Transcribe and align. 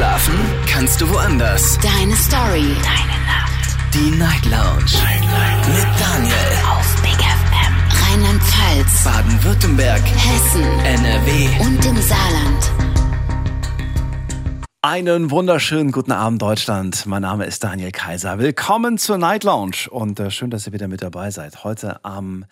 Schlafen 0.00 0.34
kannst 0.66 0.98
du 1.02 1.10
woanders. 1.10 1.78
Deine 1.82 2.16
Story. 2.16 2.74
Deine 2.82 3.18
Nacht. 3.26 3.76
Die 3.92 4.10
Night 4.16 4.46
Lounge. 4.46 4.94
Night, 4.94 5.20
Night. 5.20 5.68
Mit 5.68 6.00
Daniel. 6.00 6.34
Auf 6.70 7.02
Big 7.02 7.20
FM. 7.20 7.74
Rheinland-Pfalz. 8.08 9.04
Baden-Württemberg. 9.04 10.00
Hessen. 10.00 10.62
NRW. 10.86 11.48
Und 11.60 11.84
im 11.84 11.96
Saarland. 12.00 12.72
Einen 14.80 15.30
wunderschönen 15.30 15.92
guten 15.92 16.12
Abend, 16.12 16.40
Deutschland. 16.40 17.04
Mein 17.04 17.20
Name 17.20 17.44
ist 17.44 17.62
Daniel 17.62 17.92
Kaiser. 17.92 18.38
Willkommen 18.38 18.96
zur 18.96 19.18
Night 19.18 19.44
Lounge 19.44 19.90
und 19.90 20.18
äh, 20.18 20.30
schön, 20.30 20.48
dass 20.48 20.66
ihr 20.66 20.72
wieder 20.72 20.88
mit 20.88 21.02
dabei 21.02 21.30
seid. 21.30 21.62
Heute 21.62 22.02
am 22.06 22.46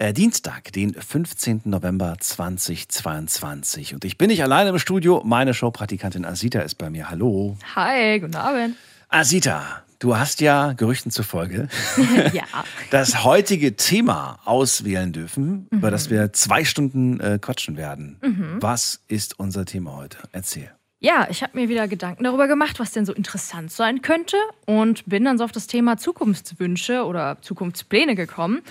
äh, 0.00 0.14
Dienstag, 0.14 0.72
den 0.72 0.94
15. 0.94 1.62
November 1.64 2.16
2022. 2.18 3.94
Und 3.94 4.04
ich 4.04 4.16
bin 4.16 4.28
nicht 4.28 4.42
alleine 4.42 4.70
im 4.70 4.78
Studio. 4.78 5.22
Meine 5.24 5.52
Showpraktikantin 5.52 6.24
Asita 6.24 6.60
ist 6.60 6.76
bei 6.76 6.88
mir. 6.88 7.10
Hallo. 7.10 7.56
Hi, 7.76 8.18
guten 8.18 8.34
Abend. 8.34 8.76
Asita, 9.10 9.82
du 9.98 10.16
hast 10.16 10.40
ja 10.40 10.72
Gerüchten 10.72 11.10
zufolge 11.10 11.68
ja. 12.32 12.44
das 12.90 13.24
heutige 13.24 13.76
Thema 13.76 14.38
auswählen 14.44 15.12
dürfen, 15.12 15.66
über 15.70 15.90
das 15.90 16.08
wir 16.08 16.32
zwei 16.32 16.64
Stunden 16.64 17.20
äh, 17.20 17.38
quatschen 17.40 17.76
werden. 17.76 18.16
Was 18.60 19.02
ist 19.08 19.38
unser 19.38 19.66
Thema 19.66 19.96
heute? 19.96 20.18
Erzähl. 20.32 20.70
Ja, 21.00 21.26
ich 21.30 21.42
habe 21.42 21.58
mir 21.58 21.68
wieder 21.68 21.88
Gedanken 21.88 22.24
darüber 22.24 22.46
gemacht, 22.46 22.78
was 22.78 22.92
denn 22.92 23.04
so 23.04 23.12
interessant 23.12 23.72
sein 23.72 24.00
könnte 24.00 24.36
und 24.66 25.04
bin 25.06 25.24
dann 25.24 25.38
so 25.38 25.44
auf 25.44 25.52
das 25.52 25.66
Thema 25.66 25.96
Zukunftswünsche 25.96 27.04
oder 27.04 27.38
Zukunftspläne 27.42 28.14
gekommen. 28.14 28.62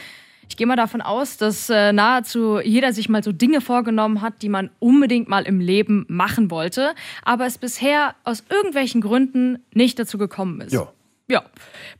Ich 0.50 0.58
gehe 0.58 0.68
mal 0.68 0.76
davon 0.76 1.02
aus, 1.02 1.38
dass 1.38 1.70
äh, 1.70 1.94
nahezu 1.94 2.60
jeder 2.60 2.92
sich 2.92 3.08
mal 3.08 3.24
so 3.24 3.32
Dinge 3.32 3.62
vorgenommen 3.62 4.22
hat, 4.22 4.42
die 4.42 4.50
man 4.50 4.72
unbedingt 4.80 5.30
mal 5.30 5.44
im 5.44 5.60
Leben 5.60 6.06
machen 6.10 6.52
wollte, 6.52 6.96
aber 7.24 7.46
es 7.46 7.58
bisher 7.58 8.16
aus 8.24 8.44
irgendwelchen 8.50 9.00
Gründen 9.00 9.64
nicht 9.74 10.00
dazu 10.00 10.18
gekommen 10.18 10.62
ist. 10.62 10.74
Ja. 10.74 10.92
Ja, 11.32 11.44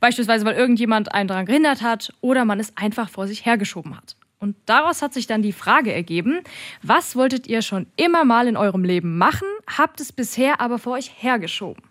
beispielsweise 0.00 0.44
weil 0.44 0.56
irgendjemand 0.56 1.14
einen 1.14 1.28
daran 1.28 1.46
gehindert 1.46 1.82
hat 1.82 2.12
oder 2.20 2.44
man 2.44 2.58
es 2.58 2.76
einfach 2.76 3.08
vor 3.08 3.28
sich 3.28 3.46
hergeschoben 3.46 3.96
hat. 3.96 4.16
Und 4.40 4.56
daraus 4.66 5.02
hat 5.02 5.14
sich 5.14 5.28
dann 5.28 5.40
die 5.40 5.52
Frage 5.52 5.92
ergeben, 5.92 6.40
was 6.82 7.14
wolltet 7.14 7.46
ihr 7.46 7.62
schon 7.62 7.86
immer 7.96 8.24
mal 8.24 8.48
in 8.48 8.56
eurem 8.56 8.82
Leben 8.82 9.18
machen, 9.18 9.46
habt 9.68 10.00
es 10.00 10.12
bisher 10.12 10.60
aber 10.60 10.78
vor 10.78 10.94
euch 10.94 11.12
hergeschoben? 11.22 11.84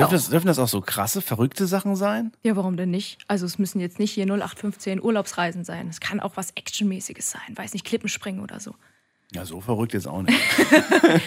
Dürfen, 0.00 0.14
das, 0.14 0.30
dürfen 0.30 0.46
das 0.46 0.58
auch 0.58 0.68
so 0.68 0.80
krasse, 0.80 1.22
verrückte 1.22 1.66
Sachen 1.66 1.96
sein? 1.96 2.32
Ja, 2.42 2.56
warum 2.56 2.76
denn 2.76 2.90
nicht? 2.90 3.18
Also 3.28 3.46
es 3.46 3.58
müssen 3.58 3.80
jetzt 3.80 3.98
nicht 3.98 4.12
hier 4.12 4.24
0815 4.24 5.02
Urlaubsreisen 5.02 5.64
sein. 5.64 5.88
Es 5.88 6.00
kann 6.00 6.20
auch 6.20 6.36
was 6.36 6.50
Actionmäßiges 6.52 7.30
sein, 7.30 7.56
weiß 7.56 7.72
nicht, 7.72 7.84
Klippenspringen 7.84 8.42
oder 8.42 8.60
so. 8.60 8.74
Ja, 9.32 9.44
so 9.44 9.60
verrückt 9.60 9.92
jetzt 9.92 10.08
auch 10.08 10.22
nicht. 10.22 10.38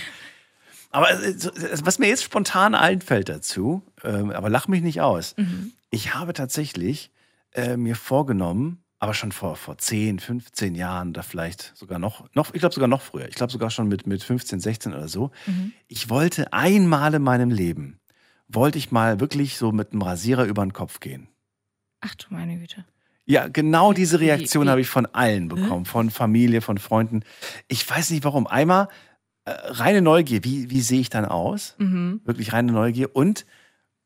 aber 0.91 1.11
äh, 1.11 1.29
äh, 1.29 1.77
was 1.83 1.99
mir 1.99 2.07
jetzt 2.07 2.23
spontan 2.23 2.75
einfällt 2.75 3.29
dazu, 3.29 3.83
ähm, 4.03 4.31
aber 4.31 4.49
lach 4.49 4.67
mich 4.67 4.81
nicht 4.81 5.01
aus. 5.01 5.35
Ich 5.89 6.13
habe 6.13 6.33
tatsächlich 6.33 7.11
äh, 7.53 7.77
mir 7.77 7.95
vorgenommen, 7.95 8.83
aber 8.99 9.13
schon 9.13 9.31
vor, 9.31 9.55
vor 9.55 9.77
10, 9.77 10.19
15 10.19 10.75
Jahren 10.75 11.09
oder 11.09 11.23
vielleicht 11.23 11.73
sogar 11.75 11.99
noch, 11.99 12.25
noch 12.33 12.53
ich 12.53 12.59
glaube 12.59 12.73
sogar 12.73 12.87
noch 12.87 13.01
früher, 13.01 13.27
ich 13.27 13.35
glaube 13.35 13.51
sogar 13.51 13.69
schon 13.69 13.87
mit, 13.87 14.07
mit 14.07 14.23
15, 14.23 14.59
16 14.59 14.93
oder 14.93 15.07
so, 15.09 15.31
ich 15.87 16.09
wollte 16.09 16.53
einmal 16.53 17.13
in 17.13 17.21
meinem 17.21 17.49
Leben, 17.51 17.99
wollte 18.55 18.77
ich 18.77 18.91
mal 18.91 19.19
wirklich 19.19 19.57
so 19.57 19.71
mit 19.71 19.91
einem 19.91 20.01
Rasierer 20.01 20.45
über 20.45 20.65
den 20.65 20.73
Kopf 20.73 20.99
gehen. 20.99 21.27
Ach 22.01 22.15
du 22.15 22.27
meine 22.29 22.57
Güte. 22.57 22.85
Ja, 23.25 23.47
genau 23.47 23.93
diese 23.93 24.19
Reaktion 24.19 24.69
habe 24.69 24.81
ich 24.81 24.89
von 24.89 25.05
allen 25.05 25.47
bekommen, 25.47 25.85
von 25.85 26.09
Familie, 26.09 26.61
von 26.61 26.77
Freunden. 26.77 27.23
Ich 27.69 27.89
weiß 27.89 28.09
nicht 28.09 28.25
warum. 28.25 28.47
Einmal 28.47 28.89
äh, 29.45 29.51
reine 29.51 30.01
Neugier, 30.01 30.43
wie, 30.43 30.69
wie 30.69 30.81
sehe 30.81 30.99
ich 30.99 31.09
dann 31.09 31.25
aus? 31.25 31.75
Mhm. 31.77 32.21
Wirklich 32.25 32.51
reine 32.51 32.73
Neugier. 32.73 33.15
Und, 33.15 33.45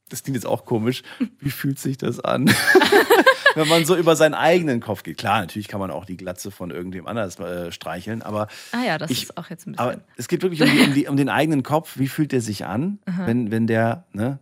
das 0.09 0.23
klingt 0.23 0.35
jetzt 0.35 0.45
auch 0.45 0.65
komisch, 0.65 1.01
wie 1.39 1.49
fühlt 1.49 1.79
sich 1.79 1.97
das 1.97 2.19
an? 2.19 2.45
Wenn 3.61 3.67
man 3.67 3.85
so 3.85 3.95
über 3.95 4.15
seinen 4.15 4.33
eigenen 4.33 4.79
Kopf 4.79 5.03
geht. 5.03 5.17
Klar, 5.17 5.41
natürlich 5.41 5.67
kann 5.67 5.79
man 5.79 5.91
auch 5.91 6.05
die 6.05 6.17
Glatze 6.17 6.51
von 6.51 6.71
irgendwem 6.71 7.07
anders 7.07 7.39
äh, 7.39 7.71
streicheln, 7.71 8.21
aber, 8.21 8.47
Ah 8.71 8.83
ja, 8.85 8.97
das 8.97 9.11
Ich- 9.11 9.23
ist 9.23 9.37
auch 9.37 9.49
jetzt 9.49 9.67
ein 9.67 9.71
bisschen. 9.73 9.85
aber 9.87 10.01
es 10.15 10.27
geht 10.27 10.41
wirklich 10.43 10.61
um, 10.61 10.69
die, 10.71 10.79
um, 10.83 10.93
die, 10.93 11.07
um 11.07 11.17
den 11.17 11.29
eigenen 11.29 11.63
Kopf. 11.63 11.97
Wie 11.97 12.07
fühlt 12.07 12.31
der 12.31 12.41
sich 12.41 12.65
an, 12.65 12.99
wenn, 13.25 13.51
wenn 13.51 13.67
der, 13.67 14.05
ne? 14.13 14.39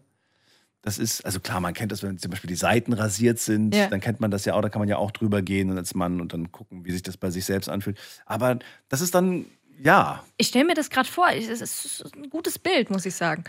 Das 0.81 0.99
ist, 0.99 1.25
also 1.25 1.39
klar, 1.39 1.59
man 1.61 1.73
kennt 1.73 1.91
das, 1.91 2.03
wenn 2.03 2.19
zum 2.19 2.29
Beispiel 2.29 2.47
die 2.47 2.55
Seiten 2.55 2.93
rasiert 2.93 3.39
sind, 3.39 3.73
Ja. 3.73 3.87
dann 3.87 3.99
kennt 4.01 4.19
man 4.19 4.29
das 4.29 4.45
ja 4.45 4.53
auch, 4.53 4.61
da 4.61 4.69
kann 4.69 4.79
man 4.81 4.87
ja 4.87 4.97
auch 4.97 5.09
drüber 5.09 5.41
gehen 5.41 5.75
als 5.75 5.95
Mann 5.95 6.21
und 6.21 6.31
dann 6.31 6.51
gucken, 6.51 6.85
wie 6.85 6.91
sich 6.91 7.01
das 7.01 7.17
bei 7.17 7.31
sich 7.31 7.43
selbst 7.43 7.69
anfühlt. 7.69 7.97
Aber 8.27 8.59
das 8.87 9.01
ist 9.01 9.15
dann, 9.15 9.45
ja, 9.81 10.23
ich 10.37 10.45
stelle 10.49 10.65
mir 10.65 10.75
das 10.75 10.91
gerade 10.91 11.09
vor, 11.09 11.27
es 11.31 11.47
ist 11.59 12.05
ein 12.15 12.29
gutes 12.29 12.59
Bild, 12.59 12.91
muss 12.91 13.03
ich 13.07 13.15
sagen. 13.15 13.45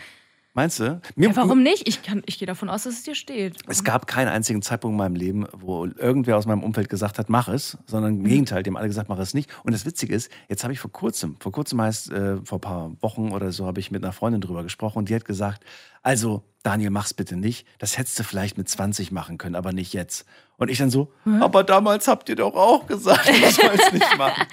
Meinst 0.56 0.80
du? 0.80 1.00
Mir, 1.14 1.28
Ja, 1.28 1.36
warum 1.36 1.62
nicht? 1.62 1.86
Ich, 1.86 2.02
kann- 2.02 2.24
ich 2.26 2.38
gehe 2.40 2.46
davon 2.46 2.68
aus, 2.68 2.82
dass 2.82 2.94
es 2.94 3.02
dir 3.04 3.14
steht. 3.14 3.56
Es 3.68 3.84
gab 3.84 4.08
keinen 4.08 4.26
einzigen 4.28 4.60
Zeitpunkt 4.62 4.94
in 4.94 4.98
meinem 4.98 5.14
Leben, 5.14 5.46
wo 5.52 5.84
irgendwer 5.86 6.36
aus 6.36 6.46
meinem 6.46 6.64
Umfeld 6.64 6.88
gesagt 6.88 7.18
hat, 7.20 7.28
mach 7.28 7.46
es, 7.46 7.78
sondern 7.86 8.16
im 8.16 8.24
Gegenteil, 8.24 8.64
die 8.64 8.70
haben 8.70 8.76
alle 8.76 8.88
gesagt, 8.88 9.08
mach 9.08 9.18
es 9.20 9.34
nicht. 9.34 9.48
Und 9.62 9.72
das 9.72 9.86
Witzige 9.86 10.14
ist, 10.14 10.30
jetzt 10.48 10.64
habe 10.64 10.72
ich 10.72 10.80
vor 10.80 10.90
kurzem, 10.90 11.36
vor 11.38 11.52
kurzem 11.52 11.80
heißt, 11.80 12.10
äh, 12.10 12.38
vor 12.44 12.58
ein 12.58 12.60
paar 12.62 12.90
Wochen 13.00 13.30
oder 13.30 13.52
so, 13.52 13.66
habe 13.66 13.78
ich 13.78 13.92
mit 13.92 14.02
einer 14.02 14.12
Freundin 14.12 14.40
drüber 14.40 14.64
gesprochen 14.64 14.98
und 14.98 15.08
die 15.08 15.14
hat 15.14 15.24
gesagt, 15.24 15.62
also 16.02 16.42
Daniel, 16.64 16.90
mach's 16.90 17.14
bitte 17.14 17.36
nicht. 17.36 17.64
Das 17.78 17.96
hättest 17.96 18.18
du 18.18 18.24
vielleicht 18.24 18.58
mit 18.58 18.68
20 18.68 19.12
machen 19.12 19.38
können, 19.38 19.54
aber 19.54 19.72
nicht 19.72 19.92
jetzt. 19.92 20.26
Und 20.56 20.68
ich 20.70 20.78
dann 20.78 20.90
so, 20.90 21.12
aber 21.40 21.62
damals 21.62 22.08
habt 22.08 22.28
ihr 22.28 22.34
doch 22.36 22.54
auch 22.54 22.86
gesagt, 22.88 23.28
ich 23.28 23.54
soll 23.54 23.70
es 23.74 23.92
nicht 23.92 24.16
machen. 24.18 24.46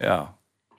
Ja. 0.00 0.33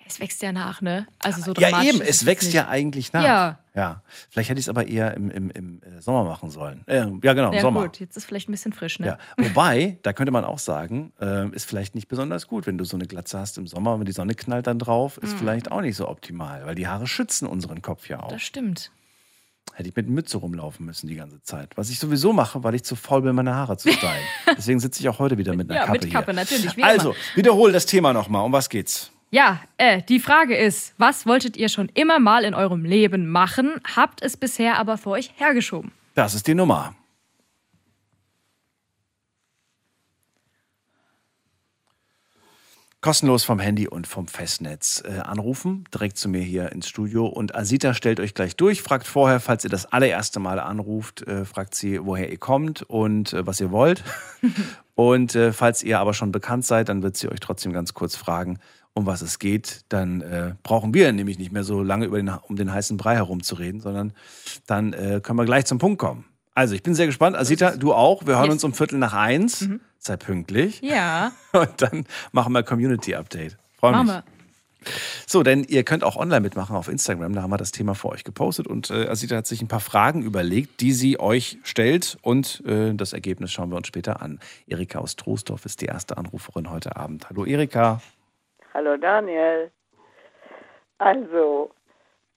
Es 0.08 0.20
wächst 0.20 0.42
ja 0.44 0.52
nach, 0.52 0.82
ne? 0.82 1.08
Also 1.20 1.42
so 1.42 1.54
Ja, 1.60 1.82
eben, 1.82 2.00
es 2.00 2.26
wächst 2.28 2.54
ja 2.54 2.68
eigentlich 2.68 3.12
nach. 3.12 3.24
Ja. 3.24 3.60
ja. 3.74 4.02
Vielleicht 4.30 4.50
hätte 4.50 4.60
ich 4.60 4.66
es 4.66 4.70
aber 4.70 4.88
eher 4.88 5.16
im, 5.16 5.32
im, 5.32 5.50
im 5.50 5.82
äh, 5.82 6.00
Sommer 6.00 6.24
machen 6.24 6.52
sollen. 6.52 6.84
Äh, 6.86 7.08
ja, 7.24 7.34
genau, 7.34 7.48
im 7.50 7.54
Ja, 7.56 7.62
Sommer. 7.62 7.82
gut, 7.84 8.00
jetzt 8.00 8.16
ist 8.16 8.26
vielleicht 8.26 8.48
ein 8.48 8.52
bisschen 8.52 8.72
frisch, 8.72 9.00
ne? 9.00 9.08
Ja, 9.08 9.18
wobei, 9.38 9.98
da 10.04 10.14
könnte 10.14 10.32
man 10.32 10.46
auch 10.46 10.60
sagen, 10.60 11.12
äh, 11.20 11.50
ist 11.50 11.66
vielleicht 11.66 11.96
nicht 11.96 12.08
besonders 12.08 12.48
gut, 12.48 12.68
wenn 12.68 12.78
du 12.78 12.86
so 12.86 12.96
eine 12.98 13.08
Glatze 13.08 13.40
hast 13.40 13.58
im 13.58 13.66
Sommer, 13.66 13.98
wenn 13.98 14.06
die 14.06 14.12
Sonne 14.12 14.36
knallt 14.36 14.68
dann 14.68 14.78
drauf, 14.78 15.18
ist 15.18 15.34
vielleicht 15.34 15.72
auch 15.72 15.82
nicht 15.82 15.96
so 15.98 16.08
optimal, 16.08 16.66
weil 16.68 16.76
die 16.76 16.88
Haare 16.88 17.08
schützen 17.08 17.48
unseren 17.48 17.82
Kopf 17.82 18.08
ja 18.08 18.22
auch. 18.22 18.30
Das 18.32 18.44
stimmt. 18.44 18.92
Hätte 19.74 19.90
ich 19.90 19.96
mit 19.96 20.08
Mütze 20.08 20.38
rumlaufen 20.38 20.86
müssen 20.86 21.08
die 21.08 21.16
ganze 21.16 21.42
Zeit. 21.42 21.76
Was 21.76 21.90
ich 21.90 21.98
sowieso 22.00 22.32
mache, 22.32 22.64
weil 22.64 22.76
ich 22.76 22.84
zu 22.84 22.96
faul 22.96 23.24
bin, 23.24 23.34
meine 23.36 23.56
Haare 23.56 23.76
zu 23.78 23.92
stylen. 23.92 24.24
Deswegen 24.56 24.80
sitze 24.80 25.02
ich 25.02 25.10
auch 25.10 25.18
heute 25.18 25.38
wieder 25.40 25.54
mit 25.56 25.70
einer 25.70 25.80
Ja, 25.82 25.86
Kappe 25.88 26.00
mit 26.00 26.12
Kappe, 26.14 26.26
hier. 26.32 26.34
natürlich, 26.36 26.78
wie 26.78 26.84
Also, 26.84 27.16
wiederhole 27.34 27.74
das 27.74 27.88
Thema 27.88 28.14
nochmal. 28.14 28.46
Um 28.46 28.52
was 28.54 28.70
geht's? 28.70 29.12
Ja, 29.32 29.60
äh, 29.78 30.02
die 30.04 30.20
Frage 30.20 30.56
ist, 30.56 30.94
was 30.98 31.26
wolltet 31.26 31.58
ihr 31.58 31.70
schon 31.70 31.90
immer 31.94 32.20
mal 32.20 32.44
in 32.44 32.54
eurem 32.54 32.86
Leben 32.86 33.30
machen, 33.30 33.82
habt 33.96 34.22
es 34.22 34.38
bisher 34.38 34.78
aber 34.78 34.98
vor 34.98 35.14
euch 35.14 35.32
hergeschoben? 35.36 35.92
Das 36.14 36.34
ist 36.34 36.48
die 36.48 36.56
Nummer. 36.56 36.96
Kostenlos 43.06 43.44
vom 43.44 43.60
Handy 43.60 43.88
und 43.88 44.08
vom 44.08 44.28
Festnetz 44.28 45.04
äh, 45.06 45.20
anrufen, 45.20 45.84
direkt 45.94 46.18
zu 46.18 46.28
mir 46.28 46.42
hier 46.42 46.72
ins 46.72 46.90
Studio. 46.90 47.28
Und 47.28 47.54
Asita 47.54 47.94
stellt 47.94 48.20
euch 48.20 48.34
gleich 48.34 48.56
durch, 48.56 48.82
fragt 48.82 49.06
vorher, 49.06 49.40
falls 49.40 49.64
ihr 49.64 49.70
das 49.70 49.86
allererste 49.86 50.40
Mal 50.40 50.60
anruft, 50.60 51.22
äh, 51.28 51.46
fragt 51.46 51.76
sie, 51.76 52.04
woher 52.04 52.32
ihr 52.32 52.40
kommt 52.40 52.82
und 52.82 53.32
äh, 53.34 53.46
was 53.46 53.60
ihr 53.60 53.70
wollt. 53.70 54.04
und 54.96 55.36
äh, 55.36 55.54
falls 55.54 55.84
ihr 55.84 56.00
aber 56.00 56.16
schon 56.16 56.32
bekannt 56.32 56.66
seid, 56.66 56.90
dann 56.90 57.04
wird 57.04 57.16
sie 57.16 57.30
euch 57.30 57.40
trotzdem 57.40 57.74
ganz 57.74 57.94
kurz 57.94 58.16
fragen, 58.16 58.58
um 58.96 59.06
was 59.06 59.22
es 59.22 59.38
geht. 59.38 59.82
Dann 59.90 60.22
äh, 60.22 60.56
brauchen 60.64 60.94
wir 60.96 61.12
nämlich 61.12 61.38
nicht 61.38 61.52
mehr 61.52 61.64
so 61.64 61.84
lange 61.84 62.10
den, 62.10 62.30
um 62.30 62.56
den 62.56 62.74
heißen 62.74 62.98
Brei 62.98 63.16
herumzureden, 63.16 63.82
sondern 63.82 64.14
dann 64.66 64.94
äh, 64.94 65.20
können 65.22 65.38
wir 65.38 65.46
gleich 65.46 65.66
zum 65.66 65.78
Punkt 65.78 66.00
kommen. 66.00 66.26
Also, 66.56 66.74
ich 66.74 66.82
bin 66.84 66.96
sehr 66.96 67.06
gespannt. 67.06 67.36
Asita, 67.36 67.76
du 67.76 67.94
auch. 67.94 68.26
Wir 68.26 68.38
hören 68.38 68.46
Yes. 68.46 68.54
uns 68.54 68.64
um 68.64 68.74
Viertel 68.74 68.98
nach 68.98 69.14
eins. 69.14 69.68
Sei 70.00 70.16
pünktlich. 70.16 70.80
Ja, 70.82 71.34
Und 71.52 71.82
dann 71.82 72.06
machen 72.32 72.54
wir 72.54 72.64
Community 72.64 73.14
Update. 73.14 73.58
Freue 73.78 74.04
mich. 74.04 74.14
wir. 74.14 74.24
So, 75.28 75.42
denn 75.44 75.64
ihr 75.64 75.84
könnt 75.84 76.04
auch 76.04 76.16
online 76.16 76.42
mitmachen 76.42 76.76
auf 76.76 76.88
Instagram. 76.88 77.34
Da 77.34 77.42
haben 77.42 77.50
wir 77.50 77.58
das 77.58 77.72
Thema 77.72 77.96
für 77.96 78.08
euch 78.10 78.24
gepostet. 78.24 78.68
Und 78.68 78.92
äh, 78.92 79.08
Asita 79.10 79.36
hat 79.36 79.48
sich 79.48 79.62
ein 79.62 79.68
paar 79.68 79.80
Fragen 79.82 80.22
überlegt, 80.22 80.80
die 80.80 80.94
sie 80.94 81.20
euch 81.20 81.58
stellt. 81.64 82.18
Und 82.22 82.64
äh, 82.66 82.94
das 82.94 83.12
Ergebnis 83.12 83.52
schauen 83.52 83.70
wir 83.72 83.78
uns 83.78 83.88
später 83.88 84.22
an. 84.22 84.40
Erika 84.68 85.00
aus 85.00 85.16
Troisdorf 85.18 85.66
ist 85.66 85.82
die 85.82 85.88
erste 85.88 86.18
Anruferin 86.18 86.70
heute 86.70 86.96
Abend. 86.96 87.30
Hallo 87.30 87.44
Erika. 87.46 88.00
Hallo 88.76 88.98
Daniel. 88.98 89.72
Also, 90.98 91.72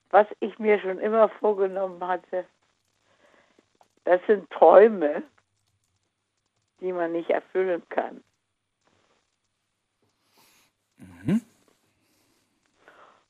was 0.09 0.25
ich 0.39 0.57
mir 0.57 0.79
schon 0.79 0.97
immer 0.99 1.27
vorgenommen 1.27 2.01
hatte, 2.07 2.45
das 4.05 4.21
sind 4.25 4.49
Träume, 4.49 5.21
die 6.79 6.93
man 6.93 7.11
nicht 7.11 7.29
erfüllen 7.29 7.83
kann. 7.89 8.23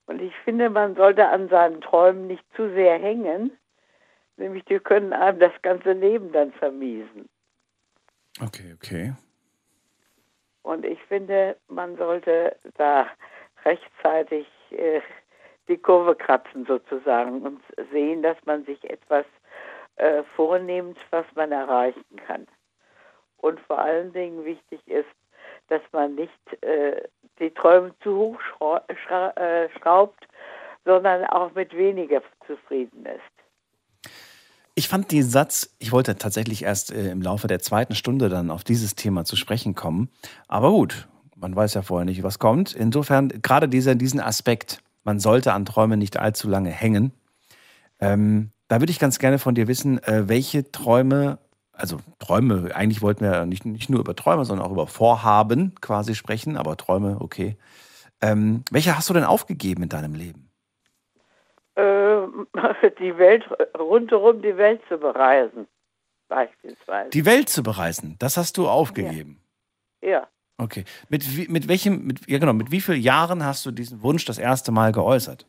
Und 0.05 0.21
ich 0.21 0.35
finde, 0.43 0.69
man 0.69 0.93
sollte 0.93 1.27
an 1.29 1.49
seinen 1.49 1.81
Träumen 1.81 2.27
nicht 2.27 2.45
zu 2.55 2.71
sehr 2.75 2.99
hängen, 2.99 3.57
nämlich 4.37 4.65
die 4.65 4.77
können 4.77 5.13
einem 5.13 5.39
das 5.39 5.59
ganze 5.63 5.93
Leben 5.93 6.31
dann 6.31 6.51
vermiesen. 6.53 7.27
Okay, 8.39 8.75
okay. 8.75 9.13
Und 10.63 10.85
ich 10.85 11.01
finde, 11.03 11.55
man 11.67 11.97
sollte 11.97 12.55
da 12.77 13.07
rechtzeitig 13.65 14.47
äh, 14.71 15.01
die 15.67 15.77
Kurve 15.77 16.15
kratzen 16.15 16.65
sozusagen 16.65 17.41
und 17.43 17.61
sehen, 17.91 18.23
dass 18.23 18.37
man 18.45 18.65
sich 18.65 18.83
etwas 18.89 19.25
äh, 19.97 20.23
vornimmt, 20.35 20.97
was 21.11 21.25
man 21.35 21.51
erreichen 21.51 22.15
kann. 22.25 22.47
Und 23.37 23.59
vor 23.61 23.79
allen 23.79 24.11
Dingen 24.11 24.43
wichtig 24.43 24.85
ist, 24.87 25.09
dass 25.67 25.81
man 25.91 26.15
nicht 26.15 26.63
äh, 26.63 27.07
die 27.39 27.51
Träume 27.51 27.93
zu 28.01 28.37
hoch 28.59 28.81
äh, 28.87 29.69
schraubt, 29.77 30.27
sondern 30.85 31.25
auch 31.25 31.53
mit 31.53 31.75
weniger 31.75 32.21
zufrieden 32.45 33.05
ist. 33.05 33.38
Ich 34.79 34.87
fand 34.87 35.11
den 35.11 35.29
Satz, 35.29 35.71
ich 35.79 35.91
wollte 35.91 36.15
tatsächlich 36.15 36.63
erst 36.63 36.93
äh, 36.93 37.11
im 37.11 37.21
Laufe 37.21 37.47
der 37.47 37.59
zweiten 37.59 37.95
Stunde 37.95 38.29
dann 38.29 38.49
auf 38.49 38.63
dieses 38.63 38.95
Thema 38.95 39.25
zu 39.25 39.35
sprechen 39.35 39.75
kommen. 39.75 40.07
Aber 40.47 40.71
gut, 40.71 41.09
man 41.35 41.53
weiß 41.53 41.73
ja 41.73 41.81
vorher 41.81 42.05
nicht, 42.05 42.23
was 42.23 42.39
kommt. 42.39 42.75
Insofern, 42.75 43.27
gerade 43.27 43.67
dieser, 43.67 43.95
diesen 43.95 44.21
Aspekt, 44.21 44.81
man 45.03 45.19
sollte 45.19 45.51
an 45.51 45.65
Träume 45.65 45.97
nicht 45.97 46.15
allzu 46.15 46.47
lange 46.47 46.69
hängen. 46.69 47.11
Ähm, 47.99 48.51
da 48.69 48.79
würde 48.79 48.91
ich 48.91 48.99
ganz 48.99 49.19
gerne 49.19 49.37
von 49.37 49.53
dir 49.53 49.67
wissen, 49.67 50.01
äh, 50.03 50.29
welche 50.29 50.71
Träume, 50.71 51.39
also 51.73 51.97
Träume, 52.19 52.73
eigentlich 52.73 53.01
wollten 53.01 53.25
wir 53.25 53.45
nicht, 53.45 53.65
nicht 53.65 53.89
nur 53.89 53.99
über 53.99 54.15
Träume, 54.15 54.45
sondern 54.45 54.65
auch 54.65 54.71
über 54.71 54.87
Vorhaben 54.87 55.75
quasi 55.81 56.15
sprechen, 56.15 56.55
aber 56.55 56.77
Träume, 56.77 57.17
okay. 57.19 57.57
Ähm, 58.21 58.63
welche 58.71 58.95
hast 58.95 59.09
du 59.09 59.13
denn 59.13 59.25
aufgegeben 59.25 59.83
in 59.83 59.89
deinem 59.89 60.15
Leben? 60.15 60.48
Äh, 61.79 62.89
die 62.99 63.17
Welt, 63.17 63.45
rundherum 63.77 64.41
die 64.41 64.57
Welt 64.57 64.81
zu 64.89 64.97
bereisen, 64.97 65.67
beispielsweise. 66.27 67.09
Die 67.11 67.25
Welt 67.25 67.49
zu 67.49 67.63
bereisen, 67.63 68.15
das 68.19 68.37
hast 68.37 68.57
du 68.57 68.67
aufgegeben. 68.67 69.41
Ja. 70.01 70.09
ja. 70.09 70.27
Okay. 70.57 70.83
Mit, 71.07 71.37
wie, 71.37 71.47
mit 71.47 71.69
welchem, 71.69 72.05
mit, 72.05 72.27
ja 72.27 72.37
genau, 72.37 72.53
mit 72.53 72.69
wie 72.69 72.81
vielen 72.81 73.01
Jahren 73.01 73.45
hast 73.45 73.65
du 73.65 73.71
diesen 73.71 74.03
Wunsch 74.03 74.25
das 74.25 74.37
erste 74.37 74.73
Mal 74.73 74.91
geäußert? 74.91 75.47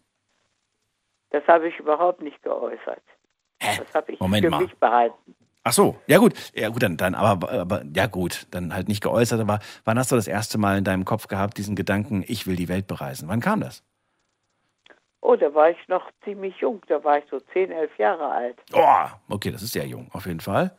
Das 1.31 1.47
habe 1.49 1.69
ich 1.69 1.79
überhaupt 1.79 2.23
nicht 2.23 2.41
geäußert. 2.43 3.03
Hä? 3.61 3.79
Das 3.79 3.93
habe 3.93 4.13
ich 4.13 4.21
Moment 4.21 4.45
für 4.45 4.51
mal. 4.51 4.63
mich 4.63 4.75
behalten. 4.77 5.35
Ach 5.63 5.73
so, 5.73 5.97
ja 6.07 6.19
gut, 6.19 6.33
ja 6.55 6.69
gut, 6.69 6.83
dann, 6.83 6.97
dann 6.97 7.15
aber, 7.15 7.51
aber 7.51 7.83
ja 7.95 8.07
gut, 8.07 8.47
dann 8.51 8.73
halt 8.73 8.89
nicht 8.89 9.03
geäußert, 9.03 9.41
aber 9.41 9.59
wann 9.85 9.99
hast 9.99 10.11
du 10.11 10.17
das 10.17 10.27
erste 10.27 10.57
Mal 10.57 10.79
in 10.79 10.85
deinem 10.85 11.05
Kopf 11.05 11.27
gehabt, 11.27 11.59
diesen 11.59 11.77
Gedanken, 11.77 12.25
ich 12.27 12.47
will 12.47 12.57
die 12.57 12.69
Welt 12.69 12.87
bereisen? 12.87 13.29
Wann 13.29 13.41
kam 13.41 13.61
das? 13.61 13.85
Oh, 15.23 15.37
da 15.37 15.55
war 15.55 15.71
ich 15.71 15.89
noch 15.89 16.11
ziemlich 16.25 16.57
jung, 16.59 16.81
da 16.89 17.03
war 17.05 17.19
ich 17.19 17.25
so 17.31 17.41
10, 17.41 17.71
11 17.71 17.99
Jahre 17.99 18.31
alt. 18.31 18.57
Oh, 18.73 19.07
okay, 19.29 19.51
das 19.51 19.63
ist 19.63 19.73
sehr 19.73 19.87
jung, 19.87 20.09
auf 20.13 20.27
jeden 20.27 20.41
Fall. 20.41 20.75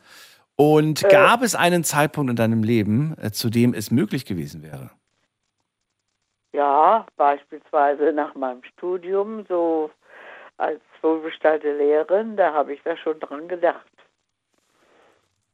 Und 0.56 1.04
Äh. 1.04 1.08
gab 1.08 1.42
es 1.42 1.54
einen 1.54 1.84
Zeitpunkt 1.84 2.30
in 2.30 2.36
deinem 2.36 2.62
Leben, 2.62 3.16
äh, 3.20 3.30
zu 3.30 3.50
dem 3.50 3.72
es 3.72 3.90
möglich 3.90 4.26
gewesen 4.26 4.62
wäre? 4.62 4.90
Ja, 6.52 7.06
beispielsweise 7.16 8.12
nach 8.12 8.34
meinem 8.34 8.62
Studium, 8.64 9.46
so 9.48 9.90
als 10.58 10.80
wohlbestellte 11.00 11.76
Lehrerin, 11.76 12.36
da 12.36 12.52
habe 12.52 12.74
ich 12.74 12.82
da 12.82 12.96
schon 12.96 13.18
dran 13.20 13.48
gedacht. 13.48 13.86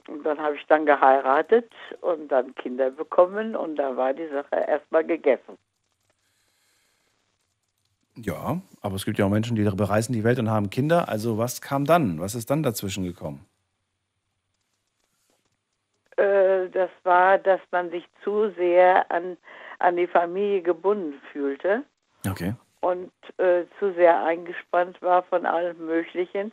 Und 0.08 0.24
dann 0.24 0.38
habe 0.38 0.56
ich 0.56 0.66
dann 0.66 0.86
geheiratet 0.86 1.70
und 2.00 2.28
dann 2.28 2.54
Kinder 2.54 2.90
bekommen 2.90 3.54
und 3.54 3.76
da 3.76 3.96
war 3.96 4.14
die 4.14 4.28
Sache 4.28 4.56
erstmal 4.66 5.04
gegessen. 5.04 5.58
Ja, 8.20 8.60
aber 8.80 8.96
es 8.96 9.04
gibt 9.04 9.18
ja 9.18 9.26
auch 9.26 9.30
Menschen, 9.30 9.54
die 9.56 9.62
bereisen 9.62 10.12
die 10.12 10.24
Welt 10.24 10.38
und 10.38 10.50
haben 10.50 10.70
Kinder. 10.70 11.08
Also 11.08 11.38
was 11.38 11.60
kam 11.60 11.84
dann? 11.84 12.20
Was 12.20 12.34
ist 12.34 12.50
dann 12.50 12.62
dazwischen 12.62 13.04
gekommen? 13.04 13.46
Äh, 16.16 16.68
das 16.70 16.90
war, 17.04 17.38
dass 17.38 17.60
man 17.70 17.90
sich 17.90 18.04
zu 18.24 18.50
sehr 18.56 19.10
an, 19.10 19.36
an 19.78 19.96
die 19.96 20.08
Familie 20.08 20.62
gebunden 20.62 21.20
fühlte. 21.32 21.84
Okay. 22.28 22.54
und 22.80 23.12
äh, 23.38 23.64
zu 23.78 23.92
sehr 23.94 24.22
eingespannt 24.24 25.00
war 25.02 25.22
von 25.24 25.46
allem 25.46 25.86
Möglichen, 25.86 26.52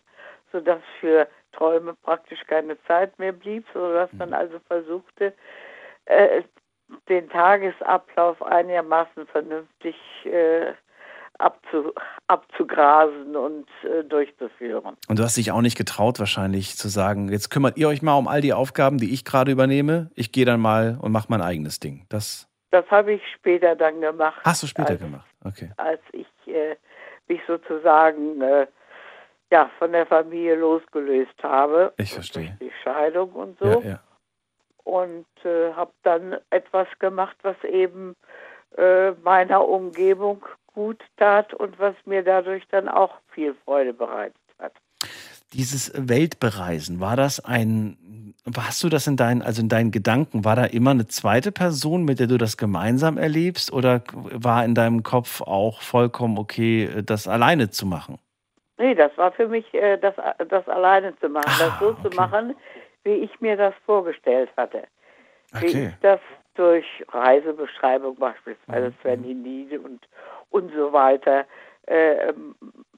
sodass 0.52 0.82
für 1.00 1.28
Träume 1.52 1.96
praktisch 2.04 2.42
keine 2.48 2.82
Zeit 2.84 3.18
mehr 3.20 3.32
blieb, 3.32 3.66
sodass 3.74 4.12
man 4.14 4.34
also 4.34 4.60
versuchte, 4.68 5.34
äh, 6.06 6.44
den 7.10 7.30
Tagesablauf 7.30 8.42
einigermaßen 8.44 9.26
vernünftig 9.28 9.96
äh, 10.26 10.74
abzu, 11.40 11.94
abzugrasen 12.28 13.36
und 13.36 13.68
äh, 13.84 14.04
durchzuführen. 14.04 14.98
Und 15.08 15.20
du 15.20 15.24
hast 15.24 15.38
dich 15.38 15.52
auch 15.52 15.62
nicht 15.62 15.78
getraut, 15.78 16.20
wahrscheinlich 16.20 16.78
zu 16.78 16.88
sagen, 16.88 17.30
jetzt 17.30 17.50
kümmert 17.50 17.78
ihr 17.78 17.88
euch 17.88 18.02
mal 18.02 18.18
um 18.18 18.28
all 18.28 18.42
die 18.42 18.54
Aufgaben, 18.54 18.98
die 18.98 19.14
ich 19.14 19.26
gerade 19.26 19.52
übernehme. 19.52 20.10
Ich 20.16 20.32
gehe 20.32 20.46
dann 20.46 20.60
mal 20.60 20.98
und 21.02 21.12
mache 21.12 21.28
mein 21.30 21.42
eigenes 21.42 21.80
Ding. 21.80 22.06
Das 22.10 22.48
Das 22.72 22.90
habe 22.92 23.14
ich 23.14 23.22
später 23.34 23.76
dann 23.76 24.02
gemacht. 24.02 24.42
hast 24.44 24.64
du 24.64 24.68
später 24.68 24.92
als, 24.92 25.02
gemacht. 25.02 25.28
Okay. 25.44 25.72
Als 25.78 26.02
ich 26.12 26.28
äh, 26.48 26.76
mich 27.28 27.42
sozusagen 27.48 28.42
äh, 28.42 28.68
ja, 29.52 29.70
von 29.78 29.92
der 29.92 30.06
Familie 30.06 30.56
losgelöst 30.56 31.42
habe. 31.44 31.94
Ich 31.98 32.14
verstehe. 32.14 32.58
Die 32.60 32.72
Scheidung 32.84 33.32
und 33.32 33.60
so. 33.60 33.66
Ja, 33.66 33.80
ja. 33.80 34.00
und 34.84 35.26
äh, 35.44 35.74
habe 35.74 35.92
dann 36.04 36.38
etwas 36.50 36.88
gemacht, 37.00 37.38
was 37.44 37.56
eben 37.64 38.16
äh, 38.78 39.12
meiner 39.24 39.68
Umgebung 39.68 40.46
gut 40.76 41.02
tat 41.18 41.54
und 41.54 41.80
was 41.80 41.96
mir 42.06 42.24
dadurch 42.24 42.64
dann 42.70 42.88
auch 42.88 43.16
viel 43.32 43.56
Freude 43.66 43.94
bereitet 43.94 44.36
hat. 44.60 44.74
Dieses 45.54 45.92
Weltbereisen, 45.96 47.00
war 47.00 47.16
das 47.16 47.44
ein, 47.44 48.34
hast 48.58 48.84
du 48.84 48.90
das 48.90 49.08
in 49.08 49.16
deinen, 49.16 49.42
also 49.42 49.62
in 49.62 49.70
deinen 49.70 49.92
Gedanken, 49.92 50.44
war 50.44 50.56
da 50.56 50.66
immer 50.66 50.92
eine 50.92 51.08
zweite 51.08 51.52
Person, 51.52 52.04
mit 52.04 52.20
der 52.20 52.28
du 52.28 52.38
das 52.38 52.58
gemeinsam 52.58 53.18
erlebst 53.18 53.72
oder 53.72 54.04
war 54.14 54.66
in 54.66 54.76
deinem 54.76 55.02
Kopf 55.04 55.42
auch 55.42 55.82
vollkommen 55.82 56.38
okay, 56.38 57.02
das 57.04 57.28
alleine 57.28 57.70
zu 57.70 57.86
machen? 57.86 58.20
Nee, 58.78 58.96
das 58.96 59.18
war 59.18 59.32
für 59.32 59.48
mich, 59.48 59.74
äh, 59.74 59.98
das, 59.98 60.16
das 60.50 60.68
alleine 60.68 61.18
zu 61.20 61.30
machen, 61.30 61.54
Ah, 61.54 61.58
das 61.58 61.80
so 61.80 61.94
zu 61.94 62.08
okay. 62.08 62.16
machen, 62.16 62.56
wie 63.04 63.14
ich 63.14 63.40
mir 63.40 63.56
das 63.56 63.74
vorgestellt 63.86 64.50
hatte. 64.58 64.84
Wie 65.60 65.68
Okay. 65.68 65.88
ich 65.88 66.00
das 66.02 66.20
durch 66.56 66.86
Reisebeschreibung 67.10 68.16
beispielsweise 68.16 68.88
Mhm. 68.88 68.94
Sven 69.02 69.24
Hinide 69.24 69.80
und, 69.80 70.08
und 70.50 70.72
so 70.74 70.92
weiter 70.94 71.46
äh, 71.88 72.34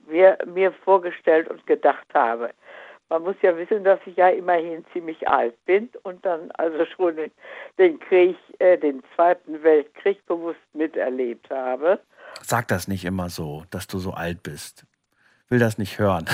mir, 0.08 0.38
mir 0.46 0.72
vorgestellt 0.72 1.50
und 1.50 1.66
gedacht 1.68 2.08
habe. 2.14 2.52
Man 3.10 3.24
muss 3.24 3.36
ja 3.42 3.56
wissen, 3.56 3.84
dass 3.86 4.00
ich 4.06 4.18
ja 4.18 4.28
immerhin 4.30 4.84
ziemlich 4.92 5.28
alt 5.30 5.54
bin 5.66 5.90
und 6.04 6.26
dann 6.26 6.52
also 6.52 6.86
schon 6.86 7.16
den, 7.78 8.00
Krieg, 8.00 8.36
äh, 8.60 8.78
den 8.78 9.02
Zweiten 9.16 9.64
Weltkrieg 9.64 10.26
bewusst 10.26 10.60
miterlebt 10.74 11.50
habe. 11.50 12.00
Sag 12.42 12.68
das 12.68 12.88
nicht 12.88 13.06
immer 13.06 13.30
so, 13.30 13.64
dass 13.72 13.88
du 13.88 13.98
so 13.98 14.12
alt 14.12 14.44
bist. 14.44 14.86
Will 15.50 15.60
das 15.60 15.78
nicht 15.78 15.98
hören. 15.98 16.26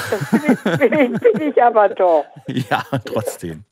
Bin 0.79 0.93
ich, 0.93 1.19
bin 1.21 1.41
ich 1.41 1.61
aber 1.61 1.89
doch. 1.89 2.25
ja, 2.47 2.83
trotzdem. 3.05 3.63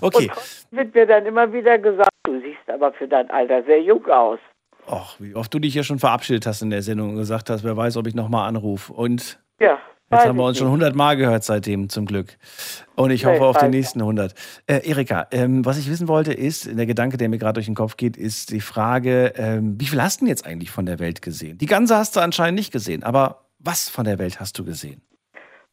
Okay. 0.00 0.30
Und 0.30 0.66
wird 0.70 0.94
mir 0.94 1.06
dann 1.06 1.26
immer 1.26 1.52
wieder 1.52 1.78
gesagt, 1.78 2.10
du 2.22 2.40
siehst 2.68 2.70
aber 2.70 2.92
für 2.92 3.08
dein 3.08 3.30
Alter 3.30 3.62
sehr 3.64 3.82
jung 3.82 4.04
aus. 4.06 4.38
Och, 4.86 5.16
wie 5.18 5.34
oft 5.34 5.52
du 5.52 5.58
dich 5.58 5.72
hier 5.72 5.84
schon 5.84 5.98
verabschiedet 5.98 6.46
hast 6.46 6.62
in 6.62 6.70
der 6.70 6.82
Sendung 6.82 7.10
und 7.10 7.16
gesagt 7.16 7.50
hast, 7.50 7.62
wer 7.64 7.76
weiß, 7.76 7.96
ob 7.96 8.06
ich 8.06 8.14
nochmal 8.14 8.48
anrufe. 8.48 8.92
Und 8.92 9.38
Ja, 9.60 9.78
Jetzt 10.10 10.24
haben 10.24 10.38
wir 10.38 10.44
uns 10.44 10.56
schon 10.56 10.68
nicht. 10.68 10.82
100 10.82 10.96
Mal 10.96 11.18
gehört 11.18 11.44
seitdem, 11.44 11.90
zum 11.90 12.06
Glück. 12.06 12.38
Und 12.96 13.10
ich 13.10 13.24
Nee, 13.24 13.32
hoffe 13.32 13.44
auf 13.44 13.58
die 13.58 13.68
nächsten 13.68 14.00
100. 14.00 14.32
Äh, 14.66 14.88
Erika, 14.88 15.26
ähm, 15.32 15.66
was 15.66 15.78
ich 15.78 15.90
wissen 15.90 16.08
wollte, 16.08 16.32
ist, 16.32 16.78
der 16.78 16.86
Gedanke, 16.86 17.18
der 17.18 17.28
mir 17.28 17.36
gerade 17.36 17.54
durch 17.54 17.66
den 17.66 17.74
Kopf 17.74 17.98
geht, 17.98 18.16
ist 18.16 18.50
die 18.50 18.62
Frage, 18.62 19.34
ähm, 19.36 19.78
wie 19.78 19.84
viel 19.84 20.02
hast 20.02 20.20
du 20.20 20.24
denn 20.24 20.30
jetzt 20.30 20.46
eigentlich 20.46 20.70
von 20.70 20.86
der 20.86 20.98
Welt 20.98 21.20
gesehen? 21.20 21.58
Die 21.58 21.66
ganze 21.66 21.94
hast 21.94 22.16
du 22.16 22.20
anscheinend 22.20 22.58
nicht 22.58 22.72
gesehen, 22.72 23.02
aber 23.02 23.44
was 23.58 23.90
von 23.90 24.06
der 24.06 24.18
Welt 24.18 24.40
hast 24.40 24.58
du 24.58 24.64
gesehen? 24.64 25.02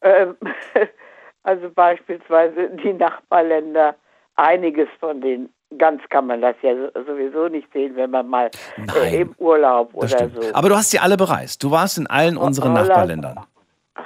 Ähm, 0.02 0.36
also 1.42 1.70
beispielsweise 1.70 2.76
die 2.84 2.92
Nachbarländer, 2.92 3.96
einiges 4.34 4.88
von 5.00 5.22
denen, 5.22 5.48
ganz 5.78 6.02
kann 6.08 6.26
man 6.26 6.40
das 6.40 6.56
ja 6.62 6.74
sowieso 7.06 7.48
nicht 7.48 7.70
sehen, 7.72 7.96
wenn 7.96 8.10
man 8.10 8.28
mal 8.28 8.50
äh, 8.96 9.20
im 9.22 9.34
Urlaub 9.38 9.94
oder 9.94 10.28
so. 10.30 10.40
Aber 10.54 10.68
du 10.68 10.76
hast 10.76 10.90
sie 10.90 10.98
alle 10.98 11.16
bereist. 11.16 11.62
Du 11.62 11.70
warst 11.70 11.98
in 11.98 12.06
allen 12.06 12.36
unseren 12.36 12.72
Holland. 12.72 12.88
Nachbarländern. 12.88 13.46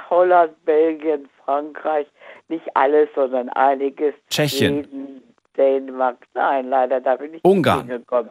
Holland, 0.09 0.65
Belgien, 0.65 1.29
Frankreich, 1.45 2.07
nicht 2.49 2.65
alles, 2.75 3.09
sondern 3.15 3.49
einiges. 3.51 4.15
Tschechien. 4.29 4.85
Schweden, 4.85 5.35
Dänemark, 5.57 6.17
nein, 6.35 6.69
leider 6.69 7.01
da 7.01 7.17
bin 7.17 7.35
ich 7.35 7.45
Ungarn. 7.45 7.81
nicht 7.81 7.91
hingekommen. 7.91 8.31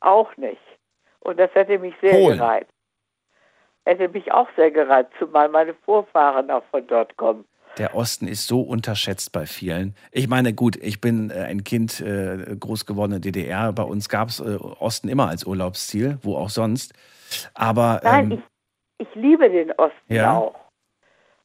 Auch 0.00 0.36
nicht. 0.36 0.60
Und 1.20 1.38
das 1.38 1.54
hätte 1.54 1.78
mich 1.78 1.94
sehr 2.00 2.12
Polen. 2.12 2.38
gereizt. 2.38 2.70
Hätte 3.84 4.08
mich 4.08 4.32
auch 4.32 4.48
sehr 4.56 4.70
gereizt, 4.70 5.10
zumal 5.18 5.48
meine 5.48 5.74
Vorfahren 5.74 6.50
auch 6.50 6.64
von 6.70 6.86
dort 6.86 7.16
kommen. 7.16 7.44
Der 7.78 7.94
Osten 7.94 8.28
ist 8.28 8.46
so 8.46 8.60
unterschätzt 8.60 9.32
bei 9.32 9.46
vielen. 9.46 9.94
Ich 10.10 10.28
meine, 10.28 10.52
gut, 10.52 10.76
ich 10.76 11.00
bin 11.00 11.30
äh, 11.30 11.34
ein 11.44 11.64
Kind 11.64 12.00
äh, 12.00 12.56
groß 12.58 12.84
geworden 12.84 13.12
in 13.12 13.22
der 13.22 13.32
DDR. 13.32 13.72
Bei 13.72 13.82
uns 13.82 14.10
gab 14.10 14.28
es 14.28 14.40
äh, 14.40 14.56
Osten 14.56 15.08
immer 15.08 15.28
als 15.28 15.44
Urlaubsziel, 15.44 16.18
wo 16.22 16.36
auch 16.36 16.50
sonst. 16.50 16.92
Aber 17.54 18.00
Nein, 18.04 18.30
ähm, 18.30 18.44
ich, 18.98 19.06
ich 19.08 19.14
liebe 19.14 19.48
den 19.48 19.72
Osten 19.72 19.94
Ja? 20.14 20.36
auch. 20.36 20.54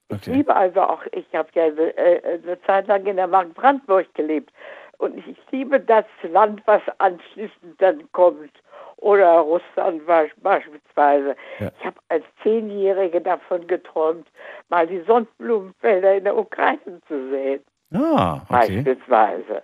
Ich 0.10 0.18
Okay. 0.18 0.36
liebe 0.36 0.56
also 0.56 0.82
auch, 0.82 1.04
ich 1.12 1.26
habe 1.34 1.50
ja 1.54 1.68
äh, 1.68 2.40
eine 2.44 2.62
Zeit 2.64 2.88
lang 2.88 3.06
in 3.06 3.16
der 3.18 3.28
Mark 3.28 3.54
Brandenburg 3.54 4.14
gelebt. 4.14 4.52
Und 4.98 5.18
ich 5.28 5.38
liebe 5.52 5.80
das 5.80 6.06
Land, 6.24 6.62
was 6.66 6.82
anschließend 6.98 7.80
dann 7.80 8.12
kommt. 8.12 8.52
Oder 8.98 9.40
Russland 9.40 10.06
be- 10.06 10.32
beispielsweise. 10.38 11.36
Ja. 11.60 11.72
Ich 11.80 11.86
habe 11.86 11.98
als 12.10 12.24
Zehnjährige 12.44 13.22
davon 13.22 13.66
geträumt, 13.68 14.28
mal 14.70 14.88
die 14.88 15.02
Sonnenblumenfelder 15.02 16.16
in 16.18 16.24
der 16.26 16.38
Ukraine 16.38 17.00
zu 17.08 17.30
sehen, 17.30 17.62
Ah, 17.94 18.42
okay. 18.50 18.82
beispielsweise. 18.84 19.64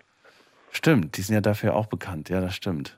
Stimmt, 0.71 1.17
die 1.17 1.21
sind 1.21 1.35
ja 1.35 1.41
dafür 1.41 1.75
auch 1.75 1.87
bekannt. 1.87 2.29
Ja, 2.29 2.41
das 2.41 2.55
stimmt. 2.55 2.97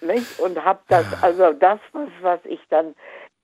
Nicht? 0.00 0.38
Und 0.38 0.64
habe 0.64 0.80
das, 0.88 1.04
also 1.22 1.52
das, 1.52 1.78
was, 1.92 2.08
was 2.22 2.40
ich 2.44 2.60
dann 2.70 2.94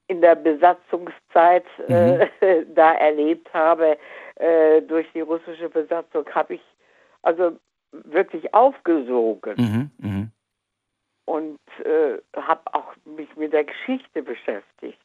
in 0.08 0.20
der 0.20 0.36
Besatzungszeit 0.36 1.64
äh, 1.88 2.26
da 2.74 2.92
erlebt 2.94 3.52
habe, 3.52 3.98
äh, 4.36 4.80
durch 4.82 5.06
die 5.12 5.20
russische 5.20 5.68
Besatzung, 5.68 6.24
habe 6.34 6.54
ich 6.54 6.62
also 7.22 7.58
wirklich 7.92 8.52
aufgesogen 8.54 9.54
Mhm, 9.58 9.90
mhm. 9.98 10.30
Und 11.26 11.58
äh, 11.84 12.18
habe 12.34 12.62
auch 12.74 12.94
mich 13.04 13.28
mit 13.36 13.52
der 13.52 13.64
Geschichte 13.64 14.22
beschäftigt. 14.22 14.98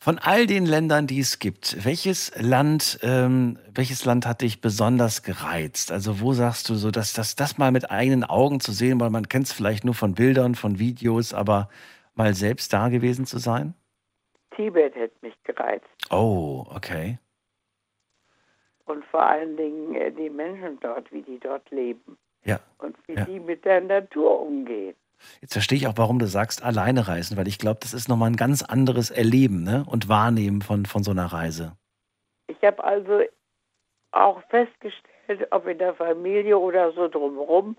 Von 0.00 0.18
all 0.18 0.46
den 0.46 0.66
Ländern, 0.66 1.06
die 1.06 1.20
es 1.20 1.38
gibt, 1.38 1.84
welches 1.84 2.30
Land, 2.40 2.98
ähm, 3.02 3.58
welches 3.72 4.04
Land 4.04 4.26
hat 4.26 4.42
dich 4.42 4.60
besonders 4.60 5.22
gereizt? 5.22 5.90
Also 5.92 6.20
wo 6.20 6.32
sagst 6.34 6.68
du 6.68 6.74
so, 6.74 6.90
dass 6.90 7.14
das, 7.14 7.36
das 7.36 7.56
mal 7.56 7.72
mit 7.72 7.90
eigenen 7.90 8.22
Augen 8.24 8.60
zu 8.60 8.72
sehen, 8.72 9.00
weil 9.00 9.10
man 9.10 9.28
kennt 9.28 9.46
es 9.46 9.52
vielleicht 9.52 9.84
nur 9.84 9.94
von 9.94 10.14
Bildern, 10.14 10.54
von 10.56 10.78
Videos, 10.78 11.32
aber 11.32 11.68
mal 12.14 12.34
selbst 12.34 12.72
da 12.72 12.88
gewesen 12.88 13.24
zu 13.24 13.38
sein? 13.38 13.74
Tibet 14.54 14.94
hätte 14.94 15.16
mich 15.22 15.34
gereizt. 15.44 15.86
Oh, 16.10 16.66
okay. 16.74 17.18
Und 18.84 19.04
vor 19.06 19.22
allen 19.26 19.56
Dingen 19.56 19.94
äh, 19.94 20.12
die 20.12 20.30
Menschen 20.30 20.78
dort, 20.80 21.10
wie 21.12 21.22
die 21.22 21.38
dort 21.40 21.68
leben 21.70 22.16
Ja. 22.44 22.60
und 22.78 22.96
wie 23.06 23.14
Ja. 23.14 23.24
die 23.24 23.40
mit 23.40 23.64
der 23.64 23.80
Natur 23.80 24.40
umgehen. 24.40 24.94
Jetzt 25.40 25.52
verstehe 25.52 25.78
ich 25.78 25.86
auch, 25.86 25.96
warum 25.96 26.18
du 26.18 26.26
sagst, 26.26 26.62
alleine 26.62 27.08
reisen, 27.08 27.36
weil 27.36 27.48
ich 27.48 27.58
glaube, 27.58 27.78
das 27.80 27.94
ist 27.94 28.08
nochmal 28.08 28.30
ein 28.30 28.36
ganz 28.36 28.62
anderes 28.62 29.10
Erleben 29.10 29.62
ne? 29.62 29.84
und 29.88 30.08
Wahrnehmen 30.08 30.62
von, 30.62 30.86
von 30.86 31.02
so 31.02 31.10
einer 31.10 31.26
Reise. 31.26 31.76
Ich 32.48 32.62
habe 32.62 32.82
also 32.82 33.22
auch 34.12 34.42
festgestellt, 34.48 35.46
ob 35.50 35.66
in 35.66 35.78
der 35.78 35.94
Familie 35.94 36.58
oder 36.58 36.92
so 36.92 37.08
drumherum 37.08 37.76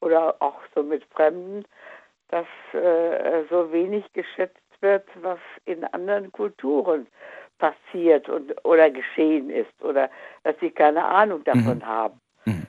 oder 0.00 0.36
auch 0.40 0.60
so 0.74 0.82
mit 0.82 1.04
Fremden, 1.06 1.64
dass 2.28 2.46
äh, 2.72 3.44
so 3.50 3.72
wenig 3.72 4.04
geschätzt 4.12 4.58
wird, 4.80 5.06
was 5.22 5.38
in 5.64 5.84
anderen 5.84 6.32
Kulturen 6.32 7.06
passiert 7.58 8.28
und 8.28 8.54
oder 8.64 8.90
geschehen 8.90 9.50
ist 9.50 9.82
oder 9.82 10.10
dass 10.42 10.56
sie 10.60 10.70
keine 10.70 11.04
Ahnung 11.04 11.42
davon 11.44 11.84
haben. 11.86 12.20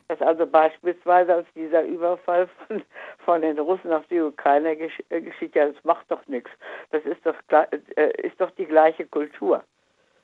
Dass 0.10 0.22
also 0.22 0.46
beispielsweise 0.46 1.34
als 1.36 1.48
dieser 1.54 1.84
Überfall 1.84 2.48
von, 2.68 2.82
von 3.26 3.42
den 3.42 3.60
Russen 3.60 3.92
auf 3.92 4.06
die 4.08 4.22
Ukraine 4.22 4.76
gesch 4.78 5.02
äh, 5.10 5.22
geschieht, 5.22 5.56
ja, 5.56 5.68
das 5.68 5.84
macht 5.84 6.10
doch 6.10 6.26
nichts. 6.28 6.50
Das 6.92 7.04
ist 7.04 7.26
doch, 7.26 7.36
äh, 7.52 8.26
ist 8.26 8.40
doch 8.40 8.52
die 8.52 8.66
gleiche 8.66 9.06
Kultur. 9.06 9.64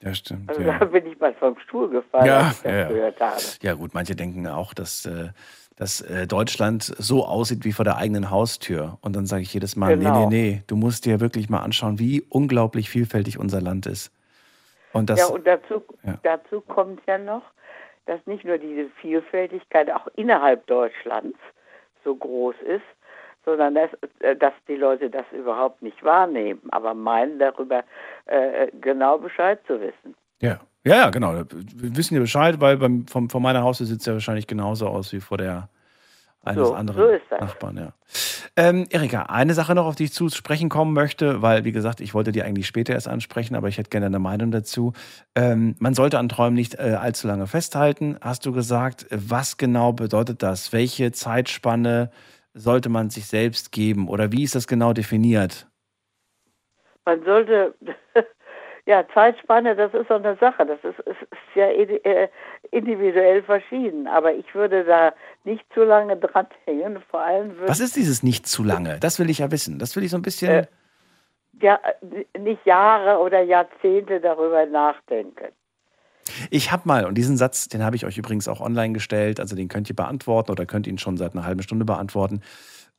Ja, 0.01 0.13
stimmt. 0.13 0.49
Also 0.49 0.61
ja. 0.61 0.79
da 0.79 0.85
bin 0.85 1.05
ich 1.05 1.19
mal 1.19 1.33
vom 1.33 1.57
Stuhl 1.59 1.89
gefallen, 1.89 2.25
Ja, 2.25 2.39
als 2.47 2.57
ich 2.57 2.63
das 2.63 2.71
ja, 2.71 2.79
ja. 2.79 2.87
gehört 2.87 3.19
habe. 3.19 3.41
Ja, 3.61 3.73
gut, 3.73 3.93
manche 3.93 4.15
denken 4.15 4.47
auch, 4.47 4.73
dass, 4.73 5.05
äh, 5.05 5.29
dass 5.77 6.01
äh, 6.01 6.27
Deutschland 6.27 6.83
so 6.83 7.25
aussieht 7.25 7.63
wie 7.63 7.71
vor 7.71 7.85
der 7.85 7.97
eigenen 7.97 8.29
Haustür. 8.29 8.97
Und 9.01 9.15
dann 9.15 9.25
sage 9.25 9.43
ich 9.43 9.53
jedes 9.53 9.75
Mal, 9.75 9.97
Genau. 9.97 10.27
nee, 10.27 10.35
nee, 10.35 10.51
nee, 10.55 10.63
du 10.67 10.75
musst 10.75 11.05
dir 11.05 11.19
wirklich 11.21 11.49
mal 11.49 11.59
anschauen, 11.61 11.99
wie 11.99 12.21
unglaublich 12.29 12.89
vielfältig 12.89 13.39
unser 13.39 13.61
Land 13.61 13.85
ist. 13.85 14.11
Und 14.91 15.09
das, 15.09 15.19
ja, 15.19 15.27
und 15.27 15.47
dazu, 15.47 15.83
ja. 16.03 16.19
dazu 16.21 16.61
kommt 16.61 17.01
ja 17.07 17.17
noch, 17.17 17.43
dass 18.05 18.25
nicht 18.25 18.43
nur 18.43 18.57
diese 18.57 18.89
Vielfältigkeit 19.01 19.89
auch 19.91 20.07
innerhalb 20.15 20.65
Deutschlands 20.67 21.37
so 22.03 22.15
groß 22.15 22.55
ist, 22.65 22.83
sondern 23.45 23.75
dass, 23.75 23.89
äh, 24.19 24.35
dass 24.35 24.53
die 24.67 24.75
Leute 24.75 25.09
das 25.09 25.25
überhaupt 25.31 25.81
nicht 25.81 26.03
wahrnehmen, 26.03 26.61
aber 26.71 26.93
meinen 26.93 27.39
darüber 27.39 27.83
äh, 28.25 28.67
genau 28.81 29.17
Bescheid 29.17 29.59
zu 29.67 29.79
wissen. 29.79 30.15
ja. 30.39 30.59
ja, 30.83 30.95
ja, 30.95 31.09
genau. 31.09 31.33
Wir 31.33 31.95
wissen 31.95 32.15
ja 32.15 32.19
Bescheid, 32.19 32.59
weil 32.59 32.77
beim, 32.77 33.05
vom, 33.07 33.29
vor 33.29 33.41
meiner 33.41 33.63
Haustür 33.63 33.87
sieht 33.87 33.99
es 33.99 34.05
ja 34.05 34.13
wahrscheinlich 34.13 34.47
genauso 34.47 34.87
aus 34.87 35.13
wie 35.13 35.19
vor 35.19 35.37
der 35.37 35.69
eines 36.43 36.67
So, 36.67 36.73
anderen 36.73 37.01
so 37.01 37.09
ist 37.09 37.23
das. 37.29 37.39
Nachbarn. 37.39 37.77
Ja. 37.77 37.93
Ähm, 38.55 38.85
Erika, 38.89 39.23
eine 39.23 39.53
Sache 39.53 39.73
noch, 39.73 39.85
auf 39.85 39.95
die 39.95 40.05
ich 40.05 40.13
zu 40.13 40.29
sprechen 40.29 40.69
kommen 40.69 40.93
möchte, 40.93 41.41
weil, 41.41 41.63
wie 41.63 41.71
gesagt, 41.71 42.01
ich 42.01 42.13
wollte 42.13 42.31
die 42.31 42.43
eigentlich 42.43 42.67
später 42.67 42.93
erst 42.93 43.07
ansprechen, 43.07 43.55
aber 43.55 43.67
ich 43.67 43.77
hätte 43.77 43.89
gerne 43.89 44.05
eine 44.07 44.19
Meinung 44.19 44.51
dazu. 44.51 44.93
Ähm, 45.35 45.75
man 45.79 45.93
sollte 45.93 46.19
an 46.19 46.29
Träumen 46.29 46.53
nicht 46.53 46.75
äh, 46.75 46.97
allzu 46.99 47.27
lange 47.27 47.47
festhalten, 47.47 48.17
hast 48.21 48.45
du 48.45 48.51
gesagt. 48.51 49.07
Was 49.09 49.57
genau 49.57 49.93
bedeutet 49.93 50.43
das? 50.43 50.71
Welche 50.73 51.11
Zeitspanne 51.11 52.11
sollte 52.53 52.89
man 52.89 53.09
sich 53.09 53.25
selbst 53.25 53.71
geben 53.71 54.07
oder 54.07 54.31
wie 54.31 54.43
ist 54.43 54.53
das 54.55 54.67
genau 54.67 54.93
definiert? 54.93 55.67
Man 57.05 57.23
sollte, 57.25 57.73
ja, 58.85 59.05
Zeitspanne, 59.13 59.75
das 59.75 59.93
ist 59.93 60.07
so 60.07 60.15
eine 60.15 60.35
Sache, 60.37 60.65
das 60.65 60.79
ist, 60.83 60.99
ist, 61.07 61.21
ist 61.21 61.55
ja 61.55 61.67
äh, 61.67 62.27
individuell 62.71 63.41
verschieden, 63.43 64.07
aber 64.07 64.33
ich 64.33 64.53
würde 64.53 64.83
da 64.83 65.13
nicht 65.45 65.63
zu 65.73 65.83
lange 65.83 66.17
dranhängen, 66.17 67.01
vor 67.09 67.21
allem 67.21 67.55
würde 67.55 67.69
Was 67.69 67.79
ist 67.79 67.95
dieses 67.95 68.23
nicht 68.23 68.45
zu 68.45 68.63
lange? 68.63 68.99
Das 68.99 69.19
will 69.19 69.29
ich 69.29 69.39
ja 69.39 69.51
wissen. 69.51 69.79
Das 69.79 69.95
will 69.95 70.03
ich 70.03 70.11
so 70.11 70.17
ein 70.17 70.21
bisschen. 70.21 70.51
Äh, 70.51 70.67
ja, 71.61 71.79
nicht 72.37 72.65
Jahre 72.65 73.19
oder 73.21 73.41
Jahrzehnte 73.41 74.19
darüber 74.19 74.65
nachdenken. 74.65 75.53
Ich 76.49 76.71
habe 76.71 76.83
mal, 76.85 77.05
und 77.05 77.15
diesen 77.15 77.37
Satz, 77.37 77.67
den 77.67 77.83
habe 77.83 77.95
ich 77.95 78.05
euch 78.05 78.17
übrigens 78.17 78.47
auch 78.47 78.59
online 78.59 78.93
gestellt, 78.93 79.39
also 79.39 79.55
den 79.55 79.67
könnt 79.67 79.89
ihr 79.89 79.95
beantworten 79.95 80.51
oder 80.51 80.65
könnt 80.65 80.87
ihn 80.87 80.97
schon 80.97 81.17
seit 81.17 81.33
einer 81.33 81.45
halben 81.45 81.61
Stunde 81.61 81.85
beantworten. 81.85 82.41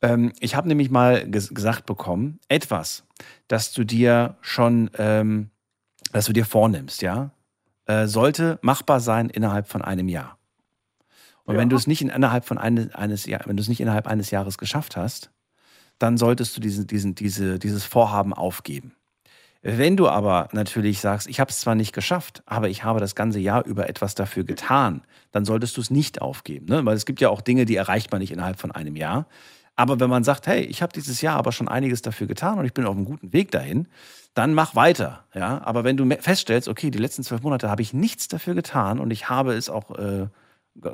Ähm, 0.01 0.31
ich 0.39 0.55
habe 0.55 0.67
nämlich 0.67 0.89
mal 0.89 1.29
ges 1.29 1.53
gesagt 1.53 1.85
bekommen, 1.85 2.39
etwas, 2.49 3.05
das 3.47 3.73
du 3.73 3.83
dir 3.83 4.35
schon, 4.41 4.89
ähm, 4.97 5.49
das 6.11 6.25
du 6.25 6.33
dir 6.33 6.45
vornimmst, 6.45 7.01
ja, 7.01 7.31
äh, 7.85 8.07
sollte 8.07 8.59
machbar 8.61 8.99
sein 8.99 9.29
innerhalb 9.29 9.67
von 9.67 9.81
einem 9.81 10.07
Jahr. 10.07 10.37
Und 11.43 11.55
Ja. 11.55 11.61
wenn 11.61 11.69
du 11.69 11.75
es 11.75 11.87
nicht 11.87 12.01
in, 12.01 12.09
innerhalb 12.09 12.45
von 12.45 12.57
eine, 12.57 12.89
eines 12.93 13.25
Jahr, 13.25 13.41
wenn 13.45 13.57
du 13.57 13.61
es 13.61 13.69
nicht 13.69 13.79
innerhalb 13.79 14.07
eines 14.07 14.31
Jahres 14.31 14.57
geschafft 14.57 14.97
hast, 14.97 15.29
dann 15.99 16.17
solltest 16.17 16.57
du 16.57 16.61
diesen, 16.61 16.87
diesen, 16.87 17.15
diese, 17.15 17.59
dieses 17.59 17.85
Vorhaben 17.85 18.33
aufgeben. 18.33 18.95
Wenn 19.61 19.97
du 19.97 20.07
aber 20.07 20.49
natürlich 20.51 20.99
sagst, 20.99 21.27
ich 21.27 21.39
habe 21.39 21.49
es 21.49 21.59
zwar 21.59 21.73
nicht 21.73 21.91
geschafft, 21.91 22.43
aber 22.45 22.69
ich 22.69 22.83
habe 22.83 22.99
das 22.99 23.15
ganze 23.15 23.39
Jahr 23.39 23.65
über 23.65 23.89
etwas 23.89 24.13
dafür 24.13 24.43
getan, 24.43 25.01
dann 25.31 25.43
solltest 25.43 25.77
du 25.77 25.81
es 25.81 25.89
nicht 25.89 26.21
aufgeben. 26.21 26.67
Ne? 26.67 26.85
Weil 26.85 26.95
es 26.95 27.05
gibt 27.05 27.19
ja 27.19 27.29
auch 27.29 27.41
Dinge, 27.41 27.65
die 27.65 27.75
erreicht 27.75 28.11
man 28.11 28.19
nicht 28.21 28.31
innerhalb 28.31 28.59
von 28.59 28.71
einem 28.71 28.95
Jahr. 28.95 29.25
Aber 29.75 29.99
wenn 29.99 30.09
man 30.09 30.23
sagt, 30.23 30.47
hey, 30.47 30.61
ich 30.61 30.81
habe 30.81 30.93
dieses 30.93 31.21
Jahr 31.21 31.37
aber 31.37 31.51
schon 31.51 31.67
einiges 31.67 32.01
dafür 32.01 32.27
getan 32.27 32.59
und 32.59 32.65
ich 32.65 32.73
bin 32.73 32.85
auf 32.85 32.95
einem 32.95 33.05
guten 33.05 33.33
Weg 33.33 33.51
dahin, 33.51 33.87
dann 34.33 34.53
mach 34.53 34.75
weiter. 34.75 35.25
Ja? 35.33 35.61
Aber 35.65 35.83
wenn 35.83 35.97
du 35.97 36.09
feststellst, 36.21 36.67
okay, 36.69 36.91
die 36.91 36.97
letzten 36.97 37.23
zwölf 37.23 37.41
Monate 37.41 37.69
habe 37.69 37.81
ich 37.81 37.93
nichts 37.93 38.27
dafür 38.27 38.53
getan 38.55 38.99
und 38.99 39.11
ich 39.11 39.29
habe 39.29 39.53
es 39.53 39.69
auch 39.69 39.91
äh, 39.97 40.27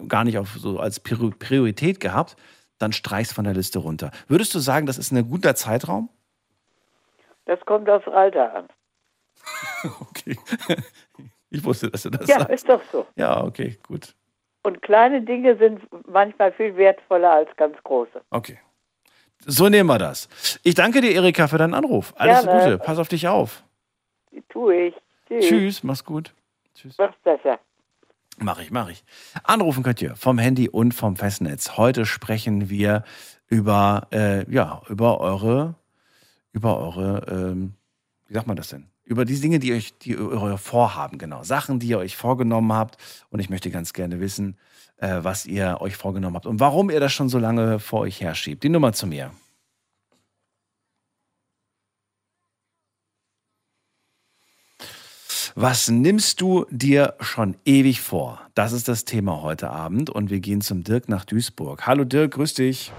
gar 0.08 0.24
nicht 0.24 0.38
auf, 0.40 0.50
so 0.58 0.80
als 0.80 1.00
Prior- 1.04 1.32
Priorität 1.38 2.00
gehabt, 2.00 2.36
dann 2.80 2.92
streichst 2.94 3.34
von 3.34 3.44
der 3.44 3.54
Liste 3.54 3.78
runter. 3.80 4.10
Würdest 4.28 4.56
du 4.56 4.60
sagen, 4.60 4.88
das 4.88 4.98
ist 4.98 5.12
ein 5.12 5.30
guter 5.30 5.54
Zeitraum? 5.56 6.10
Das 7.46 7.60
kommt 7.66 7.90
aufs 7.90 8.08
Alter 8.08 8.56
an. 8.56 8.68
Okay. 10.02 10.38
Ich 11.50 11.64
wusste, 11.64 11.90
dass 11.90 12.04
du 12.04 12.10
das 12.12 12.28
Ja, 12.28 12.40
sagst. 12.40 12.54
ist 12.54 12.70
doch 12.70 12.82
so. 12.92 13.06
Ja, 13.16 13.44
okay, 13.44 13.78
gut. 13.88 14.16
Und 14.64 14.82
kleine 14.84 15.22
Dinge 15.24 15.58
sind 15.58 15.82
manchmal 16.08 16.52
viel 16.54 16.76
wertvoller 16.78 17.32
als 17.32 17.50
ganz 17.58 17.76
große. 17.84 18.22
Okay. 18.30 18.60
So 19.46 19.70
nehmen 19.70 19.90
wir 19.90 19.98
das. 19.98 20.30
Ich 20.64 20.76
danke 20.76 21.02
dir, 21.02 21.12
Erika, 21.12 21.48
für 21.48 21.58
deinen 21.58 21.74
Anruf. 21.74 22.14
Alles 22.18 22.44
Gerne. 22.44 22.64
Gute. 22.64 22.78
Pass 22.78 22.98
auf 22.98 23.08
dich 23.08 23.28
auf. 23.28 23.64
Die 24.32 24.44
tue 24.50 24.88
ich. 24.88 24.96
Tschüss. 25.28 25.46
Tschüss, 25.48 25.84
mach's 25.84 26.04
gut. 26.04 26.34
Tschüss. 26.76 26.96
Mach's 26.98 27.18
besser. 27.24 27.60
Mach 28.38 28.60
ich, 28.60 28.72
mach 28.72 28.90
ich. 28.90 29.04
Anrufen 29.44 29.84
könnt 29.84 30.02
ihr 30.02 30.16
vom 30.16 30.38
Handy 30.38 30.70
und 30.70 30.94
vom 30.94 31.16
Festnetz. 31.16 31.78
Heute 31.78 32.06
sprechen 32.06 32.70
wir 32.70 33.04
über, 33.48 34.08
äh, 34.12 34.50
ja, 34.52 34.82
über 34.90 35.20
eure, 35.20 35.76
über 36.52 36.78
eure, 36.80 37.26
ähm, 37.30 37.74
wie 38.28 38.34
sagt 38.34 38.48
man 38.48 38.56
das 38.56 38.70
denn? 38.70 38.88
Über 39.04 39.26
die 39.26 39.40
Dinge, 39.40 39.60
die 39.60 39.74
euch, 39.74 39.98
die 39.98 40.18
eure 40.18 40.58
Vorhaben, 40.58 41.18
genau. 41.18 41.44
Sachen, 41.44 41.80
die 41.80 41.88
ihr 41.88 41.98
euch 42.00 42.16
vorgenommen 42.16 42.74
habt. 42.74 42.98
Und 43.30 43.40
ich 43.40 43.50
möchte 43.50 43.70
ganz 43.70 43.94
gerne 43.94 44.20
wissen, 44.20 44.58
äh, 45.02 45.24
was 45.24 45.46
ihr 45.46 45.78
euch 45.82 45.98
vorgenommen 45.98 46.36
habt 46.36 46.46
und 46.46 46.60
warum 46.60 46.90
ihr 46.90 47.00
das 47.00 47.12
schon 47.12 47.28
so 47.28 47.40
lange 47.40 47.80
vor 47.80 48.02
euch 48.02 48.22
herschiebt. 48.22 48.64
Die 48.64 48.70
Nummer 48.70 48.94
zu 48.94 49.08
mir. 49.08 49.32
Was 55.54 55.90
nimmst 55.90 56.40
du 56.40 56.66
dir 56.70 57.16
schon 57.20 57.58
ewig 57.66 58.00
vor? 58.00 58.40
Das 58.56 58.72
ist 58.72 58.88
das 58.88 59.04
Thema 59.04 59.42
heute 59.42 59.70
Abend 59.70 60.10
und 60.10 60.30
wir 60.30 60.40
gehen 60.40 60.62
zum 60.62 60.86
Dirk 60.86 61.10
nach 61.10 61.26
Duisburg. 61.26 61.86
Hallo 61.86 62.06
Dirk, 62.06 62.36
grüß 62.36 62.54
dich. 62.54 62.94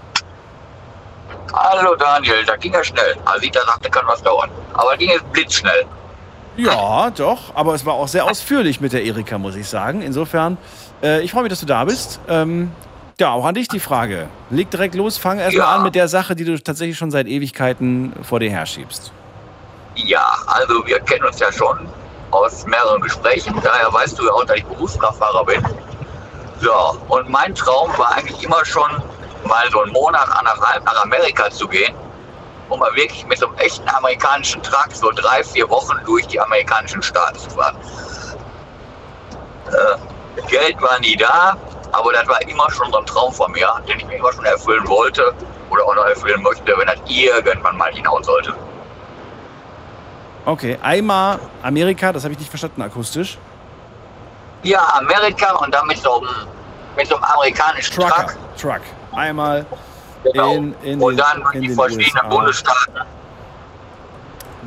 Hallo 1.51 1.95
Daniel, 1.95 2.45
da 2.45 2.55
ging 2.55 2.73
ja 2.73 2.83
schnell. 2.83 3.15
Asita 3.25 3.59
sagte, 3.65 3.89
kann 3.89 4.05
was 4.05 4.21
dauern. 4.21 4.51
Aber 4.73 4.95
ging 4.97 5.09
jetzt 5.09 5.31
blitzschnell. 5.31 5.85
Ja, 6.55 7.09
doch, 7.09 7.55
aber 7.55 7.73
es 7.73 7.85
war 7.85 7.95
auch 7.95 8.07
sehr 8.07 8.25
ausführlich 8.25 8.79
mit 8.79 8.93
der 8.93 9.03
Erika, 9.03 9.39
muss 9.39 9.55
ich 9.55 9.67
sagen. 9.67 10.03
Insofern, 10.03 10.59
äh, 11.03 11.21
ich 11.21 11.31
freue 11.31 11.43
mich, 11.43 11.49
dass 11.51 11.59
du 11.59 11.65
da 11.65 11.83
bist. 11.85 12.19
Ähm, 12.27 12.71
Ja, 13.19 13.31
auch 13.31 13.45
an 13.45 13.53
dich 13.53 13.67
die 13.67 13.79
Frage. 13.79 14.27
Leg 14.49 14.71
direkt 14.71 14.95
los, 14.95 15.17
fang 15.19 15.37
erstmal 15.37 15.67
Ja. 15.67 15.75
an 15.75 15.83
mit 15.83 15.93
der 15.93 16.07
Sache, 16.07 16.35
die 16.35 16.43
du 16.45 16.57
tatsächlich 16.59 16.97
schon 16.97 17.11
seit 17.11 17.27
Ewigkeiten 17.27 18.11
vor 18.23 18.39
dir 18.39 18.49
herschiebst. 18.49 19.11
Ja, 19.95 20.25
also 20.47 20.85
wir 20.87 20.99
kennen 21.01 21.23
uns 21.25 21.39
ja 21.39 21.51
schon 21.51 21.87
aus 22.31 22.65
mehreren 22.65 22.99
Gesprächen. 23.01 23.53
Daher 23.63 23.93
weißt 23.93 24.17
du 24.17 24.25
ja 24.25 24.31
auch, 24.31 24.43
dass 24.45 24.57
ich 24.57 24.65
Berufskraftfahrer 24.65 25.45
bin. 25.45 25.63
So, 26.59 26.71
und 27.09 27.29
mein 27.29 27.53
Traum 27.53 27.91
war 27.97 28.15
eigentlich 28.15 28.43
immer 28.43 28.65
schon, 28.65 28.89
mal 29.45 29.69
so 29.71 29.81
einen 29.83 29.91
Monat, 29.93 30.27
anderthalb 30.35 30.83
nach 30.83 31.03
Amerika 31.03 31.49
zu 31.51 31.67
gehen, 31.67 31.93
um 32.69 32.79
mal 32.79 32.93
wirklich 32.95 33.25
mit 33.27 33.37
so 33.37 33.47
einem 33.47 33.57
echten 33.57 33.87
amerikanischen 33.89 34.63
Truck 34.63 34.87
so 34.91 35.11
drei, 35.11 35.43
vier 35.43 35.69
Wochen 35.69 35.97
durch 36.05 36.25
die 36.27 36.39
amerikanischen 36.39 37.03
Staaten 37.03 37.37
zu 37.37 37.49
fahren. 37.51 37.75
Äh, 39.67 39.97
Geld 40.47 40.81
war 40.81 40.99
nie 40.99 41.15
da, 41.15 41.55
aber 41.91 42.13
das 42.13 42.27
war 42.27 42.41
immer 42.47 42.69
schon 42.71 42.91
so 42.91 42.97
ein 42.99 43.05
Traum 43.05 43.31
von 43.33 43.51
mir, 43.51 43.67
den 43.87 43.99
ich 43.99 44.05
mir 44.05 44.17
immer 44.17 44.33
schon 44.33 44.45
erfüllen 44.45 44.87
wollte 44.87 45.33
oder 45.69 45.83
auch 45.85 45.95
noch 45.95 46.05
erfüllen 46.05 46.41
möchte, 46.41 46.73
wenn 46.77 46.87
das 46.87 46.97
irgendwann 47.07 47.77
mal 47.77 47.91
hinaus 47.93 48.25
sollte. 48.25 48.53
Okay, 50.45 50.77
einmal 50.81 51.39
Amerika, 51.61 52.11
das 52.11 52.23
habe 52.23 52.33
ich 52.33 52.39
nicht 52.39 52.49
verstanden 52.49 52.81
akustisch. 52.81 53.37
Ja, 54.63 54.79
Amerika 54.99 55.53
und 55.57 55.73
dann 55.73 55.87
mit 55.87 55.97
so 55.99 56.19
einem, 56.21 56.29
mit 56.97 57.07
so 57.07 57.15
einem 57.15 57.23
amerikanischen 57.23 57.93
Trucker, 57.95 58.25
Truck. 58.27 58.35
Truck. 58.57 58.81
Einmal 59.15 59.65
Genau. 60.23 60.53
in, 60.53 60.73
in 60.83 61.01
und 61.01 61.17
dann 61.17 61.41
durch 61.41 61.55
in 61.55 61.61
die 61.63 61.67
den 61.67 61.75
verschiedenen 61.75 62.07
USA 62.15 62.27
Bundesstaaten, 62.29 62.93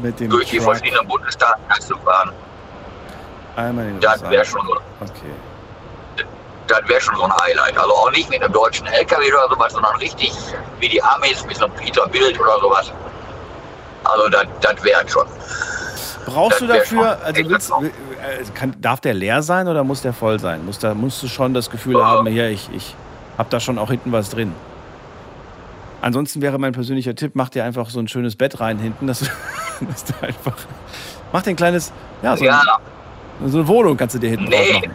mit 0.02 0.20
dem 0.20 0.28
durch 0.30 0.50
die 0.50 0.58
Truck. 0.58 0.66
verschiedenen 0.76 1.08
Bundesstaaten 1.08 1.62
zu 1.80 1.96
fahren. 1.98 2.30
Einmal 3.56 3.86
in 3.86 3.92
den 3.94 4.00
Das 4.00 4.22
wäre 4.28 4.44
schon, 4.44 4.60
so- 4.66 4.76
Okay. 5.00 5.32
Das 6.66 6.88
wär 6.88 7.00
schon 7.00 7.16
so 7.16 7.22
ein 7.24 7.32
Highlight. 7.42 7.76
Also 7.78 7.92
auch 7.94 8.10
nicht 8.10 8.28
mit 8.30 8.42
einem 8.42 8.52
deutschen 8.52 8.86
LKW 8.86 9.32
oder 9.32 9.48
sowas, 9.54 9.72
sondern 9.72 9.96
richtig 9.96 10.32
wie 10.80 10.88
die 10.88 11.02
Amis 11.02 11.44
mit 11.46 11.56
so 11.56 11.64
einem 11.66 11.74
Peter 11.74 12.06
Bild 12.08 12.38
oder 12.40 12.58
sowas. 12.60 12.92
Also 14.04 14.28
das, 14.28 14.84
wäre 14.84 15.08
schon. 15.08 15.26
Brauchst 16.26 16.60
du 16.60 16.66
Das 16.66 16.74
wär 16.74 16.80
dafür, 16.82 17.18
also 17.24 17.48
willst, 17.48 17.70
noch. 17.70 17.82
äh, 17.82 17.90
kann, 18.54 18.74
darf 18.80 19.00
der 19.00 19.14
leer 19.14 19.42
sein 19.42 19.68
oder 19.68 19.84
muss 19.84 20.02
der 20.02 20.12
voll 20.12 20.38
sein? 20.40 20.64
Muss 20.64 20.78
da, 20.78 20.94
musst 20.94 21.22
du 21.22 21.28
schon 21.28 21.54
das 21.54 21.70
Gefühl 21.70 22.04
haben, 22.04 22.26
hier, 22.26 22.48
ich, 22.50 22.68
ich 22.72 22.94
habe 23.38 23.48
da 23.50 23.60
schon 23.60 23.78
auch 23.78 23.90
hinten 23.90 24.10
was 24.12 24.30
drin. 24.30 24.52
Ansonsten 26.02 26.42
wäre 26.42 26.58
mein 26.58 26.72
persönlicher 26.72 27.14
Tipp, 27.14 27.32
mach 27.34 27.48
dir 27.48 27.64
einfach 27.64 27.90
so 27.90 27.98
ein 28.00 28.08
schönes 28.08 28.36
Bett 28.36 28.60
rein 28.60 28.78
hinten, 28.78 29.06
dass, 29.06 29.20
du- 29.20 29.26
dass 29.86 30.04
du 30.04 30.12
einfach, 30.20 30.54
mach 31.32 31.42
dir 31.42 31.50
ein 31.50 31.56
kleines, 31.56 31.92
ja, 32.22 32.36
so, 32.36 32.44
Ja, 32.44 32.60
ein, 33.40 33.50
so 33.50 33.58
eine 33.58 33.68
Wohnung 33.68 33.96
kannst 33.96 34.14
du 34.14 34.18
dir 34.18 34.30
hinten 34.30 34.44
Nee. 34.46 34.72
machen. 34.72 34.94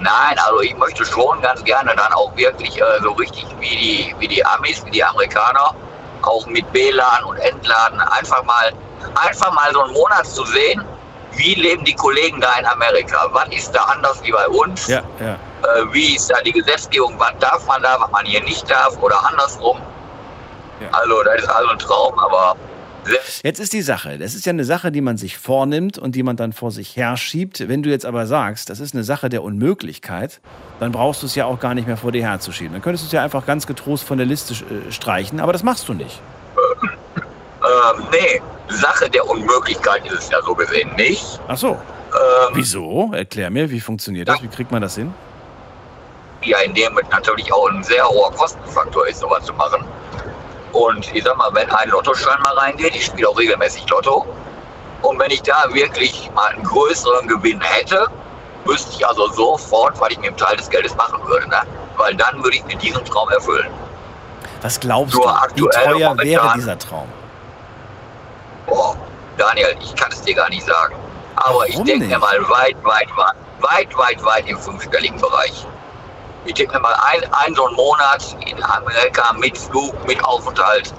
Nein, 0.00 0.38
also 0.46 0.60
ich 0.60 0.76
möchte 0.76 1.04
schon 1.04 1.40
ganz 1.40 1.62
gerne 1.64 1.94
dann 1.96 2.12
auch 2.12 2.34
wirklich 2.36 2.80
äh, 2.80 2.84
so 3.02 3.12
richtig 3.12 3.46
wie 3.58 3.76
die, 3.76 4.14
wie 4.18 4.28
die 4.28 4.44
Amis, 4.44 4.84
wie 4.84 4.90
die 4.90 5.04
Amerikaner, 5.04 5.74
auch 6.22 6.46
mit 6.46 6.64
WLAN 6.72 7.24
und 7.24 7.36
Entladen 7.38 8.00
einfach 8.00 8.42
mal, 8.44 8.72
einfach 9.26 9.52
mal 9.52 9.72
so 9.72 9.82
einen 9.82 9.92
Monat 9.92 10.26
zu 10.26 10.44
sehen, 10.44 10.84
wie 11.32 11.54
leben 11.54 11.84
die 11.84 11.94
Kollegen 11.94 12.40
da 12.40 12.54
in 12.58 12.66
Amerika? 12.66 13.28
Was 13.32 13.48
ist 13.48 13.74
da 13.74 13.82
anders 13.82 14.22
wie 14.22 14.32
bei 14.32 14.46
uns? 14.48 14.86
Ja, 14.86 15.02
ja. 15.20 15.34
Äh, 15.34 15.92
wie 15.92 16.16
ist 16.16 16.30
da 16.30 16.40
die 16.40 16.52
Gesetzgebung? 16.52 17.18
Was 17.18 17.32
darf 17.40 17.66
man 17.66 17.82
da, 17.82 17.96
was 18.00 18.10
man 18.10 18.24
hier 18.24 18.42
nicht 18.42 18.68
darf 18.70 18.96
oder 19.02 19.22
andersrum? 19.28 19.80
Ja. 20.80 20.88
Also, 20.92 21.22
das 21.24 21.42
ist 21.42 21.48
also 21.48 21.70
ein 21.70 21.78
Traum, 21.78 22.18
aber 22.18 22.56
Jetzt 23.42 23.60
ist 23.60 23.72
die 23.72 23.82
Sache, 23.82 24.18
das 24.18 24.34
ist 24.34 24.46
ja 24.46 24.50
eine 24.50 24.64
Sache, 24.64 24.90
die 24.90 25.00
man 25.00 25.16
sich 25.16 25.38
vornimmt 25.38 25.98
und 25.98 26.14
die 26.14 26.22
man 26.22 26.36
dann 26.36 26.52
vor 26.52 26.70
sich 26.70 26.96
herschiebt. 26.96 27.68
Wenn 27.68 27.82
du 27.82 27.90
jetzt 27.90 28.06
aber 28.06 28.26
sagst, 28.26 28.70
das 28.70 28.80
ist 28.80 28.94
eine 28.94 29.04
Sache 29.04 29.28
der 29.28 29.42
Unmöglichkeit, 29.42 30.40
dann 30.80 30.92
brauchst 30.92 31.22
du 31.22 31.26
es 31.26 31.34
ja 31.34 31.46
auch 31.46 31.60
gar 31.60 31.74
nicht 31.74 31.86
mehr 31.86 31.96
vor 31.96 32.12
dir 32.12 32.22
herzuschieben. 32.22 32.72
Dann 32.72 32.82
könntest 32.82 33.04
du 33.04 33.06
es 33.06 33.12
ja 33.12 33.22
einfach 33.22 33.46
ganz 33.46 33.66
getrost 33.66 34.04
von 34.04 34.18
der 34.18 34.26
Liste 34.26 34.54
äh, 34.54 34.92
streichen, 34.92 35.40
aber 35.40 35.52
das 35.52 35.62
machst 35.62 35.88
du 35.88 35.94
nicht. 35.94 36.20
ähm, 37.62 38.04
nee, 38.10 38.40
Sache 38.68 39.08
der 39.10 39.28
Unmöglichkeit 39.28 40.06
ist 40.06 40.18
es 40.18 40.30
ja 40.30 40.42
so 40.42 40.54
gesehen 40.54 40.90
nicht. 40.96 41.40
Ach 41.48 41.56
so. 41.56 41.70
Ähm, 41.70 42.54
Wieso? 42.54 43.12
Erklär 43.12 43.50
mir, 43.50 43.70
wie 43.70 43.80
funktioniert 43.80 44.28
das? 44.28 44.42
Wie 44.42 44.48
kriegt 44.48 44.70
man 44.70 44.82
das 44.82 44.96
hin? 44.96 45.12
ja, 46.46 46.58
indem 46.60 46.96
es 46.98 47.08
natürlich 47.10 47.52
auch 47.52 47.68
ein 47.70 47.82
sehr 47.82 48.08
hoher 48.08 48.32
Kostenfaktor 48.32 49.06
ist, 49.08 49.20
sowas 49.20 49.44
zu 49.44 49.52
machen. 49.54 49.84
Und 50.72 51.14
ich 51.14 51.24
sag 51.24 51.36
mal, 51.36 51.50
wenn 51.54 51.70
ein 51.70 51.88
Lottoschein 51.90 52.40
mal 52.42 52.58
reingeht, 52.58 52.94
ich 52.94 53.06
spiele 53.06 53.28
auch 53.28 53.38
regelmäßig 53.38 53.88
Lotto, 53.88 54.26
und 55.02 55.18
wenn 55.18 55.30
ich 55.30 55.42
da 55.42 55.64
wirklich 55.72 56.30
mal 56.34 56.48
einen 56.52 56.64
größeren 56.64 57.28
Gewinn 57.28 57.60
hätte, 57.60 58.06
wüsste 58.64 58.90
ich 58.96 59.06
also 59.06 59.28
sofort, 59.32 59.98
was 60.00 60.10
ich 60.10 60.18
mit 60.18 60.26
dem 60.30 60.36
Teil 60.36 60.56
des 60.56 60.68
Geldes 60.68 60.94
machen 60.96 61.24
würde. 61.26 61.48
Ne? 61.48 61.60
Weil 61.96 62.14
dann 62.16 62.42
würde 62.42 62.56
ich 62.56 62.64
mir 62.64 62.76
diesen 62.76 63.04
Traum 63.04 63.28
erfüllen. 63.30 63.68
Was 64.62 64.80
glaubst 64.80 65.14
Nur 65.14 65.24
du? 65.54 65.66
Wie 65.66 65.68
teuer 65.70 65.92
momentan- 66.08 66.18
wäre 66.26 66.52
dieser 66.56 66.78
Traum? 66.78 67.08
Boah, 68.66 68.96
Daniel, 69.36 69.76
ich 69.80 69.94
kann 69.94 70.10
es 70.10 70.22
dir 70.22 70.34
gar 70.34 70.48
nicht 70.48 70.66
sagen. 70.66 70.96
Aber 71.36 71.66
ich 71.68 71.74
Warum 71.74 71.86
denke 71.86 72.06
mir 72.06 72.16
nicht? 72.16 72.20
mal 72.20 72.48
weit, 72.48 72.76
weit, 72.82 73.08
weit, 73.16 73.36
weit, 73.60 73.98
weit, 73.98 74.24
weit 74.24 74.48
im 74.48 74.58
fünfstelligen 74.58 75.20
Bereich. 75.20 75.66
Ich 76.46 76.54
denke 76.54 76.74
mir 76.74 76.80
mal 76.80 76.94
ein, 76.94 77.28
ein 77.32 77.54
so 77.54 77.66
einen 77.66 77.76
Monat 77.76 78.36
in 78.46 78.62
Amerika 78.62 79.32
mit 79.32 79.58
Flug, 79.58 79.94
mit 80.06 80.22
Aufenthalt. 80.24 80.92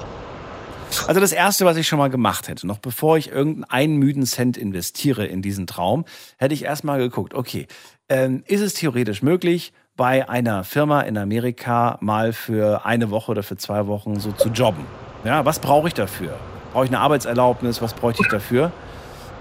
Also 1.07 1.19
das 1.19 1.31
Erste, 1.31 1.65
was 1.65 1.77
ich 1.77 1.87
schon 1.87 1.99
mal 1.99 2.09
gemacht 2.09 2.47
hätte, 2.47 2.67
noch 2.67 2.79
bevor 2.79 3.17
ich 3.17 3.31
irgendeinen 3.31 3.97
müden 3.97 4.25
Cent 4.25 4.57
investiere 4.57 5.25
in 5.25 5.41
diesen 5.41 5.67
Traum, 5.67 6.05
hätte 6.37 6.53
ich 6.53 6.63
erstmal 6.63 6.99
geguckt, 6.99 7.33
okay, 7.33 7.67
ähm, 8.09 8.43
ist 8.47 8.61
es 8.61 8.73
theoretisch 8.73 9.21
möglich, 9.21 9.73
bei 9.95 10.29
einer 10.29 10.63
Firma 10.63 11.01
in 11.01 11.17
Amerika 11.17 11.97
mal 12.01 12.31
für 12.31 12.85
eine 12.85 13.09
Woche 13.09 13.31
oder 13.31 13.43
für 13.43 13.57
zwei 13.57 13.87
Wochen 13.87 14.19
so 14.19 14.31
zu 14.31 14.49
jobben? 14.49 14.85
Ja, 15.23 15.43
was 15.45 15.59
brauche 15.59 15.87
ich 15.87 15.93
dafür? 15.93 16.37
Brauche 16.71 16.85
ich 16.85 16.91
eine 16.91 16.99
Arbeitserlaubnis? 16.99 17.81
Was 17.81 17.93
bräuchte 17.93 18.21
ich 18.23 18.29
dafür? 18.29 18.71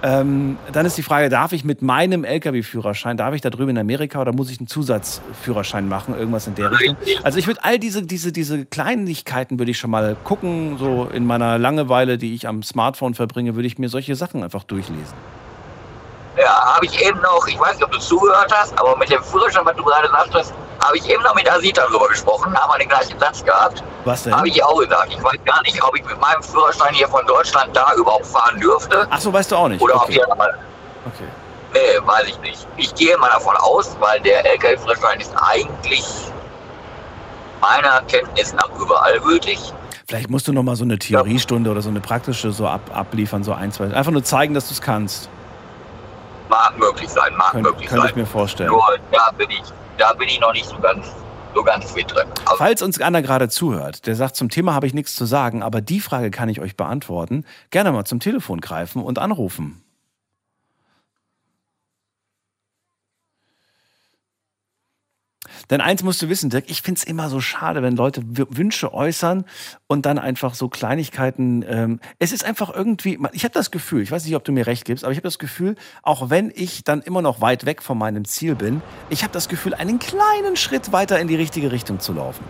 Ähm, 0.03 0.59
dann 0.73 0.87
ist 0.87 0.99
die 0.99 1.03
Frage, 1.03 1.29
darf 1.29 1.53
ich 1.53 1.65
mit 1.65 1.83
meinem 1.83 2.25
Lkw-Führerschein, 2.25 3.17
darf 3.17 3.35
ich 3.35 3.41
da 3.41 3.51
drüben 3.51 3.71
in 3.71 3.79
Amerika 3.79 4.21
oder 4.21 4.33
muss 4.33 4.51
ich 4.51 4.59
einen 4.59 4.67
Zusatzführerschein 4.67 5.89
machen, 5.89 6.15
irgendwas 6.17 6.47
in 6.47 6.55
der 6.55 6.71
Richtung? 6.71 6.97
Also 7.23 7.39
ich 7.39 7.47
würde 7.47 7.65
all 7.65 7.79
diese, 7.79 8.03
diese, 8.03 8.33
diese 8.33 8.67
Kleinigkeiten 8.67 9.59
würde 9.59 9.71
ich 9.71 9.79
schon 9.79 9.91
mal 9.91 10.17
gucken, 10.25 10.77
so 10.79 11.09
in 11.13 11.25
meiner 11.25 11.59
Langeweile, 11.59 12.19
die 12.19 12.35
ich 12.35 12.47
am 12.47 12.63
Smartphone 12.63 13.15
verbringe, 13.15 13.55
würde 13.55 13.67
ich 13.67 13.79
mir 13.79 13.89
solche 13.89 14.15
Sachen 14.17 14.43
einfach 14.43 14.65
durchlesen. 14.65 15.15
Ja, 16.37 16.75
habe 16.75 16.85
ich 16.87 17.01
eben 17.03 17.21
noch, 17.21 17.47
ich 17.47 17.59
weiß 17.59 17.75
nicht, 17.77 17.85
ob 17.85 17.93
du 17.93 17.99
zugehört 17.99 18.53
hast, 18.55 18.79
aber 18.79 18.97
mit 18.97 19.11
dem 19.11 19.23
Führerschein, 19.23 19.65
was 19.65 19.75
du 19.77 19.83
gerade 19.85 20.09
sagtest, 20.09 20.53
habe 20.85 20.99
ich 20.99 21.09
eben 21.09 21.23
noch 21.23 21.35
mit 21.35 21.51
Asita 21.51 21.87
drüber 21.87 22.09
gesprochen, 22.09 22.55
haben 22.55 22.71
wir 22.71 22.79
den 22.79 22.89
gleichen 22.89 23.19
Satz 23.19 23.43
gehabt. 23.43 23.83
Was 24.05 24.25
denn? 24.25 24.37
Habe 24.37 24.47
ich 24.49 24.63
auch 24.63 24.79
gesagt. 24.79 25.09
Ich 25.11 25.23
weiß 25.23 25.39
gar 25.47 25.63
nicht, 25.63 25.83
ob 25.83 25.97
ich 25.97 26.05
mit 26.05 26.21
meinem 26.21 26.43
Führerschein 26.43 26.95
hier 26.95 27.09
von 27.09 27.27
Deutschland 27.27 27.75
da 27.75 27.93
überhaupt 27.95 28.27
fahren 28.27 28.61
dürfte. 28.61 29.07
Ach 29.11 29.19
so, 29.21 29.33
weißt 29.33 29.51
du 29.51 29.57
auch 29.57 29.69
nicht. 29.69 29.81
Oder 29.81 29.97
ob 29.97 30.03
Okay. 30.03 30.13
hier 30.13 30.29
mal 30.37 30.59
okay. 31.07 31.25
Nee, 31.73 32.07
weiß 32.07 32.29
ich 32.29 32.39
nicht. 32.41 32.67
Ich 32.77 32.95
gehe 32.95 33.17
mal 33.19 33.31
davon 33.31 33.57
aus, 33.57 33.97
weil 34.01 34.21
der 34.21 34.45
LKW-Führerschein 34.53 35.21
ist 35.21 35.33
eigentlich 35.37 36.05
meiner 37.61 38.03
Kenntnis 38.03 38.53
nach 38.53 38.69
überall 38.79 39.19
gültig. 39.21 39.59
Vielleicht 40.07 40.31
musst 40.31 40.47
du 40.47 40.53
noch 40.53 40.63
mal 40.63 40.77
so 40.77 40.85
eine 40.85 40.99
Theoriestunde 40.99 41.71
oder 41.71 41.83
so 41.83 41.89
eine 41.89 42.01
praktische 42.01 42.53
so 42.53 42.67
ab, 42.69 42.83
abliefern, 42.95 43.43
so 43.43 43.53
ein, 43.53 43.73
zwei. 43.73 43.93
Einfach 43.93 44.13
nur 44.13 44.23
zeigen, 44.23 44.55
dass 44.55 44.69
du 44.69 44.75
es 44.75 44.81
kannst. 44.81 45.29
Mag 46.49 46.79
möglich 46.79 47.09
sein, 47.09 47.35
mag 47.37 47.53
Könnte, 47.53 47.71
möglich 47.71 47.91
ich 47.91 47.97
sein. 47.97 48.13
mir 48.15 48.27
vorstellen. 48.27 48.71
Nur 48.71 48.85
da 49.11 49.31
bin 49.37 49.51
ich, 49.51 49.63
da 49.99 50.13
bin 50.13 50.29
ich 50.29 50.41
noch 50.41 50.53
nicht 50.53 50.67
so 50.67 50.79
ganz, 50.79 51.07
so 51.55 51.63
ganz 51.63 51.91
fit 51.91 52.13
drin. 52.15 52.29
Also, 52.45 52.57
Falls 52.57 52.83
uns 52.83 53.01
einer 53.01 53.23
gerade 53.23 53.49
zuhört, 53.49 54.07
der 54.07 54.15
sagt, 54.15 54.37
zum 54.37 54.49
Thema 54.49 54.75
habe 54.75 54.87
ich 54.87 54.95
nichts 54.95 55.15
zu 55.15 55.25
sagen, 55.25 55.63
aber 55.63 55.81
die 55.81 56.01
Frage 56.01 56.31
kann 56.31 56.49
ich 56.49 56.61
euch 56.61 56.77
beantworten, 56.77 57.45
gerne 57.71 57.93
mal 57.93 58.05
zum 58.05 58.21
Telefon 58.21 58.61
greifen 58.61 59.03
und 59.03 59.19
anrufen. 59.19 59.83
Denn 65.71 65.81
eins 65.81 66.03
musst 66.03 66.23
du 66.23 66.29
wissen, 66.29 66.51
Dirk, 66.51 66.65
ich 66.69 66.83
finde 66.83 66.99
es 66.99 67.05
immer 67.05 67.29
so 67.29 67.41
schade, 67.41 67.83
wenn 67.83 67.97
Leute 67.97 68.23
Wünsche 68.27 68.93
äußern 68.95 69.45
und 69.87 70.07
dann 70.07 70.19
einfach 70.19 70.55
so 70.55 70.69
Kleinigkeiten. 70.69 71.65
Ähm, 71.69 72.01
es 72.19 72.33
ist 72.33 72.45
einfach 72.45 72.75
irgendwie, 72.75 73.19
ich 73.33 73.45
habe 73.45 73.55
das 73.55 73.71
Gefühl, 73.71 74.03
ich 74.03 74.11
weiß 74.11 74.25
nicht, 74.25 74.37
ob 74.37 74.45
du 74.45 74.53
mir 74.53 74.67
recht 74.67 74.85
gibst, 74.85 75.05
aber 75.05 75.13
ich 75.13 75.19
habe 75.19 75.27
das 75.27 75.39
Gefühl, 75.39 75.77
auch 76.03 76.31
wenn 76.31 76.53
ich 76.55 76.85
dann 76.85 77.03
immer 77.03 77.23
noch 77.23 77.41
weit 77.41 77.67
weg 77.67 77.83
von 77.83 77.99
meinem 77.99 78.25
Ziel 78.25 78.55
bin, 78.55 78.83
ich 79.09 79.23
habe 79.23 79.33
das 79.33 79.49
Gefühl, 79.49 79.75
einen 79.75 79.99
kleinen 79.99 80.57
Schritt 80.57 80.93
weiter 80.93 81.19
in 81.19 81.29
die 81.29 81.37
richtige 81.37 81.73
Richtung 81.73 82.01
zu 82.01 82.13
laufen. 82.13 82.45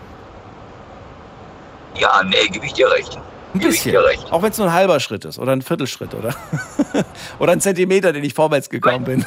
ja, 1.99 2.23
nee, 2.23 2.47
gebe 2.47 2.65
ich 2.65 2.73
dir 2.73 2.89
recht. 2.91 3.17
Ein 3.57 3.69
bisschen. 3.69 3.95
Auch 4.31 4.41
wenn 4.41 4.51
es 4.51 4.57
nur 4.57 4.67
ein 4.67 4.73
halber 4.73 4.99
Schritt 4.99 5.25
ist 5.25 5.39
oder 5.39 5.51
ein 5.51 5.61
Viertelschritt 5.61 6.13
oder, 6.13 6.35
oder 7.39 7.51
ein 7.51 7.61
Zentimeter, 7.61 8.13
den 8.13 8.23
ich 8.23 8.33
vorwärts 8.33 8.69
gekommen 8.69 9.05
bin. 9.05 9.25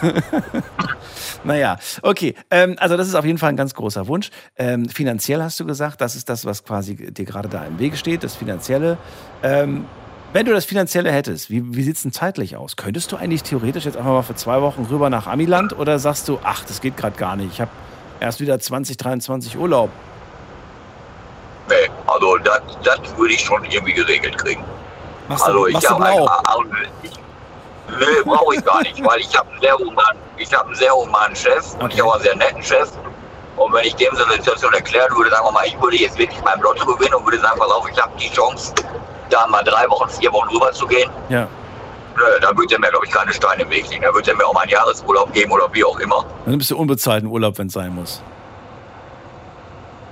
naja, 1.45 1.79
okay. 2.03 2.35
Ähm, 2.51 2.77
also 2.79 2.97
das 2.97 3.09
ist 3.09 3.15
auf 3.15 3.25
jeden 3.25 3.39
Fall 3.39 3.51
ein 3.51 3.57
ganz 3.57 3.75
großer 3.75 4.07
Wunsch. 4.07 4.31
Ähm, 4.57 4.89
finanziell 4.89 5.43
hast 5.43 5.59
du 5.61 5.67
gesagt, 5.67 6.01
das 6.01 6.17
ist 6.17 6.29
das, 6.29 6.45
was 6.45 6.65
quasi 6.65 6.97
dir 6.97 7.25
gerade 7.25 7.49
da 7.49 7.65
im 7.65 7.79
Wege 7.79 7.97
steht, 7.97 8.25
das 8.25 8.37
Finanzielle. 8.37 8.99
Ähm, 9.43 9.87
wenn 10.33 10.47
du 10.47 10.53
das 10.53 10.65
Finanzielle 10.65 11.11
hättest, 11.11 11.51
wie, 11.51 11.75
wie 11.75 11.83
sieht 11.83 11.97
es 11.97 12.03
denn 12.03 12.13
zeitlich 12.13 12.57
aus? 12.57 12.77
Könntest 12.77 13.11
du 13.11 13.17
eigentlich 13.17 13.43
theoretisch 13.43 13.85
jetzt 13.85 13.97
einfach 13.97 14.13
mal 14.13 14.23
für 14.23 14.37
zwei 14.37 14.63
Wochen 14.63 14.85
rüber 14.85 15.11
nach 15.11 15.27
Amiland 15.27 15.77
oder 15.77 15.99
sagst 15.99 16.29
du, 16.29 16.39
ach, 16.45 16.65
das 16.65 16.81
geht 16.81 16.97
gerade 16.97 17.17
gar 17.17 17.35
nicht, 17.35 17.53
ich 17.53 17.61
habe 17.61 17.71
Erst 18.21 18.41
wieder 18.41 18.61
2023 18.61 19.57
Urlaub. 19.57 19.89
Nee, 21.71 21.91
also 22.07 22.37
das, 22.39 22.61
das 22.83 22.99
würde 23.17 23.33
ich 23.35 23.41
schon 23.41 23.65
irgendwie 23.65 23.93
geregelt 23.95 24.37
kriegen. 24.39 24.65
Machst 25.29 25.45
also 25.47 25.67
du, 25.67 25.67
ich 25.69 25.89
habe 25.89 26.05
einen, 26.05 26.29
nee, 27.99 28.07
brauche 28.25 28.55
ich 28.57 28.65
gar 28.65 28.83
nicht, 28.83 29.03
weil 29.05 29.21
ich 29.21 29.37
habe 29.37 29.49
einen 29.51 29.61
sehr 29.61 29.75
humanen, 29.79 30.19
ich 30.37 30.53
habe 30.53 30.67
einen 30.67 30.75
sehr 30.75 30.93
humanen 30.93 31.37
Chef 31.37 31.65
und 31.79 31.93
ich 31.95 32.01
Okay. 32.03 32.11
habe 32.11 32.15
einen 32.15 32.23
sehr 32.23 32.37
netten 32.37 32.63
Chef. 32.63 32.91
Und 33.57 33.73
wenn 33.73 33.85
ich 33.85 33.95
dem 33.97 34.15
so 34.17 34.25
eine 34.25 34.35
Situation 34.35 34.73
erklären 34.73 35.15
würde, 35.17 35.31
sagen 35.31 35.45
wir 35.47 35.53
mal, 35.53 35.67
ich 35.67 35.81
würde 35.81 35.97
jetzt 35.97 36.17
wirklich 36.19 36.41
beim 36.41 36.61
Lotto 36.63 36.85
gewinnen 36.87 37.15
und 37.15 37.25
würde 37.25 37.39
sagen, 37.39 37.59
pass 37.59 37.71
auf, 37.71 37.89
ich 37.91 38.01
habe 38.01 38.11
die 38.19 38.31
Chance, 38.33 38.73
da 39.29 39.47
mal 39.47 39.63
drei 39.63 39.89
Wochen, 39.91 40.09
vier 40.09 40.33
Wochen 40.33 40.49
rüber 40.49 40.73
zu 40.73 40.87
gehen, 40.87 41.11
Ja. 41.29 41.47
nö, 42.17 42.25
dann 42.41 42.57
würde 42.57 42.75
er 42.75 42.81
mir, 42.81 42.89
glaube 42.91 43.07
ich, 43.07 43.13
keine 43.13 43.33
Steine 43.33 43.63
im 43.63 43.71
Weg 43.71 43.89
legen. 43.91 44.03
Dann 44.03 44.15
würde 44.15 44.31
er 44.31 44.37
mir 44.37 44.47
auch 44.47 44.55
mal 44.55 44.63
einen 44.63 44.71
Jahresurlaub 44.71 45.33
geben 45.33 45.53
oder 45.53 45.69
wie 45.73 45.85
auch 45.85 45.99
immer. 46.01 46.25
Dann 46.45 46.53
nimmst 46.53 46.71
du 46.71 46.77
unbezahlten 46.77 47.29
Urlaub, 47.29 47.59
wenn 47.59 47.67
es 47.69 47.75
sein 47.75 47.95
muss. 47.95 48.23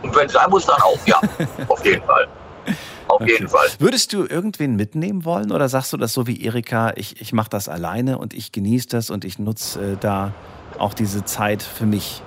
Und 0.03 0.15
wenn 0.15 0.27
es 0.27 0.33
sein 0.33 0.49
muss, 0.51 0.67
dann 0.67 0.81
auch, 0.83 0.99
ja. 1.07 1.21
Auf 1.69 1.85
jeden 1.85 2.05
Fall. 2.05 2.29
Auf 3.09 3.21
Okay. 3.21 3.33
jeden 3.33 3.49
Fall. 3.49 3.67
Würdest 3.79 4.13
du 4.13 4.27
irgendwen 4.27 4.77
mitnehmen 4.77 5.25
wollen 5.25 5.51
oder 5.51 5.69
sagst 5.69 5.93
du 5.93 5.97
das 5.97 6.13
so 6.13 6.27
wie 6.27 6.45
Erika, 6.45 6.93
ich, 6.95 7.21
ich 7.23 7.33
mache 7.33 7.49
das 7.49 7.69
alleine 7.69 8.19
und 8.19 8.35
ich 8.35 8.53
genieße 8.53 8.89
das 8.89 9.09
und 9.11 9.25
ich 9.25 9.39
nutze 9.39 9.93
äh, 9.93 9.97
da 9.99 10.33
auch 10.79 10.93
diese 10.93 11.25
Zeit 11.25 11.63
für 11.63 11.87
mich? 11.87 12.23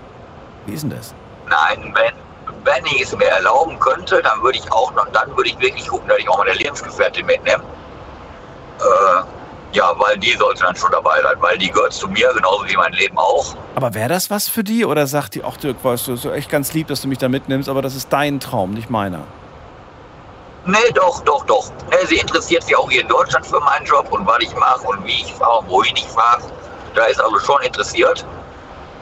Wie 0.65 0.73
ist 0.73 0.81
denn 0.81 0.89
das? 0.89 1.13
Nein, 1.47 1.93
wenn, 1.95 2.13
wenn 2.65 2.85
ich 2.87 3.03
es 3.03 3.15
mir 3.15 3.25
erlauben 3.27 3.79
könnte, 3.79 4.21
dann 4.23 4.41
würde 4.41 4.57
ich 4.57 4.71
auch 4.71 4.91
noch, 4.95 5.07
dann 5.09 5.29
würde 5.37 5.49
ich 5.49 5.59
wirklich 5.59 5.87
gucken, 5.87 6.09
dass 6.09 6.17
ich 6.17 6.27
auch 6.27 6.39
meine 6.39 6.53
Lebensgefährtin 6.53 7.25
mitnehme. 7.27 7.63
Äh, 8.79 9.23
ja, 9.73 9.93
weil 9.97 10.17
die 10.17 10.33
sollte 10.33 10.63
dann 10.63 10.75
schon 10.75 10.91
dabei 10.91 11.21
sein, 11.21 11.35
weil 11.39 11.57
die 11.57 11.69
gehört 11.69 11.93
zu 11.93 12.07
mir, 12.07 12.31
genauso 12.33 12.67
wie 12.67 12.75
mein 12.75 12.93
Leben 12.93 13.17
auch. 13.17 13.55
Aber 13.75 13.93
wäre 13.93 14.09
das 14.09 14.29
was 14.29 14.49
für 14.49 14.63
die 14.63 14.85
oder 14.85 15.07
sagt 15.07 15.35
die, 15.35 15.43
ach 15.43 15.57
Dirk, 15.57 15.83
weißt 15.83 16.07
du, 16.07 16.13
ist 16.13 16.25
echt 16.25 16.49
ganz 16.49 16.73
lieb, 16.73 16.87
dass 16.87 17.01
du 17.01 17.07
mich 17.07 17.17
da 17.17 17.29
mitnimmst, 17.29 17.69
aber 17.69 17.81
das 17.81 17.95
ist 17.95 18.11
dein 18.11 18.39
Traum, 18.39 18.71
nicht 18.71 18.89
meiner? 18.89 19.25
Nee, 20.65 20.77
doch, 20.93 21.21
doch, 21.23 21.45
doch. 21.45 21.71
Nee, 21.89 22.05
sie 22.07 22.17
interessiert 22.17 22.63
sich 22.63 22.75
auch 22.75 22.89
hier 22.89 23.01
in 23.01 23.07
Deutschland 23.07 23.45
für 23.45 23.59
meinen 23.59 23.85
Job 23.85 24.11
und 24.11 24.27
was 24.27 24.39
ich 24.41 24.55
mache 24.55 24.87
und 24.87 25.03
wie 25.05 25.21
ich 25.21 25.33
fahre 25.33 25.59
und 25.59 25.69
wohin 25.69 25.95
ich 25.95 26.05
fahre. 26.05 26.43
Da 26.93 27.05
ist 27.05 27.19
also 27.19 27.39
schon 27.39 27.61
interessiert. 27.63 28.25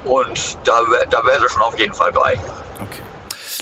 Und 0.05 0.57
da, 0.63 0.79
da 1.09 1.25
wäre 1.25 1.41
sie 1.41 1.49
schon 1.49 1.61
auf 1.61 1.77
jeden 1.77 1.93
Fall 1.93 2.13
bei. 2.13 2.39
Okay. 2.81 3.01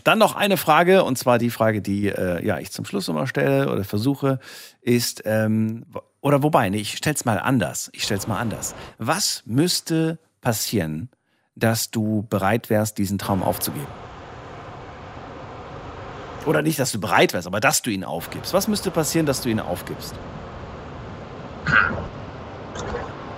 Dann 0.03 0.19
noch 0.19 0.35
eine 0.35 0.57
Frage, 0.57 1.03
und 1.03 1.17
zwar 1.17 1.39
die 1.39 1.49
Frage, 1.49 1.81
die 1.81 2.09
äh, 2.09 2.45
ja, 2.45 2.59
ich 2.59 2.71
zum 2.71 2.85
Schluss 2.85 3.07
immer 3.07 3.25
stelle 3.25 3.71
oder 3.71 3.83
versuche, 3.83 4.39
ist, 4.87 5.23
ähm, 5.25 5.85
oder 6.21 6.43
wobei, 6.43 6.69
nee, 6.69 6.77
ich 6.77 6.97
stell's 6.97 7.25
mal 7.25 7.39
anders. 7.39 7.89
Ich 7.93 8.03
stell's 8.03 8.25
mal 8.25 8.39
anders. 8.39 8.73
Was 8.97 9.43
müsste 9.45 10.17
passieren, 10.39 11.09
dass 11.55 11.91
du 11.91 12.25
bereit 12.29 12.69
wärst, 12.69 12.97
diesen 12.97 13.17
Traum 13.17 13.43
aufzugeben? 13.43 13.87
Oder 16.45 16.61
nicht, 16.61 16.79
dass 16.79 16.93
du 16.93 17.01
bereit 17.01 17.33
wärst, 17.33 17.47
aber 17.47 17.59
dass 17.59 17.81
du 17.81 17.89
ihn 17.89 18.05
aufgibst. 18.05 18.53
Was 18.53 18.69
müsste 18.69 18.89
passieren, 18.89 19.25
dass 19.25 19.41
du 19.41 19.49
ihn 19.49 19.59
aufgibst? 19.59 20.15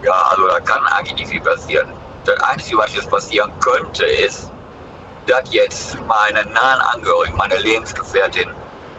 Ja, 0.04 0.14
also 0.30 0.48
da 0.48 0.60
kann 0.60 0.86
eigentlich 0.86 1.16
nicht 1.16 1.30
viel 1.30 1.42
passieren. 1.42 1.90
Das 2.26 2.40
Einzige, 2.42 2.78
was 2.78 2.94
jetzt 2.94 3.10
passieren 3.10 3.52
könnte, 3.60 4.06
ist, 4.06 4.52
dass 5.26 5.52
jetzt 5.52 5.98
meine 6.02 6.46
nahen 6.46 6.82
Angehörigen, 6.94 7.36
meine 7.38 7.58
Lebensgefährtin, 7.58 8.52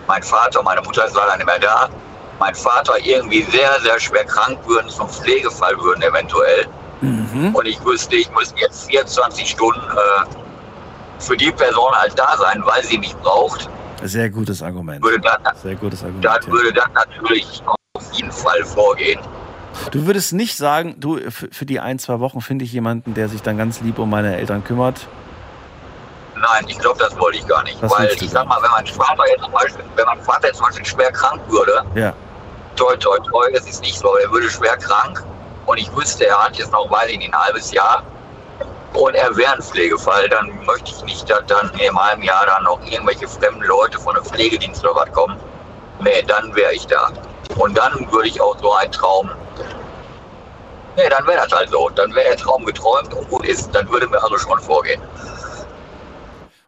mein 0.09 0.23
Vater, 0.25 0.63
meine 0.65 0.83
Mutter 0.83 1.07
ist 1.07 1.15
leider 1.15 1.37
nicht 1.37 1.47
mehr 1.47 1.61
da, 1.61 1.89
mein 2.41 2.55
Vater 2.55 2.95
irgendwie 3.05 3.43
sehr, 3.43 3.79
sehr 3.83 4.01
schwer 4.01 4.25
krank 4.25 4.59
würden, 4.67 4.89
zum 4.89 5.09
Pflegefall 5.09 5.79
würden 5.79 6.03
eventuell. 6.03 6.67
Und 7.03 7.67
ich 7.67 7.83
wüsste, 7.85 8.17
ich 8.17 8.31
müsste 8.33 8.61
jetzt 8.61 8.91
24 8.91 9.49
Stunden 9.49 9.81
äh, 9.81 11.21
für 11.21 11.37
die 11.37 11.51
Person 11.51 11.93
halt 11.93 12.19
da 12.19 12.37
sein, 12.37 12.63
weil 12.65 12.83
sie 12.85 12.99
mich 12.99 13.15
braucht. 13.17 13.69
Sehr 14.03 14.29
gutes 14.29 14.63
Argument. 14.63 15.03
Würde 15.03 15.21
dann, 15.21 15.55
Sehr 15.63 15.77
gutes 15.77 16.03
Argument. 16.03 16.25
dann 16.25 16.43
ja. 16.43 16.53
würde 16.53 16.73
dann 16.73 16.93
natürlich 16.93 17.63
auf 17.95 18.13
jeden 18.13 18.33
Fall 18.33 18.65
vorgehen. 18.65 19.21
Du 19.93 20.07
würdest 20.07 20.33
nicht 20.33 20.57
sagen, 20.57 20.97
du, 20.99 21.19
für, 21.31 21.65
die 21.65 21.81
ein, 21.81 21.99
zwei 21.99 22.21
Wochen 22.21 22.41
finde 22.41 22.65
ich 22.65 22.73
jemanden, 22.73 23.15
der 23.15 23.29
sich 23.29 23.41
dann 23.41 23.57
ganz 23.57 23.81
lieb 23.81 23.99
um 23.99 24.11
meine 24.11 24.37
Eltern 24.37 24.65
kümmert. 24.65 25.07
Nein, 26.35 26.65
ich 26.69 26.79
glaube, 26.79 26.99
das 26.99 27.19
wollte 27.19 27.39
ich 27.39 27.47
gar 27.47 27.63
nicht. 27.63 27.83
Das 27.83 27.91
weil 27.93 28.09
ich 28.09 28.31
sag 28.31 28.47
mal, 28.47 28.63
wenn 28.63 28.71
mein 28.71 28.87
Vater 28.87 29.25
jetzt 29.31 29.43
zum 29.43 29.53
Beispiel, 29.53 29.85
wenn 29.97 30.07
mein 30.07 30.21
Vater 30.23 30.47
jetzt 30.49 30.57
zum 30.57 30.67
Beispiel 30.67 30.87
schwer 30.87 31.13
krank 31.13 31.41
würde, 31.49 31.83
Ja. 31.95 32.15
Toi 32.77 32.97
toi 32.97 33.19
toi, 33.19 33.49
es 33.53 33.67
ist 33.67 33.83
nicht 33.83 33.99
so, 33.99 34.17
er 34.17 34.31
würde 34.31 34.51
schwer 34.51 34.77
krank 34.77 35.25
und 35.67 35.79
ich 35.79 35.95
wüsste, 35.95 36.27
er 36.27 36.45
hat 36.45 36.57
jetzt 36.57 36.73
noch, 36.73 36.91
nicht, 37.07 37.23
ein 37.23 37.41
halbes 37.41 37.73
Jahr 37.73 38.03
und 38.95 39.15
er 39.15 39.37
wäre 39.37 39.53
ein 39.53 39.63
Pflegefall, 39.63 40.29
dann 40.29 40.65
möchte 40.65 40.91
ich 40.91 41.05
nicht, 41.05 41.31
dass 41.31 41.47
dann 41.47 41.71
in 41.79 41.97
einem 41.97 42.23
Jahr 42.23 42.47
dann 42.47 42.65
noch 42.65 42.81
irgendwelche 42.85 43.29
fremden 43.29 43.63
Leute 43.63 43.99
von 43.99 44.17
einem 44.17 44.25
Pflegedienst 44.25 44.85
oder 44.85 44.97
was 44.97 45.13
kommen. 45.13 45.39
Nee, 46.01 46.23
dann 46.27 46.55
wäre 46.57 46.75
ich 46.75 46.87
da. 46.87 47.13
Und 47.57 47.77
dann 47.77 48.11
würde 48.11 48.29
ich 48.29 48.41
auch 48.41 48.59
so 48.59 48.73
einen 48.73 48.91
Traum. 48.91 49.31
Nee, 50.97 51.09
dann 51.09 51.27
wäre 51.27 51.43
das 51.43 51.53
halt 51.53 51.71
so. 51.71 51.89
Dann 51.91 52.15
wäre 52.15 52.31
der 52.31 52.37
Traum 52.37 52.65
geträumt 52.65 53.15
und 53.15 53.29
gut 53.29 53.47
ist. 53.47 53.73
Dann 53.75 53.89
würde 53.91 54.09
mir 54.09 54.23
also 54.23 54.39
schon 54.39 54.59
vorgehen. 54.59 55.01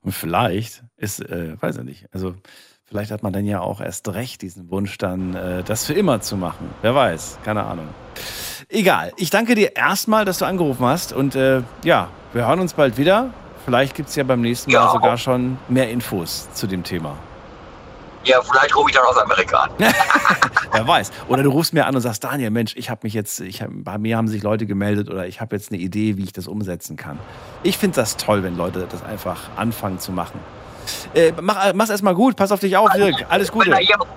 Und 0.02 0.12
vielleicht 0.12 0.82
ist, 0.96 1.20
äh, 1.20 1.60
weiß 1.60 1.78
ich 1.78 1.84
nicht, 1.84 2.06
also 2.12 2.34
vielleicht 2.92 3.11
hat 3.11 3.22
man 3.22 3.33
dann 3.33 3.46
ja 3.46 3.61
auch 3.61 3.81
erst 3.81 4.07
recht 4.11 4.42
diesen 4.42 4.70
Wunsch 4.70 4.98
dann, 4.98 5.35
äh, 5.35 5.62
das 5.64 5.87
für 5.87 5.94
immer 5.94 6.20
zu 6.20 6.37
machen. 6.37 6.68
Wer 6.83 6.94
weiß, 6.94 7.38
keine 7.42 7.64
Ahnung. 7.64 7.88
Egal, 8.68 9.12
ich 9.16 9.31
danke 9.31 9.55
dir 9.55 9.74
erstmal, 9.76 10.24
dass 10.26 10.38
du 10.38 10.44
angerufen 10.44 10.85
hast 10.85 11.12
und 11.14 11.35
äh, 11.35 11.62
ja, 11.85 12.09
wir 12.35 12.46
hören 12.46 12.61
uns 12.61 12.74
bald 12.74 12.98
wieder. 12.98 13.31
Vielleicht 13.64 13.94
gibt 13.94 14.11
es 14.11 14.14
ja 14.16 14.24
beim 14.24 14.42
nächsten 14.42 14.70
Mal 14.72 14.78
Ja. 14.78 14.92
sogar 14.92 15.16
schon 15.16 15.57
mehr 15.68 15.90
Infos 15.90 16.52
zu 16.52 16.66
dem 16.66 16.83
Thema. 16.85 17.16
Ja, 18.24 18.40
vielleicht 18.42 18.76
rufe 18.76 18.90
ich 18.90 18.94
dann 18.96 19.05
aus 19.07 19.16
Amerika 19.16 19.57
an. 19.64 19.70
Wer 20.72 20.87
weiß. 20.87 21.11
Oder 21.28 21.42
du 21.42 21.50
rufst 21.50 21.72
mir 21.72 21.87
an 21.87 21.94
und 21.96 22.02
sagst, 22.02 22.22
Daniel, 22.22 22.50
Mensch, 22.50 22.76
ich 22.76 22.88
habe 22.90 23.00
mich 23.05 23.14
jetzt, 23.14 23.40
ich 23.40 23.62
hab, 23.62 23.70
bei 23.72 23.98
mir 23.98 24.16
haben 24.16 24.28
sich 24.28 24.42
Leute 24.42 24.66
gemeldet 24.66 25.09
oder 25.11 25.26
ich 25.26 25.40
habe 25.40 25.57
jetzt 25.57 25.72
eine 25.72 25.81
Idee, 25.81 26.16
wie 26.18 26.24
ich 26.24 26.33
das 26.33 26.46
umsetzen 26.46 26.96
kann. 26.96 27.18
Ich 27.64 27.78
finde 27.78 27.96
das 27.96 28.16
toll, 28.18 28.42
wenn 28.44 28.57
Leute 28.57 28.87
das 28.90 29.02
einfach 29.02 29.40
anfangen 29.57 29.98
zu 29.98 30.12
machen. 30.12 30.38
Äh, 31.14 31.32
mach, 31.40 31.72
mach's 31.74 31.90
erstmal 31.90 32.14
gut, 32.14 32.36
pass 32.36 32.52
auf 32.52 32.60
dich 32.60 32.76
auf, 32.76 32.90
Dirk. 32.92 33.24
Alles 33.28 33.50
Gute. 33.50 33.66
Wenn 33.66 33.72
da 33.72 33.80
jemand, 33.80 34.10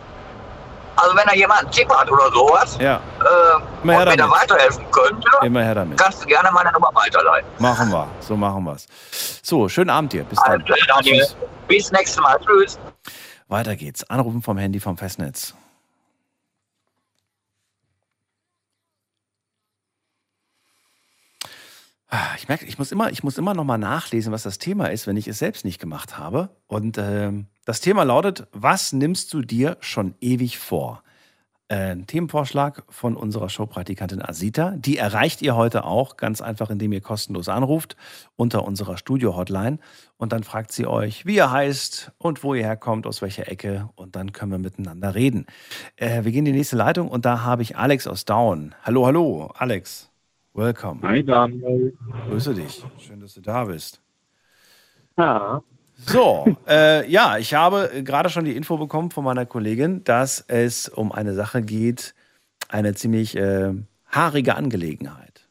also 0.96 1.16
wenn 1.18 1.26
da 1.26 1.34
jemand 1.34 1.60
einen 1.62 1.72
Tipp 1.72 1.90
hat 1.90 2.10
oder 2.10 2.32
sowas 2.32 2.78
Ja, 2.80 2.96
äh, 2.96 3.84
Immer 3.84 3.98
und 4.00 4.06
mir 4.06 4.18
da 4.18 4.30
weiterhelfen 4.30 4.86
könnte, 4.92 5.28
immer 5.44 5.62
her 5.64 5.76
damit. 5.76 5.98
kannst 6.00 6.24
du 6.24 6.28
gerne 6.28 6.50
meine 6.52 6.72
Nummer 6.72 6.90
weiterleiten. 6.94 7.48
Machen 7.60 7.90
wir. 7.92 8.08
So 8.22 8.36
machen 8.38 8.64
wir's. 8.64 8.88
So, 9.44 9.68
schönen 9.70 9.90
Abend 9.90 10.14
dir. 10.14 10.24
Bis 10.24 10.40
dann. 10.40 10.62
Alles 10.64 10.86
klar. 10.86 11.02
Tschüss. 11.02 11.36
Bis 11.68 11.92
nächstes 11.92 12.22
Mal. 12.22 12.40
Tschüss. 12.46 12.80
Weiter 13.48 13.76
geht's. 13.76 14.10
Anrufen 14.10 14.42
vom 14.42 14.58
Handy 14.58 14.80
vom 14.80 14.98
Festnetz. 14.98 15.54
Ich 22.38 22.48
merke, 22.48 22.66
ich 22.66 22.78
muss 22.78 22.92
immer, 22.92 23.12
ich 23.12 23.24
muss 23.24 23.38
immer 23.38 23.54
noch 23.54 23.64
mal 23.64 23.78
nachlesen, 23.78 24.32
was 24.32 24.44
das 24.44 24.58
Thema 24.58 24.88
ist, 24.88 25.08
wenn 25.08 25.18
ich 25.18 25.28
es 25.28 25.40
selbst 25.40 25.66
nicht 25.66 25.80
gemacht 25.80 26.18
habe. 26.18 26.50
Und 26.68 26.98
ähm, 26.98 27.48
das 27.66 27.82
Thema 27.82 28.04
lautet: 28.04 28.48
Was 28.52 28.94
nimmst 28.94 29.34
du 29.34 29.42
dir 29.42 29.78
schon 29.80 30.16
ewig 30.22 30.58
vor? 30.58 31.04
Äh, 31.68 31.92
Ein 31.94 32.06
Themenvorschlag 32.06 32.84
von 32.90 33.16
unserer 33.16 33.50
Showpraktikantin 33.50 34.22
Asita. 34.22 34.76
Die 34.78 34.98
erreicht 34.98 35.42
ihr 35.42 35.56
heute 35.56 35.84
auch 35.84 36.16
ganz 36.16 36.42
einfach, 36.42 36.70
indem 36.70 36.94
ihr 36.94 37.02
kostenlos 37.02 37.50
anruft 37.50 37.96
unter 38.36 38.66
unserer 38.66 38.98
Studio-Hotline. 38.98 39.80
Und 40.18 40.32
dann 40.32 40.44
fragt 40.44 40.72
sie 40.72 40.86
euch, 40.86 41.26
wie 41.26 41.38
ihr 41.38 41.52
heißt 41.52 42.12
und 42.20 42.44
wo 42.44 42.54
ihr 42.54 42.64
herkommt, 42.64 43.08
aus 43.08 43.24
welcher 43.24 43.50
Ecke. 43.52 43.90
Und 43.96 44.16
dann 44.16 44.32
können 44.32 44.52
wir 44.52 44.60
miteinander 44.60 45.16
reden. 45.16 45.48
Äh, 45.96 46.24
wir 46.24 46.32
gehen 46.32 46.46
in 46.46 46.54
die 46.54 46.60
nächste 46.60 46.76
Leitung 46.76 47.10
und 47.10 47.26
da 47.26 47.42
habe 47.42 47.64
ich 47.64 47.78
Alex 47.78 48.06
aus 48.06 48.26
Down. 48.26 48.76
Hallo, 48.84 49.08
hallo, 49.08 49.52
Alex. 49.56 50.12
Welcome. 50.56 51.02
Hi 51.02 51.22
Daniel. 51.22 51.98
Grüße 52.30 52.54
dich. 52.54 52.82
Schön, 52.98 53.20
dass 53.20 53.34
du 53.34 53.42
da 53.42 53.66
bist. 53.66 54.02
Ja. 55.18 55.62
So, 55.98 56.46
äh, 56.66 57.10
ja, 57.12 57.38
ich 57.38 57.54
habe 57.54 58.04
gerade 58.06 58.30
schon 58.30 58.46
die 58.46 58.56
Info 58.56 58.78
bekommen 58.78 59.12
von 59.12 59.26
meiner 59.26 59.46
Kollegin, 59.46 60.06
dass 60.06 60.46
es 60.48 60.88
um 60.88 61.12
eine 61.12 61.34
Sache 61.34 61.62
geht, 61.62 62.16
eine 62.70 62.94
ziemlich 62.94 63.36
äh, 63.36 63.74
haarige 64.08 64.56
Angelegenheit. 64.56 65.46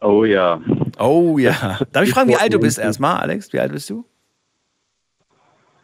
Oh 0.00 0.24
ja. 0.24 0.60
Oh 0.98 1.38
ja. 1.38 1.78
Darf 1.92 2.02
ich 2.04 2.10
fragen, 2.10 2.28
wie 2.28 2.36
alt 2.36 2.52
du 2.52 2.58
bist 2.58 2.78
erstmal, 2.78 3.18
Alex? 3.18 3.52
Wie 3.52 3.60
alt 3.60 3.70
bist 3.70 3.88
du? 3.88 4.04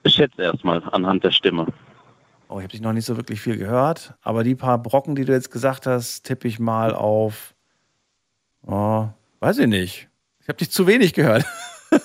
Ich 0.02 0.14
schätze 0.14 0.42
erstmal 0.42 0.82
anhand 0.90 1.22
der 1.22 1.30
Stimme. 1.30 1.68
Oh, 2.48 2.58
ich 2.58 2.64
habe 2.64 2.72
dich 2.72 2.80
noch 2.80 2.92
nicht 2.92 3.06
so 3.06 3.16
wirklich 3.16 3.40
viel 3.40 3.56
gehört, 3.56 4.14
aber 4.22 4.42
die 4.42 4.56
paar 4.56 4.78
Brocken, 4.82 5.14
die 5.14 5.24
du 5.24 5.32
jetzt 5.32 5.52
gesagt 5.52 5.86
hast, 5.86 6.24
tippe 6.24 6.48
ich 6.48 6.58
mal 6.58 6.94
auf. 6.94 7.51
Oh, 8.66 9.08
weiß 9.40 9.58
ich 9.58 9.66
nicht. 9.66 10.08
Ich 10.40 10.48
habe 10.48 10.58
dich 10.58 10.70
zu 10.70 10.86
wenig 10.86 11.14
gehört. 11.14 11.44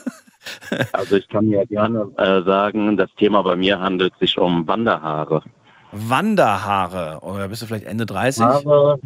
Also 0.93 1.17
ich 1.17 1.27
kann 1.27 1.49
ja 1.49 1.65
gerne 1.65 2.09
äh, 2.17 2.41
sagen, 2.43 2.95
das 2.95 3.09
Thema 3.17 3.41
bei 3.41 3.57
mir 3.57 3.79
handelt 3.79 4.13
sich 4.19 4.37
um 4.37 4.65
Wanderhaare. 4.65 5.43
Wanderhaare. 5.91 7.19
Oder 7.21 7.49
bist 7.49 7.61
du 7.61 7.65
vielleicht 7.65 7.85
Ende 7.85 8.05
30? 8.05 8.43
Haare, 8.45 8.97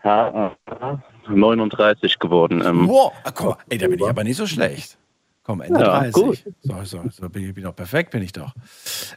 Haare 0.00 1.02
39 1.28 2.18
geworden. 2.20 2.62
Ähm, 2.64 2.88
Wow, 2.88 3.12
guck 3.34 3.46
mal, 3.46 3.56
ey, 3.70 3.78
da 3.78 3.88
bin 3.88 3.98
ich 3.98 4.08
aber 4.08 4.22
nicht 4.22 4.36
so 4.36 4.46
schlecht. 4.46 4.98
Komm, 5.42 5.62
Ende 5.62 5.80
Ja, 5.80 5.98
30. 6.00 6.12
gut. 6.12 6.44
So, 6.62 6.74
so, 6.84 7.02
so 7.10 7.28
bin 7.28 7.48
ich 7.48 7.54
bin 7.54 7.64
doch 7.64 7.74
perfekt, 7.74 8.12
bin 8.12 8.22
ich 8.22 8.32
doch. 8.32 8.52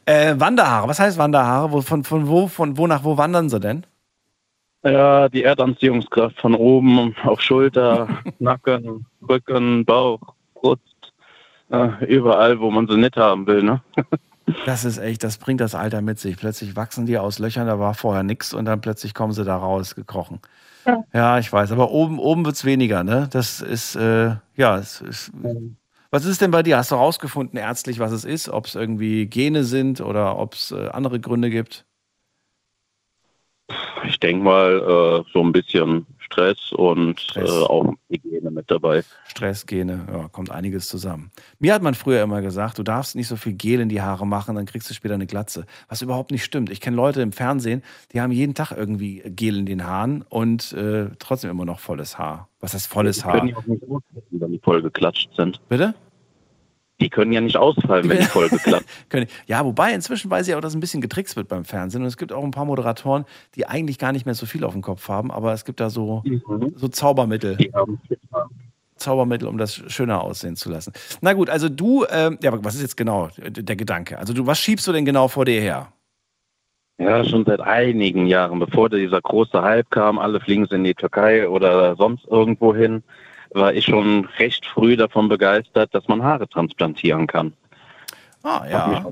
Äh, 0.05 0.33
Wanderhaare, 0.39 0.87
was 0.87 0.99
heißt 0.99 1.19
Wanderhaare? 1.19 1.71
Wo, 1.71 1.81
von, 1.81 2.03
von 2.03 2.27
wo, 2.27 2.47
von 2.47 2.77
wo 2.77 2.87
nach 2.87 3.03
wo 3.03 3.17
wandern 3.17 3.49
sie 3.49 3.59
denn? 3.59 3.85
Ja, 4.85 5.29
die 5.29 5.43
Erdanziehungskraft 5.43 6.39
von 6.39 6.53
oben 6.53 7.15
auf 7.23 7.41
Schulter, 7.41 8.07
Nacken, 8.39 9.05
Rücken, 9.27 9.83
Bauch, 9.83 10.21
Brust, 10.53 10.81
überall, 12.07 12.59
wo 12.59 12.69
man 12.69 12.87
sie 12.87 12.95
nicht 12.95 13.17
haben 13.17 13.47
will. 13.47 13.63
Ne? 13.63 13.81
Das 14.67 14.85
ist 14.85 14.99
echt, 14.99 15.23
das 15.23 15.39
bringt 15.39 15.59
das 15.59 15.73
Alter 15.73 16.03
mit 16.03 16.19
sich. 16.19 16.37
Plötzlich 16.37 16.75
wachsen 16.75 17.07
die 17.07 17.17
aus 17.17 17.39
Löchern, 17.39 17.65
da 17.65 17.79
war 17.79 17.95
vorher 17.95 18.21
nichts 18.21 18.53
und 18.53 18.65
dann 18.65 18.79
plötzlich 18.79 19.15
kommen 19.15 19.33
sie 19.33 19.43
da 19.43 19.57
raus, 19.57 19.95
gekrochen. 19.95 20.39
Ja, 21.13 21.39
ich 21.39 21.51
weiß, 21.51 21.71
aber 21.71 21.89
oben, 21.89 22.19
oben 22.19 22.45
wird 22.45 22.55
es 22.55 22.63
weniger, 22.63 23.03
ne? 23.03 23.27
Das 23.31 23.59
ist, 23.61 23.95
äh, 23.95 24.35
ja, 24.55 24.77
es 24.77 25.01
ist. 25.01 25.31
Was 26.11 26.25
ist 26.25 26.41
denn 26.41 26.51
bei 26.51 26.61
dir? 26.61 26.77
Hast 26.77 26.91
du 26.91 26.95
rausgefunden, 26.95 27.57
ärztlich, 27.57 27.97
was 27.97 28.11
es 28.11 28.23
ist? 28.23 28.47
Ob 28.47 28.67
es 28.67 28.75
irgendwie 28.75 29.25
Gene 29.25 29.63
sind 29.63 29.99
oder 29.99 30.37
ob 30.37 30.53
es 30.53 30.71
äh, 30.71 30.89
andere 30.89 31.19
Gründe 31.19 31.49
gibt? 31.49 31.85
Ich 34.07 34.19
denke 34.19 34.43
mal, 34.43 35.23
äh, 35.25 35.31
so 35.33 35.41
ein 35.43 35.51
bisschen 35.51 36.05
Stress 36.19 36.71
und 36.71 37.19
Stress. 37.19 37.49
Äh, 37.49 37.63
auch 37.63 37.93
Hygiene 38.09 38.51
mit 38.51 38.69
dabei. 38.69 39.03
Stress, 39.27 39.65
Gene, 39.65 40.07
ja, 40.11 40.27
kommt 40.27 40.51
einiges 40.51 40.87
zusammen. 40.87 41.31
Mir 41.59 41.73
hat 41.73 41.81
man 41.81 41.95
früher 41.95 42.21
immer 42.21 42.41
gesagt, 42.41 42.77
du 42.77 42.83
darfst 42.83 43.15
nicht 43.15 43.27
so 43.27 43.35
viel 43.35 43.53
Gel 43.53 43.79
in 43.79 43.89
die 43.89 44.01
Haare 44.01 44.27
machen, 44.27 44.55
dann 44.55 44.65
kriegst 44.65 44.89
du 44.89 44.93
später 44.93 45.15
eine 45.15 45.25
Glatze. 45.25 45.65
Was 45.87 46.01
überhaupt 46.03 46.31
nicht 46.31 46.43
stimmt. 46.43 46.69
Ich 46.69 46.81
kenne 46.81 46.95
Leute 46.95 47.21
im 47.21 47.31
Fernsehen, 47.31 47.81
die 48.13 48.21
haben 48.21 48.31
jeden 48.31 48.53
Tag 48.53 48.71
irgendwie 48.71 49.23
Gel 49.25 49.57
in 49.57 49.65
den 49.65 49.85
Haaren 49.85 50.21
und 50.29 50.73
äh, 50.73 51.09
trotzdem 51.17 51.49
immer 51.49 51.65
noch 51.65 51.79
volles 51.79 52.19
Haar. 52.19 52.49
Was 52.59 52.73
heißt 52.75 52.87
volles 52.87 53.17
Die 53.17 53.23
Haar? 53.23 53.39
können 53.39 53.49
ja 53.49 53.57
auch 53.57 53.65
nicht 53.65 53.83
ausfallen, 53.83 54.23
wenn 54.31 54.51
die 54.51 54.59
voll 54.59 54.81
geklatscht 54.83 55.29
sind. 55.35 55.59
Bitte? 55.69 55.95
Die 57.01 57.09
können 57.09 57.33
ja 57.33 57.41
nicht 57.41 57.57
ausfallen, 57.57 58.07
wenn 58.09 58.19
die 58.19 58.23
geklatscht 58.59 58.85
Können- 59.09 59.27
Ja, 59.47 59.65
wobei 59.65 59.93
inzwischen 59.93 60.31
weiß 60.31 60.47
ich 60.47 60.55
auch, 60.55 60.61
dass 60.61 60.73
ein 60.75 60.79
bisschen 60.79 61.01
getrickst 61.01 61.35
wird 61.35 61.47
beim 61.49 61.65
Fernsehen. 61.65 62.01
Und 62.01 62.07
es 62.07 62.15
gibt 62.17 62.31
auch 62.31 62.43
ein 62.43 62.51
paar 62.51 62.65
Moderatoren, 62.65 63.25
die 63.55 63.67
eigentlich 63.67 63.99
gar 63.99 64.11
nicht 64.13 64.25
mehr 64.25 64.35
so 64.35 64.45
viel 64.45 64.63
auf 64.63 64.71
dem 64.73 64.81
Kopf 64.81 65.09
haben, 65.09 65.29
aber 65.31 65.51
es 65.53 65.65
gibt 65.65 65.79
da 65.81 65.89
so, 65.89 66.23
sind. 66.25 66.41
so 66.79 66.87
Zaubermittel. 66.87 67.57
Zaubermittel, 68.95 69.47
um 69.49 69.57
das 69.57 69.75
schöner 69.91 70.23
aussehen 70.23 70.55
zu 70.55 70.69
lassen. 70.71 70.93
Na 71.19 71.33
gut, 71.33 71.49
also 71.49 71.67
du, 71.67 72.05
ähm, 72.09 72.37
ja, 72.41 72.51
aber 72.51 72.63
was 72.63 72.75
ist 72.75 72.81
jetzt 72.81 72.95
genau 72.97 73.27
der 73.37 73.75
Gedanke? 73.75 74.17
Also 74.17 74.33
du, 74.33 74.47
was 74.47 74.57
schiebst 74.59 74.87
du 74.87 74.93
denn 74.93 75.03
genau 75.03 75.27
vor 75.27 75.43
dir 75.43 75.59
her? 75.59 75.91
Ja, 76.97 77.25
schon 77.25 77.43
seit 77.43 77.59
einigen 77.59 78.25
Jahren, 78.25 78.57
bevor 78.57 78.89
dieser 78.89 79.19
große 79.21 79.61
Hype 79.61 79.89
kam, 79.91 80.17
alle 80.17 80.39
fliegen 80.39 80.65
sie 80.69 80.75
in 80.75 80.85
die 80.85 80.93
Türkei 80.93 81.49
oder 81.49 81.97
sonst 81.97 82.25
irgendwo 82.29 82.73
hin, 82.73 83.03
war 83.55 83.73
ich 83.73 83.85
schon 83.85 84.27
recht 84.37 84.65
früh 84.65 84.95
davon 84.95 85.29
begeistert, 85.29 85.93
dass 85.93 86.07
man 86.07 86.23
Haare 86.23 86.47
transplantieren 86.47 87.27
kann. 87.27 87.53
Ah, 88.43 88.63
ja. 88.69 89.03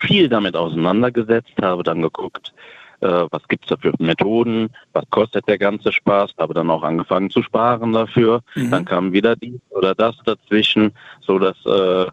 viel 0.00 0.28
damit 0.28 0.54
auseinandergesetzt, 0.54 1.50
habe 1.60 1.82
dann 1.82 2.02
geguckt, 2.02 2.52
äh, 3.00 3.26
was 3.30 3.46
gibt's 3.48 3.68
da 3.68 3.76
für 3.76 3.92
Methoden, 3.98 4.70
was 4.92 5.04
kostet 5.10 5.48
der 5.48 5.58
ganze 5.58 5.92
Spaß, 5.92 6.34
habe 6.38 6.54
dann 6.54 6.70
auch 6.70 6.82
angefangen 6.82 7.30
zu 7.30 7.42
sparen 7.42 7.92
dafür. 7.92 8.42
Mhm. 8.54 8.70
Dann 8.70 8.84
kam 8.84 9.12
wieder 9.12 9.34
dies 9.34 9.60
oder 9.70 9.94
das 9.94 10.16
dazwischen, 10.24 10.92
so 11.20 11.38
dass 11.38 11.56
äh, 11.66 12.06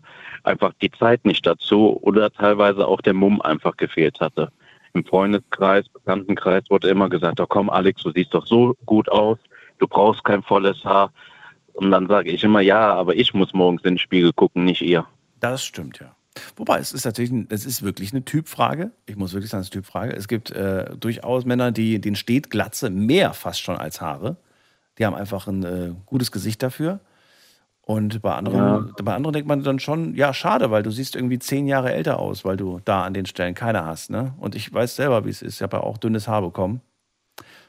einfach 0.44 0.74
die 0.82 0.92
Zeit 0.92 1.26
nicht 1.26 1.46
dazu 1.46 2.00
oder 2.02 2.32
teilweise 2.32 2.88
auch 2.88 3.02
der 3.02 3.14
Mumm 3.14 3.42
einfach 3.42 3.78
gefehlt 3.78 4.20
hatte. 4.20 4.52
Im 4.94 5.04
Freundeskreis, 5.06 5.90
Bekanntenkreis 5.90 6.64
wurde 6.70 6.88
immer 6.88 7.10
gesagt, 7.10 7.40
oh 7.40 7.46
komm 7.48 7.70
Alex, 7.70 8.02
du 8.04 8.12
siehst 8.12 8.34
doch 8.34 8.46
so 8.46 8.76
gut 8.86 9.10
aus, 9.10 9.38
du 9.80 9.88
brauchst 9.88 10.24
kein 10.24 10.44
volles 10.44 10.84
Haar. 10.84 11.12
Und 11.74 11.92
dann 11.92 12.08
sage 12.08 12.32
ich 12.32 12.44
immer, 12.44 12.62
ja, 12.62 12.94
aber 12.94 13.16
ich 13.16 13.34
muss 13.34 13.54
morgens 13.54 13.84
in 13.84 13.96
den 13.96 14.00
Spiegel 14.00 14.32
gucken, 14.34 14.64
nicht 14.64 14.82
ihr. 14.82 15.06
Das 15.40 15.64
stimmt, 15.64 16.00
ja. 16.00 16.16
Wobei, 16.56 16.80
es 16.80 16.94
ist 16.94 17.06
natürlich, 17.06 17.32
es 17.50 17.66
ist 17.66 17.84
wirklich 17.84 18.12
eine 18.12 18.24
Typfrage. 18.24 18.92
Ich 19.06 19.16
muss 19.16 19.34
wirklich 19.34 19.50
sagen, 19.50 19.62
es 19.62 19.68
ist 19.68 19.74
eine 19.74 19.84
Typfrage. 19.84 20.14
Es 20.16 20.28
gibt 20.28 20.52
äh, 20.52 20.96
durchaus 20.98 21.46
Männer, 21.46 21.72
die, 21.72 22.00
denen 22.00 22.16
steht 22.16 22.50
Glatze 22.50 22.90
mehr 22.90 23.34
fast 23.34 23.62
schon 23.62 23.78
als 23.78 24.02
Haare. 24.02 24.38
Die 24.98 25.06
haben 25.06 25.16
einfach 25.16 25.48
ein 25.48 25.64
äh, 25.64 25.94
gutes 26.06 26.32
Gesicht 26.32 26.64
dafür. 26.64 27.00
Und 27.82 28.22
bei 28.22 28.34
anderen, 28.34 28.94
bei 29.04 29.14
anderen 29.14 29.34
denkt 29.34 29.48
man 29.48 29.64
dann 29.64 29.80
schon, 29.80 30.16
ja, 30.16 30.34
schade, 30.34 30.72
weil 30.72 30.82
du 30.82 30.90
siehst 30.90 31.16
irgendwie 31.16 31.38
zehn 31.38 31.68
Jahre 31.68 31.94
älter 31.94 32.20
aus, 32.20 32.44
weil 32.44 32.58
du 32.58 32.80
da 32.84 33.04
an 33.04 33.14
den 33.14 33.28
Stellen 33.28 33.54
keine 33.54 33.86
hast. 33.86 34.10
Ne? 34.10 34.34
Und 34.40 34.56
ich 34.56 34.74
weiß 34.74 34.96
selber, 34.96 35.24
wie 35.26 35.30
es 35.30 35.44
ist. 35.44 35.56
Ich 35.56 35.62
habe 35.62 35.78
ja 35.78 35.84
auch 35.84 35.98
dünnes 35.98 36.28
Haar 36.28 36.42
bekommen. 36.42 36.82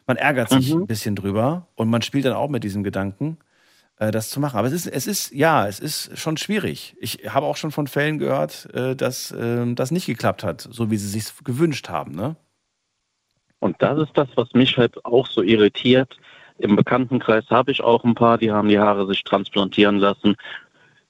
Man 0.07 0.16
ärgert 0.16 0.51
sich 0.51 0.73
ein 0.73 0.87
bisschen 0.87 1.16
drüber 1.16 1.66
und 1.75 1.88
man 1.88 2.03
spielt 2.03 2.25
dann 2.25 2.35
auch 2.35 2.49
mit 2.49 2.62
diesem 2.62 2.85
Gedanken, 2.85 3.38
äh, 3.97 4.11
das 4.11 4.31
zu 4.31 4.38
machen. 4.38 4.57
Aber 4.57 4.69
es 4.69 4.73
ist, 4.73 4.87
es 4.87 5.07
ist, 5.07 5.33
ja, 5.33 5.66
es 5.66 5.81
ist 5.81 6.16
schon 6.16 6.37
schwierig. 6.37 6.97
Ich 7.01 7.29
habe 7.29 7.47
auch 7.47 7.57
schon 7.57 7.73
von 7.73 7.88
Fällen 7.88 8.19
gehört, 8.19 8.73
äh, 8.73 8.95
dass 8.95 9.35
ähm, 9.37 9.75
das 9.75 9.90
nicht 9.90 10.07
geklappt 10.07 10.45
hat, 10.45 10.61
so 10.61 10.90
wie 10.90 10.97
sie 10.97 11.09
sich 11.09 11.25
gewünscht 11.45 11.88
haben. 11.88 12.12
Ne? 12.12 12.37
Und 13.59 13.77
das 13.81 13.99
ist 13.99 14.12
das, 14.14 14.29
was 14.37 14.53
mich 14.53 14.77
halt 14.77 15.05
auch 15.05 15.27
so 15.27 15.42
irritiert. 15.42 16.16
Im 16.59 16.77
Bekanntenkreis 16.77 17.45
habe 17.51 17.73
ich 17.73 17.83
auch 17.83 18.05
ein 18.05 18.14
paar, 18.14 18.38
die 18.38 18.51
haben 18.51 18.69
die 18.69 18.79
Haare 18.79 19.07
sich 19.07 19.25
transplantieren 19.25 19.99
lassen. 19.99 20.37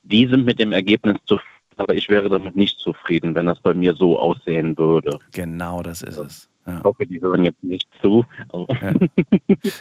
Die 0.03 0.27
sind 0.27 0.45
mit 0.45 0.59
dem 0.59 0.73
Ergebnis 0.73 1.19
zufrieden, 1.27 1.51
aber 1.77 1.95
ich 1.95 2.09
wäre 2.09 2.29
damit 2.29 2.57
nicht 2.57 2.79
zufrieden, 2.79 3.35
wenn 3.35 3.47
das 3.47 3.61
bei 3.61 3.75
mir 3.75 3.95
so 3.95 4.19
aussehen 4.19 4.77
würde. 4.79 5.19
Genau, 5.33 5.83
das 5.83 6.03
ist 6.03 6.17
es. 6.17 6.49
Ja. 6.67 6.79
Ich 6.79 6.85
hoffe, 6.85 7.07
die 7.07 7.21
hören 7.21 7.45
jetzt 7.45 7.63
nicht 7.63 7.89
zu. 8.03 8.25
Aber 8.49 8.67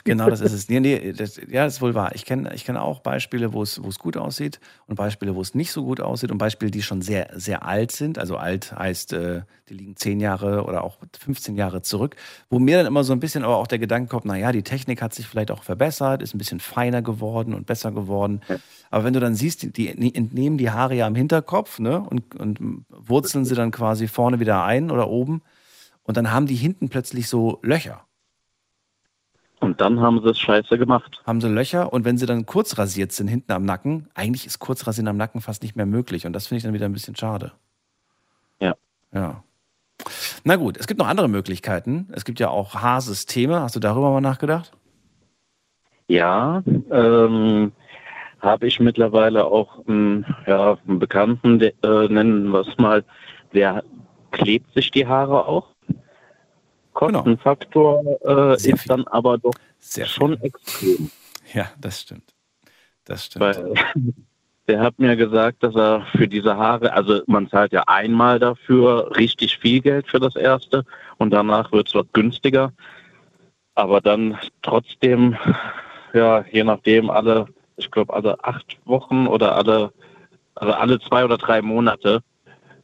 Genau, 0.04 0.30
das 0.30 0.42
ist 0.42 0.54
es. 0.54 0.70
Nee, 0.70 0.80
nee, 0.80 1.14
das, 1.14 1.38
ja, 1.38 1.66
das 1.66 1.76
ist 1.76 1.82
wohl 1.82 1.96
wahr. 1.96 2.12
Ich 2.14 2.26
kenne 2.26 2.54
ich 2.54 2.64
kenn 2.64 2.78
auch 2.78 3.00
Beispiele, 3.00 3.54
wo 3.54 3.64
es, 3.64 3.82
gut 3.98 4.18
aussieht 4.18 4.60
und 4.88 4.96
Beispiele, 4.96 5.36
wo 5.36 5.42
es 5.42 5.56
nicht 5.56 5.72
so 5.72 5.84
gut 5.84 6.00
aussieht 6.00 6.32
und 6.32 6.38
Beispiele, 6.38 6.70
die 6.70 6.84
schon 6.84 7.02
sehr, 7.02 7.30
sehr 7.34 7.66
alt 7.66 7.92
sind. 7.92 8.20
Also 8.20 8.38
alt 8.38 8.72
heißt, 8.78 9.14
äh, 9.14 9.42
die 9.70 9.74
liegen 9.74 9.96
zehn 9.96 10.20
Jahre 10.20 10.64
oder 10.64 10.84
auch 10.84 10.98
15 11.18 11.56
Jahre 11.56 11.82
zurück, 11.82 12.16
wo 12.50 12.60
mir 12.60 12.78
dann 12.78 12.86
immer 12.86 13.04
so 13.04 13.14
ein 13.14 13.20
bisschen 13.20 13.44
aber 13.44 13.58
auch 13.58 13.68
der 13.68 13.80
Gedanke 13.80 14.10
kommt, 14.10 14.26
naja, 14.26 14.52
die 14.52 14.64
Technik 14.64 15.02
hat 15.02 15.14
sich 15.14 15.28
vielleicht 15.28 15.52
auch 15.52 15.64
verbessert, 15.64 16.22
ist 16.22 16.36
ein 16.36 16.38
bisschen 16.38 16.60
feiner 16.60 17.02
geworden 17.02 17.54
und 17.54 17.66
besser 17.66 17.92
geworden. 17.92 18.42
Aber 18.92 19.04
wenn 19.04 19.14
du 19.14 19.20
dann 19.20 19.34
siehst, 19.34 19.64
die, 19.64 19.72
die 19.72 20.16
entnehmen 20.16 20.58
die 20.58 20.70
Haare 20.70 20.96
ja 20.96 21.08
am 21.08 21.16
Hinterkopf 21.16 21.80
ne, 21.80 22.00
und, 22.00 22.36
und 22.36 22.60
wurzeln 22.90 23.46
sie 23.46 23.56
dann 23.56 23.72
quasi 23.72 24.08
vorne 24.08 24.40
wieder 24.40 24.64
ein 24.64 24.92
oder 24.92 25.10
oben. 25.10 25.42
Und 26.06 26.18
dann 26.18 26.32
haben 26.32 26.46
die 26.46 26.56
hinten 26.56 26.90
plötzlich 26.90 27.28
so 27.28 27.60
Löcher 27.64 28.06
Und 29.60 29.82
dann 29.82 30.00
haben 30.00 30.22
sie 30.24 30.30
es 30.30 30.40
scheiße 30.40 30.78
gemacht. 30.78 31.22
haben 31.26 31.42
sie 31.42 31.50
Löcher 31.50 31.92
und 31.92 32.06
wenn 32.06 32.18
sie 32.18 32.26
dann 32.26 32.46
kurz 32.46 32.78
rasiert 32.78 33.12
sind 33.12 33.28
hinten 33.28 33.52
am 33.52 33.66
Nacken, 33.66 34.08
eigentlich 34.14 34.46
ist 34.46 34.60
Kurzrasieren 34.60 35.08
am 35.08 35.18
Nacken 35.18 35.42
fast 35.42 35.64
nicht 35.64 35.76
mehr 35.76 35.86
möglich 35.88 36.26
und 36.26 36.34
das 36.34 36.48
finde 36.48 36.58
ich 36.60 36.64
dann 36.64 36.74
wieder 36.74 36.86
ein 36.86 36.94
bisschen 36.94 37.16
schade. 37.16 37.52
Ja. 38.60 38.76
Ja. 39.14 39.44
Na 40.44 40.58
gut, 40.58 40.78
es 40.78 40.88
gibt 40.88 41.00
noch 41.00 41.08
andere 41.08 41.28
Möglichkeiten. 41.28 42.08
Es 42.12 42.26
gibt 42.26 42.40
ja 42.40 42.50
auch 42.50 42.76
Haarsysteme. 42.76 43.62
Hast 43.62 43.76
du 43.76 43.80
darüber 43.80 44.12
mal 44.12 44.22
nachgedacht? 44.22 44.72
Ja, 46.08 46.62
ähm, 46.92 47.72
habe 48.42 48.68
ich 48.68 48.80
mittlerweile 48.80 49.46
auch 49.46 49.88
einen, 49.88 50.26
ja, 50.46 50.78
einen 50.88 51.00
Bekannten, 51.00 51.58
der, 51.58 51.74
äh, 51.84 52.08
nennen 52.10 52.50
wir 52.50 52.60
es 52.60 52.78
mal, 52.78 53.04
der 53.54 53.84
klebt 54.32 54.72
sich 54.76 54.92
die 54.92 55.08
Haare 55.08 55.48
auch. 55.48 55.70
Kostenfaktor 56.96 58.04
äh, 58.24 58.58
Sehr 58.58 58.74
ist 58.74 58.82
viel. 58.82 58.88
dann 58.88 59.06
aber 59.08 59.38
doch 59.38 59.54
Sehr 59.80 60.08
schon 60.08 60.42
extrem. 60.42 61.12
Ja, 61.54 61.68
das 61.80 62.02
stimmt. 62.02 62.34
Das 63.04 63.26
stimmt. 63.26 63.42
Weil 63.42 63.74
der 64.68 64.80
hat 64.80 64.98
mir 64.98 65.16
gesagt, 65.16 65.62
dass 65.62 65.76
er 65.76 66.08
für 66.14 66.28
diese 66.28 66.58
Haare, 66.58 66.94
also 66.94 67.22
man 67.28 67.48
zahlt 67.50 67.72
ja 67.74 67.84
einmal 67.86 68.40
dafür 68.40 69.16
richtig 69.16 69.58
viel 69.60 69.82
Geld 69.82 70.08
für 70.08 70.20
das 70.20 70.36
erste 70.36 70.86
und 71.18 71.32
danach 71.32 71.72
wird 71.72 71.88
es 71.88 71.94
was 71.96 72.06
günstiger. 72.14 72.74
Aber 73.76 74.02
dann 74.02 74.38
trotzdem, 74.62 75.38
ja, 76.14 76.46
je 76.50 76.64
nachdem, 76.64 77.10
alle, 77.10 77.48
ich 77.76 77.92
glaube, 77.92 78.14
alle 78.14 78.44
acht 78.44 78.78
Wochen 78.86 79.28
oder 79.28 79.56
alle, 79.56 79.92
also 80.56 80.74
alle 80.74 81.00
zwei 81.02 81.26
oder 81.26 81.38
drei 81.38 81.62
Monate 81.62 82.24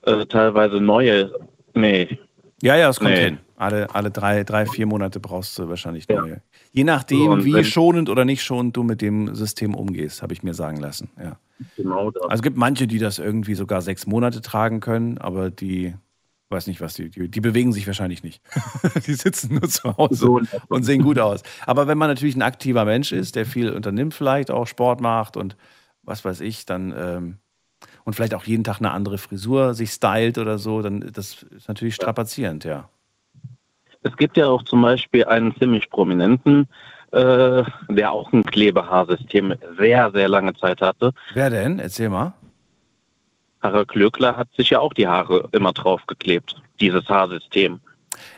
äh, 0.04 0.26
teilweise 0.26 0.82
neue, 0.82 1.32
nee, 1.74 2.20
ja, 2.62 2.76
ja, 2.76 2.90
es 2.90 3.00
kommt 3.00 3.12
Nee. 3.12 3.24
hin. 3.26 3.38
Alle, 3.58 3.94
alle 3.94 4.10
drei, 4.12 4.44
drei, 4.44 4.66
vier 4.66 4.86
Monate 4.88 5.20
brauchst 5.20 5.58
du 5.60 5.70
wahrscheinlich 5.70 6.06
Ja. 6.10 6.22
neue. 6.22 6.42
Je 6.72 6.84
nachdem, 6.84 7.42
So, 7.42 7.46
wie 7.46 7.64
schonend 7.64 8.10
oder 8.10 8.26
nicht 8.26 8.44
schonend 8.44 8.76
du 8.76 8.84
mit 8.84 9.02
dem 9.02 9.36
System 9.36 9.76
umgehst, 9.76 10.22
habe 10.24 10.34
ich 10.34 10.42
mir 10.44 10.54
sagen 10.54 10.78
lassen. 10.78 11.10
Ja. 11.22 11.38
genau 11.78 12.10
das. 12.10 12.24
Also 12.24 12.36
es 12.36 12.42
gibt 12.42 12.58
manche, 12.58 12.88
die 12.88 12.98
das 12.98 13.20
irgendwie 13.20 13.54
sogar 13.56 13.82
sechs 13.82 14.08
Monate 14.08 14.42
tragen 14.42 14.80
können, 14.80 15.20
aber 15.20 15.52
die, 15.52 15.94
weiß 16.50 16.66
nicht 16.68 16.82
was, 16.82 16.96
die, 16.96 17.10
die, 17.10 17.30
die 17.30 17.40
bewegen 17.42 17.72
sich 17.72 17.86
wahrscheinlich 17.86 18.24
nicht. 18.24 18.42
die 19.06 19.14
sitzen 19.14 19.54
nur 19.56 19.70
zu 19.70 19.96
Hause 19.96 20.16
So 20.16 20.42
und 20.70 20.84
sehen 20.84 21.04
gut 21.04 21.20
aus. 21.20 21.44
Aber 21.68 21.88
wenn 21.88 21.98
man 22.00 22.10
natürlich 22.10 22.36
ein 22.36 22.42
aktiver 22.42 22.84
Mensch 22.86 23.12
ist, 23.12 23.36
der 23.36 23.46
viel 23.46 23.70
unternimmt 23.72 24.14
vielleicht, 24.16 24.50
auch 24.50 24.66
Sport 24.66 25.02
macht 25.02 25.38
und 25.38 25.56
was 26.04 26.26
weiß 26.26 26.42
ich, 26.42 26.66
dann 26.66 26.94
ähm, 26.98 27.38
und 28.04 28.14
vielleicht 28.14 28.34
auch 28.34 28.44
jeden 28.44 28.64
Tag 28.64 28.80
eine 28.80 28.92
andere 28.92 29.18
Frisur 29.18 29.74
sich 29.74 29.92
stylt 29.92 30.38
oder 30.38 30.58
so, 30.58 30.82
dann 30.82 31.12
das 31.14 31.44
ist 31.44 31.68
natürlich 31.68 31.96
strapazierend, 31.96 32.64
ja. 32.64 32.90
Es 34.04 34.16
gibt 34.18 34.38
ja 34.38 34.48
auch 34.48 34.64
zum 34.64 34.82
Beispiel 34.82 35.26
einen 35.26 35.56
ziemlich 35.58 35.90
prominenten, 35.90 36.68
äh, 37.12 37.64
der 37.90 38.12
auch 38.12 38.32
ein 38.34 38.44
Klebehaarsystem 38.44 39.54
sehr, 39.78 40.12
sehr 40.12 40.28
lange 40.28 40.56
Zeit 40.56 40.82
hatte. 40.82 41.12
Wer 41.34 41.50
denn? 41.50 41.78
Erzähl 41.80 42.10
mal. 42.10 42.34
Harald 43.62 43.90
Glöckler 43.90 44.36
hat 44.36 44.48
sich 44.58 44.72
ja 44.72 44.80
auch 44.80 44.94
die 44.94 45.08
Haare 45.08 45.48
immer 45.52 45.72
draufgeklebt, 45.72 46.60
dieses 46.80 47.08
Haarsystem. 47.08 47.80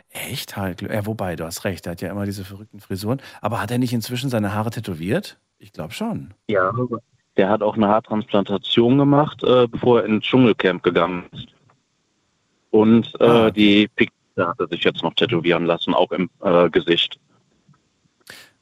Echt? 0.10 0.58
Harald 0.58 0.82
Glö- 0.82 0.93
Ja, 0.93 1.06
wobei, 1.06 1.36
du 1.38 1.45
hast 1.45 1.63
recht, 1.63 1.86
er 1.88 1.93
hat 1.93 2.02
ja 2.02 2.12
immer 2.12 2.26
diese 2.26 2.43
verrückten 2.43 2.82
Frisuren. 2.82 3.21
Aber 3.41 3.62
hat 3.62 3.71
er 3.71 3.78
nicht 3.78 3.93
inzwischen 3.93 4.30
seine 4.30 4.54
Haare 4.54 4.69
tätowiert? 4.69 5.39
Ich 5.60 5.71
glaube 5.71 5.93
schon. 5.93 6.34
Ja. 6.47 6.73
Der 7.38 7.50
hat 7.50 7.63
auch 7.63 7.76
eine 7.76 7.88
Haartransplantation 7.88 8.98
gemacht, 8.98 9.43
äh, 9.43 9.67
bevor 9.67 10.02
er 10.02 10.06
ins 10.06 10.24
Dschungelcamp 10.26 10.84
gegangen 10.84 11.26
ist. 11.32 11.48
Und 12.69 13.12
äh, 13.19 13.24
Ah, 13.26 13.52
die 13.52 13.88
Pixel 13.96 14.13
hat 14.38 14.60
er 14.60 14.67
sich 14.67 14.84
jetzt 14.84 15.04
noch 15.04 15.13
tätowieren 15.15 15.65
lassen, 15.65 15.93
auch 15.93 16.12
im 16.12 16.30
äh, 16.41 16.69
Gesicht. 16.69 17.19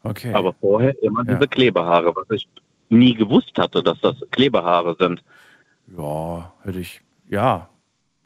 Okay. 0.03 0.33
Aber 0.33 0.53
vorher 0.53 1.01
immer 1.03 1.23
Ja. 1.25 1.35
diese 1.35 1.47
Klebehaare, 1.47 2.15
was 2.15 2.25
ich 2.31 2.47
nie 2.89 3.13
gewusst 3.13 3.57
hatte, 3.57 3.83
dass 3.83 3.99
das 4.01 4.15
Klebehaare 4.31 4.95
sind. 4.99 5.23
Ja, 5.97 6.51
hätte 6.63 6.79
ich, 6.79 7.01
ja, 7.29 7.69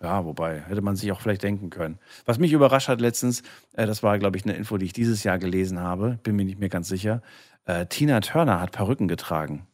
ja, 0.02 0.26
wobei, 0.26 0.62
hätte 0.62 0.82
man 0.82 0.96
sich 0.96 1.12
auch 1.12 1.20
vielleicht 1.20 1.44
denken 1.44 1.70
können. 1.70 2.00
Was 2.26 2.38
mich 2.38 2.52
überrascht 2.54 2.88
hat 2.88 3.02
letztens, 3.02 3.42
äh, 3.74 3.86
das 3.88 4.04
war, 4.04 4.18
glaube 4.20 4.38
ich, 4.38 4.44
eine 4.46 4.54
Info, 4.54 4.78
die 4.78 4.86
ich 4.86 4.94
dieses 4.94 5.24
Jahr 5.24 5.38
gelesen 5.40 5.80
habe, 5.80 6.20
bin 6.24 6.36
mir 6.36 6.46
nicht 6.46 6.60
mehr 6.60 6.70
ganz 6.70 6.88
sicher. 6.88 7.22
Äh, 7.66 7.88
Tina 7.88 8.20
Turner 8.22 8.60
hat 8.62 8.72
Perücken 8.72 9.08
getragen. 9.08 9.66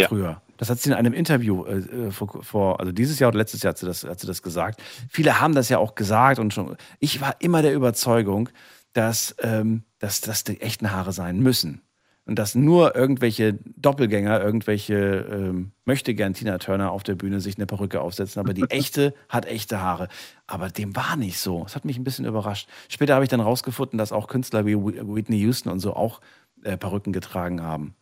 Ja. 0.00 0.08
Früher. 0.08 0.42
Das 0.56 0.68
hat 0.68 0.78
sie 0.78 0.90
in 0.90 0.94
einem 0.94 1.14
Interview 1.14 1.64
äh, 1.64 1.78
äh, 1.78 2.10
vor, 2.10 2.42
vor, 2.42 2.80
also 2.80 2.92
dieses 2.92 3.18
Jahr 3.18 3.28
oder 3.28 3.38
letztes 3.38 3.62
Jahr 3.62 3.70
hat 3.70 3.78
sie, 3.78 3.86
das, 3.86 4.04
hat 4.04 4.20
sie 4.20 4.26
das 4.26 4.42
gesagt. 4.42 4.82
Viele 5.08 5.40
haben 5.40 5.54
das 5.54 5.68
ja 5.70 5.78
auch 5.78 5.94
gesagt 5.94 6.38
und 6.38 6.52
schon. 6.52 6.76
Ich 6.98 7.20
war 7.20 7.36
immer 7.40 7.62
der 7.62 7.74
Überzeugung, 7.74 8.50
dass, 8.92 9.34
ähm, 9.40 9.84
dass 9.98 10.20
das 10.20 10.44
die 10.44 10.60
echten 10.60 10.90
Haare 10.92 11.12
sein 11.12 11.38
müssen. 11.40 11.80
Und 12.26 12.38
dass 12.38 12.54
nur 12.54 12.94
irgendwelche 12.94 13.58
Doppelgänger, 13.76 14.40
irgendwelche 14.40 14.94
ähm, 14.94 15.72
möchte 15.84 16.14
gern 16.14 16.34
Tina 16.34 16.58
Turner 16.58 16.92
auf 16.92 17.02
der 17.02 17.14
Bühne 17.16 17.40
sich 17.40 17.56
eine 17.56 17.66
Perücke 17.66 18.00
aufsetzen, 18.00 18.38
aber 18.38 18.52
die 18.54 18.62
echte 18.70 19.14
hat 19.28 19.46
echte 19.46 19.80
Haare. 19.80 20.06
Aber 20.46 20.68
dem 20.68 20.94
war 20.94 21.16
nicht 21.16 21.38
so. 21.40 21.62
Das 21.64 21.74
hat 21.74 21.84
mich 21.84 21.98
ein 21.98 22.04
bisschen 22.04 22.26
überrascht. 22.26 22.68
Später 22.88 23.14
habe 23.14 23.24
ich 23.24 23.30
dann 23.30 23.40
rausgefunden, 23.40 23.98
dass 23.98 24.12
auch 24.12 24.28
Künstler 24.28 24.64
wie 24.66 24.76
Whi- 24.76 25.00
Whitney 25.02 25.38
Houston 25.38 25.70
und 25.72 25.80
so 25.80 25.94
auch 25.96 26.20
äh, 26.62 26.76
Perücken 26.76 27.12
getragen 27.12 27.62
haben. 27.62 27.94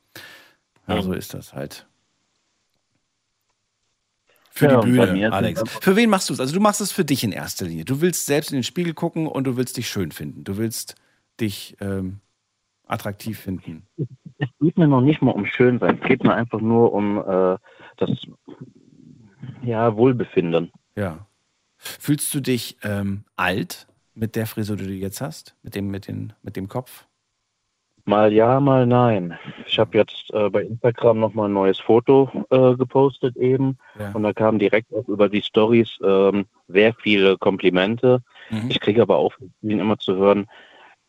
Ja, 0.88 1.00
so 1.00 1.12
ist 1.12 1.32
das 1.32 1.54
halt. 1.54 1.86
Für 4.58 4.66
Ja, 4.66 4.80
die 4.80 4.90
Bühne, 4.90 5.32
Alex. 5.32 5.62
Für 5.80 5.94
wen 5.94 6.10
machst 6.10 6.28
du 6.28 6.34
es? 6.34 6.40
Also 6.40 6.52
du 6.52 6.58
machst 6.58 6.80
es 6.80 6.90
für 6.90 7.04
dich 7.04 7.22
in 7.22 7.30
erster 7.30 7.64
Linie. 7.64 7.84
Du 7.84 8.00
willst 8.00 8.26
selbst 8.26 8.50
in 8.50 8.56
den 8.56 8.64
Spiegel 8.64 8.92
gucken 8.92 9.28
und 9.28 9.44
du 9.44 9.56
willst 9.56 9.76
dich 9.76 9.88
schön 9.88 10.10
finden. 10.10 10.42
Du 10.42 10.56
willst 10.56 10.96
dich 11.40 11.76
ähm, 11.80 12.18
attraktiv 12.88 13.38
finden. 13.38 13.86
Es 14.38 14.48
geht 14.60 14.76
mir 14.76 14.88
noch 14.88 15.00
nicht 15.00 15.22
mal 15.22 15.30
um 15.30 15.46
Schönsein, 15.46 16.00
es 16.02 16.08
geht 16.08 16.24
mir 16.24 16.34
einfach 16.34 16.60
nur 16.60 16.92
um 16.92 17.18
äh, 17.18 17.56
das 17.98 18.10
ja, 19.62 19.94
Wohlbefinden. 19.94 20.72
Ja. 20.96 21.26
Fühlst 21.76 22.34
du 22.34 22.40
dich 22.40 22.78
ähm, 22.82 23.22
alt 23.36 23.86
mit 24.14 24.34
der 24.34 24.46
Frisur, 24.46 24.76
die 24.76 24.86
du 24.86 24.92
jetzt 24.92 25.20
hast? 25.20 25.54
Mit 25.62 25.76
dem, 25.76 25.88
mit 25.88 26.08
den, 26.08 26.32
mit 26.42 26.56
dem 26.56 26.66
Kopf? 26.66 27.06
Mal 28.08 28.32
ja, 28.32 28.58
mal 28.58 28.86
nein. 28.86 29.38
Ich 29.66 29.78
habe 29.78 29.98
jetzt 29.98 30.30
äh, 30.32 30.48
bei 30.48 30.62
Instagram 30.62 31.20
nochmal 31.20 31.50
ein 31.50 31.52
neues 31.52 31.78
Foto 31.78 32.30
äh, 32.48 32.74
gepostet 32.74 33.36
eben 33.36 33.76
Ja. 33.98 34.12
und 34.12 34.22
da 34.22 34.32
kamen 34.32 34.58
direkt 34.58 34.94
auch 34.94 35.06
über 35.08 35.28
die 35.28 35.42
Stories 35.42 35.90
ähm, 36.02 36.46
sehr 36.68 36.94
viele 36.94 37.36
Komplimente. 37.36 38.22
Mhm. 38.48 38.70
Ich 38.70 38.80
kriege 38.80 39.02
aber 39.02 39.16
auch 39.18 39.34
immer 39.60 39.98
zu 39.98 40.16
hören, 40.16 40.48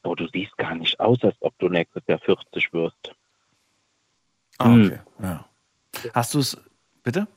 oh, 0.03 0.13
du 0.13 0.27
siehst 0.27 0.57
gar 0.57 0.75
nicht 0.75 0.99
aus, 0.99 1.23
als 1.23 1.37
ob 1.39 1.57
du 1.59 1.69
nächstes 1.69 2.03
Jahr 2.07 2.19
40 2.19 2.73
wirst. 2.73 3.15
Ah, 4.57 4.65
Hm. 4.65 4.85
okay. 4.87 4.99
Ja. 5.23 5.45
Hast 6.13 6.33
du 6.33 6.39
es, 6.39 6.61
bitte? 7.01 7.27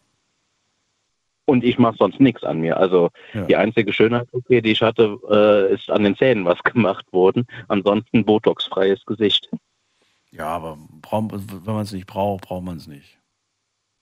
Und 1.44 1.64
ich 1.64 1.78
mache 1.78 1.96
sonst 1.98 2.20
nichts 2.20 2.44
an 2.44 2.60
mir. 2.60 2.76
Also 2.76 3.10
Ja. 3.34 3.44
die 3.46 3.56
einzige 3.56 3.92
Schönheit, 3.92 4.28
okay, 4.32 4.60
die 4.60 4.70
ich 4.72 4.80
hatte, 4.82 5.18
äh, 5.28 5.74
ist 5.74 5.90
an 5.90 6.04
den 6.04 6.16
Zähnen 6.16 6.44
was 6.44 6.58
gemacht 6.64 7.04
worden. 7.12 7.46
Ansonsten 7.68 8.24
Botox-freies 8.24 9.04
Gesicht. 9.06 9.50
Ja, 10.30 10.46
aber 10.48 10.78
brauch, 11.02 11.24
wenn 11.32 11.74
man 11.74 11.82
es 11.82 11.92
nicht 11.92 12.06
braucht, 12.06 12.44
braucht 12.44 12.64
man 12.64 12.76
es 12.78 12.86
nicht. 12.86 13.18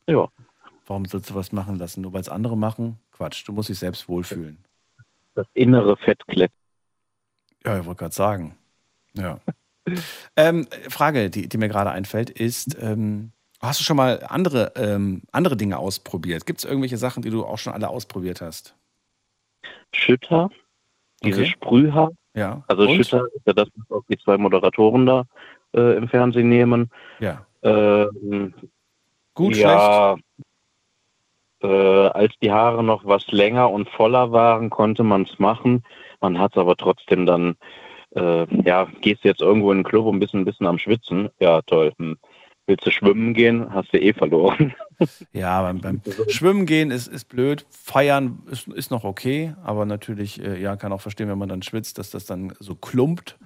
Ja. 0.07 0.29
Warum 0.87 1.05
sollst 1.07 1.31
du 1.31 1.35
was 1.35 1.53
machen 1.53 1.77
lassen? 1.79 2.03
Nur 2.03 2.13
weil 2.13 2.21
es 2.21 2.29
andere 2.29 2.57
machen? 2.57 2.99
Quatsch, 3.13 3.47
du 3.47 3.53
musst 3.53 3.69
dich 3.69 3.79
selbst 3.79 4.09
wohlfühlen. 4.09 4.59
Das 5.35 5.47
innere 5.55 5.97
Fettklett. 5.97 6.53
Ja, 7.65 7.79
ich 7.79 7.87
wollte 7.87 8.01
gerade 8.01 8.15
sagen. 8.15 8.57
Ja. 9.15 9.41
ähm, 10.37 10.67
Frage, 10.89 11.31
die, 11.31 11.49
die 11.49 11.59
mir 11.59 11.69
gerade 11.69 11.91
einfällt, 11.91 12.31
ist, 12.31 12.77
ähm, 12.81 13.33
hast 13.61 13.81
du 13.81 13.85
schon 13.85 13.97
mal 13.97 14.25
andere, 14.29 14.73
ähm, 14.77 15.23
andere 15.33 15.57
Dinge 15.57 15.79
ausprobiert? 15.79 16.47
Gibt 16.47 16.61
es 16.61 16.65
irgendwelche 16.65 16.97
Sachen, 16.97 17.23
die 17.23 17.31
du 17.31 17.45
auch 17.45 17.59
schon 17.59 17.73
alle 17.73 17.89
ausprobiert 17.89 18.41
hast? 18.41 18.75
Schütter, 19.93 20.51
dieses 21.23 21.41
Okay. 21.41 21.51
Sprühhaar. 21.51 22.11
Ja. 22.35 22.63
Also 22.69 22.83
Und? 22.83 22.95
Schütter 22.97 23.25
ist 23.35 23.47
ja 23.47 23.53
das, 23.53 23.69
was 23.77 23.99
auch 23.99 24.05
die 24.09 24.19
zwei 24.19 24.39
Moderatoren 24.39 25.07
da 25.07 25.25
äh, 25.75 25.97
im 25.97 26.09
Fernsehen 26.09 26.49
nehmen. 26.49 26.91
Ja. 27.19 27.45
Ähm, 27.63 28.55
Gut, 29.35 29.57
ja, 29.57 30.17
äh, 31.63 31.67
als 31.67 32.33
die 32.43 32.51
Haare 32.51 32.83
noch 32.83 33.05
was 33.05 33.27
länger 33.29 33.71
und 33.71 33.89
voller 33.91 34.33
waren, 34.33 34.71
konnte 34.71 35.03
man 35.03 35.23
es 35.23 35.39
machen. 35.39 35.85
Man 36.21 36.39
hat 36.39 36.53
es 36.53 36.59
aber 36.59 36.77
trotzdem 36.77 37.27
dann, 37.27 37.57
äh, 38.15 38.47
ja, 38.63 38.87
gehst 39.01 39.25
jetzt 39.25 39.41
irgendwo 39.41 39.71
in 39.73 39.79
den 39.79 39.85
Club 39.85 40.07
und 40.07 40.21
bist 40.21 40.35
ein 40.35 40.45
bisschen 40.45 40.67
am 40.67 40.79
Schwitzen. 40.79 41.29
Ja, 41.39 41.63
toll. 41.63 41.93
Hm. 41.99 42.19
Willst 42.71 42.87
du 42.87 42.93
schwimmen 42.93 43.35
gehen, 43.35 43.75
hast 43.75 43.93
du 43.93 44.01
eh 44.01 44.13
verloren. 44.13 44.75
Ja, 45.33 45.63
beim, 45.63 45.81
beim 45.81 46.03
Schwimmen 46.29 46.67
gehen 46.67 46.91
ist, 46.91 47.07
ist 47.09 47.25
blöd. 47.25 47.65
Feiern 47.71 48.43
ist, 48.51 48.69
ist 48.69 48.91
noch 48.91 49.03
okay, 49.03 49.55
aber 49.65 49.87
natürlich, 49.87 50.45
äh, 50.45 50.61
ja, 50.61 50.77
kann 50.77 50.93
auch 50.93 51.01
verstehen, 51.01 51.31
wenn 51.31 51.39
man 51.39 51.49
dann 51.49 51.63
schwitzt, 51.63 51.97
dass 51.97 52.11
das 52.11 52.27
dann 52.27 52.53
so 52.59 52.75
klumpt 52.75 53.39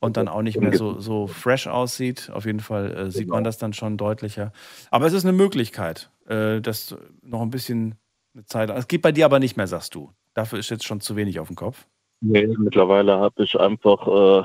und 0.00 0.16
dann 0.16 0.26
auch 0.26 0.42
nicht 0.42 0.60
mehr 0.60 0.76
so, 0.76 0.98
so 0.98 1.28
fresh 1.28 1.68
aussieht. 1.68 2.28
Auf 2.34 2.44
jeden 2.44 2.58
Fall 2.58 2.92
äh, 2.92 3.10
sieht 3.12 3.28
man 3.28 3.44
das 3.44 3.56
dann 3.56 3.72
schon 3.72 3.96
deutlicher. 3.96 4.52
Aber 4.90 5.06
es 5.06 5.12
ist 5.12 5.24
eine 5.24 5.32
Möglichkeit, 5.32 6.10
äh, 6.26 6.60
dass 6.60 6.96
noch 7.22 7.42
ein 7.42 7.50
bisschen 7.50 7.94
eine 8.34 8.44
Zeit. 8.46 8.70
Es 8.70 8.88
geht 8.88 9.02
bei 9.02 9.12
dir 9.12 9.26
aber 9.26 9.38
nicht 9.38 9.56
mehr, 9.56 9.68
sagst 9.68 9.94
du. 9.94 10.10
Dafür 10.34 10.58
ist 10.58 10.70
jetzt 10.70 10.84
schon 10.84 11.00
zu 11.00 11.14
wenig 11.14 11.38
auf 11.38 11.46
dem 11.46 11.54
Kopf. 11.54 11.86
Nee, 12.20 12.48
mittlerweile 12.48 13.20
habe 13.20 13.44
ich 13.44 13.54
einfach 13.60 14.08
äh, 14.08 14.44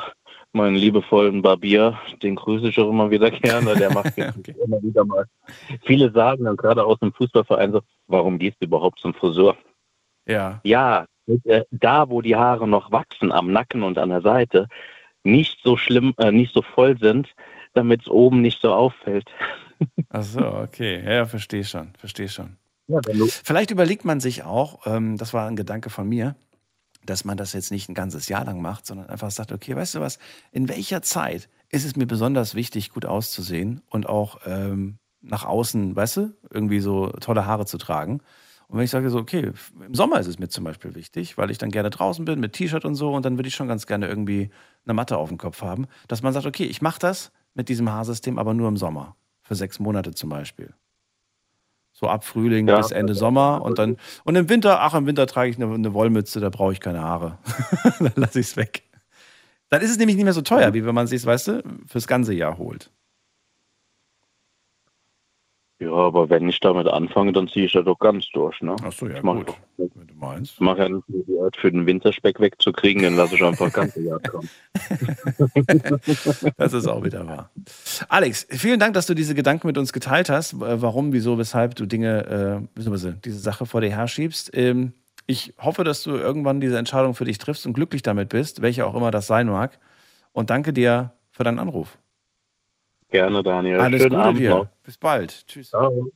meinen 0.53 0.75
liebevollen 0.75 1.41
Barbier, 1.41 1.97
den 2.21 2.35
grüße 2.35 2.67
ich 2.69 2.79
auch 2.79 2.89
immer 2.89 3.09
wieder 3.09 3.31
gerne, 3.31 3.75
der 3.75 3.93
macht 3.93 4.17
Okay. 4.17 4.55
immer 4.65 4.81
wieder 4.81 5.05
mal. 5.05 5.25
Viele 5.83 6.11
sagen 6.11 6.45
dann 6.45 6.57
gerade 6.57 6.83
aus 6.83 6.99
dem 6.99 7.13
Fußballverein 7.13 7.71
so, 7.71 7.81
warum 8.07 8.37
gehst 8.39 8.57
du 8.59 8.65
überhaupt 8.65 8.99
zum 8.99 9.13
Friseur? 9.13 9.55
Ja, 10.27 10.59
Ja, 10.63 11.05
äh, 11.45 11.63
da 11.71 12.09
wo 12.09 12.21
die 12.21 12.35
Haare 12.35 12.67
noch 12.67 12.91
wachsen, 12.91 13.31
am 13.31 13.51
Nacken 13.51 13.83
und 13.83 13.97
an 13.97 14.09
der 14.09 14.21
Seite, 14.21 14.67
nicht 15.23 15.59
so 15.63 15.77
schlimm, 15.77 16.13
äh, 16.17 16.31
nicht 16.31 16.53
so 16.53 16.61
voll 16.61 16.97
sind, 16.97 17.33
damit 17.73 18.01
es 18.01 18.07
oben 18.07 18.41
nicht 18.41 18.61
so 18.61 18.73
auffällt. 18.73 19.29
ach 20.09 20.23
so, 20.23 20.45
okay. 20.45 21.01
Ja, 21.05 21.25
verstehe 21.25 21.63
schon, 21.63 21.93
verstehe 21.97 22.29
schon. 22.29 22.57
Ja, 22.87 22.99
Vielleicht 23.43 23.71
überlegt 23.71 24.03
man 24.03 24.19
sich 24.19 24.43
auch, 24.43 24.85
ähm, 24.85 25.17
das 25.17 25.33
war 25.33 25.47
ein 25.47 25.55
Gedanke 25.55 25.89
von 25.89 26.09
mir, 26.09 26.35
dass 27.05 27.25
man 27.25 27.37
das 27.37 27.53
jetzt 27.53 27.71
nicht 27.71 27.89
ein 27.89 27.93
ganzes 27.93 28.27
Jahr 28.27 28.45
lang 28.45 28.61
macht, 28.61 28.85
sondern 28.85 29.09
einfach 29.09 29.31
sagt, 29.31 29.51
okay, 29.51 29.75
weißt 29.75 29.95
du 29.95 29.99
was, 29.99 30.19
in 30.51 30.69
welcher 30.69 31.01
Zeit 31.01 31.49
ist 31.69 31.85
es 31.85 31.95
mir 31.95 32.05
besonders 32.05 32.55
wichtig, 32.55 32.91
gut 32.91 33.05
auszusehen 33.05 33.81
und 33.89 34.07
auch 34.07 34.39
ähm, 34.45 34.97
nach 35.21 35.45
außen, 35.45 35.95
weißt 35.95 36.17
du, 36.17 36.33
irgendwie 36.49 36.79
so 36.79 37.07
tolle 37.07 37.45
Haare 37.45 37.65
zu 37.65 37.77
tragen. 37.77 38.21
Und 38.67 38.77
wenn 38.77 38.85
ich 38.85 38.91
sage 38.91 39.09
so, 39.09 39.19
okay, 39.19 39.51
im 39.85 39.93
Sommer 39.93 40.19
ist 40.19 40.27
es 40.27 40.39
mir 40.39 40.47
zum 40.47 40.63
Beispiel 40.63 40.95
wichtig, 40.95 41.37
weil 41.37 41.51
ich 41.51 41.57
dann 41.57 41.71
gerne 41.71 41.89
draußen 41.89 42.23
bin 42.23 42.39
mit 42.39 42.53
T-Shirt 42.53 42.85
und 42.85 42.95
so 42.95 43.13
und 43.13 43.25
dann 43.25 43.37
würde 43.37 43.49
ich 43.49 43.55
schon 43.55 43.67
ganz 43.67 43.85
gerne 43.85 44.07
irgendwie 44.07 44.49
eine 44.85 44.93
Matte 44.93 45.17
auf 45.17 45.29
dem 45.29 45.37
Kopf 45.37 45.61
haben, 45.61 45.87
dass 46.07 46.21
man 46.21 46.33
sagt, 46.33 46.45
okay, 46.45 46.63
ich 46.63 46.81
mache 46.81 46.99
das 46.99 47.31
mit 47.53 47.69
diesem 47.69 47.89
Haarsystem, 47.91 48.39
aber 48.39 48.53
nur 48.53 48.69
im 48.69 48.77
Sommer. 48.77 49.15
Für 49.41 49.55
sechs 49.55 49.79
Monate 49.79 50.13
zum 50.13 50.29
Beispiel. 50.29 50.73
So 52.01 52.09
ab 52.09 52.25
Frühling 52.25 52.67
Ja. 52.67 52.77
bis 52.77 52.91
Ende 52.91 53.13
Sommer 53.13 53.61
und 53.63 53.77
dann 53.77 53.97
und 54.23 54.35
im 54.35 54.49
Winter, 54.49 54.81
ach, 54.81 54.95
im 54.95 55.05
Winter 55.05 55.27
trage 55.27 55.51
ich 55.51 55.61
eine, 55.61 55.71
eine 55.71 55.93
Wollmütze, 55.93 56.39
da 56.39 56.49
brauche 56.49 56.73
ich 56.73 56.79
keine 56.79 57.01
Haare. 57.01 57.37
dann 57.99 58.13
lasse 58.15 58.39
ich 58.39 58.47
es 58.47 58.57
weg. 58.57 58.83
Dann 59.69 59.81
ist 59.81 59.91
es 59.91 59.97
nämlich 59.99 60.15
nicht 60.17 60.25
mehr 60.25 60.33
so 60.33 60.41
teuer, 60.41 60.73
wie 60.73 60.83
wenn 60.83 60.95
man 60.95 61.07
sich, 61.07 61.23
weißt 61.25 61.47
du, 61.47 61.63
fürs 61.85 62.07
ganze 62.07 62.33
Jahr 62.33 62.57
holt. 62.57 62.91
Ja, 65.81 65.91
aber 65.91 66.29
wenn 66.29 66.47
ich 66.47 66.59
damit 66.59 66.87
anfange, 66.87 67.33
dann 67.33 67.47
ziehe 67.49 67.65
ich 67.65 67.73
das 67.73 67.83
doch 67.85 67.99
ganz 67.99 68.29
durch. 68.33 68.61
Ne? 68.61 68.75
Ach 68.83 68.91
so, 68.91 69.07
ja, 69.07 69.15
Ich 69.17 69.23
mach 69.23 69.35
gut. 69.35 69.49
doch- 69.49 69.57
Wenn 69.77 70.07
du 70.07 70.13
meinst. 70.15 70.53
Ich 70.53 70.59
mache 70.59 70.83
ja 70.83 70.89
nicht 70.89 71.09
nur 71.09 71.23
die 71.25 71.39
Art 71.39 71.57
für 71.57 71.71
den 71.71 71.85
Winterspeck 71.87 72.39
wegzukriegen, 72.39 73.01
den 73.01 73.15
lasse 73.15 73.35
ich 73.35 73.43
einfach 73.43 73.73
ganz 73.73 73.95
Jahr 73.95 74.19
kommen. 74.19 74.47
Das 76.57 76.73
ist 76.73 76.87
auch 76.87 77.03
wieder 77.03 77.25
wahr. 77.27 77.49
Alex, 78.09 78.47
vielen 78.49 78.79
Dank, 78.79 78.93
dass 78.93 79.07
du 79.07 79.13
diese 79.13 79.35
Gedanken 79.35 79.67
mit 79.67 79.77
uns 79.77 79.91
geteilt 79.93 80.29
hast. 80.29 80.53
äh, 80.53 80.81
Warum, 80.81 81.13
wieso, 81.13 81.37
weshalb 81.37 81.75
du 81.75 81.85
Dinge, 81.85 82.61
äh, 82.61 82.67
beziehungsweise 82.75 83.13
diese 83.25 83.39
Sache 83.39 83.65
vor 83.65 83.81
dir 83.81 83.89
herschiebst. 83.95 84.51
Ähm, 84.55 84.93
ich 85.27 85.53
hoffe, 85.59 85.83
dass 85.83 86.03
du 86.03 86.11
irgendwann 86.11 86.61
diese 86.61 86.77
Entscheidung 86.77 87.13
für 87.15 87.25
dich 87.25 87.37
triffst 87.37 87.65
und 87.65 87.73
glücklich 87.73 88.01
damit 88.01 88.29
bist, 88.29 88.61
welche 88.61 88.85
auch 88.85 88.95
immer 88.95 89.11
das 89.11 89.27
sein 89.27 89.47
mag. 89.47 89.79
Und 90.33 90.49
danke 90.49 90.73
dir 90.73 91.13
für 91.31 91.43
deinen 91.43 91.59
Anruf. 91.59 91.97
Gerne, 93.11 93.43
Daniel. 93.43 93.79
Alles 93.79 94.01
Schönen 94.01 94.15
Gute 94.15 94.23
Abend 94.23 94.39
dir. 94.39 94.49
noch. 94.49 94.67
Bis 94.83 94.97
bald. 94.97 95.45
Tschüss. 95.47 95.69
Ciao. 95.69 96.11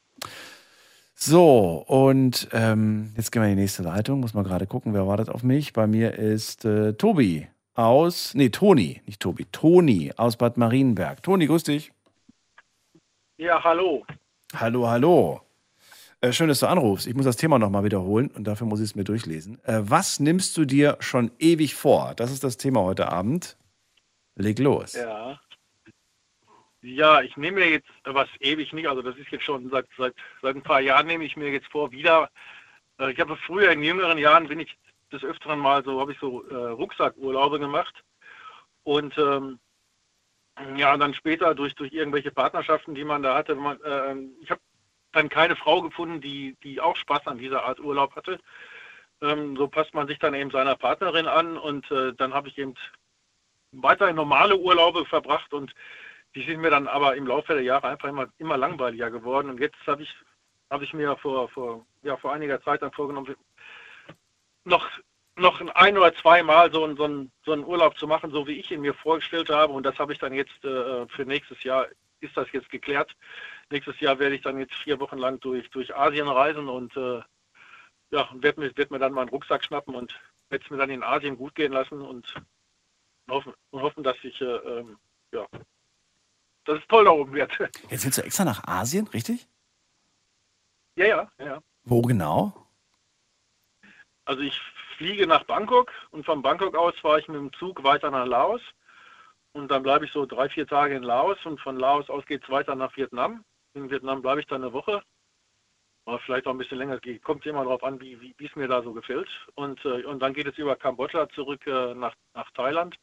So, 1.13 1.83
und 1.87 2.47
ähm, 2.51 3.13
jetzt 3.15 3.31
gehen 3.31 3.41
wir 3.41 3.49
in 3.49 3.55
die 3.55 3.61
nächste 3.61 3.83
Leitung. 3.83 4.21
Muss 4.21 4.33
mal 4.33 4.43
gerade 4.43 4.65
gucken, 4.65 4.93
wer 4.93 5.07
wartet 5.07 5.29
auf 5.29 5.43
mich. 5.43 5.73
Bei 5.73 5.87
mir 5.87 6.15
ist 6.15 6.65
äh, 6.65 6.93
Tobi 6.93 7.47
aus, 7.73 8.33
nee, 8.33 8.49
Toni, 8.49 9.01
nicht 9.05 9.21
Tobi, 9.21 9.45
Toni 9.51 10.13
aus 10.15 10.37
Bad 10.37 10.57
Marienberg. 10.57 11.21
Toni, 11.21 11.45
grüß 11.47 11.63
dich. 11.63 11.91
Ja, 13.37 13.61
hallo. 13.63 14.05
Hallo, 14.55 14.87
hallo. 14.87 15.41
Äh, 16.21 16.31
schön, 16.31 16.47
dass 16.47 16.61
du 16.61 16.67
anrufst. 16.67 17.07
Ich 17.07 17.15
muss 17.15 17.25
das 17.25 17.35
Thema 17.35 17.59
nochmal 17.59 17.83
wiederholen 17.83 18.29
und 18.29 18.45
dafür 18.45 18.67
muss 18.67 18.79
ich 18.79 18.85
es 18.85 18.95
mir 18.95 19.03
durchlesen. 19.03 19.59
Äh, 19.65 19.81
was 19.83 20.21
nimmst 20.21 20.55
du 20.57 20.63
dir 20.63 20.95
schon 21.01 21.31
ewig 21.39 21.75
vor? 21.75 22.13
Das 22.15 22.31
ist 22.31 22.43
das 22.45 22.55
Thema 22.57 22.81
heute 22.81 23.11
Abend. 23.11 23.57
Leg 24.35 24.59
los. 24.59 24.93
Ja. 24.93 25.39
Ja, 26.85 27.21
ich 27.21 27.35
nehme 27.35 27.61
mir 27.61 27.69
jetzt 27.71 27.89
was 28.03 28.29
ewig 28.41 28.71
nicht, 28.71 28.87
also 28.87 29.01
das 29.01 29.17
ist 29.17 29.31
jetzt 29.31 29.43
schon 29.43 29.67
seit, 29.71 29.87
seit, 29.97 30.13
seit 30.43 30.55
ein 30.55 30.61
paar 30.61 30.81
Jahren 30.81 31.07
nehme 31.07 31.23
ich 31.23 31.35
mir 31.35 31.49
jetzt 31.49 31.67
vor, 31.71 31.91
wieder, 31.91 32.29
äh, 32.99 33.11
ich 33.11 33.19
habe 33.19 33.35
früher 33.37 33.71
in 33.71 33.81
jüngeren 33.81 34.19
Jahren 34.19 34.47
bin 34.47 34.59
ich 34.59 34.77
des 35.11 35.23
Öfteren 35.23 35.57
mal 35.57 35.83
so, 35.83 35.99
habe 35.99 36.11
ich 36.11 36.19
so 36.19 36.47
äh, 36.47 36.55
Rucksackurlaube 36.55 37.59
gemacht 37.59 38.03
und 38.83 39.17
ähm, 39.17 39.59
ja, 40.77 40.95
dann 40.95 41.15
später 41.15 41.55
durch, 41.55 41.73
durch 41.73 41.91
irgendwelche 41.91 42.29
Partnerschaften, 42.29 42.93
die 42.93 43.03
man 43.03 43.23
da 43.23 43.35
hatte, 43.35 43.55
man, 43.55 43.81
äh, 43.81 44.15
ich 44.43 44.51
habe 44.51 44.61
dann 45.11 45.27
keine 45.27 45.55
Frau 45.55 45.81
gefunden, 45.81 46.21
die, 46.21 46.55
die 46.61 46.79
auch 46.79 46.95
Spaß 46.97 47.25
an 47.25 47.39
dieser 47.39 47.63
Art 47.63 47.79
Urlaub 47.79 48.15
hatte. 48.15 48.39
Ähm, 49.23 49.57
so 49.57 49.67
passt 49.67 49.95
man 49.95 50.05
sich 50.07 50.19
dann 50.19 50.35
eben 50.35 50.51
seiner 50.51 50.75
Partnerin 50.75 51.25
an 51.25 51.57
und 51.57 51.89
äh, 51.89 52.13
dann 52.13 52.35
habe 52.35 52.49
ich 52.49 52.59
eben 52.59 52.75
weiterhin 53.71 54.15
normale 54.15 54.55
Urlaube 54.55 55.05
verbracht 55.05 55.51
und 55.51 55.73
die 56.35 56.43
sind 56.43 56.59
mir 56.59 56.69
dann 56.69 56.87
aber 56.87 57.15
im 57.15 57.25
Laufe 57.25 57.53
der 57.53 57.63
Jahre 57.63 57.87
einfach 57.87 58.09
immer, 58.09 58.27
immer 58.37 58.57
langweiliger 58.57 59.09
geworden. 59.09 59.49
Und 59.49 59.59
jetzt 59.59 59.77
habe 59.87 60.03
ich, 60.03 60.13
hab 60.69 60.81
ich 60.81 60.93
mir 60.93 61.15
vor, 61.17 61.47
vor, 61.49 61.85
ja, 62.03 62.17
vor 62.17 62.33
einiger 62.33 62.61
Zeit 62.61 62.81
dann 62.81 62.91
vorgenommen, 62.91 63.35
noch, 64.65 64.89
noch 65.37 65.61
ein 65.75 65.97
oder 65.97 66.13
zweimal 66.15 66.71
so, 66.73 66.93
so, 66.95 67.05
einen, 67.05 67.31
so 67.45 67.53
einen 67.53 67.63
Urlaub 67.63 67.97
zu 67.97 68.05
machen, 68.05 68.31
so 68.31 68.45
wie 68.47 68.59
ich 68.59 68.69
ihn 68.69 68.81
mir 68.81 68.93
vorgestellt 68.93 69.49
habe. 69.49 69.71
Und 69.71 69.83
das 69.83 69.97
habe 69.97 70.11
ich 70.11 70.19
dann 70.19 70.33
jetzt 70.33 70.63
äh, 70.65 71.07
für 71.07 71.25
nächstes 71.25 71.63
Jahr, 71.63 71.87
ist 72.19 72.35
das 72.35 72.51
jetzt 72.51 72.69
geklärt. 72.69 73.15
Nächstes 73.69 73.99
Jahr 74.01 74.19
werde 74.19 74.35
ich 74.35 74.41
dann 74.41 74.59
jetzt 74.59 74.75
vier 74.75 74.99
Wochen 74.99 75.17
lang 75.17 75.39
durch, 75.39 75.69
durch 75.69 75.95
Asien 75.95 76.27
reisen 76.27 76.67
und 76.67 76.95
äh, 76.97 77.21
ja, 78.11 78.29
werde 78.33 78.59
mir, 78.59 78.77
werd 78.77 78.91
mir 78.91 78.99
dann 78.99 79.13
mal 79.13 79.21
einen 79.21 79.29
Rucksack 79.29 79.63
schnappen 79.63 79.95
und 79.95 80.19
werde 80.49 80.65
es 80.65 80.69
mir 80.69 80.77
dann 80.77 80.89
in 80.89 81.03
Asien 81.03 81.37
gut 81.37 81.55
gehen 81.55 81.71
lassen 81.71 82.01
und 82.01 82.35
hoffen, 83.29 83.53
und 83.71 83.81
hoffen 83.81 84.03
dass 84.03 84.17
ich 84.23 84.39
äh, 84.41 84.45
ähm, 84.45 84.97
ja, 85.31 85.47
dass 86.65 86.79
es 86.79 86.87
toll 86.87 87.05
da 87.05 87.11
oben 87.11 87.33
wird. 87.33 87.51
Jetzt 87.89 88.05
willst 88.05 88.17
du 88.17 88.23
extra 88.23 88.43
nach 88.43 88.67
Asien, 88.67 89.07
richtig? 89.07 89.47
Ja, 90.95 91.05
ja, 91.05 91.29
ja. 91.39 91.59
Wo 91.83 92.01
genau? 92.01 92.67
Also 94.25 94.41
ich 94.41 94.59
fliege 94.97 95.27
nach 95.27 95.43
Bangkok 95.43 95.91
und 96.11 96.25
von 96.25 96.41
Bangkok 96.41 96.75
aus 96.75 96.97
fahre 96.99 97.19
ich 97.19 97.27
mit 97.27 97.37
dem 97.37 97.53
Zug 97.53 97.83
weiter 97.83 98.09
nach 98.11 98.25
Laos. 98.25 98.61
Und 99.53 99.69
dann 99.69 99.83
bleibe 99.83 100.05
ich 100.05 100.11
so 100.11 100.25
drei, 100.25 100.49
vier 100.49 100.67
Tage 100.67 100.95
in 100.95 101.03
Laos 101.03 101.37
und 101.45 101.61
von 101.61 101.77
Laos 101.77 102.09
aus 102.09 102.25
geht 102.25 102.43
es 102.43 102.49
weiter 102.49 102.75
nach 102.75 102.95
Vietnam. 102.97 103.45
In 103.73 103.89
Vietnam 103.89 104.21
bleibe 104.21 104.41
ich 104.41 104.47
dann 104.47 104.63
eine 104.63 104.73
Woche. 104.73 105.01
Oder 106.05 106.19
vielleicht 106.19 106.45
auch 106.45 106.51
ein 106.51 106.57
bisschen 106.57 106.77
länger. 106.77 106.99
Kommt 107.23 107.45
immer 107.45 107.63
darauf 107.63 107.83
an, 107.83 107.99
wie, 107.99 108.19
wie 108.21 108.45
es 108.45 108.55
mir 108.55 108.67
da 108.67 108.81
so 108.83 108.93
gefällt. 108.93 109.29
Und, 109.55 109.83
äh, 109.85 110.03
und 110.03 110.19
dann 110.19 110.33
geht 110.33 110.47
es 110.47 110.57
über 110.57 110.75
Kambodscha 110.75 111.29
zurück 111.29 111.65
äh, 111.67 111.93
nach, 111.93 112.15
nach 112.33 112.51
Thailand. 112.51 112.95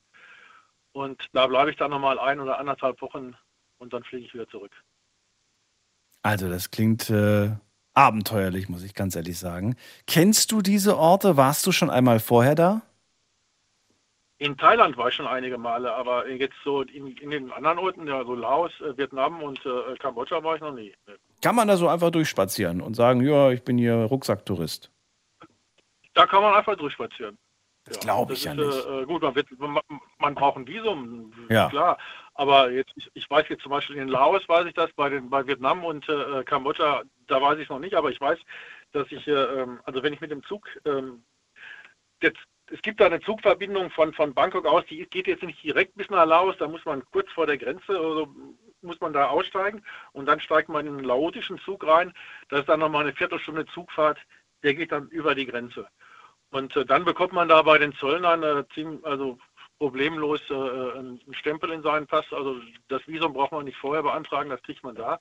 Und 0.92 1.26
da 1.32 1.46
bleibe 1.46 1.70
ich 1.70 1.76
dann 1.76 1.90
nochmal 1.90 2.18
ein 2.18 2.38
oder 2.38 2.58
anderthalb 2.58 3.00
Wochen 3.00 3.34
und 3.82 3.92
dann 3.92 4.04
fliege 4.04 4.24
ich 4.26 4.32
wieder 4.32 4.48
zurück. 4.48 4.72
Also 6.22 6.48
das 6.48 6.70
klingt 6.70 7.10
äh, 7.10 7.50
abenteuerlich, 7.94 8.68
muss 8.68 8.84
ich 8.84 8.94
ganz 8.94 9.16
ehrlich 9.16 9.38
sagen. 9.38 9.76
Kennst 10.06 10.52
du 10.52 10.62
diese 10.62 10.96
Orte? 10.96 11.36
Warst 11.36 11.66
du 11.66 11.72
schon 11.72 11.90
einmal 11.90 12.20
vorher 12.20 12.54
da? 12.54 12.82
In 14.38 14.56
Thailand 14.56 14.96
war 14.96 15.08
ich 15.08 15.14
schon 15.14 15.26
einige 15.26 15.58
Male, 15.58 15.92
aber 15.92 16.28
jetzt 16.28 16.56
so 16.64 16.82
in, 16.82 17.16
in 17.18 17.30
den 17.30 17.52
anderen 17.52 17.78
Orten, 17.78 18.06
ja, 18.08 18.24
so 18.24 18.34
Laos, 18.34 18.72
äh, 18.80 18.96
Vietnam 18.96 19.42
und 19.42 19.58
äh, 19.66 19.96
Kambodscha 19.98 20.42
war 20.42 20.56
ich 20.56 20.60
noch 20.60 20.72
nie. 20.72 20.92
Kann 21.42 21.54
man 21.54 21.68
da 21.68 21.76
so 21.76 21.88
einfach 21.88 22.10
durchspazieren 22.10 22.80
und 22.80 22.94
sagen, 22.94 23.20
ja, 23.22 23.50
ich 23.50 23.62
bin 23.62 23.78
hier 23.78 23.94
Rucksacktourist? 23.94 24.90
Da 26.14 26.26
kann 26.26 26.42
man 26.42 26.54
einfach 26.54 26.76
durchspazieren. 26.76 27.38
Das 27.84 27.98
glaube 28.00 28.32
ich 28.34 28.44
das 28.44 28.56
ja 28.56 28.62
ist, 28.62 28.76
nicht. 28.76 29.02
Äh, 29.02 29.06
gut, 29.06 29.22
man, 29.22 29.34
wird, 29.34 29.46
man, 29.58 29.80
man 30.18 30.34
braucht 30.34 30.56
ein 30.56 30.66
Visum, 30.66 31.32
Ja. 31.48 31.68
klar. 31.68 31.98
Aber 32.34 32.70
jetzt, 32.70 32.92
ich, 32.96 33.10
ich 33.14 33.30
weiß 33.30 33.48
jetzt 33.48 33.62
zum 33.62 33.70
Beispiel 33.70 33.96
in 33.96 34.08
Laos 34.08 34.48
weiß 34.48 34.66
ich 34.66 34.74
das, 34.74 34.92
bei, 34.94 35.10
den, 35.10 35.28
bei 35.28 35.46
Vietnam 35.46 35.84
und 35.84 36.08
äh, 36.08 36.42
Kambodscha, 36.44 37.02
da 37.26 37.42
weiß 37.42 37.58
ich 37.58 37.64
es 37.64 37.68
noch 37.68 37.78
nicht, 37.78 37.94
aber 37.94 38.10
ich 38.10 38.20
weiß, 38.20 38.38
dass 38.92 39.10
ich, 39.12 39.26
äh, 39.28 39.32
ähm, 39.32 39.80
also 39.84 40.02
wenn 40.02 40.14
ich 40.14 40.20
mit 40.20 40.30
dem 40.30 40.42
Zug, 40.44 40.66
ähm, 40.86 41.24
jetzt, 42.22 42.40
es 42.70 42.80
gibt 42.80 43.00
da 43.00 43.06
eine 43.06 43.20
Zugverbindung 43.20 43.90
von, 43.90 44.14
von 44.14 44.32
Bangkok 44.32 44.64
aus, 44.66 44.84
die 44.86 45.04
geht 45.06 45.26
jetzt 45.26 45.42
nicht 45.42 45.62
direkt 45.62 45.94
bis 45.94 46.08
nach 46.08 46.24
Laos, 46.24 46.56
da 46.58 46.68
muss 46.68 46.84
man 46.86 47.04
kurz 47.10 47.30
vor 47.32 47.46
der 47.46 47.58
Grenze, 47.58 47.98
also 47.98 48.34
muss 48.80 49.00
man 49.00 49.12
da 49.12 49.28
aussteigen 49.28 49.82
und 50.12 50.26
dann 50.26 50.40
steigt 50.40 50.68
man 50.68 50.86
in 50.86 50.94
einen 50.94 51.04
laotischen 51.04 51.58
Zug 51.58 51.86
rein. 51.86 52.12
Das 52.48 52.60
ist 52.60 52.68
dann 52.68 52.80
nochmal 52.80 53.02
eine 53.02 53.14
Viertelstunde 53.14 53.66
Zugfahrt, 53.66 54.18
der 54.62 54.74
geht 54.74 54.92
dann 54.92 55.08
über 55.08 55.34
die 55.34 55.46
Grenze. 55.46 55.86
Und 56.50 56.76
äh, 56.76 56.84
dann 56.84 57.04
bekommt 57.04 57.32
man 57.32 57.48
da 57.48 57.62
bei 57.62 57.78
den 57.78 57.94
Zöllnern 57.94 58.42
äh, 58.42 58.64
ziemlich, 58.74 59.04
also 59.04 59.38
problemlos 59.82 60.40
äh, 60.48 60.54
einen 60.54 61.20
Stempel 61.32 61.72
in 61.72 61.82
seinen 61.82 62.06
Pass. 62.06 62.24
Also 62.30 62.60
das 62.86 63.04
Visum 63.08 63.32
braucht 63.32 63.50
man 63.50 63.64
nicht 63.64 63.78
vorher 63.78 64.04
beantragen, 64.04 64.48
das 64.48 64.62
kriegt 64.62 64.84
man 64.84 64.94
da. 64.94 65.18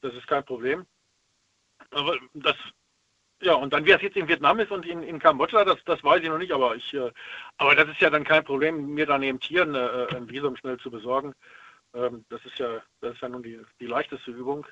Das 0.00 0.14
ist 0.14 0.28
kein 0.28 0.44
Problem. 0.44 0.86
Aber 1.90 2.16
das, 2.34 2.54
ja, 3.42 3.54
und 3.54 3.72
dann, 3.72 3.84
wie 3.84 3.90
es 3.90 4.00
jetzt 4.00 4.16
in 4.16 4.28
Vietnam 4.28 4.60
ist 4.60 4.70
und 4.70 4.86
in, 4.86 5.02
in 5.02 5.18
Kambodscha, 5.18 5.64
das, 5.64 5.82
das 5.86 6.04
weiß 6.04 6.22
ich 6.22 6.28
noch 6.28 6.38
nicht, 6.38 6.52
aber 6.52 6.76
ich, 6.76 6.94
äh, 6.94 7.10
aber 7.56 7.74
das 7.74 7.88
ist 7.88 8.00
ja 8.00 8.10
dann 8.10 8.22
kein 8.22 8.44
Problem, 8.44 8.94
mir 8.94 9.06
dann 9.06 9.24
eben 9.24 9.40
hier 9.42 9.62
äh, 9.62 10.14
ein 10.14 10.30
Visum 10.30 10.54
schnell 10.54 10.78
zu 10.78 10.88
besorgen. 10.88 11.34
Ähm, 11.92 12.24
das 12.28 12.44
ist 12.44 12.60
ja, 12.60 12.80
das 13.00 13.14
ist 13.14 13.22
ja 13.22 13.28
nun 13.28 13.42
die, 13.42 13.60
die 13.80 13.86
leichteste 13.86 14.30
Übung. 14.30 14.68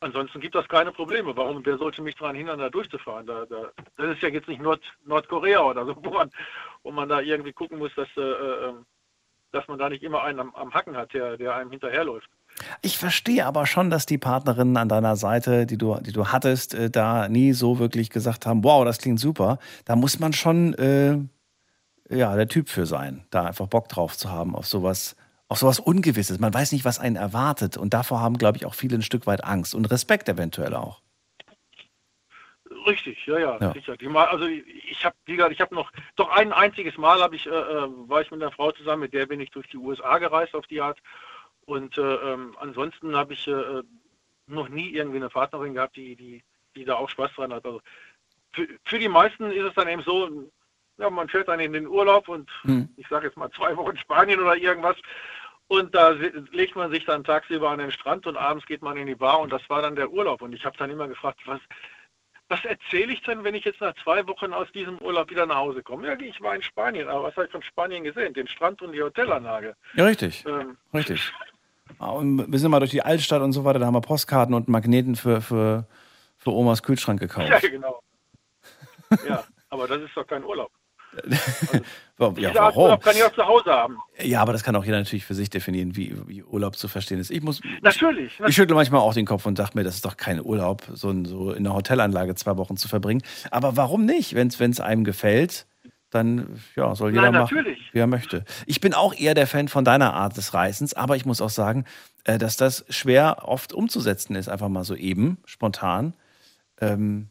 Ansonsten 0.00 0.40
gibt 0.40 0.54
das 0.54 0.68
keine 0.68 0.92
Probleme. 0.92 1.36
Warum, 1.36 1.64
wer 1.64 1.76
sollte 1.76 2.02
mich 2.02 2.14
daran 2.14 2.36
hindern, 2.36 2.60
da 2.60 2.70
durchzufahren? 2.70 3.26
Da, 3.26 3.46
da, 3.46 3.70
das 3.96 4.16
ist 4.16 4.22
ja 4.22 4.28
jetzt 4.28 4.48
nicht 4.48 4.62
Nord, 4.62 4.80
Nordkorea 5.04 5.60
oder 5.60 5.84
so, 5.86 5.96
wo 6.02 6.10
man, 6.10 6.30
wo 6.82 6.90
man 6.92 7.08
da 7.08 7.20
irgendwie 7.20 7.52
gucken 7.52 7.78
muss, 7.78 7.92
dass, 7.96 8.08
äh, 8.16 8.20
äh, 8.20 8.74
dass 9.50 9.66
man 9.66 9.78
da 9.78 9.88
nicht 9.88 10.02
immer 10.02 10.22
einen 10.22 10.40
am, 10.40 10.54
am 10.54 10.72
Hacken 10.72 10.96
hat, 10.96 11.12
der, 11.14 11.36
der 11.36 11.54
einem 11.54 11.70
hinterherläuft. 11.70 12.28
Ich 12.82 12.98
verstehe 12.98 13.44
aber 13.44 13.66
schon, 13.66 13.90
dass 13.90 14.06
die 14.06 14.18
Partnerinnen 14.18 14.76
an 14.76 14.88
deiner 14.88 15.16
Seite, 15.16 15.66
die 15.66 15.78
du, 15.78 15.98
die 16.00 16.12
du 16.12 16.28
hattest, 16.28 16.74
äh, 16.74 16.90
da 16.90 17.28
nie 17.28 17.52
so 17.52 17.78
wirklich 17.78 18.10
gesagt 18.10 18.46
haben, 18.46 18.62
wow, 18.62 18.84
das 18.84 18.98
klingt 18.98 19.18
super. 19.18 19.58
Da 19.84 19.96
muss 19.96 20.20
man 20.20 20.32
schon 20.32 20.74
äh, 20.74 21.18
ja, 22.08 22.34
der 22.36 22.48
Typ 22.48 22.68
für 22.68 22.86
sein, 22.86 23.24
da 23.30 23.44
einfach 23.44 23.66
Bock 23.66 23.88
drauf 23.88 24.16
zu 24.16 24.30
haben, 24.30 24.54
auf 24.54 24.66
sowas, 24.66 25.16
auf 25.48 25.58
sowas 25.58 25.80
Ungewisses. 25.80 26.38
Man 26.38 26.52
weiß 26.52 26.72
nicht, 26.72 26.84
was 26.84 26.98
einen 26.98 27.16
erwartet. 27.16 27.76
Und 27.76 27.94
davor 27.94 28.20
haben, 28.20 28.38
glaube 28.38 28.58
ich, 28.58 28.66
auch 28.66 28.74
viele 28.74 28.96
ein 28.96 29.02
Stück 29.02 29.26
weit 29.26 29.44
Angst 29.44 29.74
und 29.74 29.86
Respekt 29.90 30.28
eventuell 30.28 30.74
auch. 30.74 31.00
Richtig, 32.86 33.26
ja, 33.26 33.38
ja, 33.38 33.58
Ja. 33.60 33.72
sicher. 33.72 33.96
Die 33.96 34.06
also 34.08 34.46
ich 34.46 35.04
habe, 35.04 35.16
wie 35.26 35.36
gesagt, 35.36 35.52
ich 35.52 35.60
habe 35.60 35.74
noch, 35.74 35.90
doch 36.16 36.30
ein 36.30 36.52
einziges 36.52 36.96
Mal 36.96 37.20
habe 37.20 37.36
ich, 37.36 37.46
äh, 37.46 37.50
äh, 37.50 37.88
war 38.08 38.20
ich 38.20 38.30
mit 38.30 38.42
einer 38.42 38.52
Frau 38.52 38.72
zusammen, 38.72 39.02
mit 39.02 39.14
der 39.14 39.26
bin 39.26 39.40
ich 39.40 39.50
durch 39.50 39.66
die 39.68 39.78
USA 39.78 40.18
gereist 40.18 40.54
auf 40.54 40.66
die 40.66 40.80
Art. 40.80 40.98
Und 41.66 41.98
äh, 41.98 42.02
ähm, 42.02 42.54
ansonsten 42.60 43.16
habe 43.16 43.34
ich 43.34 43.46
äh, 43.46 43.82
noch 44.46 44.68
nie 44.68 44.90
irgendwie 44.90 45.18
eine 45.18 45.28
Partnerin 45.28 45.74
gehabt, 45.74 45.96
die, 45.96 46.16
die, 46.16 46.42
die 46.76 46.84
da 46.84 46.94
auch 46.94 47.08
Spaß 47.10 47.32
dran 47.34 47.52
hat. 47.52 47.64
Also 47.64 47.80
für, 48.52 48.66
für 48.84 48.98
die 48.98 49.08
meisten 49.08 49.50
ist 49.50 49.64
es 49.64 49.74
dann 49.74 49.88
eben 49.88 50.02
so, 50.02 50.50
ja, 50.98 51.10
man 51.10 51.28
fährt 51.28 51.48
dann 51.48 51.60
in 51.60 51.72
den 51.72 51.86
Urlaub 51.86 52.28
und 52.28 52.50
Hm. 52.62 52.88
ich 52.96 53.06
sage 53.08 53.26
jetzt 53.26 53.36
mal 53.36 53.50
zwei 53.52 53.76
Wochen 53.76 53.96
Spanien 53.96 54.40
oder 54.40 54.56
irgendwas. 54.56 54.96
Und 55.68 55.94
da 55.94 56.10
legt 56.52 56.76
man 56.76 56.90
sich 56.90 57.04
dann 57.04 57.24
tagsüber 57.24 57.70
an 57.70 57.78
den 57.78 57.90
Strand 57.90 58.26
und 58.26 58.36
abends 58.38 58.64
geht 58.66 58.80
man 58.82 58.96
in 58.96 59.06
die 59.06 59.14
Bar 59.14 59.40
und 59.40 59.52
das 59.52 59.62
war 59.68 59.82
dann 59.82 59.96
der 59.96 60.10
Urlaub. 60.10 60.40
Und 60.40 60.54
ich 60.54 60.64
habe 60.64 60.76
dann 60.78 60.88
immer 60.90 61.06
gefragt, 61.08 61.40
was, 61.44 61.60
was 62.48 62.64
erzähle 62.64 63.12
ich 63.12 63.20
denn, 63.22 63.44
wenn 63.44 63.54
ich 63.54 63.66
jetzt 63.66 63.82
nach 63.82 63.92
zwei 64.02 64.26
Wochen 64.26 64.54
aus 64.54 64.72
diesem 64.72 64.96
Urlaub 64.98 65.28
wieder 65.28 65.44
nach 65.44 65.56
Hause 65.56 65.82
komme? 65.82 66.08
Ja, 66.08 66.18
ich 66.18 66.40
war 66.40 66.54
in 66.54 66.62
Spanien, 66.62 67.06
aber 67.08 67.24
was 67.24 67.36
habe 67.36 67.44
ich 67.46 67.52
von 67.52 67.62
Spanien 67.62 68.02
gesehen? 68.02 68.32
Den 68.32 68.48
Strand 68.48 68.80
und 68.80 68.92
die 68.92 69.02
Hotelanlage. 69.02 69.76
Ja, 69.94 70.04
richtig. 70.06 70.44
Ähm, 70.46 70.76
Richtig. 70.94 71.32
Ah, 72.00 72.10
Und 72.10 72.52
wir 72.52 72.58
sind 72.58 72.70
mal 72.70 72.80
durch 72.80 72.90
die 72.90 73.00
Altstadt 73.02 73.40
und 73.40 73.52
so 73.54 73.64
weiter, 73.64 73.78
da 73.78 73.86
haben 73.86 73.94
wir 73.94 74.02
Postkarten 74.02 74.54
und 74.54 74.68
Magneten 74.68 75.16
für, 75.16 75.40
für, 75.40 75.86
für 76.36 76.50
Omas 76.50 76.82
Kühlschrank 76.82 77.18
gekauft. 77.18 77.48
ja, 77.48 77.58
genau. 77.60 78.02
Ja, 79.26 79.42
aber 79.70 79.88
das 79.88 80.02
ist 80.02 80.14
doch 80.14 80.26
kein 80.26 80.44
Urlaub. 80.44 80.70
Ja, 82.18 82.30
Diese 82.30 82.48
Art 82.48 82.56
warum? 82.56 82.82
Urlaub 82.84 83.02
kann 83.04 83.14
ich 83.14 83.22
auch 83.22 83.32
zu 83.32 83.46
Hause 83.46 83.70
haben. 83.70 83.98
Ja, 84.20 84.42
aber 84.42 84.52
das 84.52 84.64
kann 84.64 84.74
auch 84.74 84.84
jeder 84.84 84.98
natürlich 84.98 85.24
für 85.24 85.34
sich 85.34 85.50
definieren, 85.50 85.94
wie, 85.94 86.16
wie 86.26 86.42
Urlaub 86.42 86.74
zu 86.76 86.88
verstehen 86.88 87.20
ist. 87.20 87.30
Ich 87.30 87.42
muss, 87.42 87.60
Natürlich. 87.80 88.40
ich 88.44 88.54
schüttle 88.56 88.74
manchmal 88.74 89.00
auch 89.00 89.14
den 89.14 89.24
Kopf 89.26 89.46
und 89.46 89.58
dachte 89.58 89.76
mir, 89.78 89.84
das 89.84 89.94
ist 89.96 90.04
doch 90.04 90.16
kein 90.16 90.44
Urlaub, 90.44 90.82
so, 90.94 91.10
in- 91.10 91.24
so 91.26 91.52
in 91.52 91.64
einer 91.64 91.76
Hotelanlage 91.76 92.34
zwei 92.34 92.56
Wochen 92.56 92.76
zu 92.76 92.88
verbringen. 92.88 93.22
Aber 93.52 93.76
warum 93.76 94.04
nicht? 94.04 94.34
Wenn 94.34 94.48
es 94.48 94.80
einem 94.80 95.04
gefällt, 95.04 95.66
dann 96.10 96.58
ja, 96.74 96.94
soll 96.96 97.10
jeder 97.10 97.30
Nein, 97.30 97.42
machen, 97.42 97.66
wie 97.92 97.98
er 97.98 98.06
möchte. 98.08 98.44
Ich 98.66 98.80
bin 98.80 98.94
auch 98.94 99.14
eher 99.14 99.34
der 99.34 99.46
Fan 99.46 99.68
von 99.68 99.84
deiner 99.84 100.14
Art 100.14 100.36
des 100.36 100.54
Reisens, 100.54 100.94
aber 100.94 101.14
ich 101.16 101.24
muss 101.26 101.40
auch 101.40 101.50
sagen, 101.50 101.84
äh, 102.24 102.38
dass 102.38 102.56
das 102.56 102.84
schwer 102.88 103.42
oft 103.46 103.72
umzusetzen 103.72 104.34
ist, 104.34 104.48
einfach 104.48 104.68
mal 104.68 104.84
so 104.84 104.96
eben, 104.96 105.38
spontan. 105.44 106.14
Ähm, 106.80 107.28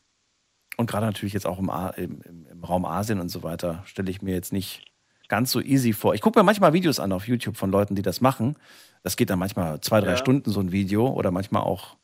und 0.77 0.89
gerade 0.89 1.05
natürlich 1.07 1.33
jetzt 1.33 1.45
auch 1.45 1.59
im, 1.59 1.71
im, 1.97 2.21
im, 2.49 2.63
Raum 2.63 2.85
Asien 2.85 3.19
und 3.19 3.29
so 3.29 3.43
weiter, 3.43 3.81
stelle 3.85 4.09
ich 4.09 4.21
mir 4.21 4.33
jetzt 4.33 4.53
nicht 4.53 4.85
ganz 5.27 5.51
so 5.51 5.59
easy 5.59 5.91
vor. 5.91 6.13
Ich 6.13 6.21
gucke 6.21 6.39
mir 6.39 6.43
manchmal 6.43 6.73
Videos 6.73 6.99
an 6.99 7.11
auf 7.11 7.27
YouTube 7.27 7.57
von 7.57 7.71
Leuten, 7.71 7.95
die 7.95 8.03
das 8.03 8.21
machen. 8.21 8.55
Das 9.03 9.17
geht 9.17 9.29
dann 9.29 9.39
manchmal 9.39 9.81
zwei, 9.81 9.99
drei 9.99 10.11
Ja. 10.11 10.17
Stunden 10.17 10.51
so 10.51 10.59
ein 10.59 10.71
Video 10.71 11.09
oder 11.09 11.31
manchmal 11.31 11.63
auch, 11.63 11.97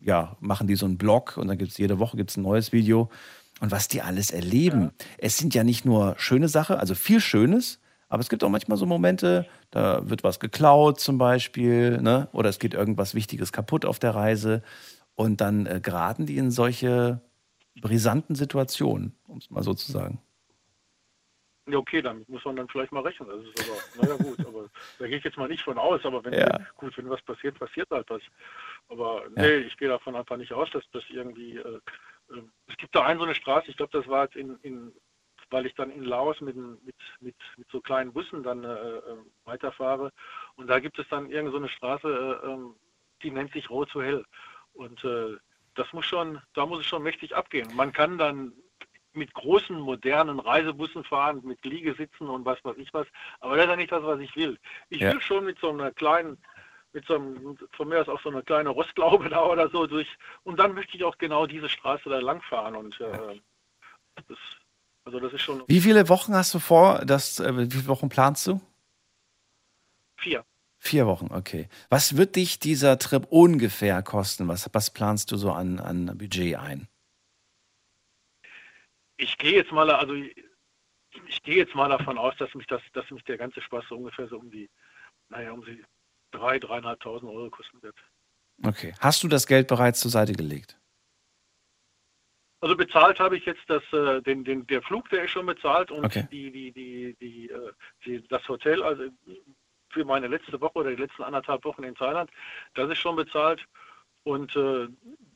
ja, 0.00 0.36
machen 0.40 0.66
die 0.66 0.74
so 0.74 0.84
einen 0.84 0.98
Blog 0.98 1.36
und 1.36 1.48
dann 1.48 1.58
gibt 1.58 1.70
es 1.70 1.78
jede 1.78 1.98
Woche 1.98 2.16
gibt's 2.16 2.36
ein 2.36 2.42
neues 2.42 2.72
Video. 2.72 3.08
Und 3.60 3.70
was 3.70 3.88
die 3.88 4.02
alles 4.02 4.30
erleben. 4.30 4.92
Es 5.16 5.36
sind 5.36 5.54
ja 5.54 5.64
nicht 5.64 5.84
nur 5.84 6.14
schöne 6.18 6.48
Sachen, 6.48 6.76
also 6.76 6.94
viel 6.94 7.20
Schönes, 7.20 7.80
aber 8.08 8.20
es 8.20 8.28
gibt 8.28 8.44
auch 8.44 8.48
manchmal 8.48 8.78
so 8.78 8.86
Momente, 8.86 9.46
da 9.70 10.08
wird 10.08 10.24
was 10.24 10.40
geklaut 10.40 11.00
zum 11.00 11.18
Beispiel, 11.18 12.00
ne? 12.00 12.28
oder 12.32 12.48
es 12.48 12.58
geht 12.58 12.74
irgendwas 12.74 13.14
Wichtiges 13.14 13.52
kaputt 13.52 13.84
auf 13.84 13.98
der 13.98 14.14
Reise. 14.14 14.62
Und 15.14 15.40
dann 15.40 15.66
äh, 15.66 15.80
geraten 15.82 16.26
die 16.26 16.36
in 16.36 16.52
solche 16.52 17.20
brisanten 17.80 18.34
Situationen, 18.34 19.14
um 19.26 19.38
es 19.38 19.50
mal 19.50 19.62
so 19.62 19.74
zu 19.74 19.90
sagen. 19.90 20.20
Ja, 21.70 21.76
okay, 21.76 22.00
damit 22.00 22.26
muss 22.30 22.44
man 22.46 22.56
dann 22.56 22.68
vielleicht 22.68 22.92
mal 22.92 23.02
rechnen. 23.02 23.28
Das 23.28 23.44
ist 23.44 23.56
aber, 23.58 23.82
naja 23.94 24.16
gut, 24.16 24.40
aber 24.46 24.68
da 24.98 25.06
gehe 25.06 25.18
ich 25.18 25.24
jetzt 25.24 25.36
mal 25.36 25.48
nicht 25.48 25.62
von 25.62 25.76
aus, 25.78 26.02
aber 26.04 26.24
wenn 26.24 26.32
Ja. 26.32 26.58
gut, 26.76 26.96
wenn 26.96 27.10
was 27.10 27.20
passiert, 27.22 27.58
passiert 27.58 27.90
halt 27.90 28.08
was. 28.08 28.22
Aber 28.88 29.24
nee, 29.36 29.56
ich 29.58 29.76
gehe 29.76 29.88
davon 29.88 30.16
einfach 30.16 30.38
nicht 30.38 30.52
aus, 30.52 30.70
dass 30.70 30.84
das 30.92 31.04
irgendwie 31.10 31.58
äh, 31.58 31.80
äh, 32.30 32.42
es 32.66 32.76
gibt 32.76 32.94
da 32.94 33.04
eine 33.04 33.18
so 33.18 33.24
eine 33.24 33.34
Straße, 33.34 33.70
ich 33.70 33.76
glaube, 33.76 33.92
das 33.92 34.08
war 34.08 34.24
jetzt 34.24 34.36
in, 34.36 34.56
in 34.62 34.92
weil 35.50 35.66
ich 35.66 35.74
dann 35.74 35.90
in 35.90 36.04
Laos 36.04 36.40
mit, 36.42 36.56
mit, 36.56 36.94
mit, 37.20 37.36
mit 37.56 37.70
so 37.70 37.80
kleinen 37.80 38.12
Bussen 38.12 38.42
dann 38.42 38.64
äh, 38.64 38.68
äh, 38.68 39.16
weiterfahre. 39.44 40.12
Und 40.56 40.66
da 40.66 40.78
gibt 40.78 40.98
es 40.98 41.08
dann 41.08 41.30
irgend 41.30 41.52
so 41.52 41.56
eine 41.56 41.70
Straße, 41.70 42.06
äh, 42.42 42.46
ähm, 42.46 42.74
die 43.22 43.30
nennt 43.30 43.52
sich 43.52 43.70
Rot 43.70 43.88
zu 43.90 44.02
hell. 44.02 44.24
Und 44.74 45.02
äh, 45.04 45.36
das 45.78 45.92
muss 45.92 46.06
schon, 46.06 46.40
da 46.54 46.66
muss 46.66 46.80
es 46.80 46.86
schon 46.86 47.02
mächtig 47.02 47.34
abgehen. 47.34 47.68
Man 47.76 47.92
kann 47.92 48.18
dann 48.18 48.52
mit 49.12 49.32
großen, 49.34 49.78
modernen 49.78 50.40
Reisebussen 50.40 51.04
fahren, 51.04 51.40
mit 51.44 51.64
Liegesitzen 51.64 52.28
und 52.28 52.44
was 52.44 52.62
weiß 52.64 52.76
ich 52.78 52.92
was. 52.92 53.06
Aber 53.40 53.56
das 53.56 53.64
ist 53.64 53.70
ja 53.70 53.76
nicht 53.76 53.92
das, 53.92 54.02
was 54.02 54.20
ich 54.20 54.34
will. 54.36 54.58
Ich 54.90 55.00
Ja. 55.00 55.12
will 55.12 55.20
schon 55.20 55.44
mit 55.44 55.58
so 55.60 55.70
einer 55.70 55.90
kleinen, 55.92 56.36
mit 56.92 57.06
so 57.06 57.14
einem, 57.14 57.56
von 57.72 57.88
mir 57.88 58.00
aus 58.00 58.08
auch 58.08 58.20
so 58.22 58.28
eine 58.30 58.42
kleine 58.42 58.70
Rostlaube 58.70 59.28
da 59.30 59.44
oder 59.44 59.68
so 59.70 59.86
durch. 59.86 60.08
Und 60.44 60.58
dann 60.58 60.74
möchte 60.74 60.96
ich 60.96 61.04
auch 61.04 61.16
genau 61.18 61.46
diese 61.46 61.68
Straße 61.68 62.08
da 62.08 62.18
lang 62.18 62.42
fahren. 62.42 62.76
Und 62.76 63.00
äh, 63.00 63.40
das, 64.28 64.38
also 65.04 65.20
das 65.20 65.32
ist 65.32 65.42
schon 65.42 65.62
Wie 65.66 65.80
viele 65.80 66.08
Wochen 66.08 66.34
hast 66.34 66.54
du 66.54 66.58
vor? 66.58 67.04
Das, 67.04 67.40
äh, 67.40 67.56
wie 67.56 67.70
viele 67.70 67.88
Wochen 67.88 68.08
planst 68.08 68.46
du? 68.46 68.60
vier. 70.16 70.44
Vier 70.88 71.06
Wochen, 71.06 71.28
okay. 71.30 71.68
Was 71.90 72.16
wird 72.16 72.34
dich 72.34 72.60
dieser 72.60 72.98
Trip 72.98 73.26
ungefähr 73.28 74.02
kosten? 74.02 74.48
Was, 74.48 74.70
was 74.72 74.90
planst 74.90 75.30
du 75.30 75.36
so 75.36 75.52
an, 75.52 75.80
an 75.80 76.16
Budget 76.16 76.56
ein? 76.56 76.88
Ich 79.18 79.36
gehe 79.36 79.52
jetzt 79.52 79.70
mal, 79.70 79.90
also 79.90 80.14
ich, 80.14 81.42
gehe 81.42 81.56
jetzt 81.56 81.74
mal 81.74 81.90
davon 81.90 82.16
aus, 82.16 82.34
dass 82.38 82.54
mich 82.54 82.66
das, 82.68 82.80
dass 82.94 83.10
mich 83.10 83.22
der 83.24 83.36
ganze 83.36 83.60
Spaß 83.60 83.84
so 83.90 83.96
ungefähr 83.96 84.28
so 84.28 84.38
um 84.38 84.50
die, 84.50 84.70
naja, 85.28 85.52
um 85.52 85.62
die 85.62 85.84
drei, 86.30 86.58
dreieinhalbtausend 86.58 87.30
Euro 87.30 87.50
kosten 87.50 87.82
wird. 87.82 87.96
Okay. 88.64 88.94
Hast 88.98 89.22
du 89.22 89.28
das 89.28 89.46
Geld 89.46 89.68
bereits 89.68 90.00
zur 90.00 90.10
Seite 90.10 90.32
gelegt? 90.32 90.78
Also 92.62 92.74
bezahlt 92.74 93.20
habe 93.20 93.36
ich 93.36 93.44
jetzt 93.44 93.68
das, 93.68 93.82
äh, 93.92 94.22
den, 94.22 94.42
den, 94.42 94.66
der 94.68 94.80
Flug, 94.80 95.10
der 95.10 95.24
ist 95.24 95.32
schon 95.32 95.44
bezahlt 95.44 95.90
und 95.90 96.06
Okay. 96.06 96.26
die, 96.32 96.50
die, 96.50 96.72
die, 96.72 97.16
die, 97.20 97.50
äh, 97.50 97.72
die, 98.06 98.26
das 98.28 98.48
Hotel, 98.48 98.82
also 98.82 99.04
für 99.90 100.04
meine 100.04 100.26
letzte 100.28 100.60
Woche 100.60 100.78
oder 100.78 100.90
die 100.90 101.02
letzten 101.02 101.22
anderthalb 101.22 101.64
Wochen 101.64 101.84
in 101.84 101.94
Thailand, 101.94 102.30
das 102.74 102.90
ist 102.90 102.98
schon 102.98 103.16
bezahlt. 103.16 103.64
Und 104.24 104.54
äh, 104.56 104.88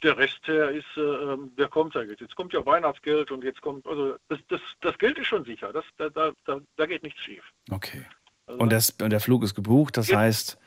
der 0.03 0.19
Rest, 0.19 0.41
der 0.47 0.71
ist, 0.71 0.85
äh, 0.97 1.01
ähm, 1.01 1.53
der 1.57 1.69
kommt 1.69 1.95
ja 1.95 2.03
jetzt. 2.03 2.21
Jetzt 2.21 2.37
kommt 2.37 2.53
ja 2.53 2.65
Weihnachtsgeld 2.67 3.31
und 3.31 3.43
jetzt 3.43 3.63
kommt, 3.63 3.87
also 3.87 4.17
das, 4.29 4.39
das, 4.49 4.61
das 4.83 4.99
Geld 4.99 5.19
ist 5.19 5.29
schon 5.29 5.45
sicher. 5.45 5.73
Das, 5.73 5.85
da, 5.97 6.11
da, 6.11 6.33
da, 6.77 6.87
geht 6.87 7.03
nichts 7.03 7.21
schief. 7.21 7.43
Okay. 7.71 8.05
Also 8.47 8.61
Und, 8.61 8.71
das, 8.71 8.91
und 8.91 9.11
der 9.11 9.21
Flug 9.21 9.45
ist 9.45 9.55
gebucht, 9.55 9.97
das 9.97 10.09
Ja. 10.09 10.19
heißt, 10.19 10.59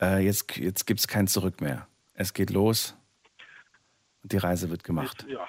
äh, 0.00 0.24
jetzt, 0.24 0.56
jetzt 0.56 0.86
gibt 0.86 0.98
es 1.00 1.06
kein 1.06 1.28
Zurück 1.28 1.60
mehr. 1.60 1.86
Es 2.14 2.34
geht 2.34 2.50
los 2.50 2.96
und 4.22 4.32
die 4.32 4.38
Reise 4.38 4.70
wird 4.70 4.82
gemacht. 4.82 5.24
Ja. 5.28 5.46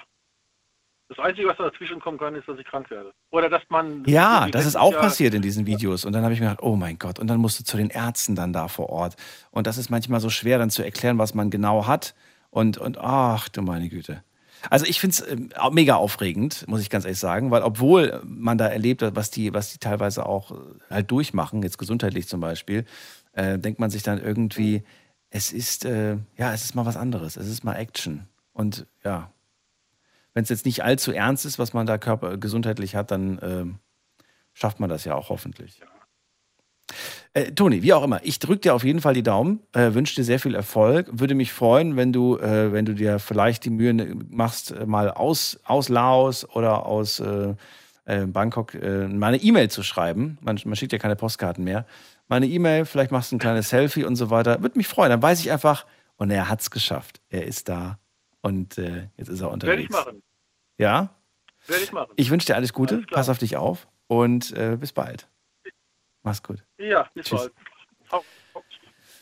Das 1.10 1.18
Einzige, 1.18 1.48
was 1.48 1.56
dazwischen 1.56 1.98
kommen 1.98 2.18
kann, 2.18 2.36
ist, 2.36 2.46
dass 2.46 2.56
ich 2.56 2.64
krank 2.64 2.88
werde. 2.88 3.12
Oder 3.32 3.48
dass 3.50 3.62
man. 3.68 4.04
Ja, 4.06 4.46
das 4.48 4.64
ist 4.64 4.76
auch 4.76 4.92
Jahr- 4.92 5.00
passiert 5.00 5.34
in 5.34 5.42
diesen 5.42 5.66
Videos. 5.66 6.04
Und 6.04 6.12
dann 6.12 6.22
habe 6.22 6.32
ich 6.32 6.38
mir 6.38 6.46
gedacht, 6.46 6.62
oh 6.62 6.76
mein 6.76 7.00
Gott. 7.00 7.18
Und 7.18 7.26
dann 7.26 7.40
musst 7.40 7.58
du 7.58 7.64
zu 7.64 7.76
den 7.76 7.90
Ärzten 7.90 8.36
dann 8.36 8.52
da 8.52 8.68
vor 8.68 8.90
Ort. 8.90 9.16
Und 9.50 9.66
das 9.66 9.76
ist 9.76 9.90
manchmal 9.90 10.20
so 10.20 10.30
schwer, 10.30 10.58
dann 10.58 10.70
zu 10.70 10.84
erklären, 10.84 11.18
was 11.18 11.34
man 11.34 11.50
genau 11.50 11.88
hat. 11.88 12.14
Und, 12.50 12.78
und 12.78 12.96
ach 12.98 13.48
du 13.48 13.60
meine 13.60 13.88
Güte. 13.88 14.22
Also 14.68 14.86
ich 14.86 15.00
finde 15.00 15.14
es 15.14 15.28
ähm, 15.28 15.50
mega 15.72 15.96
aufregend, 15.96 16.68
muss 16.68 16.80
ich 16.80 16.90
ganz 16.90 17.04
ehrlich 17.04 17.18
sagen, 17.18 17.50
weil 17.50 17.62
obwohl 17.62 18.22
man 18.24 18.56
da 18.56 18.68
erlebt, 18.68 19.02
was 19.16 19.32
die, 19.32 19.52
was 19.52 19.72
die 19.72 19.78
teilweise 19.78 20.26
auch 20.26 20.52
äh, 20.52 20.54
halt 20.90 21.10
durchmachen, 21.10 21.62
jetzt 21.64 21.78
gesundheitlich 21.78 22.28
zum 22.28 22.40
Beispiel, 22.40 22.84
äh, 23.32 23.58
denkt 23.58 23.80
man 23.80 23.90
sich 23.90 24.04
dann 24.04 24.22
irgendwie, 24.22 24.84
es 25.30 25.52
ist, 25.52 25.86
äh, 25.86 26.18
ja, 26.36 26.52
es 26.52 26.62
ist 26.62 26.74
mal 26.76 26.86
was 26.86 26.96
anderes, 26.96 27.36
es 27.36 27.48
ist 27.48 27.64
mal 27.64 27.74
Action. 27.74 28.28
Und 28.52 28.86
ja, 29.02 29.32
wenn 30.34 30.42
es 30.42 30.48
jetzt 30.48 30.66
nicht 30.66 30.84
allzu 30.84 31.12
ernst 31.12 31.44
ist, 31.44 31.58
was 31.58 31.72
man 31.72 31.86
da 31.86 31.98
körper 31.98 32.36
gesundheitlich 32.36 32.94
hat, 32.94 33.10
dann 33.10 33.38
ähm, 33.42 33.78
schafft 34.54 34.80
man 34.80 34.90
das 34.90 35.04
ja 35.04 35.14
auch 35.14 35.28
hoffentlich. 35.28 35.80
Äh, 37.32 37.52
Toni, 37.52 37.82
wie 37.82 37.92
auch 37.92 38.02
immer, 38.02 38.20
ich 38.24 38.40
drücke 38.40 38.60
dir 38.60 38.74
auf 38.74 38.82
jeden 38.82 39.00
Fall 39.00 39.14
die 39.14 39.22
Daumen, 39.22 39.60
äh, 39.72 39.94
wünsche 39.94 40.16
dir 40.16 40.24
sehr 40.24 40.40
viel 40.40 40.54
Erfolg. 40.54 41.08
Würde 41.12 41.36
mich 41.36 41.52
freuen, 41.52 41.96
wenn 41.96 42.12
du, 42.12 42.36
äh, 42.38 42.72
wenn 42.72 42.84
du 42.84 42.94
dir 42.94 43.20
vielleicht 43.20 43.64
die 43.64 43.70
Mühe 43.70 43.94
ne- 43.94 44.16
machst, 44.28 44.72
äh, 44.72 44.86
mal 44.86 45.10
aus, 45.10 45.60
aus 45.64 45.88
Laos 45.88 46.48
oder 46.50 46.86
aus 46.86 47.20
äh, 47.20 47.54
äh, 48.06 48.26
Bangkok 48.26 48.74
äh, 48.74 49.06
mal 49.06 49.28
eine 49.28 49.36
E-Mail 49.36 49.70
zu 49.70 49.84
schreiben. 49.84 50.38
Man, 50.40 50.58
man 50.64 50.74
schickt 50.74 50.92
ja 50.92 50.98
keine 50.98 51.14
Postkarten 51.14 51.62
mehr. 51.62 51.86
Meine 52.26 52.46
E-Mail, 52.46 52.84
vielleicht 52.84 53.12
machst 53.12 53.30
du 53.30 53.36
ein 53.36 53.40
kleines 53.40 53.68
Selfie 53.68 54.04
und 54.04 54.16
so 54.16 54.30
weiter. 54.30 54.62
Würde 54.62 54.76
mich 54.76 54.88
freuen. 54.88 55.10
Dann 55.10 55.22
weiß 55.22 55.40
ich 55.40 55.52
einfach, 55.52 55.86
und 56.16 56.30
er 56.30 56.48
hat 56.48 56.60
es 56.60 56.70
geschafft. 56.70 57.20
Er 57.28 57.46
ist 57.46 57.68
da 57.68 57.98
und 58.42 58.78
äh, 58.78 59.08
jetzt 59.16 59.28
ist 59.28 59.40
er 59.40 59.50
unterwegs. 59.50 59.72
Werde 59.72 59.82
ich 59.82 59.90
machen. 59.90 60.22
Ja? 60.78 61.14
Werde 61.66 61.82
ich 61.84 61.92
machen. 61.92 62.12
Ich 62.16 62.30
wünsche 62.30 62.46
dir 62.46 62.56
alles 62.56 62.72
Gute, 62.72 62.94
Alles 62.96 63.06
pass 63.10 63.28
auf 63.28 63.38
dich 63.38 63.56
auf 63.56 63.86
und 64.06 64.52
äh, 64.52 64.76
bis 64.78 64.92
bald. 64.92 65.28
Mach's 66.22 66.42
gut. 66.42 66.62
Ja, 66.78 67.08
bis 67.14 67.26
Tschüss. 67.26 67.50
bald. 68.08 68.24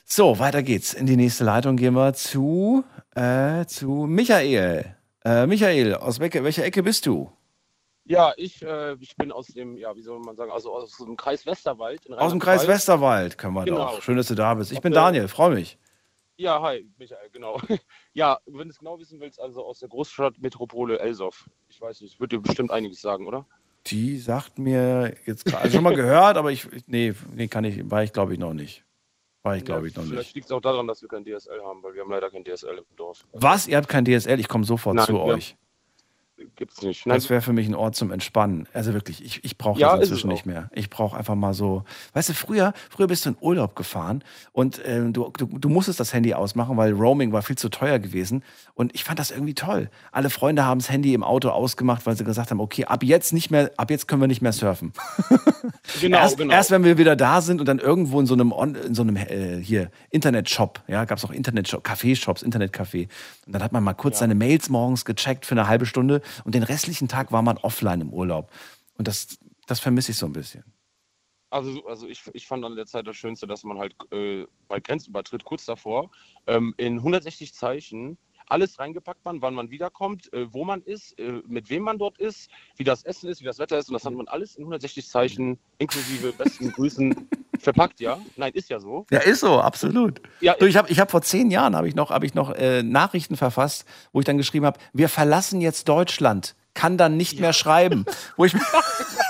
So, 0.04 0.38
weiter 0.38 0.62
geht's. 0.62 0.94
In 0.94 1.04
die 1.06 1.16
nächste 1.16 1.44
Leitung 1.44 1.76
gehen 1.76 1.92
wir 1.94 2.14
zu, 2.14 2.82
äh, 3.14 3.66
zu 3.66 4.06
Michael. 4.08 4.96
Äh, 5.24 5.46
Michael, 5.46 5.94
aus 5.96 6.18
welcher, 6.18 6.42
welcher 6.44 6.64
Ecke 6.64 6.82
bist 6.82 7.04
du? 7.04 7.30
Ja, 8.04 8.32
ich, 8.38 8.62
äh, 8.62 8.94
ich 9.00 9.14
bin 9.16 9.30
aus 9.30 9.48
dem, 9.48 9.76
ja, 9.76 9.94
wie 9.94 10.00
soll 10.00 10.18
man 10.20 10.34
sagen, 10.34 10.50
also 10.50 10.72
aus 10.74 10.96
dem 10.96 11.14
Kreis 11.14 11.44
Westerwald. 11.44 12.06
In 12.06 12.14
Aus 12.14 12.30
dem 12.30 12.40
Kreis. 12.40 12.66
Westerwald, 12.66 13.36
können 13.36 13.52
wir 13.52 13.64
Genau. 13.66 13.96
doch. 13.96 14.02
Schön, 14.02 14.16
dass 14.16 14.28
du 14.28 14.34
da 14.34 14.54
bist. 14.54 14.72
Ich 14.72 14.80
bin 14.80 14.92
Äh, 14.92 14.94
Daniel, 14.94 15.28
freue 15.28 15.54
mich. 15.54 15.76
Ja, 16.38 16.62
hi, 16.62 16.88
Michael, 16.96 17.28
genau. 17.30 17.60
Ja, 18.18 18.40
wenn 18.46 18.66
du 18.66 18.70
es 18.70 18.78
genau 18.78 18.98
wissen 18.98 19.20
willst, 19.20 19.40
also 19.40 19.64
aus 19.64 19.78
der 19.78 19.88
Großstadtmetropole 19.88 20.98
Elsoff. 20.98 21.48
Ich 21.68 21.80
weiß 21.80 22.00
nicht, 22.00 22.18
wird 22.18 22.32
dir 22.32 22.40
bestimmt 22.40 22.72
einiges 22.72 23.00
sagen, 23.00 23.28
oder? 23.28 23.46
Die 23.86 24.18
sagt 24.18 24.58
mir 24.58 25.14
jetzt 25.24 25.44
gerade, 25.44 25.62
also 25.62 25.76
schon 25.76 25.84
mal 25.84 25.94
gehört, 25.94 26.36
aber 26.36 26.50
ich, 26.50 26.66
nee, 26.86 27.14
nee, 27.32 27.46
kann 27.46 27.62
ich, 27.64 27.88
war 27.88 28.02
ich 28.02 28.12
glaube 28.12 28.32
ich 28.34 28.40
noch 28.40 28.54
nicht. 28.54 28.84
War 29.44 29.56
ich 29.56 29.64
glaube 29.64 29.82
ja, 29.82 29.86
ich 29.86 29.96
noch 29.96 30.02
Vielleicht 30.02 30.18
nicht. 30.18 30.34
liegt 30.34 30.46
es 30.46 30.52
auch 30.52 30.60
daran, 30.60 30.88
dass 30.88 31.00
wir 31.00 31.08
kein 31.08 31.24
DSL 31.24 31.62
haben, 31.62 31.80
weil 31.84 31.94
wir 31.94 32.02
haben 32.02 32.10
leider 32.10 32.28
kein 32.28 32.44
DSL 32.44 32.78
im 32.78 32.96
Dorf. 32.96 33.24
Was? 33.32 33.68
Ihr 33.68 33.76
habt 33.76 33.88
kein 33.88 34.04
DSL? 34.04 34.40
Ich 34.40 34.48
komme 34.48 34.64
sofort 34.64 34.96
Nein, 34.96 35.06
zu 35.06 35.20
euch. 35.20 35.56
Gibt's 36.56 36.82
nicht. 36.82 37.06
Nein, 37.06 37.16
Das 37.16 37.30
wäre 37.30 37.40
für 37.40 37.52
mich 37.52 37.66
ein 37.66 37.74
Ort 37.74 37.96
zum 37.96 38.12
Entspannen. 38.12 38.68
Also 38.72 38.92
wirklich, 38.92 39.24
ich, 39.24 39.44
ich 39.44 39.58
brauche 39.58 39.80
Ja, 39.80 39.96
das 39.96 40.08
inzwischen 40.08 40.28
nicht 40.28 40.46
mehr. 40.46 40.70
Ich 40.72 40.88
brauche 40.88 41.16
einfach 41.16 41.34
mal 41.34 41.52
so. 41.52 41.84
Weißt 42.12 42.28
du, 42.28 42.32
früher, 42.32 42.74
früher 42.90 43.08
bist 43.08 43.26
du 43.26 43.30
in 43.30 43.36
Urlaub 43.40 43.74
gefahren 43.74 44.22
und 44.52 44.78
äh, 44.84 45.00
du, 45.10 45.32
du, 45.36 45.46
du 45.46 45.68
musstest 45.68 45.98
das 45.98 46.14
Handy 46.14 46.34
ausmachen, 46.34 46.76
weil 46.76 46.92
Roaming 46.92 47.32
war 47.32 47.42
viel 47.42 47.56
zu 47.56 47.68
teuer 47.68 47.98
gewesen. 47.98 48.44
Und 48.74 48.94
ich 48.94 49.02
fand 49.02 49.18
das 49.18 49.32
irgendwie 49.32 49.54
toll. 49.54 49.90
Alle 50.12 50.30
Freunde 50.30 50.64
haben 50.64 50.78
das 50.78 50.90
Handy 50.90 51.12
im 51.14 51.24
Auto 51.24 51.48
ausgemacht, 51.48 52.06
weil 52.06 52.16
sie 52.16 52.24
gesagt 52.24 52.50
haben, 52.50 52.60
okay, 52.60 52.84
ab 52.84 53.02
jetzt 53.02 53.32
nicht 53.32 53.50
mehr, 53.50 53.72
ab 53.76 53.90
jetzt 53.90 54.06
können 54.06 54.20
wir 54.20 54.28
nicht 54.28 54.42
mehr 54.42 54.52
surfen. 54.52 54.92
genau, 56.00 56.18
erst, 56.18 56.38
genau. 56.38 56.54
erst 56.54 56.70
wenn 56.70 56.84
wir 56.84 56.98
wieder 56.98 57.16
da 57.16 57.40
sind 57.40 57.60
und 57.60 57.66
dann 57.66 57.80
irgendwo 57.80 58.20
in 58.20 58.26
so 58.26 58.34
einem, 58.34 58.52
in 58.86 58.94
so 58.94 59.02
einem 59.02 59.16
äh, 59.16 59.60
hier 59.60 59.90
Internetshop, 60.10 60.82
ja, 60.86 61.04
gab 61.04 61.18
es 61.18 61.24
auch 61.24 61.30
Internetshop, 61.30 61.82
Kaffeeshops, 61.82 62.44
Internetcafé. 62.44 63.08
Und 63.46 63.52
dann 63.52 63.62
hat 63.62 63.72
man 63.72 63.82
mal 63.82 63.94
kurz 63.94 64.20
seine 64.20 64.34
Mails 64.34 64.68
morgens 64.68 65.04
gecheckt 65.04 65.46
für 65.46 65.54
eine 65.54 65.66
halbe 65.66 65.86
Stunde 65.86 66.20
und 66.44 66.54
den 66.54 66.62
restlichen 66.62 67.08
Tag 67.08 67.32
war 67.32 67.42
man 67.42 67.58
offline 67.58 68.00
im 68.00 68.12
Urlaub. 68.12 68.50
Und 68.96 69.08
das, 69.08 69.38
das 69.66 69.80
vermisse 69.80 70.12
ich 70.12 70.18
so 70.18 70.26
ein 70.26 70.32
bisschen. 70.32 70.64
Also, 71.50 71.86
also 71.86 72.06
ich, 72.06 72.22
ich 72.34 72.46
fand 72.46 72.64
an 72.64 72.76
der 72.76 72.86
Zeit 72.86 73.06
das 73.06 73.16
Schönste, 73.16 73.46
dass 73.46 73.64
man 73.64 73.78
halt 73.78 73.94
äh, 74.12 74.44
bei 74.66 74.80
Grenzübertritt 74.80 75.44
kurz 75.44 75.64
davor 75.64 76.10
ähm, 76.46 76.74
in 76.76 76.98
160 76.98 77.54
Zeichen 77.54 78.18
alles 78.48 78.78
reingepackt 78.78 79.24
man, 79.24 79.42
wann 79.42 79.54
man 79.54 79.70
wiederkommt, 79.70 80.32
äh, 80.32 80.52
wo 80.52 80.64
man 80.64 80.82
ist, 80.82 81.18
äh, 81.18 81.42
mit 81.46 81.70
wem 81.70 81.82
man 81.82 81.98
dort 81.98 82.18
ist, 82.18 82.50
wie 82.76 82.84
das 82.84 83.02
Essen 83.04 83.28
ist, 83.28 83.40
wie 83.40 83.44
das 83.44 83.58
Wetter 83.58 83.78
ist. 83.78 83.88
Und 83.88 83.94
das 83.94 84.04
hat 84.04 84.12
man 84.12 84.28
alles 84.28 84.56
in 84.56 84.62
160 84.62 85.08
Zeichen, 85.08 85.58
inklusive 85.78 86.32
besten 86.32 86.72
Grüßen, 86.72 87.28
Verpackt, 87.58 88.00
ja? 88.00 88.18
Nein, 88.36 88.52
ist 88.54 88.70
ja 88.70 88.78
so. 88.78 89.04
Ja, 89.10 89.18
ist 89.18 89.40
so, 89.40 89.60
absolut. 89.60 90.20
Ja, 90.40 90.54
du, 90.54 90.66
ich 90.66 90.76
habe 90.76 90.88
ich 90.90 91.00
hab 91.00 91.10
vor 91.10 91.22
zehn 91.22 91.50
Jahren 91.50 91.74
habe 91.74 91.88
ich 91.88 91.94
noch, 91.94 92.10
hab 92.10 92.22
ich 92.22 92.34
noch 92.34 92.54
äh, 92.54 92.82
Nachrichten 92.82 93.36
verfasst, 93.36 93.84
wo 94.12 94.20
ich 94.20 94.26
dann 94.26 94.36
geschrieben 94.36 94.66
habe, 94.66 94.78
wir 94.92 95.08
verlassen 95.08 95.60
jetzt 95.60 95.88
Deutschland, 95.88 96.54
kann 96.74 96.96
dann 96.96 97.16
nicht 97.16 97.40
mehr 97.40 97.52
schreiben. 97.52 98.04
Wo 98.36 98.44
ich, 98.44 98.54
wo 98.54 98.58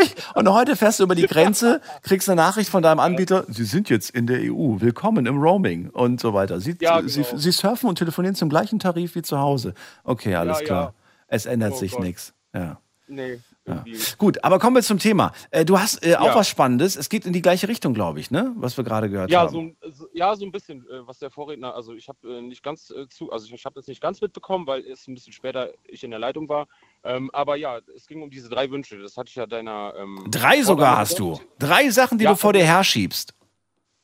ich, 0.00 0.14
und 0.34 0.48
heute 0.52 0.76
fährst 0.76 1.00
du 1.00 1.04
über 1.04 1.14
die 1.14 1.26
Grenze, 1.26 1.80
kriegst 2.02 2.28
eine 2.28 2.40
Nachricht 2.40 2.70
von 2.70 2.82
deinem 2.82 3.00
Anbieter, 3.00 3.44
Sie 3.48 3.64
sind 3.64 3.88
jetzt 3.90 4.10
in 4.10 4.26
der 4.26 4.40
EU, 4.52 4.80
willkommen 4.80 5.26
im 5.26 5.38
Roaming 5.40 5.90
und 5.90 6.20
so 6.20 6.34
weiter. 6.34 6.60
Sie, 6.60 6.76
Ja, 6.80 7.00
genau. 7.00 7.08
Sie, 7.10 7.24
Sie 7.34 7.52
surfen 7.52 7.88
und 7.88 7.96
telefonieren 7.98 8.34
zum 8.34 8.48
gleichen 8.48 8.78
Tarif 8.78 9.14
wie 9.14 9.22
zu 9.22 9.38
Hause. 9.38 9.74
Okay, 10.04 10.34
alles 10.34 10.60
Ja, 10.60 10.64
klar. 10.64 10.82
ja. 10.84 10.94
Es 11.28 11.46
ändert 11.46 11.72
Oh 11.72 11.76
sich 11.76 11.98
nichts. 11.98 12.34
Ja. 12.54 12.78
Nee, 13.08 13.40
irgendwie. 13.64 13.98
Gut, 14.18 14.42
aber 14.42 14.58
kommen 14.58 14.76
wir 14.76 14.82
zum 14.82 14.98
Thema. 14.98 15.32
Äh, 15.50 15.64
du 15.64 15.78
hast 15.78 16.04
äh, 16.04 16.16
auch 16.16 16.26
Ja. 16.26 16.34
was 16.34 16.48
Spannendes. 16.48 16.96
Es 16.96 17.08
geht 17.08 17.26
in 17.26 17.32
die 17.32 17.42
gleiche 17.42 17.68
Richtung, 17.68 17.94
glaube 17.94 18.20
ich, 18.20 18.30
ne? 18.30 18.52
Was 18.56 18.76
wir 18.76 18.84
gerade 18.84 19.10
gehört 19.10 19.30
Ja, 19.30 19.40
haben. 19.42 19.76
so, 19.90 20.06
ja, 20.14 20.34
so 20.34 20.44
ein 20.44 20.52
bisschen, 20.52 20.80
äh, 20.88 21.06
was 21.06 21.18
der 21.18 21.30
Vorredner, 21.30 21.74
also 21.74 21.92
ich 21.94 22.08
habe 22.08 22.38
äh, 22.38 22.40
nicht 22.42 22.62
ganz 22.62 22.90
äh, 22.90 23.06
zu, 23.08 23.30
also 23.30 23.46
ich, 23.46 23.52
ich 23.52 23.64
habe 23.64 23.74
das 23.74 23.86
nicht 23.86 24.00
ganz 24.00 24.20
mitbekommen, 24.20 24.66
weil 24.66 24.84
es 24.86 25.06
ein 25.08 25.14
bisschen 25.14 25.32
später 25.32 25.70
ich 25.84 26.02
in 26.04 26.10
der 26.10 26.20
Leitung 26.20 26.48
war. 26.48 26.68
Ähm, 27.04 27.30
aber 27.32 27.56
ja, 27.56 27.80
es 27.96 28.06
ging 28.06 28.22
um 28.22 28.30
diese 28.30 28.48
drei 28.48 28.70
Wünsche. 28.70 28.98
Das 29.00 29.16
hatte 29.16 29.28
ich 29.28 29.34
ja 29.34 29.46
deiner. 29.46 29.94
Ähm, 29.98 30.24
Drei 30.30 30.62
sogar 30.62 30.98
hast 30.98 31.18
du. 31.18 31.40
Drei 31.58 31.90
Sachen, 31.90 32.18
die 32.18 32.24
Ja, 32.24 32.30
du 32.30 32.36
vor 32.36 32.52
dir 32.52 32.60
also- 32.60 32.72
herschiebst. 32.72 33.34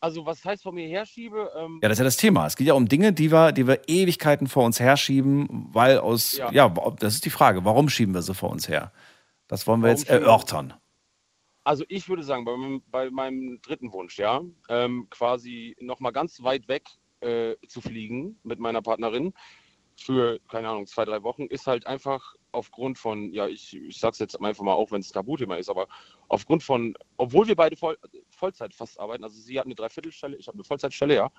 Also 0.01 0.25
was 0.25 0.45
heißt 0.45 0.63
von 0.63 0.77
mir 0.77 0.87
herschiebe? 0.89 1.51
Ähm, 1.57 1.81
Ja, 1.83 1.89
das 1.89 1.97
ist 1.97 1.99
ja 2.01 2.05
das 2.05 2.17
Thema. 2.17 2.47
Es 2.47 2.55
geht 2.57 2.69
ja 2.69 2.75
um 2.75 2.89
Dinge, 2.89 3.13
die 3.13 3.33
wir, 3.33 3.51
die 3.51 3.67
wir 3.67 3.81
Ewigkeiten 3.89 4.47
vor 4.47 4.65
uns 4.65 4.79
herschieben, 4.79 5.49
weil 5.73 5.99
aus, 5.99 6.37
ja, 6.37 6.53
Ja. 6.53 6.69
das 7.01 7.15
ist 7.15 7.25
die 7.25 7.31
Frage, 7.31 7.65
warum 7.65 7.89
schieben 7.89 8.15
wir 8.15 8.23
sie 8.23 8.33
vor 8.35 8.51
uns 8.51 8.69
her? 8.69 8.93
Das 9.49 9.67
wollen 9.67 9.81
wir 9.81 9.89
Warum 9.89 9.99
jetzt 9.99 10.09
erörtern. 10.09 10.75
Also 11.65 11.85
ich 11.89 12.09
würde 12.09 12.23
sagen, 12.23 12.45
bei 12.45 12.57
meinem, 12.57 12.83
bei 12.91 13.11
meinem 13.11 13.61
dritten 13.61 13.93
Wunsch, 13.93 14.19
ja, 14.19 14.41
ähm, 14.69 15.09
quasi 15.11 15.77
nochmal 15.81 16.13
ganz 16.13 16.43
weit 16.45 16.69
weg 16.69 16.85
äh, 17.21 17.57
zu 17.67 17.81
fliegen 17.81 18.39
mit 18.45 18.61
meiner 18.61 18.83
Partnerin 18.83 19.35
für, 19.97 20.39
keine 20.49 20.69
Ahnung, 20.69 20.87
zwei, 20.87 21.05
drei 21.07 21.25
Wochen, 21.25 21.47
ist 21.47 21.67
halt 21.67 21.87
einfach 21.89 22.35
aufgrund 22.53 22.99
von, 22.99 23.33
ja, 23.33 23.47
ich, 23.47 23.75
ich 23.77 23.99
sag's 23.99 24.19
jetzt 24.19 24.41
einfach 24.41 24.65
mal 24.65 24.73
auch, 24.73 24.91
wenn 24.91 25.01
es 25.01 25.13
Tabuthema 25.13 25.57
ist, 25.57 25.69
aber 25.69 25.89
aufgrund 26.29 26.63
von, 26.63 26.95
obwohl 27.17 27.47
wir 27.47 27.57
beide 27.57 27.77
voll, 27.77 27.99
Vollzeit 28.31 28.75
fast 28.75 28.99
arbeiten, 28.99 29.25
also 29.25 29.39
sie 29.39 29.59
hat 29.59 29.67
eine 29.67 29.75
Dreiviertelstelle, 29.75 30.37
ich 30.37 30.47
habe 30.49 30.57
eine 30.57 30.65
Vollzeitstelle, 30.65 31.15
ja, 31.15 31.31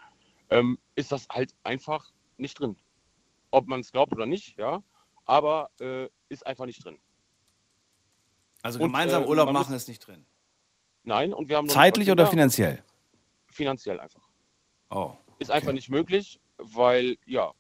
ähm, 0.50 0.78
ist 0.96 1.12
das 1.12 1.28
halt 1.30 1.54
einfach 1.64 2.12
nicht 2.38 2.60
drin. 2.60 2.78
Ob 3.52 3.68
man 3.68 3.80
es 3.80 3.92
glaubt 3.92 4.12
oder 4.14 4.26
nicht, 4.26 4.58
ja, 4.58 4.84
aber 5.26 5.70
äh, 5.80 6.08
ist 6.30 6.46
einfach 6.46 6.66
nicht 6.66 6.84
drin. 6.84 6.98
Also 8.62 8.80
Und, 8.80 8.88
gemeinsam 8.88 9.24
äh, 9.24 9.28
Urlaub 9.28 9.52
machen 9.52 9.74
ist 9.76 9.88
nicht 9.88 10.06
drin. 10.06 10.26
Nein, 11.04 11.34
und 11.34 11.50
wir 11.50 11.58
haben 11.58 11.70
Zeitlich 11.70 12.12
oder 12.12 12.28
finanziell? 12.28 12.84
Finanziell 13.48 14.00
einfach. 14.00 14.28
Oh. 14.90 15.14
Ist 15.40 15.50
einfach 15.50 15.72
nicht 15.72 15.90
möglich, 15.90 16.40
weil, 16.58 17.18
ja, 17.26 17.54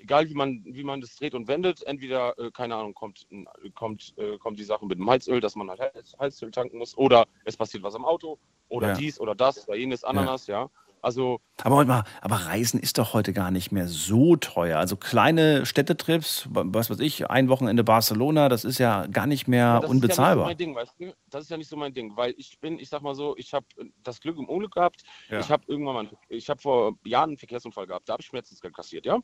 egal 0.00 0.28
wie 0.28 0.34
man, 0.34 0.62
wie 0.64 0.84
man 0.84 1.00
das 1.00 1.14
dreht 1.16 1.34
und 1.34 1.48
wendet, 1.48 1.82
entweder, 1.84 2.38
äh, 2.38 2.50
keine 2.50 2.74
Ahnung, 2.74 2.94
kommt, 2.94 3.26
kommt, 3.74 4.14
äh, 4.16 4.38
kommt 4.38 4.58
die 4.58 4.64
Sache 4.64 4.84
mit 4.86 4.98
dem 4.98 5.08
Heizöl, 5.08 5.40
dass 5.40 5.56
man 5.56 5.68
halt 5.70 5.80
Heiz, 5.80 6.14
Heizöl 6.18 6.50
tanken 6.50 6.78
muss, 6.78 6.96
oder 6.96 7.26
es 7.44 7.56
passiert 7.56 7.82
was 7.82 7.94
am 7.94 8.04
Auto, 8.04 8.38
oder 8.68 8.88
Ja. 8.88 8.94
dies 8.94 9.20
oder 9.20 9.34
das, 9.34 9.68
oder 9.68 9.76
jenes, 9.76 10.04
Ananas, 10.04 10.46
ja. 10.46 10.68
Also, 11.02 11.40
Aber, 11.62 11.82
mal, 11.86 12.04
aber 12.20 12.36
Reisen 12.36 12.78
ist 12.78 12.98
doch 12.98 13.14
heute 13.14 13.32
gar 13.32 13.50
nicht 13.50 13.72
mehr 13.72 13.88
so 13.88 14.36
teuer. 14.36 14.78
Also 14.78 14.96
kleine 14.96 15.64
Städtetrips, 15.64 16.46
was 16.50 16.90
weiß 16.90 17.00
ich, 17.00 17.30
ein 17.30 17.48
Wochenende 17.48 17.84
Barcelona, 17.84 18.50
das 18.50 18.64
ist 18.64 18.78
ja 18.78 19.06
gar 19.06 19.26
nicht 19.26 19.48
mehr 19.48 19.60
ja, 19.60 19.80
das 19.80 19.84
ist 19.84 19.88
ja 19.88 19.94
nicht 19.94 20.02
so 20.02 20.06
unbezahlbar. 20.06 20.46
mein 20.46 20.56
Ding, 20.58 20.74
weißt 20.74 20.92
du? 20.98 21.14
Das 21.30 21.44
ist 21.44 21.50
ja 21.50 21.56
nicht 21.56 21.70
so 21.70 21.76
mein 21.76 21.94
Ding, 21.94 22.16
weil 22.16 22.34
ich 22.36 22.58
bin, 22.60 22.78
ich 22.78 22.90
sag 22.90 23.00
mal 23.00 23.14
so, 23.14 23.34
ich 23.38 23.54
habe 23.54 23.64
das 24.02 24.20
Glück 24.20 24.36
im 24.38 24.46
Unglück 24.46 24.72
gehabt. 24.72 25.02
Ja. 25.30 25.40
Ich 25.40 25.50
habe 25.50 25.62
irgendwann 25.68 25.94
mal, 25.94 26.08
ich 26.28 26.50
habe 26.50 26.60
vor 26.60 26.92
Jahren 27.04 27.30
einen 27.30 27.38
Verkehrsunfall 27.38 27.86
gehabt, 27.86 28.06
da 28.06 28.12
habe 28.12 28.20
ich 28.20 28.26
Schmerzensgeld 28.26 28.74
kassiert, 28.74 29.06
ja. 29.06 29.20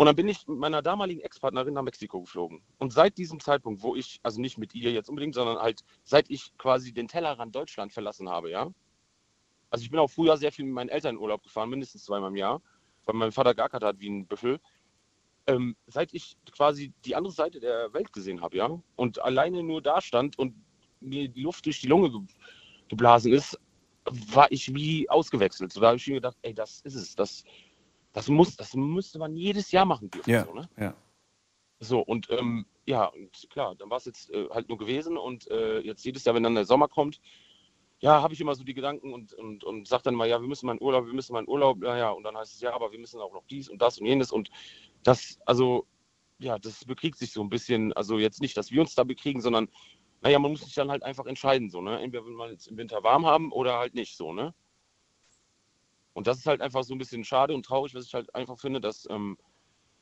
Und 0.00 0.06
dann 0.06 0.16
bin 0.16 0.28
ich 0.28 0.48
mit 0.48 0.56
meiner 0.56 0.80
damaligen 0.80 1.20
Ex-Partnerin 1.20 1.74
nach 1.74 1.82
Mexiko 1.82 2.22
geflogen. 2.22 2.62
Und 2.78 2.90
seit 2.90 3.18
diesem 3.18 3.38
Zeitpunkt, 3.38 3.82
wo 3.82 3.94
ich, 3.94 4.18
also 4.22 4.40
nicht 4.40 4.56
mit 4.56 4.74
ihr 4.74 4.92
jetzt 4.92 5.10
unbedingt, 5.10 5.34
sondern 5.34 5.58
halt 5.58 5.84
seit 6.04 6.30
ich 6.30 6.56
quasi 6.56 6.94
den 6.94 7.06
Tellerrand 7.06 7.54
Deutschland 7.54 7.92
verlassen 7.92 8.30
habe, 8.30 8.50
ja. 8.50 8.72
Also 9.68 9.82
ich 9.82 9.90
bin 9.90 10.00
auch 10.00 10.08
früher 10.08 10.38
sehr 10.38 10.52
viel 10.52 10.64
mit 10.64 10.72
meinen 10.72 10.88
Eltern 10.88 11.16
in 11.16 11.20
Urlaub 11.20 11.42
gefahren, 11.42 11.68
mindestens 11.68 12.04
zweimal 12.04 12.30
im 12.30 12.36
Jahr, 12.36 12.62
weil 13.04 13.14
mein 13.14 13.30
Vater 13.30 13.54
geackert 13.54 13.84
hat 13.84 14.00
wie 14.00 14.08
ein 14.08 14.26
Büffel. 14.26 14.58
Ähm, 15.46 15.76
seit 15.86 16.14
ich 16.14 16.38
quasi 16.50 16.94
die 17.04 17.14
andere 17.14 17.34
Seite 17.34 17.60
der 17.60 17.92
Welt 17.92 18.10
gesehen 18.10 18.40
habe, 18.40 18.56
ja, 18.56 18.70
und 18.96 19.20
alleine 19.20 19.62
nur 19.62 19.82
da 19.82 20.00
stand 20.00 20.38
und 20.38 20.54
mir 21.00 21.28
die 21.28 21.42
Luft 21.42 21.66
durch 21.66 21.82
die 21.82 21.88
Lunge 21.88 22.10
ge 22.10 22.20
geblasen 22.88 23.34
ist, 23.34 23.60
war 24.32 24.50
ich 24.50 24.74
wie 24.74 25.10
ausgewechselt. 25.10 25.74
So, 25.74 25.80
da 25.80 25.88
habe 25.88 25.98
ich 25.98 26.06
mir 26.06 26.14
gedacht, 26.14 26.38
ey, 26.40 26.54
das 26.54 26.80
ist 26.80 26.94
es. 26.94 27.14
Das, 27.14 27.44
das, 28.12 28.28
muss, 28.28 28.56
das 28.56 28.74
müsste 28.74 29.18
man 29.18 29.36
jedes 29.36 29.70
Jahr 29.70 29.84
machen 29.84 30.10
dürfen. 30.10 30.30
Ja, 30.30 30.44
So, 30.44 30.54
ne? 30.54 30.68
ja. 30.78 30.94
so 31.78 32.00
und 32.00 32.28
ähm, 32.30 32.66
ja, 32.86 33.06
und 33.06 33.48
klar, 33.50 33.74
dann 33.76 33.90
war 33.90 33.98
es 33.98 34.04
jetzt 34.06 34.30
äh, 34.30 34.48
halt 34.50 34.68
nur 34.68 34.78
gewesen 34.78 35.16
und 35.16 35.48
äh, 35.50 35.80
jetzt 35.80 36.04
jedes 36.04 36.24
Jahr, 36.24 36.34
wenn 36.34 36.42
dann 36.42 36.54
der 36.54 36.64
Sommer 36.64 36.88
kommt, 36.88 37.20
ja, 38.00 38.22
habe 38.22 38.32
ich 38.32 38.40
immer 38.40 38.54
so 38.54 38.64
die 38.64 38.74
Gedanken 38.74 39.12
und, 39.12 39.34
und, 39.34 39.62
und 39.62 39.86
sage 39.86 40.04
dann 40.04 40.14
mal, 40.14 40.28
ja, 40.28 40.40
wir 40.40 40.48
müssen 40.48 40.66
mal 40.66 40.72
in 40.72 40.82
Urlaub, 40.82 41.06
wir 41.06 41.12
müssen 41.12 41.34
mal 41.34 41.40
in 41.40 41.48
Urlaub, 41.48 41.78
naja, 41.78 42.10
und 42.10 42.24
dann 42.24 42.36
heißt 42.36 42.54
es, 42.54 42.60
ja, 42.60 42.72
aber 42.72 42.90
wir 42.92 42.98
müssen 42.98 43.20
auch 43.20 43.32
noch 43.32 43.44
dies 43.48 43.68
und 43.68 43.80
das 43.82 43.98
und 43.98 44.06
jenes 44.06 44.32
und 44.32 44.50
das, 45.02 45.38
also, 45.44 45.86
ja, 46.38 46.58
das 46.58 46.84
bekriegt 46.86 47.18
sich 47.18 47.32
so 47.32 47.42
ein 47.42 47.50
bisschen, 47.50 47.92
also 47.92 48.18
jetzt 48.18 48.40
nicht, 48.40 48.56
dass 48.56 48.70
wir 48.70 48.80
uns 48.80 48.94
da 48.94 49.04
bekriegen, 49.04 49.42
sondern, 49.42 49.68
naja, 50.22 50.38
man 50.38 50.50
muss 50.50 50.62
sich 50.62 50.74
dann 50.74 50.90
halt 50.90 51.02
einfach 51.02 51.26
entscheiden, 51.26 51.68
so, 51.68 51.82
ne, 51.82 52.00
entweder 52.00 52.24
will 52.24 52.32
man 52.32 52.50
jetzt 52.50 52.68
im 52.68 52.78
Winter 52.78 53.02
warm 53.02 53.26
haben 53.26 53.52
oder 53.52 53.78
halt 53.78 53.94
nicht, 53.94 54.16
so, 54.16 54.32
ne. 54.32 54.54
Und 56.12 56.26
das 56.26 56.38
ist 56.38 56.46
halt 56.46 56.60
einfach 56.60 56.82
so 56.82 56.94
ein 56.94 56.98
bisschen 56.98 57.24
schade 57.24 57.54
und 57.54 57.64
traurig, 57.64 57.94
was 57.94 58.06
ich 58.06 58.14
halt 58.14 58.34
einfach 58.34 58.58
finde, 58.58 58.80
dass, 58.80 59.06
ähm, 59.10 59.38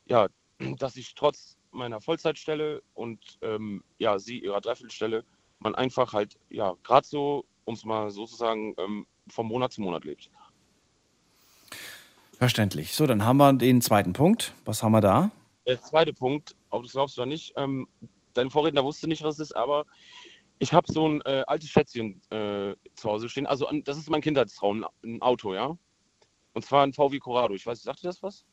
ja, 0.05 0.27
dass 0.77 0.95
ich 0.95 1.15
trotz 1.15 1.57
meiner 1.71 2.01
Vollzeitstelle 2.01 2.81
und 2.93 3.19
ähm, 3.41 3.83
ja, 3.99 4.17
sie 4.19 4.39
ihrer 4.39 4.61
Dreiviertelstelle, 4.61 5.23
man 5.59 5.75
einfach 5.75 6.13
halt, 6.13 6.37
ja, 6.49 6.75
gerade 6.83 7.05
so, 7.05 7.45
um 7.65 7.75
es 7.75 7.85
mal 7.85 8.09
so 8.09 8.25
zu 8.25 8.35
sagen, 8.35 8.73
ähm, 8.77 9.05
vom 9.27 9.47
Monat 9.47 9.73
zu 9.73 9.81
Monat 9.81 10.05
lebt. 10.05 10.29
Verständlich. 12.37 12.93
So, 12.93 13.05
dann 13.05 13.25
haben 13.25 13.37
wir 13.37 13.53
den 13.53 13.81
zweiten 13.81 14.13
Punkt. 14.13 14.53
Was 14.65 14.81
haben 14.81 14.93
wir 14.93 15.01
da? 15.01 15.29
Der 15.67 15.81
zweite 15.81 16.13
Punkt, 16.13 16.55
ob 16.69 16.81
du 16.81 16.87
es 16.87 16.93
glaubst 16.93 17.19
oder 17.19 17.25
nicht, 17.25 17.53
ähm, 17.57 17.87
dein 18.33 18.49
Vorredner 18.49 18.83
wusste 18.83 19.07
nicht, 19.07 19.23
was 19.23 19.35
es 19.35 19.49
ist, 19.49 19.57
aber 19.57 19.85
ich 20.59 20.73
habe 20.73 20.91
so 20.91 21.07
ein 21.07 21.21
äh, 21.21 21.43
altes 21.47 21.69
Schätzchen 21.69 22.21
äh, 22.31 22.75
zu 22.95 23.09
Hause 23.09 23.29
stehen. 23.29 23.45
Also 23.45 23.67
das 23.83 23.97
ist 23.97 24.09
mein 24.09 24.21
Kindheitstraum, 24.21 24.85
ein 25.03 25.21
Auto, 25.21 25.53
ja. 25.53 25.77
Und 26.53 26.65
zwar 26.65 26.83
ein 26.83 26.93
VW 26.93 27.19
Corrado. 27.19 27.53
Ich 27.53 27.65
weiß, 27.65 27.81
sagt 27.83 28.03
dir 28.03 28.07
das 28.07 28.21
was? 28.23 28.45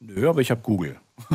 Nö, 0.00 0.28
aber 0.28 0.40
ich 0.40 0.50
habe 0.50 0.60
Google. 0.62 0.98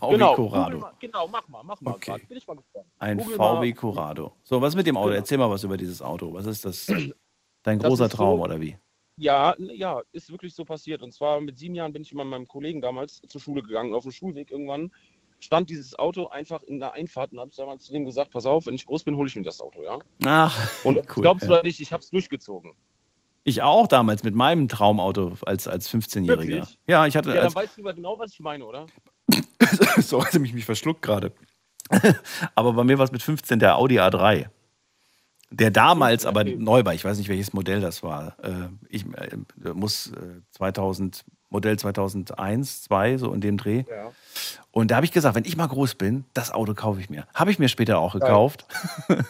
VW 0.00 0.12
genau, 0.12 0.34
Corrado. 0.34 0.78
Mal, 0.78 0.92
genau, 0.98 1.28
mach 1.28 1.46
mal, 1.48 1.62
mach 1.62 1.80
mal. 1.80 1.94
Okay. 1.94 2.20
Bin 2.28 2.36
ich 2.38 2.46
mal. 2.46 2.56
Ein 2.98 3.18
Google 3.18 3.36
VW 3.36 3.54
mal. 3.68 3.72
Corrado. 3.74 4.32
So, 4.42 4.60
was 4.60 4.74
mit 4.74 4.86
dem 4.86 4.96
Auto? 4.96 5.06
Genau. 5.08 5.16
Erzähl 5.18 5.38
mal 5.38 5.50
was 5.50 5.62
über 5.64 5.76
dieses 5.76 6.02
Auto. 6.02 6.32
Was 6.32 6.46
ist 6.46 6.64
das? 6.64 6.86
Dein 7.62 7.78
Das 7.78 7.88
großer 7.88 8.06
ist 8.06 8.10
so- 8.12 8.16
Traum 8.16 8.40
oder 8.40 8.60
wie? 8.60 8.76
Ja, 9.18 9.54
ja, 9.58 10.02
ist 10.12 10.30
wirklich 10.30 10.54
so 10.54 10.64
passiert. 10.64 11.02
Und 11.02 11.12
zwar 11.12 11.40
mit 11.40 11.58
sieben 11.58 11.74
Jahren 11.74 11.92
bin 11.92 12.02
ich 12.02 12.12
mit 12.12 12.26
meinem 12.26 12.46
Kollegen 12.46 12.82
damals 12.82 13.22
zur 13.26 13.40
Schule 13.40 13.62
gegangen. 13.62 13.94
Auf 13.94 14.02
dem 14.02 14.12
Schulweg 14.12 14.50
irgendwann 14.50 14.92
stand 15.38 15.70
dieses 15.70 15.98
Auto 15.98 16.26
einfach 16.26 16.62
in 16.64 16.80
der 16.80 16.92
Einfahrt 16.92 17.32
und 17.32 17.40
habe 17.40 17.50
damals 17.56 17.84
zu 17.84 17.92
dem 17.92 18.04
gesagt, 18.04 18.30
pass 18.30 18.44
auf, 18.44 18.66
wenn 18.66 18.74
ich 18.74 18.84
groß 18.84 19.04
bin, 19.04 19.16
hole 19.16 19.28
ich 19.28 19.36
mir 19.36 19.42
das 19.42 19.60
Auto, 19.60 19.82
ja. 19.82 19.98
Ach, 20.24 20.84
Und 20.84 20.96
cool. 21.16 21.22
glaubst 21.22 21.44
du 21.44 21.48
ja. 21.48 21.52
oder 21.54 21.62
nicht, 21.62 21.80
ich 21.80 21.92
habe 21.92 22.02
es 22.02 22.10
durchgezogen. 22.10 22.72
Ich 23.48 23.62
auch 23.62 23.86
damals 23.86 24.24
mit 24.24 24.34
meinem 24.34 24.66
Traumauto 24.66 25.34
als, 25.46 25.68
als 25.68 25.88
15-Jähriger. 25.88 26.26
Wirklich? 26.26 26.78
Ja, 26.88 27.06
ich 27.06 27.16
hatte. 27.16 27.32
Ja, 27.32 27.42
dann 27.42 27.54
weißt 27.54 27.78
du 27.78 27.82
aber 27.82 27.94
genau, 27.94 28.18
was 28.18 28.32
ich 28.32 28.40
meine, 28.40 28.66
oder? 28.66 28.86
so 29.98 30.24
hat 30.24 30.34
mich 30.34 30.52
mich 30.52 30.64
verschluckt 30.64 31.00
gerade. 31.00 31.32
aber 32.56 32.72
bei 32.72 32.82
mir 32.82 32.98
war 32.98 33.04
es 33.04 33.12
mit 33.12 33.22
15 33.22 33.60
der 33.60 33.76
Audi 33.76 34.00
A3. 34.00 34.46
Der 35.50 35.70
damals 35.70 36.26
aber 36.26 36.42
neu 36.42 36.84
war. 36.84 36.92
Ich 36.94 37.04
weiß 37.04 37.18
nicht, 37.18 37.28
welches 37.28 37.52
Modell 37.52 37.80
das 37.80 38.02
war. 38.02 38.36
Äh, 38.42 38.68
Ich 38.88 39.04
äh, 39.14 39.36
muss 39.74 40.08
äh, 40.08 40.40
2000, 40.50 41.24
Modell 41.56 41.78
2001, 41.78 42.82
2, 42.82 43.16
so 43.16 43.32
in 43.32 43.40
dem 43.40 43.56
Dreh. 43.56 43.84
Ja. 43.88 44.12
Und 44.70 44.90
da 44.90 44.96
habe 44.96 45.06
ich 45.06 45.12
gesagt, 45.12 45.34
wenn 45.34 45.46
ich 45.46 45.56
mal 45.56 45.66
groß 45.66 45.94
bin, 45.94 46.26
das 46.34 46.50
Auto 46.52 46.74
kaufe 46.74 47.00
ich 47.00 47.08
mir. 47.08 47.26
Habe 47.32 47.50
ich 47.50 47.58
mir 47.58 47.68
später 47.68 47.98
auch 47.98 48.12
gekauft. 48.12 48.66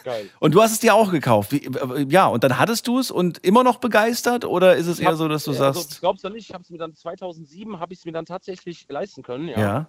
Geil. 0.03 0.29
Und 0.41 0.53
du 0.53 0.61
hast 0.61 0.73
es 0.73 0.79
dir 0.79 0.93
auch 0.93 1.09
gekauft. 1.09 1.53
Wie, 1.53 1.65
äh, 1.65 2.05
ja, 2.09 2.27
und 2.27 2.43
dann 2.43 2.59
hattest 2.59 2.85
du 2.87 2.99
es 2.99 3.11
und 3.11 3.37
immer 3.45 3.63
noch 3.63 3.77
begeistert? 3.77 4.43
Oder 4.43 4.75
ist 4.75 4.87
es 4.87 4.99
eher 4.99 5.15
so, 5.15 5.29
dass 5.29 5.45
du 5.45 5.51
Ja, 5.51 5.57
sagst, 5.57 5.77
Also, 5.77 5.99
glaubst 6.01 6.23
du 6.25 6.29
nicht, 6.29 6.49
ich 6.49 6.53
habe 6.53 6.63
es 6.63 6.69
mir 6.69 6.77
dann 6.77 6.93
2007 6.93 7.79
habe 7.79 7.93
ich 7.93 7.99
es 7.99 8.05
mir 8.05 8.11
dann 8.11 8.25
tatsächlich 8.25 8.85
leisten 8.89 9.23
können, 9.23 9.47
ja. 9.47 9.59
ja. 9.59 9.87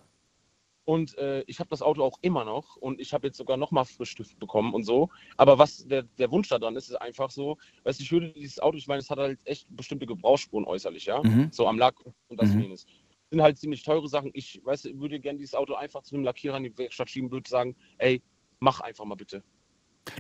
Und 0.89 1.19
äh, 1.19 1.43
ich 1.47 1.61
habe 1.61 1.69
das 1.69 1.83
Auto 1.83 2.03
auch 2.03 2.17
immer 2.23 2.47
noch 2.47 2.77
und 2.77 2.99
ich 2.99 3.13
habe 3.13 3.27
jetzt 3.27 3.37
sogar 3.37 3.59
noch 3.59 3.73
mal 3.73 3.85
Frischstift 3.85 4.39
bekommen 4.39 4.73
und 4.73 4.85
so. 4.85 5.11
Aber 5.37 5.59
was 5.59 5.87
der, 5.87 6.05
der 6.05 6.31
Wunsch 6.31 6.49
daran 6.49 6.77
ist, 6.77 6.89
ist 6.89 6.97
einfach 6.97 7.31
so, 7.31 7.59
weißt 7.85 7.99
du, 8.01 8.05
ich 8.05 8.11
würde 8.11 8.33
dieses 8.33 8.59
Auto, 8.59 8.79
ich 8.79 8.87
meine, 8.89 9.01
es 9.01 9.11
hat 9.11 9.19
halt 9.19 9.39
echt 9.45 9.67
bestimmte 9.69 10.07
Gebrauchsspuren 10.07 10.65
äußerlich, 10.65 11.05
ja. 11.05 11.23
Mhm. 11.23 11.49
So 11.53 11.67
am 11.69 11.77
Lack 11.77 11.97
und 12.29 12.41
das 12.41 12.55
Mhm. 12.55 12.61
jenes. 12.63 12.87
Sind 13.31 13.43
halt 13.43 13.59
ziemlich 13.59 13.83
teure 13.83 14.09
Sachen. 14.09 14.31
Ich 14.33 14.63
weiß, 14.65 14.89
würde 14.95 15.21
gerne 15.21 15.39
dieses 15.39 15.55
Auto 15.55 15.75
einfach 15.75 16.03
zu 16.05 16.15
einem 16.15 16.25
Lackierer 16.25 16.57
in 16.57 16.63
die 16.63 16.79
Werkstatt 16.79 17.11
schieben, 17.11 17.31
würde 17.31 17.51
sagen, 17.51 17.77
ey, 17.99 18.23
mach 18.59 18.81
einfach 18.81 19.05
mal 19.05 19.15
bitte. 19.15 19.43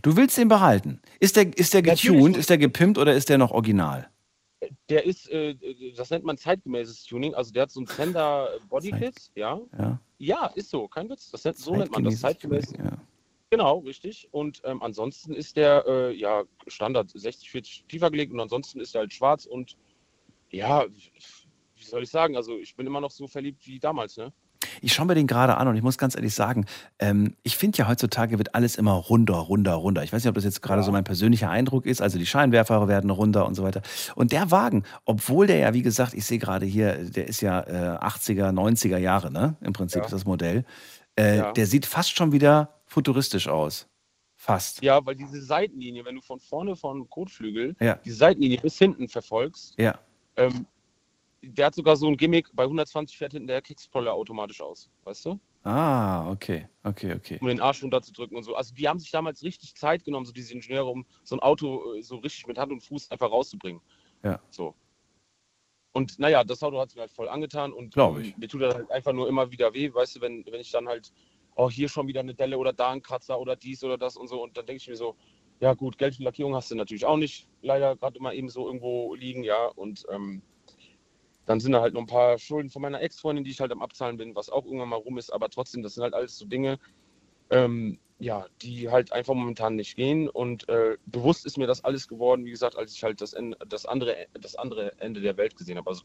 Du 0.02 0.18
willst 0.18 0.36
den 0.36 0.48
behalten. 0.48 1.00
Ist 1.18 1.36
der, 1.36 1.56
ist 1.56 1.72
der 1.72 1.80
getuned, 1.80 2.36
ist 2.36 2.50
der 2.50 2.58
gepimpt 2.58 2.98
oder 2.98 3.14
ist 3.14 3.30
der 3.30 3.38
noch 3.38 3.52
original? 3.52 4.10
Der 4.90 5.06
ist, 5.06 5.30
äh, 5.30 5.54
das 5.96 6.10
nennt 6.10 6.26
man 6.26 6.36
zeitgemäßes 6.36 7.04
Tuning. 7.04 7.34
Also 7.34 7.52
der 7.52 7.62
hat 7.62 7.70
so 7.70 7.80
ein 7.80 7.86
Fender 7.86 8.50
Bodykit, 8.68 9.30
ja. 9.34 9.58
Ja. 9.78 9.98
Ja, 10.18 10.46
ist 10.54 10.70
so, 10.70 10.88
kein 10.88 11.08
Witz. 11.08 11.30
Das, 11.30 11.44
nennt- 11.44 11.58
so 11.58 11.74
nennt 11.74 11.90
man 11.92 12.04
das 12.04 12.20
zeitgemäß. 12.20 12.72
Ja. 12.72 12.98
Genau, 13.50 13.78
richtig. 13.78 14.28
Und 14.32 14.60
ähm, 14.64 14.82
ansonsten 14.82 15.32
ist 15.32 15.56
der 15.56 15.84
äh, 15.86 16.12
ja 16.14 16.42
Standard 16.66 17.10
60, 17.14 17.50
40 17.50 17.84
tiefer 17.88 18.10
gelegt 18.10 18.32
und 18.32 18.40
ansonsten 18.40 18.80
ist 18.80 18.94
er 18.94 19.00
halt 19.00 19.12
schwarz 19.12 19.46
und 19.46 19.76
ja, 20.50 20.86
wie 21.76 21.84
soll 21.84 22.02
ich 22.02 22.10
sagen? 22.10 22.36
Also 22.36 22.58
ich 22.58 22.74
bin 22.76 22.86
immer 22.86 23.00
noch 23.00 23.10
so 23.10 23.26
verliebt 23.26 23.66
wie 23.66 23.78
damals, 23.78 24.16
ne? 24.16 24.32
Ich 24.80 24.92
schaue 24.92 25.06
mir 25.06 25.14
den 25.14 25.26
gerade 25.26 25.56
an 25.56 25.68
und 25.68 25.76
ich 25.76 25.82
muss 25.82 25.98
ganz 25.98 26.16
ehrlich 26.16 26.34
sagen, 26.34 26.66
ähm, 26.98 27.34
ich 27.42 27.56
finde 27.56 27.78
ja 27.78 27.88
heutzutage 27.88 28.38
wird 28.38 28.54
alles 28.54 28.76
immer 28.76 28.92
runder, 28.92 29.34
runder, 29.36 29.74
runder. 29.74 30.02
Ich 30.02 30.12
weiß 30.12 30.22
nicht, 30.24 30.28
ob 30.28 30.34
das 30.34 30.44
jetzt 30.44 30.62
gerade 30.62 30.82
so 30.82 30.90
mein 30.90 31.04
persönlicher 31.04 31.48
Eindruck 31.50 31.86
ist. 31.86 32.02
Also 32.02 32.18
die 32.18 32.26
Scheinwerfer 32.26 32.88
werden 32.88 33.10
runder 33.10 33.46
und 33.46 33.54
so 33.54 33.62
weiter. 33.62 33.82
Und 34.16 34.32
der 34.32 34.50
Wagen, 34.50 34.82
obwohl 35.04 35.46
der 35.46 35.58
ja, 35.58 35.74
wie 35.74 35.82
gesagt, 35.82 36.14
ich 36.14 36.24
sehe 36.24 36.38
gerade 36.38 36.66
hier, 36.66 36.94
der 37.10 37.28
ist 37.28 37.40
ja 37.40 37.60
äh, 37.60 37.98
80er, 37.98 38.50
90er 38.52 38.98
Jahre, 38.98 39.30
ne? 39.30 39.56
Im 39.60 39.72
Prinzip 39.72 40.00
Ja. 40.00 40.04
ist 40.06 40.12
das 40.12 40.24
Modell. 40.24 40.64
Äh, 41.16 41.38
Ja. 41.38 41.52
Der 41.52 41.66
sieht 41.66 41.86
fast 41.86 42.16
schon 42.16 42.32
wieder 42.32 42.80
futuristisch 42.86 43.48
aus. 43.48 43.86
Fast. 44.36 44.82
Ja, 44.82 45.04
weil 45.04 45.16
diese 45.16 45.42
Seitenlinie, 45.42 46.04
wenn 46.04 46.14
du 46.14 46.20
von 46.20 46.38
vorne 46.40 46.76
vom 46.76 47.08
Kotflügel 47.10 47.74
Ja. 47.80 47.94
die 48.04 48.10
Seitenlinie 48.12 48.58
bis 48.60 48.78
hinten 48.78 49.08
verfolgst, 49.08 49.74
Ja. 49.78 49.98
ähm, 50.36 50.66
der 51.42 51.66
hat 51.66 51.74
sogar 51.74 51.96
so 51.96 52.08
ein 52.08 52.16
Gimmick, 52.16 52.48
bei 52.54 52.64
120 52.64 53.16
fährt 53.16 53.32
hinten 53.32 53.48
der 53.48 53.62
Kickspoiler 53.62 54.12
automatisch 54.12 54.60
aus, 54.60 54.90
weißt 55.04 55.26
du? 55.26 55.40
Ah, 55.64 56.30
okay, 56.30 56.68
okay, 56.84 57.14
okay. 57.14 57.38
Um 57.40 57.48
den 57.48 57.60
Arsch 57.60 57.82
runterzudrücken 57.82 58.36
und 58.36 58.42
so. 58.42 58.54
Also 58.54 58.74
die 58.74 58.88
haben 58.88 58.98
sich 58.98 59.10
damals 59.10 59.42
richtig 59.42 59.74
Zeit 59.74 60.04
genommen, 60.04 60.26
so 60.26 60.32
diese 60.32 60.52
Ingenieure, 60.54 60.88
um 60.88 61.04
so 61.24 61.36
ein 61.36 61.40
Auto 61.40 61.94
äh, 61.94 62.02
so 62.02 62.16
richtig 62.16 62.46
mit 62.46 62.58
Hand 62.58 62.72
und 62.72 62.82
Fuß 62.82 63.10
einfach 63.10 63.30
rauszubringen. 63.30 63.80
Ja. 64.22 64.40
So. 64.50 64.74
Und 65.92 66.18
naja, 66.18 66.44
das 66.44 66.62
Auto 66.62 66.78
hat 66.80 66.94
mir 66.94 67.02
halt 67.02 67.12
voll 67.12 67.28
angetan 67.28 67.72
und 67.72 67.96
ich. 68.20 68.36
mir 68.36 68.48
tut 68.48 68.62
das 68.62 68.74
halt 68.74 68.90
einfach 68.90 69.12
nur 69.12 69.28
immer 69.28 69.50
wieder 69.50 69.74
weh, 69.74 69.92
weißt 69.92 70.16
du, 70.16 70.20
wenn, 70.20 70.44
wenn 70.46 70.60
ich 70.60 70.70
dann 70.70 70.86
halt, 70.86 71.12
oh, 71.56 71.70
hier 71.70 71.88
schon 71.88 72.06
wieder 72.06 72.20
eine 72.20 72.34
Delle 72.34 72.56
oder 72.56 72.72
da 72.72 72.90
ein 72.90 73.02
Kratzer 73.02 73.38
oder 73.38 73.56
dies 73.56 73.82
oder 73.82 73.98
das 73.98 74.16
und 74.16 74.28
so. 74.28 74.42
Und 74.42 74.56
dann 74.56 74.66
denke 74.66 74.80
ich 74.80 74.88
mir 74.88 74.96
so, 74.96 75.16
ja 75.60 75.74
gut, 75.74 75.98
Geld 75.98 76.14
für 76.14 76.22
Lackierung 76.22 76.54
hast 76.54 76.70
du 76.70 76.76
natürlich 76.76 77.04
auch 77.04 77.16
nicht, 77.16 77.48
leider 77.62 77.96
gerade 77.96 78.16
immer 78.18 78.32
eben 78.32 78.48
so 78.48 78.66
irgendwo 78.66 79.14
liegen, 79.14 79.42
ja. 79.42 79.66
Und 79.66 80.06
ähm, 80.10 80.42
dann 81.48 81.60
sind 81.60 81.72
da 81.72 81.80
halt 81.80 81.94
noch 81.94 82.02
ein 82.02 82.06
paar 82.06 82.38
Schulden 82.38 82.68
von 82.68 82.82
meiner 82.82 83.00
Ex-Freundin, 83.00 83.42
die 83.42 83.50
ich 83.50 83.60
halt 83.60 83.72
am 83.72 83.80
Abzahlen 83.80 84.18
bin, 84.18 84.34
was 84.34 84.50
auch 84.50 84.66
irgendwann 84.66 84.90
mal 84.90 84.96
rum 84.96 85.16
ist, 85.16 85.32
aber 85.32 85.48
trotzdem, 85.48 85.82
das 85.82 85.94
sind 85.94 86.02
halt 86.02 86.12
alles 86.12 86.36
so 86.36 86.44
Dinge, 86.44 86.78
ähm, 87.48 87.98
ja, 88.18 88.46
die 88.60 88.90
halt 88.90 89.12
einfach 89.12 89.32
momentan 89.32 89.74
nicht 89.76 89.96
gehen. 89.96 90.28
Und 90.28 90.68
äh, 90.68 90.98
bewusst 91.06 91.46
ist 91.46 91.56
mir 91.56 91.66
das 91.66 91.82
alles 91.82 92.06
geworden, 92.06 92.44
wie 92.44 92.50
gesagt, 92.50 92.76
als 92.76 92.92
ich 92.92 93.02
halt 93.02 93.22
das, 93.22 93.32
Ende, 93.32 93.56
das, 93.66 93.86
andere, 93.86 94.26
das 94.38 94.56
andere 94.56 94.92
Ende 95.00 95.22
der 95.22 95.38
Welt 95.38 95.56
gesehen 95.56 95.78
habe, 95.78 95.88
also 95.88 96.02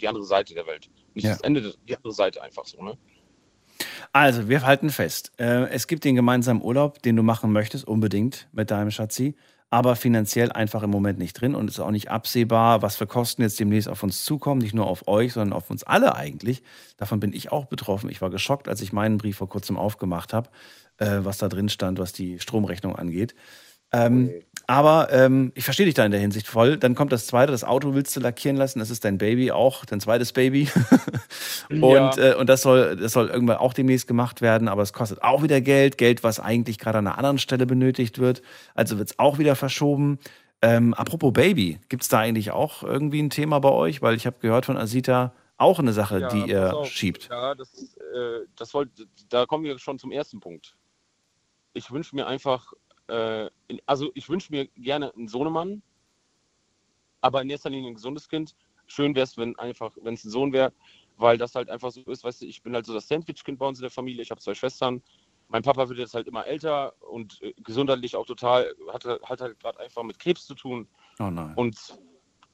die 0.00 0.06
andere 0.06 0.24
Seite 0.24 0.54
der 0.54 0.66
Welt. 0.68 0.88
Nicht 1.14 1.24
Ja. 1.24 1.32
das 1.32 1.40
Ende, 1.40 1.74
die 1.88 1.96
andere 1.96 2.12
Seite 2.12 2.40
einfach 2.40 2.64
so, 2.64 2.80
ne? 2.80 2.96
Also, 4.12 4.48
wir 4.48 4.64
halten 4.64 4.90
fest. 4.90 5.32
Äh, 5.38 5.70
es 5.70 5.88
gibt 5.88 6.04
den 6.04 6.14
gemeinsamen 6.14 6.62
Urlaub, 6.62 7.02
den 7.02 7.16
du 7.16 7.24
machen 7.24 7.50
möchtest, 7.52 7.86
unbedingt 7.86 8.48
mit 8.52 8.70
deinem 8.70 8.92
Schatzi, 8.92 9.34
aber 9.70 9.96
finanziell 9.96 10.50
einfach 10.50 10.82
im 10.82 10.90
Moment 10.90 11.18
nicht 11.18 11.34
drin 11.34 11.54
und 11.54 11.68
ist 11.68 11.80
auch 11.80 11.90
nicht 11.90 12.10
absehbar, 12.10 12.80
was 12.80 12.96
für 12.96 13.06
Kosten 13.06 13.42
jetzt 13.42 13.60
demnächst 13.60 13.88
auf 13.88 14.02
uns 14.02 14.24
zukommen, 14.24 14.62
nicht 14.62 14.74
nur 14.74 14.86
auf 14.86 15.06
euch, 15.08 15.34
sondern 15.34 15.52
auf 15.52 15.70
uns 15.70 15.84
alle 15.84 16.14
eigentlich. 16.14 16.62
Davon 16.96 17.20
bin 17.20 17.34
ich 17.34 17.52
auch 17.52 17.66
betroffen. 17.66 18.08
Ich 18.08 18.22
war 18.22 18.30
geschockt, 18.30 18.68
als 18.68 18.80
ich 18.80 18.92
meinen 18.92 19.18
Brief 19.18 19.36
vor 19.36 19.48
kurzem 19.48 19.76
aufgemacht 19.76 20.32
habe, 20.32 20.48
äh, 20.96 21.18
was 21.20 21.38
da 21.38 21.48
drin 21.48 21.68
stand, 21.68 21.98
was 21.98 22.12
die 22.12 22.40
Stromrechnung 22.40 22.96
angeht. 22.96 23.34
Ähm, 23.92 24.30
aber 24.68 25.08
ähm, 25.10 25.50
ich 25.54 25.64
verstehe 25.64 25.86
dich 25.86 25.94
da 25.94 26.04
in 26.04 26.12
der 26.12 26.20
Hinsicht 26.20 26.46
voll. 26.46 26.76
Dann 26.76 26.94
kommt 26.94 27.10
das 27.10 27.26
zweite, 27.26 27.50
das 27.50 27.64
Auto 27.64 27.94
willst 27.94 28.14
du 28.14 28.20
lackieren 28.20 28.56
lassen, 28.56 28.78
das 28.78 28.90
ist 28.90 29.02
dein 29.04 29.16
Baby 29.18 29.50
auch, 29.50 29.84
dein 29.86 29.98
zweites 29.98 30.32
Baby. 30.32 30.68
und 31.70 31.82
Ja. 31.82 32.16
äh, 32.16 32.34
und 32.34 32.48
das, 32.48 32.62
soll, 32.62 32.94
das 32.96 33.12
soll 33.12 33.28
irgendwann 33.28 33.56
auch 33.56 33.72
demnächst 33.72 34.06
gemacht 34.06 34.42
werden, 34.42 34.68
aber 34.68 34.82
es 34.82 34.92
kostet 34.92 35.22
auch 35.22 35.42
wieder 35.42 35.60
Geld, 35.62 35.98
Geld, 35.98 36.22
was 36.22 36.38
eigentlich 36.38 36.78
gerade 36.78 36.98
an 36.98 37.06
einer 37.06 37.16
anderen 37.18 37.38
Stelle 37.38 37.64
benötigt 37.66 38.18
wird. 38.18 38.42
Also 38.74 38.98
wird 38.98 39.10
es 39.10 39.18
auch 39.18 39.38
wieder 39.38 39.56
verschoben. 39.56 40.18
Ähm, 40.60 40.92
apropos 40.94 41.32
Baby, 41.32 41.78
gibt 41.88 42.02
es 42.02 42.08
da 42.10 42.18
eigentlich 42.18 42.50
auch 42.50 42.82
irgendwie 42.82 43.22
ein 43.22 43.30
Thema 43.30 43.60
bei 43.60 43.70
euch? 43.70 44.02
Weil 44.02 44.16
ich 44.16 44.26
habe 44.26 44.36
gehört 44.40 44.66
von 44.66 44.76
Asita, 44.76 45.32
auch 45.56 45.78
eine 45.78 45.92
Sache, 45.94 46.20
Ja, 46.20 46.28
die 46.28 46.50
ihr 46.50 46.76
auf. 46.76 46.88
schiebt. 46.88 47.28
Ja, 47.30 47.54
das, 47.54 47.72
äh, 47.74 48.46
das 48.54 48.74
wollt, 48.74 48.90
da 49.30 49.46
kommen 49.46 49.64
wir 49.64 49.78
schon 49.78 49.98
zum 49.98 50.12
ersten 50.12 50.40
Punkt. 50.40 50.76
Ich 51.72 51.90
wünsche 51.90 52.14
mir 52.14 52.26
einfach, 52.26 52.72
äh, 53.08 53.50
in, 53.68 53.80
also 53.86 54.10
ich 54.14 54.28
wünsche 54.28 54.52
mir 54.52 54.66
gerne 54.68 55.14
einen 55.14 55.28
Sohnemann, 55.28 55.82
aber 57.20 57.42
in 57.42 57.50
erster 57.50 57.70
Linie 57.70 57.90
ein 57.90 57.94
gesundes 57.94 58.28
Kind. 58.28 58.54
Schön 58.86 59.14
wäre 59.14 59.24
es, 59.24 59.36
wenn 59.36 59.58
einfach, 59.58 59.92
wenn 60.02 60.14
es 60.14 60.24
ein 60.24 60.30
Sohn 60.30 60.52
wäre, 60.52 60.72
weil 61.16 61.36
das 61.36 61.54
halt 61.54 61.68
einfach 61.68 61.90
so 61.90 62.00
ist, 62.02 62.24
weißt 62.24 62.42
du, 62.42 62.46
ich 62.46 62.62
bin 62.62 62.74
halt 62.74 62.86
so 62.86 62.94
das 62.94 63.08
Sandwich-Kind 63.08 63.58
bei 63.58 63.66
uns 63.66 63.78
in 63.78 63.82
der 63.82 63.90
Familie, 63.90 64.22
ich 64.22 64.30
habe 64.30 64.40
zwei 64.40 64.54
Schwestern. 64.54 65.02
Mein 65.48 65.62
Papa 65.62 65.88
wird 65.88 65.98
jetzt 65.98 66.14
halt 66.14 66.26
immer 66.26 66.46
älter 66.46 66.94
und 67.02 67.40
äh, 67.42 67.54
gesundheitlich 67.62 68.16
auch 68.16 68.26
total, 68.26 68.74
hat, 68.92 69.04
hat 69.04 69.40
halt 69.40 69.58
gerade 69.58 69.80
einfach 69.80 70.02
mit 70.02 70.18
Krebs 70.18 70.46
zu 70.46 70.54
tun. 70.54 70.88
Oh 71.18 71.30
nein. 71.30 71.54
Und 71.56 71.98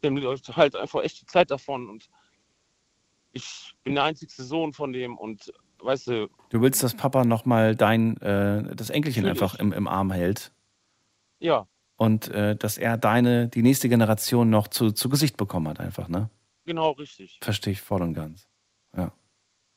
dem 0.02 0.16
läuft 0.16 0.56
halt 0.56 0.76
einfach 0.76 1.02
echt 1.02 1.20
die 1.20 1.26
Zeit 1.26 1.50
davon. 1.50 1.88
Und 1.88 2.08
ich 3.32 3.74
bin 3.82 3.94
der 3.94 4.04
einzigste 4.04 4.44
Sohn 4.44 4.72
von 4.72 4.92
dem 4.92 5.18
und 5.18 5.52
weißt 5.84 6.08
du, 6.08 6.28
Du 6.50 6.60
willst, 6.60 6.82
dass 6.82 6.94
Papa 6.94 7.24
nochmal 7.24 7.76
dein, 7.76 8.16
äh, 8.18 8.74
das 8.74 8.90
Enkelchen 8.90 9.26
einfach 9.26 9.56
im, 9.56 9.72
im 9.72 9.86
Arm 9.86 10.10
hält 10.12 10.52
ja, 11.38 11.66
und 11.96 12.28
äh, 12.28 12.56
dass 12.56 12.78
er 12.78 12.96
deine, 12.96 13.48
die 13.48 13.62
nächste 13.62 13.88
Generation 13.88 14.50
noch 14.50 14.68
zu, 14.68 14.92
zu 14.92 15.08
Gesicht 15.08 15.36
bekommen 15.36 15.68
hat, 15.68 15.80
einfach, 15.80 16.08
ne? 16.08 16.30
genau 16.64 16.92
richtig. 16.92 17.38
Verstehe 17.42 17.72
ich 17.72 17.80
voll 17.80 18.02
und 18.02 18.14
ganz. 18.14 18.48
Ja. 18.96 19.12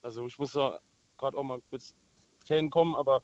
Also 0.01 0.25
ich 0.25 0.37
muss 0.39 0.53
da 0.53 0.79
gerade 1.17 1.37
auch 1.37 1.43
mal 1.43 1.59
kurz 1.69 1.93
Tränen 2.45 2.69
kommen, 2.69 2.95
aber 2.95 3.21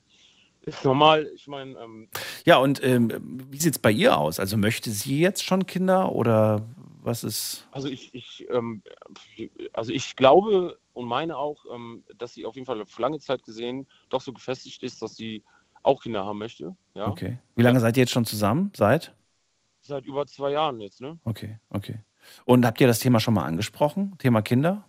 ist 0.62 0.84
normal. 0.84 1.30
Ich 1.36 1.48
meine, 1.48 1.78
ähm, 1.80 2.10
Ja, 2.46 2.58
und 2.58 2.84
ähm, 2.84 3.10
wie 3.50 3.58
sieht 3.58 3.74
es 3.74 3.80
bei 3.80 3.92
ihr 3.92 4.18
aus? 4.18 4.40
Also 4.40 4.58
möchte 4.58 4.92
sie 4.92 5.20
jetzt 5.20 5.44
schon 5.44 5.66
Kinder 5.66 6.12
oder 6.12 6.66
was 7.02 7.24
ist. 7.24 7.68
also 7.72 7.90
ich, 7.90 8.14
ich, 8.14 8.48
ähm, 8.50 8.82
also 9.74 9.92
ich 9.92 10.16
glaube 10.16 10.78
und 10.94 11.06
meine 11.06 11.38
auch, 11.38 11.66
ähm, 11.74 12.04
dass 12.18 12.34
sie 12.34 12.46
auf 12.46 12.56
jeden 12.56 12.66
Fall 12.66 12.82
auf 12.82 12.98
lange 13.00 13.20
Zeit 13.20 13.44
gesehen 13.44 13.88
doch 14.10 14.22
so 14.22 14.32
gefestigt 14.32 14.84
ist, 14.84 15.02
dass 15.02 15.16
sie 15.16 15.44
auch 15.82 16.02
Kinder 16.02 16.26
haben 16.26 16.40
möchte. 16.40 16.76
Ja, 16.94 17.08
Okay. 17.08 17.40
Wie 17.56 17.64
lange 17.64 17.80
seid 17.80 17.98
ihr 17.98 18.04
jetzt 18.04 18.14
schon 18.14 18.26
zusammen? 18.26 18.72
Seit? 18.76 19.14
seit 19.84 20.06
über 20.06 20.26
zwei 20.26 20.52
Jahren 20.52 20.80
jetzt, 20.80 21.02
ne? 21.02 21.20
Okay, 21.24 21.60
okay. 21.70 22.00
Und 22.46 22.66
habt 22.66 22.80
ihr 22.80 22.88
das 22.88 23.00
Thema 23.00 23.20
schon 23.20 23.34
mal 23.34 23.46
angesprochen? 23.46 24.16
Thema 24.18 24.42
Kinder? 24.42 24.86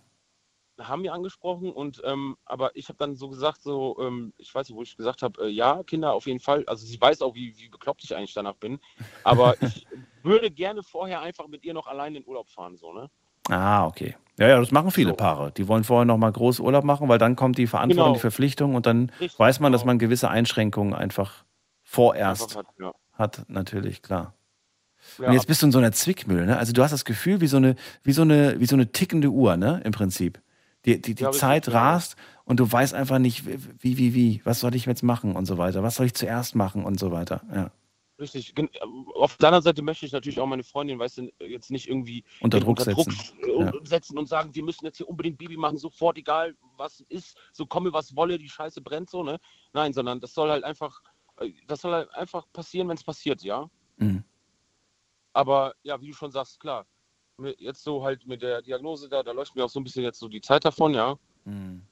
Haben 0.79 1.03
wir 1.03 1.13
angesprochen 1.13 1.71
und 1.71 2.01
ähm, 2.05 2.35
aber 2.45 2.75
ich 2.75 2.89
habe 2.89 2.97
dann 2.97 3.15
so 3.15 3.29
gesagt, 3.29 3.61
so 3.61 3.97
ähm, 4.01 4.33
ich 4.37 4.53
weiß 4.53 4.67
nicht, 4.69 4.77
wo 4.77 4.81
ich 4.83 4.97
gesagt 4.97 5.21
habe, 5.21 5.45
äh, 5.45 5.49
ja, 5.49 5.83
Kinder 5.83 6.13
auf 6.13 6.27
jeden 6.27 6.39
Fall. 6.39 6.63
Also 6.67 6.85
sie 6.85 6.99
weiß 6.99 7.21
auch, 7.21 7.35
wie, 7.35 7.57
wie 7.57 7.69
bekloppt 7.69 8.03
ich 8.03 8.15
eigentlich 8.15 8.33
danach 8.33 8.55
bin. 8.55 8.79
Aber 9.23 9.55
ich 9.61 9.85
würde 10.23 10.51
gerne 10.51 10.83
vorher 10.83 11.21
einfach 11.21 11.47
mit 11.47 11.63
ihr 11.63 11.73
noch 11.73 11.87
allein 11.87 12.15
in 12.15 12.25
Urlaub 12.25 12.49
fahren, 12.49 12.75
so, 12.77 12.91
ne? 12.93 13.09
Ah, 13.49 13.85
okay. 13.85 14.15
Ja, 14.37 14.47
ja, 14.49 14.59
das 14.59 14.71
machen 14.71 14.91
viele 14.91 15.11
So. 15.11 15.15
Paare. 15.15 15.51
Die 15.51 15.67
wollen 15.67 15.83
vorher 15.83 16.05
noch 16.05 16.17
mal 16.17 16.31
groß 16.31 16.59
Urlaub 16.59 16.83
machen, 16.83 17.07
weil 17.07 17.19
dann 17.19 17.35
kommt 17.35 17.57
die 17.57 17.67
Verantwortung, 17.67 18.05
Genau. 18.05 18.13
die 18.15 18.19
Verpflichtung 18.21 18.75
und 18.75 18.85
dann 18.85 19.11
Richtig, 19.19 19.39
weiß 19.39 19.59
man, 19.59 19.71
dass 19.71 19.81
genau. 19.81 19.91
man 19.91 19.99
gewisse 19.99 20.29
Einschränkungen 20.29 20.93
einfach 20.93 21.45
vorerst 21.83 22.57
Einfach 22.57 22.69
hat, 22.69 22.75
ja. 22.79 22.93
hat, 23.13 23.45
natürlich, 23.47 24.01
klar. 24.01 24.33
Ja, 25.19 25.27
Und 25.27 25.33
jetzt 25.33 25.45
bist 25.45 25.61
du 25.61 25.67
in 25.67 25.71
so 25.71 25.77
einer 25.77 25.91
Zwickmühle, 25.91 26.47
ne? 26.47 26.57
Also 26.57 26.73
du 26.73 26.81
hast 26.81 26.91
das 26.91 27.05
Gefühl 27.05 27.39
wie 27.39 27.47
so 27.47 27.57
eine, 27.57 27.75
wie 28.03 28.11
so 28.11 28.23
eine, 28.23 28.59
wie 28.59 28.65
so 28.65 28.75
eine 28.75 28.91
tickende 28.91 29.29
Uhr, 29.29 29.55
ne? 29.55 29.79
Im 29.85 29.91
Prinzip. 29.91 30.41
Die, 30.85 31.01
die, 31.01 31.15
die 31.15 31.23
Ja, 31.23 31.31
Zeit 31.31 31.71
rast 31.71 32.15
und 32.43 32.59
du 32.59 32.71
weißt 32.71 32.93
einfach 32.93 33.17
nicht, 33.19 33.45
wie, 33.45 33.97
wie, 33.97 34.13
wie, 34.13 34.41
was 34.45 34.59
soll 34.59 34.75
ich 34.75 34.85
jetzt 34.85 35.01
machen 35.03 35.35
und 35.35 35.45
so 35.45 35.57
weiter. 35.57 35.81
Was 35.83 35.95
soll 35.95 36.05
ich 36.05 36.13
zuerst 36.13 36.55
machen 36.55 36.83
und 36.85 36.99
so 36.99 37.11
weiter. 37.11 37.41
Ja. 37.53 37.71
Richtig. 38.19 38.55
Gen- 38.55 38.69
Auf 39.15 39.35
der 39.37 39.49
anderen 39.49 39.63
Seite 39.63 39.81
möchte 39.81 40.05
ich 40.05 40.11
natürlich 40.13 40.39
auch 40.39 40.45
meine 40.45 40.63
Freundin, 40.63 40.97
weißt 40.99 41.17
du, 41.17 41.31
jetzt 41.39 41.69
nicht 41.71 41.89
irgendwie 41.89 42.23
Unter 42.39 42.59
in- 42.59 42.63
Druck 42.63 42.79
setzen. 42.79 43.13
äh, 43.43 43.59
Ja. 43.65 43.73
setzen 43.83 44.17
und 44.17 44.27
sagen, 44.29 44.53
wir 44.55 44.63
müssen 44.63 44.85
jetzt 44.85 44.97
hier 44.97 45.09
unbedingt 45.09 45.37
Baby 45.37 45.57
machen, 45.57 45.77
sofort, 45.77 46.17
egal 46.17 46.55
was 46.77 47.01
ist, 47.09 47.35
so 47.51 47.65
komme 47.65 47.91
was 47.91 48.15
wolle, 48.15 48.37
die 48.37 48.47
Scheiße 48.49 48.79
brennt 48.81 49.09
so, 49.09 49.23
ne? 49.23 49.39
Nein, 49.73 49.91
sondern 49.91 50.19
das 50.21 50.33
soll 50.33 50.49
halt 50.49 50.63
einfach, 50.63 51.01
äh, 51.39 51.51
das 51.67 51.81
soll 51.81 51.91
halt 51.93 52.13
einfach 52.13 52.45
passieren, 52.53 52.87
wenn 52.87 52.95
es 52.97 53.03
passiert, 53.03 53.41
ja. 53.43 53.69
Mhm. 53.97 54.23
Aber 55.33 55.73
ja, 55.83 55.99
wie 55.99 56.07
du 56.07 56.13
schon 56.13 56.31
sagst, 56.31 56.59
klar, 56.59 56.85
jetzt 57.57 57.83
so 57.83 58.03
halt 58.03 58.25
mit 58.27 58.41
der 58.41 58.61
Diagnose 58.61 59.09
da, 59.09 59.23
da 59.23 59.31
läuft 59.31 59.55
mir 59.55 59.65
auch 59.65 59.69
so 59.69 59.79
ein 59.79 59.83
bisschen 59.83 60.03
jetzt 60.03 60.19
so 60.19 60.27
die 60.27 60.41
Zeit 60.41 60.65
davon, 60.65 60.93
ja. 60.93 61.17
Mhm. 61.45 61.83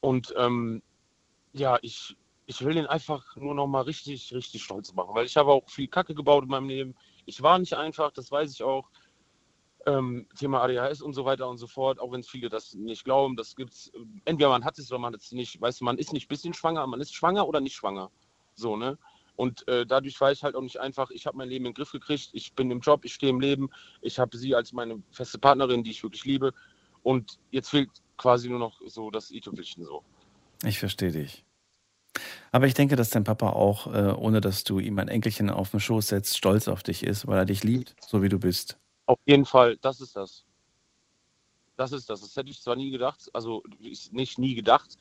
Und 0.00 0.34
ähm, 0.36 0.82
ja, 1.52 1.78
ich, 1.82 2.16
ich 2.46 2.64
will 2.64 2.74
den 2.74 2.86
einfach 2.86 3.36
nur 3.36 3.54
noch 3.54 3.66
mal 3.66 3.82
richtig, 3.82 4.32
richtig 4.34 4.62
stolz 4.62 4.92
machen, 4.94 5.14
weil 5.14 5.26
ich 5.26 5.36
habe 5.36 5.52
auch 5.52 5.68
viel 5.68 5.88
Kacke 5.88 6.14
gebaut 6.14 6.44
in 6.44 6.50
meinem 6.50 6.68
Leben. 6.68 6.94
Ich 7.26 7.42
war 7.42 7.58
nicht 7.58 7.74
einfach, 7.74 8.12
das 8.12 8.30
weiß 8.30 8.52
ich 8.52 8.62
auch. 8.62 8.88
Ähm, 9.84 10.28
Thema 10.38 10.62
ADHS 10.62 11.02
und 11.02 11.12
so 11.12 11.24
weiter 11.24 11.48
und 11.48 11.58
so 11.58 11.66
fort, 11.66 11.98
auch 11.98 12.12
wenn 12.12 12.22
viele 12.22 12.48
das 12.48 12.74
nicht 12.74 13.04
glauben, 13.04 13.36
das 13.36 13.56
gibt's. 13.56 13.90
Entweder 14.24 14.50
man 14.50 14.64
hat 14.64 14.78
es 14.78 14.90
oder 14.92 15.00
man 15.00 15.12
hat 15.12 15.20
es 15.20 15.32
nicht. 15.32 15.60
Weißt 15.60 15.80
du, 15.80 15.84
man 15.84 15.98
ist 15.98 16.12
nicht 16.12 16.26
ein 16.26 16.28
bisschen 16.28 16.54
schwanger, 16.54 16.86
man 16.86 17.00
ist 17.00 17.12
schwanger 17.12 17.48
oder 17.48 17.60
nicht 17.60 17.74
schwanger. 17.74 18.10
So, 18.54 18.76
ne? 18.76 18.96
Und 19.36 19.66
äh, 19.68 19.86
dadurch 19.86 20.20
war 20.20 20.30
ich 20.30 20.42
halt 20.42 20.54
auch 20.54 20.60
nicht 20.62 20.78
einfach, 20.78 21.10
ich 21.10 21.26
habe 21.26 21.36
mein 21.36 21.48
Leben 21.48 21.64
in 21.64 21.70
den 21.70 21.74
Griff 21.74 21.92
gekriegt, 21.92 22.30
ich 22.32 22.52
bin 22.52 22.70
im 22.70 22.80
Job, 22.80 23.04
ich 23.04 23.14
stehe 23.14 23.30
im 23.30 23.40
Leben, 23.40 23.70
ich 24.02 24.18
habe 24.18 24.36
sie 24.36 24.54
als 24.54 24.72
meine 24.72 25.02
feste 25.10 25.38
Partnerin, 25.38 25.82
die 25.82 25.90
ich 25.90 26.02
wirklich 26.02 26.24
liebe. 26.24 26.52
Und 27.02 27.38
jetzt 27.50 27.70
fehlt 27.70 27.90
quasi 28.16 28.48
nur 28.48 28.58
noch 28.58 28.80
so 28.86 29.10
das 29.10 29.30
i-Tüpfelchen 29.30 29.84
so. 29.84 30.04
Ich 30.64 30.78
verstehe 30.78 31.10
dich. 31.10 31.44
Aber 32.52 32.66
ich 32.66 32.74
denke, 32.74 32.94
dass 32.96 33.10
dein 33.10 33.24
Papa 33.24 33.50
auch, 33.50 33.86
äh, 33.86 34.12
ohne 34.12 34.40
dass 34.42 34.64
du 34.64 34.78
ihm 34.78 34.98
ein 34.98 35.08
Enkelchen 35.08 35.48
auf 35.48 35.70
den 35.70 35.80
Schoß 35.80 36.08
setzt, 36.08 36.36
stolz 36.36 36.68
auf 36.68 36.82
dich 36.82 37.02
ist, 37.02 37.26
weil 37.26 37.38
er 37.38 37.44
dich 37.46 37.64
liebt, 37.64 37.96
so 38.06 38.22
wie 38.22 38.28
du 38.28 38.38
bist. 38.38 38.78
Auf 39.06 39.18
jeden 39.24 39.46
Fall, 39.46 39.78
das 39.78 40.00
ist 40.00 40.14
das. 40.14 40.44
Das 41.76 41.92
ist 41.92 42.10
das. 42.10 42.20
Das 42.20 42.36
hätte 42.36 42.50
ich 42.50 42.60
zwar 42.60 42.76
nie 42.76 42.90
gedacht, 42.90 43.30
also 43.32 43.62
ich- 43.80 44.12
nicht 44.12 44.38
nie 44.38 44.54
gedacht. 44.54 44.96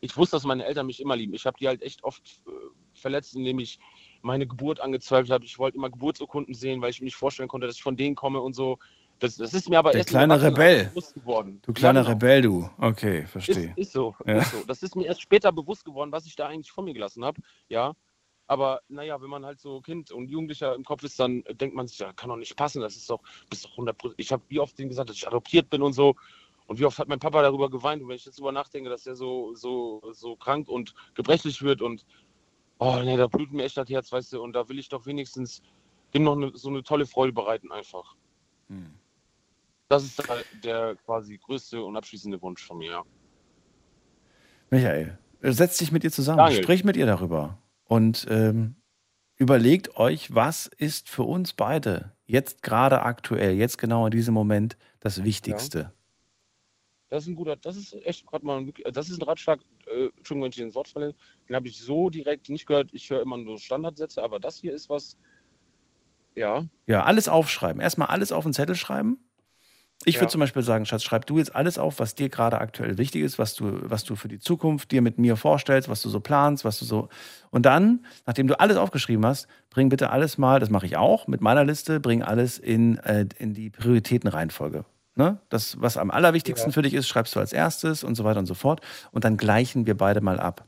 Ich 0.00 0.16
wusste, 0.16 0.36
dass 0.36 0.44
meine 0.44 0.64
Eltern 0.64 0.86
mich 0.86 1.00
immer 1.00 1.16
lieben. 1.16 1.34
Ich 1.34 1.46
habe 1.46 1.58
die 1.58 1.68
halt 1.68 1.82
echt 1.82 2.02
oft 2.02 2.40
äh, 2.46 2.50
verletzt, 3.04 3.36
indem 3.36 3.58
ich 3.58 3.78
meine 4.22 4.46
Geburt 4.46 4.80
angezweifelt 4.80 5.30
habe. 5.30 5.44
Ich 5.44 5.58
wollte 5.58 5.76
immer 5.76 5.90
Geburtsurkunden 5.90 6.54
sehen, 6.54 6.80
weil 6.80 6.88
ich 6.90 7.00
mir 7.00 7.04
nicht 7.04 7.16
vorstellen 7.16 7.48
konnte, 7.48 7.66
dass 7.66 7.76
ich 7.76 7.82
von 7.82 7.96
denen 7.96 8.16
komme 8.16 8.40
und 8.40 8.54
so. 8.54 8.78
Das, 9.20 9.36
das 9.36 9.52
ist 9.54 9.68
mir 9.68 9.78
aber 9.78 9.90
Der 9.90 9.98
erst 10.00 10.10
kleine 10.10 10.40
Rebell. 10.42 10.86
bewusst 10.86 11.14
geworden. 11.14 11.60
Du 11.62 11.72
kleiner 11.74 12.00
Ja, 12.00 12.14
genau. 12.14 12.14
Rebell, 12.14 12.42
du. 12.42 12.70
Okay, 12.78 13.18
Ist, 13.20 13.30
verstehe. 13.30 13.72
ist 13.76 13.92
so, 13.92 14.14
Ja. 14.26 14.38
ist 14.38 14.50
so. 14.52 14.64
Das 14.66 14.82
ist 14.82 14.96
mir 14.96 15.04
erst 15.06 15.20
später 15.22 15.52
bewusst 15.52 15.84
geworden, 15.84 16.10
was 16.12 16.24
ich 16.26 16.34
da 16.34 16.48
eigentlich 16.48 16.72
von 16.72 16.84
mir 16.86 16.94
gelassen 16.94 17.24
habe. 17.24 17.40
Ja. 17.68 17.92
Aber 18.46 18.80
naja, 18.88 19.20
wenn 19.22 19.30
man 19.30 19.44
halt 19.46 19.60
so 19.60 19.80
Kind 19.80 20.10
und 20.10 20.28
Jugendlicher 20.30 20.74
im 20.74 20.84
Kopf 20.84 21.02
ist, 21.04 21.18
dann 21.20 21.44
denkt 21.60 21.74
man 21.76 21.86
sich, 21.86 21.98
ja, 21.98 22.12
kann 22.12 22.28
doch 22.30 22.36
nicht 22.36 22.56
passen. 22.56 22.80
Das 22.82 22.96
ist 22.96 23.08
doch, 23.08 23.20
bist 23.50 23.64
doch 23.66 23.70
100% 23.78 24.14
Ich 24.16 24.32
habe 24.32 24.42
wie 24.48 24.60
oft 24.60 24.78
denen 24.78 24.88
gesagt, 24.90 25.08
dass 25.10 25.16
ich 25.16 25.26
adoptiert 25.26 25.70
bin 25.70 25.82
und 25.82 25.92
so. 25.92 26.14
Und 26.66 26.78
wie 26.78 26.84
oft 26.86 26.98
hat 26.98 27.08
mein 27.08 27.18
Papa 27.20 27.40
darüber 27.42 27.68
geweint. 27.70 28.02
Und 28.02 28.08
wenn 28.08 28.16
ich 28.16 28.24
jetzt 28.24 28.38
darüber 28.38 28.52
nachdenke, 28.52 28.88
dass 28.90 29.06
er 29.06 29.14
so, 29.16 29.54
so, 29.54 30.02
so 30.12 30.34
krank 30.36 30.68
und 30.68 30.94
gebrechlich 31.14 31.62
wird 31.62 31.82
und 31.82 32.04
oh 32.84 33.02
nee, 33.02 33.16
da 33.16 33.26
blutet 33.26 33.54
mir 33.54 33.64
echt 33.64 33.76
das 33.76 33.88
Herz, 33.88 34.12
weißt 34.12 34.32
du. 34.32 34.42
Und 34.42 34.52
da 34.52 34.68
will 34.68 34.78
ich 34.78 34.88
doch 34.88 35.06
wenigstens 35.06 35.62
dem 36.12 36.24
noch 36.24 36.36
eine, 36.36 36.52
so 36.54 36.68
eine 36.68 36.82
tolle 36.82 37.06
Freude 37.06 37.32
bereiten 37.32 37.72
einfach. 37.72 38.14
Hm. 38.68 38.94
Das 39.88 40.04
ist 40.04 40.18
der, 40.18 40.36
der 40.62 40.96
quasi 40.96 41.38
größte 41.38 41.82
und 41.82 41.96
abschließende 41.96 42.40
Wunsch 42.40 42.64
von 42.64 42.78
mir, 42.78 42.90
ja. 42.90 43.02
Michael, 44.70 45.18
äh, 45.40 45.52
setz 45.52 45.78
dich 45.78 45.92
mit 45.92 46.04
ihr 46.04 46.12
zusammen, 46.12 46.38
Daniel. 46.38 46.62
sprich 46.62 46.84
mit 46.84 46.96
ihr 46.96 47.06
darüber 47.06 47.58
und 47.84 48.26
ähm, 48.30 48.76
überlegt 49.36 49.96
euch, 49.96 50.34
was 50.34 50.66
ist 50.66 51.08
für 51.08 51.24
uns 51.24 51.52
beide 51.52 52.12
jetzt 52.26 52.62
gerade 52.62 53.02
aktuell, 53.02 53.54
jetzt 53.54 53.78
genau 53.78 54.06
in 54.06 54.10
diesem 54.10 54.34
Moment 54.34 54.76
das 55.00 55.22
Wichtigste. 55.22 55.92
Das 57.10 57.24
ist 57.24 57.28
ein 57.28 57.34
guter, 57.36 57.56
das 57.56 57.76
ist 57.76 57.94
echt 58.04 58.26
gerade 58.26 58.44
mal 58.44 58.58
ein, 58.58 58.72
das 58.92 59.08
ist 59.08 59.18
ein 59.20 59.22
Ratschlag, 59.22 59.60
äh, 59.86 60.06
Entschuldigung, 60.16 60.44
wenn 60.44 60.50
ich 60.52 60.60
ins 60.60 60.74
Wort 60.74 60.88
falle, 60.88 61.14
den 61.48 61.56
habe 61.56 61.68
ich 61.68 61.78
so 61.78 62.10
direkt 62.10 62.48
nicht 62.48 62.66
gehört. 62.66 62.90
Ich 62.92 63.10
höre 63.10 63.22
immer 63.22 63.36
nur 63.36 63.58
Standardsätze, 63.58 64.22
aber 64.22 64.40
das 64.40 64.58
hier 64.58 64.72
ist 64.74 64.88
was, 64.88 65.16
ja, 66.34 66.66
Ja, 66.86 67.04
alles 67.04 67.28
aufschreiben. 67.28 67.80
Erstmal 67.80 68.08
alles 68.08 68.32
auf 68.32 68.44
den 68.44 68.52
Zettel 68.52 68.74
schreiben. 68.74 69.18
Ich 70.06 70.16
würde 70.16 70.24
Ja. 70.26 70.28
zum 70.30 70.40
Beispiel 70.40 70.62
sagen, 70.62 70.84
Schatz, 70.86 71.02
schreib 71.02 71.26
du 71.26 71.38
jetzt 71.38 71.54
alles 71.54 71.78
auf, 71.78 71.98
was 71.98 72.14
dir 72.14 72.28
gerade 72.28 72.58
aktuell 72.58 72.98
wichtig 72.98 73.22
ist, 73.22 73.38
was 73.38 73.54
du, 73.54 73.78
was 73.90 74.04
du 74.04 74.16
für 74.16 74.28
die 74.28 74.38
Zukunft 74.38 74.90
dir 74.92 75.00
mit 75.00 75.18
mir 75.18 75.36
vorstellst, 75.36 75.88
was 75.88 76.02
du 76.02 76.10
so 76.10 76.20
planst, 76.20 76.64
was 76.64 76.78
du 76.78 76.84
so. 76.84 77.08
Und 77.50 77.64
dann, 77.64 78.04
nachdem 78.26 78.46
du 78.46 78.58
alles 78.60 78.76
aufgeschrieben 78.76 79.24
hast, 79.24 79.46
bring 79.70 79.88
bitte 79.88 80.10
alles 80.10 80.36
mal, 80.36 80.60
das 80.60 80.68
mache 80.70 80.86
ich 80.86 80.96
auch 80.96 81.26
mit 81.26 81.40
meiner 81.40 81.64
Liste, 81.64 82.00
bring 82.00 82.22
alles 82.22 82.58
in, 82.58 82.98
äh, 82.98 83.26
in 83.38 83.54
die 83.54 83.70
Prioritätenreihenfolge. 83.70 84.84
Ne? 85.16 85.38
Das, 85.48 85.80
was 85.80 85.96
am 85.96 86.10
allerwichtigsten 86.10 86.70
Ja. 86.70 86.74
für 86.74 86.82
dich 86.82 86.94
ist, 86.94 87.06
schreibst 87.08 87.36
du 87.36 87.40
als 87.40 87.52
erstes 87.52 88.02
und 88.02 88.14
so 88.16 88.24
weiter 88.24 88.40
und 88.40 88.46
so 88.46 88.54
fort. 88.54 88.80
Und 89.12 89.24
dann 89.24 89.36
gleichen 89.36 89.86
wir 89.86 89.96
beide 89.96 90.20
mal 90.20 90.40
ab. 90.40 90.66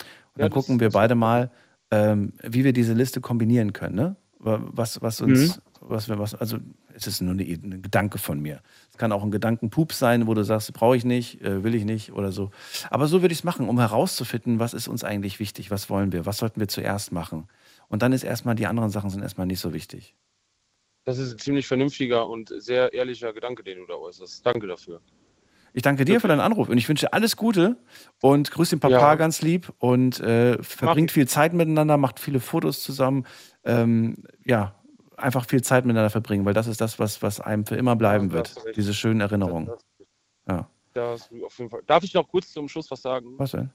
Und 0.00 0.40
Ja, 0.40 0.48
dann 0.48 0.50
gucken 0.50 0.80
wir 0.80 0.90
beide 0.90 1.14
mal, 1.14 1.50
ähm, 1.92 2.32
wie 2.42 2.64
wir 2.64 2.72
diese 2.72 2.94
Liste 2.94 3.20
kombinieren 3.20 3.72
können. 3.72 3.94
Ne? 3.94 4.16
Wa- 4.40 4.60
Was, 4.72 5.00
was 5.02 5.20
uns, 5.20 5.60
was 5.80 6.08
wir, 6.08 6.18
was, 6.18 6.34
also 6.34 6.58
es 6.92 7.06
ist 7.06 7.20
nur 7.20 7.34
ein 7.34 7.82
Gedanke 7.82 8.18
von 8.18 8.40
mir. 8.40 8.60
Es 8.90 8.98
kann 8.98 9.12
auch 9.12 9.22
ein 9.22 9.30
Gedankenpups 9.30 9.98
sein, 9.98 10.26
wo 10.26 10.34
du 10.34 10.42
sagst, 10.44 10.72
brauche 10.72 10.96
ich 10.96 11.04
nicht, 11.04 11.40
äh, 11.42 11.62
will 11.62 11.74
ich 11.76 11.84
nicht 11.84 12.12
oder 12.12 12.32
so. 12.32 12.50
Aber 12.90 13.06
so 13.06 13.22
würde 13.22 13.32
ich 13.32 13.38
es 13.40 13.44
machen, 13.44 13.68
um 13.68 13.78
herauszufinden, 13.78 14.58
was 14.58 14.74
ist 14.74 14.88
uns 14.88 15.04
eigentlich 15.04 15.38
wichtig, 15.38 15.70
was 15.70 15.88
wollen 15.90 16.10
wir, 16.12 16.26
was 16.26 16.38
sollten 16.38 16.58
wir 16.58 16.68
zuerst 16.68 17.12
machen. 17.12 17.46
Und 17.88 18.02
dann 18.02 18.12
ist 18.12 18.24
erstmal, 18.24 18.54
die 18.56 18.66
anderen 18.66 18.90
Sachen 18.90 19.10
sind 19.10 19.22
erstmal 19.22 19.46
nicht 19.46 19.60
so 19.60 19.72
wichtig. 19.72 20.14
Das 21.04 21.18
ist 21.18 21.32
ein 21.32 21.38
ziemlich 21.38 21.66
vernünftiger 21.66 22.28
und 22.28 22.52
sehr 22.58 22.92
ehrlicher 22.92 23.32
Gedanke, 23.32 23.62
den 23.62 23.78
du 23.78 23.86
da 23.86 23.94
äußerst. 23.94 24.44
Danke 24.44 24.66
dafür. 24.66 25.00
Ich 25.76 25.82
danke 25.82 26.04
dir 26.04 26.20
für 26.20 26.28
deinen 26.28 26.40
Anruf 26.40 26.68
und 26.68 26.78
ich 26.78 26.88
wünsche 26.88 27.06
dir 27.06 27.12
alles 27.12 27.36
Gute 27.36 27.76
und 28.22 28.50
grüß 28.52 28.70
den 28.70 28.78
Papa 28.80 28.94
Ja. 28.94 29.14
ganz 29.16 29.42
lieb 29.42 29.72
und 29.78 30.20
äh, 30.20 30.62
verbringt 30.62 31.10
viel 31.10 31.26
Zeit 31.26 31.52
miteinander, 31.52 31.96
macht 31.96 32.20
viele 32.20 32.38
Fotos 32.38 32.80
zusammen. 32.80 33.26
Ähm, 33.64 34.24
ja, 34.44 34.80
einfach 35.16 35.46
viel 35.46 35.62
Zeit 35.62 35.84
miteinander 35.84 36.10
verbringen, 36.10 36.44
weil 36.44 36.54
das 36.54 36.68
ist 36.68 36.80
das, 36.80 37.00
was, 37.00 37.22
was 37.22 37.40
einem 37.40 37.66
für 37.66 37.74
immer 37.74 37.96
bleiben 37.96 38.28
Ja, 38.28 38.34
wird. 38.34 38.64
recht. 38.64 38.76
Diese 38.76 38.94
schönen 38.94 39.20
Erinnerungen. 39.20 39.66
Das, 39.66 39.84
Ja. 40.48 40.70
das, 40.92 41.30
auf 41.44 41.58
jeden 41.58 41.70
Fall. 41.70 41.82
Darf 41.86 42.04
ich 42.04 42.14
noch 42.14 42.28
kurz 42.28 42.52
zum 42.52 42.68
Schluss 42.68 42.88
was 42.90 43.02
sagen? 43.02 43.34
Was 43.36 43.50
denn? 43.50 43.70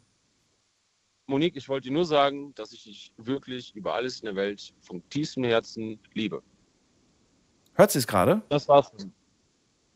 Monique, 1.28 1.58
ich 1.58 1.68
wollte 1.70 1.90
dir 1.90 1.94
nur 1.94 2.06
sagen, 2.06 2.56
dass 2.56 2.72
ich 2.72 2.84
dich 2.84 3.12
wirklich 3.18 3.76
über 3.76 3.94
alles 3.94 4.22
in 4.22 4.26
der 4.26 4.36
Welt 4.36 4.74
von 4.82 5.08
tiefstem 5.10 5.44
Herzen 5.44 6.00
liebe. 6.14 6.42
Hört 7.80 7.92
sie 7.92 8.00
es 8.00 8.08
gerade? 8.08 8.42
Das 8.50 8.68
war's. 8.68 8.92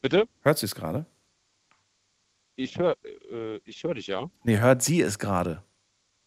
Bitte? 0.02 0.26
Hört 0.42 0.58
sie 0.58 0.68
es 0.68 0.74
gerade? 0.74 1.06
Ich 2.56 2.78
höre 2.78 2.96
äh, 3.30 3.58
ich 3.66 3.84
hör 3.84 3.94
dich, 3.94 4.08
ja. 4.08 4.30
Nee, 4.44 4.58
hört 4.58 4.82
sie 4.82 5.02
es 5.02 5.20
gerade. 5.20 5.62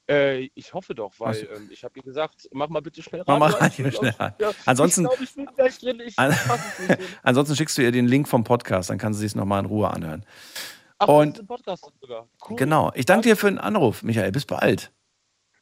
Äh, 0.06 0.50
ich 0.54 0.74
hoffe 0.74 0.94
doch, 0.94 1.14
weil 1.18 1.48
ähm, 1.56 1.68
ich 1.70 1.82
habe 1.82 1.98
ihr 1.98 2.02
gesagt, 2.02 2.46
mach 2.52 2.68
mal 2.68 2.82
bitte 2.82 3.02
schnell 3.02 3.24
Mach 3.26 3.38
mal 3.38 3.50
Radio 3.52 3.88
glaub, 3.88 3.94
schnell. 3.94 4.34
Ja, 4.38 4.52
Ansonsten- 4.66 5.08
Ich 5.22 5.34
glaube, 5.34 5.68
ich 5.70 5.78
drin. 5.78 6.02
Ich 6.04 6.18
An- 6.18 6.30
es. 6.30 6.98
Ansonsten 7.22 7.56
schickst 7.56 7.78
du 7.78 7.82
ihr 7.82 7.90
den 7.90 8.06
Link 8.06 8.28
vom 8.28 8.44
Podcast, 8.44 8.90
dann 8.90 8.98
kann 8.98 9.14
sie 9.14 9.20
sich 9.20 9.34
nochmal 9.34 9.60
in 9.60 9.66
Ruhe 9.66 9.88
anhören. 9.88 10.26
Ach, 10.98 11.08
Und-. 11.08 11.42
Cool. 11.48 12.56
Genau. 12.56 12.92
Ich 12.94 13.06
danke 13.06 13.28
dir 13.28 13.36
für 13.36 13.48
den 13.48 13.58
Anruf, 13.58 14.02
Michael. 14.02 14.30
Bis 14.30 14.44
bald. 14.44 14.92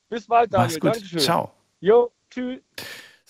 Bis 0.09 0.27
bald, 0.27 0.53
Daniel. 0.53 0.67
Mach's 0.67 0.81
gut. 0.81 0.95
Dankeschön. 0.97 1.21
Ciao. 1.21 1.53
Jo, 1.79 2.11
tschüss. 2.31 2.61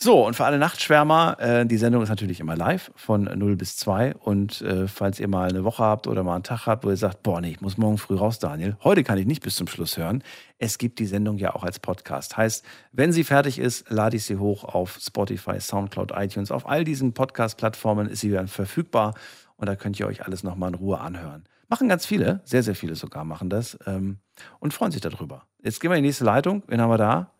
So, 0.04 0.26
und 0.26 0.36
für 0.36 0.44
alle 0.44 0.58
Nachtschwärmer, 0.58 1.40
äh, 1.40 1.64
die 1.64 1.78
Sendung 1.78 2.02
ist 2.02 2.10
natürlich 2.10 2.38
immer 2.38 2.56
live 2.56 2.92
von 2.94 3.24
0 3.24 3.56
bis 3.56 3.78
2. 3.78 4.14
Und 4.16 4.60
äh, 4.60 4.86
falls 4.86 5.18
ihr 5.18 5.28
mal 5.28 5.48
eine 5.48 5.64
Woche 5.64 5.82
habt 5.82 6.06
oder 6.06 6.22
mal 6.22 6.34
einen 6.34 6.42
Tag 6.42 6.66
habt, 6.66 6.84
wo 6.84 6.90
ihr 6.90 6.96
sagt, 6.98 7.22
boah, 7.22 7.40
nee, 7.40 7.52
ich 7.52 7.62
muss 7.62 7.78
morgen 7.78 7.96
früh 7.96 8.14
raus, 8.14 8.38
Daniel. 8.38 8.76
Heute 8.84 9.02
kann 9.02 9.16
ich 9.16 9.24
nicht 9.24 9.42
bis 9.42 9.56
zum 9.56 9.66
Schluss 9.66 9.96
hören. 9.96 10.22
Es 10.58 10.76
gibt 10.76 10.98
die 10.98 11.06
Sendung 11.06 11.38
ja 11.38 11.54
auch 11.54 11.64
als 11.64 11.78
Podcast. 11.78 12.36
Heißt, 12.36 12.66
wenn 12.92 13.12
sie 13.12 13.24
fertig 13.24 13.58
ist, 13.58 13.88
lade 13.88 14.18
ich 14.18 14.26
sie 14.26 14.36
hoch 14.36 14.64
auf 14.64 14.98
Spotify, 15.00 15.58
Soundcloud, 15.58 16.12
iTunes. 16.14 16.50
Auf 16.50 16.68
all 16.68 16.84
diesen 16.84 17.14
Podcast-Plattformen 17.14 18.06
ist 18.06 18.20
sie 18.20 18.30
dann 18.30 18.48
verfügbar. 18.48 19.14
Und 19.56 19.70
da 19.70 19.74
könnt 19.74 19.98
ihr 19.98 20.06
euch 20.06 20.26
alles 20.26 20.42
nochmal 20.42 20.68
in 20.68 20.74
Ruhe 20.74 21.00
anhören. 21.00 21.44
Machen 21.68 21.88
ganz 21.88 22.04
viele, 22.04 22.42
sehr, 22.44 22.62
sehr 22.62 22.74
viele 22.74 22.94
sogar 22.94 23.24
machen 23.24 23.48
das 23.48 23.78
ähm, 23.86 24.18
und 24.60 24.74
freuen 24.74 24.92
sich 24.92 25.00
darüber. 25.00 25.46
Jetzt 25.62 25.80
gehen 25.80 25.90
wir 25.90 25.96
in 25.96 26.02
die 26.02 26.08
nächste 26.08 26.24
Leitung. 26.24 26.62
Wen 26.66 26.82
haben 26.82 26.90
wir 26.90 26.98
da? 26.98 27.30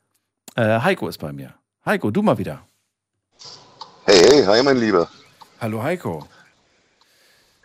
Äh, 0.56 0.80
Heiko 0.80 1.08
ist 1.08 1.18
bei 1.18 1.30
mir. 1.30 1.52
Heiko, 1.86 2.10
du 2.10 2.22
mal 2.22 2.38
wieder. 2.38 2.66
Hey, 4.06 4.18
hey, 4.18 4.44
hi, 4.44 4.62
mein 4.62 4.78
Lieber. 4.78 5.08
Hallo 5.60 5.82
Heiko. 5.82 6.26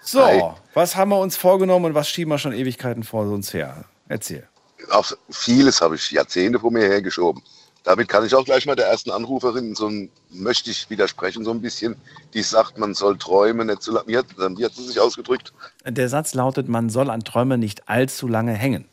So, 0.02 0.24
Hi. 0.26 0.42
was 0.74 0.96
haben 0.96 1.10
wir 1.10 1.20
uns 1.20 1.38
vorgenommen 1.38 1.86
und 1.86 1.94
was 1.94 2.10
schieben 2.10 2.32
wir 2.32 2.38
schon 2.38 2.54
Ewigkeiten 2.54 3.04
vor 3.04 3.24
uns 3.26 3.54
her? 3.54 3.86
Erzähl. 4.08 4.48
Auf 4.90 5.16
vieles 5.30 5.82
habe 5.82 5.96
ich 5.96 6.12
Jahrzehnte 6.12 6.60
vor 6.60 6.72
mir 6.72 6.86
hergeschoben. 6.88 7.42
Damit 7.84 8.10
kann 8.10 8.26
ich 8.26 8.36
auch 8.36 8.44
gleich 8.44 8.66
mal 8.66 8.76
der 8.76 8.88
ersten 8.88 9.10
Anruferin, 9.12 9.74
so 9.76 9.88
ein, 9.88 10.10
möchte 10.32 10.70
ich 10.70 10.90
widersprechen, 10.90 11.46
so 11.46 11.52
ein 11.52 11.62
bisschen, 11.62 11.96
die 12.34 12.42
sagt, 12.42 12.78
man 12.78 12.94
soll 12.94 13.18
träumen, 13.18 13.68
nicht 13.68 13.82
zu 13.82 13.92
lange. 13.92 14.08
Wie 14.08 14.18
hat, 14.18 14.26
wie 14.38 14.66
hat 14.66 14.74
sie 14.74 14.84
sich 14.86 15.00
ausgedrückt? 15.00 15.54
Der 15.86 16.10
Satz 16.10 16.34
lautet, 16.34 16.68
man 16.68 16.90
soll 16.90 17.10
an 17.10 17.24
Träumen 17.24 17.60
nicht 17.60 17.88
allzu 17.88 18.28
lange 18.28 18.54
hängen. 18.54 18.86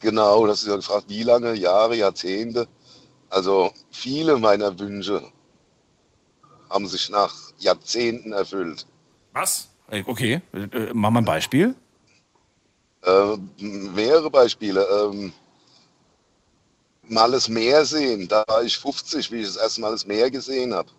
Genau, 0.00 0.46
das 0.46 0.62
ist 0.62 0.68
ja 0.68 0.76
gefragt, 0.76 1.06
wie 1.08 1.24
lange, 1.24 1.54
Jahre, 1.54 1.96
Jahrzehnte. 1.96 2.68
Also 3.30 3.72
viele 3.90 4.38
meiner 4.38 4.78
Wünsche 4.78 5.22
haben 6.70 6.86
sich 6.86 7.08
nach 7.10 7.34
Jahrzehnten 7.58 8.32
erfüllt. 8.32 8.86
Was? 9.32 9.68
Okay, 10.06 10.40
äh, 10.52 10.90
mach 10.92 11.10
mal 11.10 11.20
ein 11.20 11.24
Beispiel. 11.24 11.74
Äh, 13.04 13.36
mehrere 13.58 14.30
Beispiele. 14.30 14.86
Ähm, 14.86 15.32
mal 17.04 17.30
das 17.30 17.48
Meer 17.48 17.84
sehen. 17.84 18.28
Da 18.28 18.44
war 18.48 18.62
ich 18.62 18.76
50, 18.76 19.30
wie 19.30 19.40
ich 19.40 19.46
das 19.46 19.56
erste 19.56 19.80
Mal 19.80 19.92
das 19.92 20.06
Meer 20.06 20.30
gesehen 20.30 20.74
habe. 20.74 20.90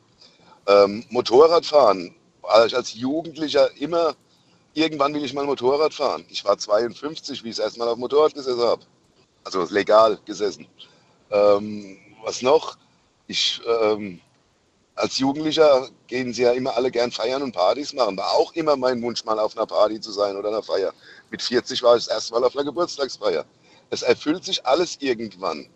Ähm, 0.67 1.05
Motorradfahren. 1.09 2.15
War 2.41 2.65
ich 2.65 2.75
als 2.75 2.93
Jugendlicher 2.95 3.69
immer, 3.79 4.15
irgendwann 4.73 5.13
will 5.13 5.23
ich 5.23 5.33
mal 5.33 5.45
Motorrad 5.45 5.93
fahren. 5.93 6.25
Ich 6.29 6.43
war 6.45 6.57
52, 6.57 7.43
wie 7.43 7.49
ich 7.49 7.57
das 7.57 7.65
erste 7.65 7.79
Mal 7.79 7.89
auf 7.89 7.95
dem 7.95 8.01
Motorrad 8.01 8.33
gesessen 8.33 8.61
habe. 8.61 8.83
Also 9.43 9.67
legal 9.69 10.17
gesessen. 10.25 10.67
Ähm, 11.31 11.97
was 12.23 12.41
noch? 12.41 12.77
Ich, 13.27 13.61
ähm, 13.65 14.21
als 14.95 15.17
Jugendlicher 15.17 15.89
gehen 16.07 16.33
sie 16.33 16.43
ja 16.43 16.51
immer 16.51 16.75
alle 16.75 16.91
gern 16.91 17.11
feiern 17.11 17.41
und 17.41 17.53
Partys 17.53 17.93
machen. 17.93 18.17
War 18.17 18.31
auch 18.33 18.53
immer 18.53 18.75
mein 18.75 19.01
Wunsch, 19.01 19.23
mal 19.23 19.39
auf 19.39 19.55
einer 19.55 19.65
Party 19.65 19.99
zu 20.01 20.11
sein 20.11 20.35
oder 20.35 20.49
einer 20.49 20.63
Feier. 20.63 20.93
Mit 21.29 21.41
40 21.41 21.81
war 21.83 21.95
ich 21.95 22.05
das 22.05 22.13
erste 22.13 22.33
Mal 22.33 22.43
auf 22.43 22.55
einer 22.55 22.65
Geburtstagsfeier. 22.65 23.45
Es 23.89 24.01
erfüllt 24.01 24.43
sich 24.43 24.65
alles 24.65 24.97
irgendwann. 24.99 25.69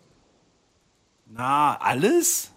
Na, 1.26 1.76
alles? 1.80 2.50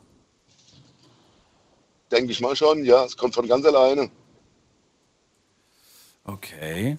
Denke 2.12 2.32
ich 2.32 2.42
mal 2.42 2.56
schon, 2.56 2.84
ja. 2.84 3.04
Es 3.06 3.18
kommt 3.18 3.34
von 3.34 3.48
ganz 3.48 3.66
alleine. 3.66 4.12
Okay. 6.26 6.98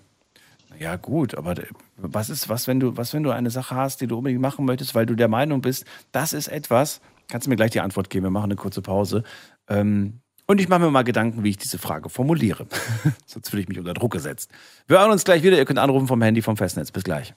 Ja, 0.78 0.96
gut, 0.96 1.34
aber 1.34 1.54
was 1.96 2.30
ist, 2.30 2.48
was, 2.48 2.68
wenn 2.68 2.78
du, 2.78 2.96
was, 2.96 3.12
wenn 3.12 3.22
du 3.22 3.30
eine 3.30 3.50
Sache 3.50 3.74
hast, 3.74 4.00
die 4.00 4.06
du 4.06 4.16
unbedingt 4.18 4.40
machen 4.40 4.64
möchtest, 4.64 4.94
weil 4.94 5.06
du 5.06 5.14
der 5.16 5.28
Meinung 5.28 5.60
bist, 5.60 5.84
das 6.12 6.32
ist 6.32 6.48
etwas, 6.48 7.00
kannst 7.28 7.46
du 7.46 7.50
mir 7.50 7.56
gleich 7.56 7.72
die 7.72 7.80
Antwort 7.80 8.10
geben, 8.10 8.26
wir 8.26 8.30
machen 8.30 8.44
eine 8.44 8.56
kurze 8.56 8.80
Pause. 8.80 9.24
Ähm, 9.68 10.20
und 10.46 10.60
ich 10.60 10.68
mache 10.68 10.80
mir 10.80 10.90
mal 10.90 11.04
Gedanken, 11.04 11.44
wie 11.44 11.50
ich 11.50 11.58
diese 11.58 11.78
Frage 11.78 12.08
formuliere. 12.08 12.66
Sonst 13.26 13.50
fühle 13.50 13.62
ich 13.62 13.68
mich 13.68 13.78
unter 13.78 13.92
Druck 13.92 14.12
gesetzt. 14.12 14.50
Wir 14.86 14.98
hören 14.98 15.10
uns 15.10 15.24
gleich 15.24 15.42
wieder. 15.42 15.58
Ihr 15.58 15.66
könnt 15.66 15.78
anrufen 15.78 16.06
vom 16.06 16.22
Handy 16.22 16.40
vom 16.40 16.56
Festnetz. 16.56 16.90
Bis 16.90 17.04
gleich. 17.04 17.34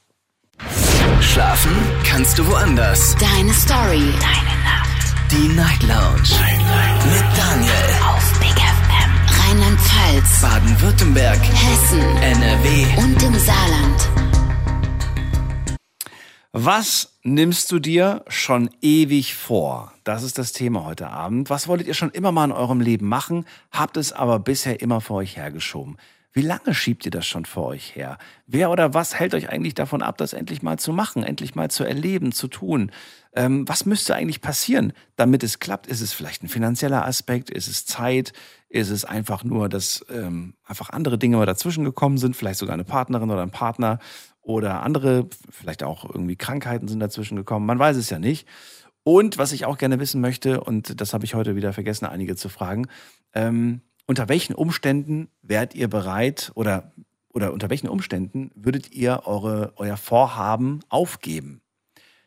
Schlafen 1.19 1.71
kannst 2.05 2.39
du 2.39 2.47
woanders. 2.47 3.15
Deine 3.17 3.51
Story. 3.53 4.13
Deine 4.21 4.63
Nacht. 4.63 5.13
Die 5.29 5.47
Night 5.49 5.83
Lounge. 5.83 6.39
Mit 7.11 7.37
Daniel. 7.37 7.73
Auf. 8.07 8.40
Rheinland-Pfalz. 9.61 10.41
Baden-Württemberg. 10.41 11.39
Hessen. 11.39 11.99
NRW. 11.99 12.85
Und 12.97 13.21
im 13.21 13.37
Saarland. 13.37 14.09
Was 16.51 17.19
nimmst 17.21 17.71
du 17.71 17.77
dir 17.77 18.25
schon 18.27 18.71
ewig 18.81 19.35
vor? 19.35 19.93
Das 20.03 20.23
ist 20.23 20.39
das 20.39 20.51
Thema 20.53 20.83
heute 20.83 21.09
Abend. 21.09 21.51
Was 21.51 21.67
wolltet 21.67 21.87
ihr 21.87 21.93
schon 21.93 22.09
immer 22.09 22.31
mal 22.31 22.45
in 22.45 22.51
eurem 22.51 22.81
Leben 22.81 23.07
machen, 23.07 23.45
habt 23.71 23.97
es 23.97 24.11
aber 24.11 24.39
bisher 24.39 24.81
immer 24.81 24.99
vor 24.99 25.17
euch 25.17 25.37
hergeschoben? 25.37 25.97
Wie 26.33 26.41
lange 26.41 26.73
schiebt 26.73 27.05
ihr 27.05 27.11
das 27.11 27.27
schon 27.27 27.45
vor 27.45 27.67
euch 27.67 27.95
her? 27.95 28.17
Wer 28.47 28.71
oder 28.71 28.93
was 28.93 29.19
hält 29.19 29.35
euch 29.35 29.49
eigentlich 29.49 29.75
davon 29.75 30.01
ab, 30.01 30.17
das 30.17 30.33
endlich 30.33 30.61
mal 30.61 30.79
zu 30.79 30.91
machen, 30.93 31.23
endlich 31.23 31.55
mal 31.55 31.69
zu 31.69 31.83
erleben, 31.83 32.31
zu 32.31 32.47
tun? 32.47 32.91
Ähm, 33.35 33.67
was 33.67 33.85
müsste 33.85 34.15
eigentlich 34.15 34.41
passieren, 34.41 34.93
damit 35.17 35.43
es 35.43 35.59
klappt? 35.59 35.87
Ist 35.87 36.01
es 36.01 36.13
vielleicht 36.13 36.41
ein 36.41 36.47
finanzieller 36.47 37.05
Aspekt? 37.05 37.49
Ist 37.49 37.67
es 37.67 37.85
Zeit? 37.85 38.33
Ist 38.71 38.89
es 38.89 39.03
einfach 39.03 39.43
nur, 39.43 39.67
dass 39.67 40.05
ähm, 40.09 40.53
einfach 40.63 40.91
andere 40.91 41.17
Dinge 41.17 41.35
mal 41.35 41.45
dazwischen 41.45 41.83
gekommen 41.83 42.17
sind? 42.17 42.37
Vielleicht 42.37 42.59
sogar 42.59 42.73
eine 42.73 42.85
Partnerin 42.85 43.29
oder 43.29 43.41
ein 43.41 43.51
Partner 43.51 43.99
oder 44.41 44.81
andere, 44.81 45.27
vielleicht 45.49 45.83
auch 45.83 46.05
irgendwie 46.05 46.37
Krankheiten 46.37 46.87
sind 46.87 47.01
dazwischen 47.01 47.35
gekommen. 47.35 47.65
Man 47.65 47.79
weiß 47.79 47.97
es 47.97 48.09
ja 48.09 48.17
nicht. 48.17 48.47
Und 49.03 49.37
was 49.37 49.51
ich 49.51 49.65
auch 49.65 49.77
gerne 49.77 49.99
wissen 49.99 50.21
möchte, 50.21 50.61
und 50.61 51.01
das 51.01 51.13
habe 51.13 51.25
ich 51.25 51.33
heute 51.33 51.57
wieder 51.57 51.73
vergessen, 51.73 52.05
einige 52.05 52.37
zu 52.37 52.47
fragen, 52.47 52.87
ähm, 53.33 53.81
unter 54.07 54.29
welchen 54.29 54.55
Umständen 54.55 55.27
wärt 55.41 55.75
ihr 55.75 55.89
bereit 55.89 56.53
oder, 56.55 56.93
oder 57.33 57.51
unter 57.51 57.69
welchen 57.69 57.89
Umständen 57.89 58.51
würdet 58.55 58.93
ihr 58.93 59.23
eure, 59.25 59.73
euer 59.75 59.97
Vorhaben 59.97 60.79
aufgeben? 60.87 61.60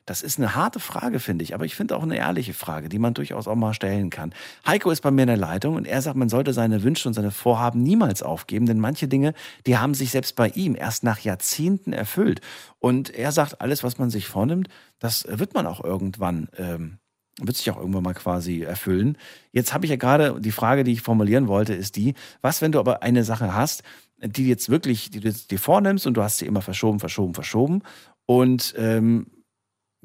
Das 0.07 0.21
ist 0.21 0.39
eine 0.39 0.55
harte 0.55 0.81
Frage, 0.81 1.19
finde 1.19 1.45
ich, 1.45 1.55
aber 1.55 1.65
ich 1.65 1.75
finde 1.75 1.97
auch 1.97 2.03
eine 2.03 2.17
ehrliche 2.17 2.53
Frage, 2.53 2.91
die 2.91 2.99
man 2.99 3.15
durchaus 3.15 3.49
auch 3.49 3.55
mal 3.55 3.73
stellen 3.73 4.11
kann. 4.11 4.35
Heiko 4.67 4.91
ist 4.91 5.01
bei 5.01 5.11
mir 5.11 5.23
in 5.23 5.29
der 5.29 5.37
Leitung 5.39 5.77
und 5.77 5.87
er 5.87 6.03
sagt, 6.03 6.17
man 6.17 6.29
sollte 6.29 6.53
seine 6.53 6.83
Wünsche 6.83 7.09
und 7.09 7.15
seine 7.15 7.31
Vorhaben 7.31 7.83
niemals 7.83 8.23
aufgeben, 8.23 8.67
denn 8.67 8.81
manche 8.81 9.09
Dinge, 9.09 9.33
die 9.67 9.79
haben 9.79 9.95
sich 9.95 10.11
selbst 10.11 10.37
bei 10.37 10.49
ihm 10.49 10.77
erst 10.77 11.05
nach 11.05 11.21
Jahrzehnten 11.21 11.95
erfüllt. 11.95 12.43
Und 12.81 13.15
er 13.15 13.33
sagt, 13.33 13.63
alles, 13.63 13.83
was 13.83 13.97
man 13.97 14.11
sich 14.11 14.27
vornimmt, 14.29 14.69
das 14.99 15.27
wird 15.29 15.55
man 15.55 15.67
auch 15.67 15.83
irgendwann, 15.83 16.49
ähm, 16.59 16.99
wird 17.41 17.57
sich 17.57 17.71
auch 17.71 17.79
irgendwann 17.79 18.05
mal 18.05 18.15
quasi 18.15 18.61
erfüllen. 18.61 19.17
Jetzt 19.53 19.73
habe 19.73 19.87
ich 19.87 19.91
ja 19.91 19.97
gerade 19.97 20.39
die 20.39 20.53
Frage, 20.53 20.85
die 20.85 20.93
ich 20.93 21.01
formulieren 21.01 21.49
wollte, 21.49 21.73
ist 21.73 21.97
die, 21.97 22.13
was, 22.43 22.61
wenn 22.61 22.73
du 22.73 22.79
aber 22.79 23.03
eine 23.03 23.25
Sache 23.25 23.55
hast, 23.55 23.83
die 24.23 24.49
jetzt 24.49 24.69
wirklich, 24.69 25.11
die 25.11 25.21
du 25.21 25.33
dir 25.33 25.59
vornimmst 25.59 26.07
und 26.07 26.15
du 26.15 26.23
hast 26.23 26.39
sie 26.39 26.47
immer 26.47 26.63
verschoben, 26.63 27.01
verschoben, 27.01 27.35
verschoben 27.35 27.83
und 28.27 28.75
ähm, 28.77 29.27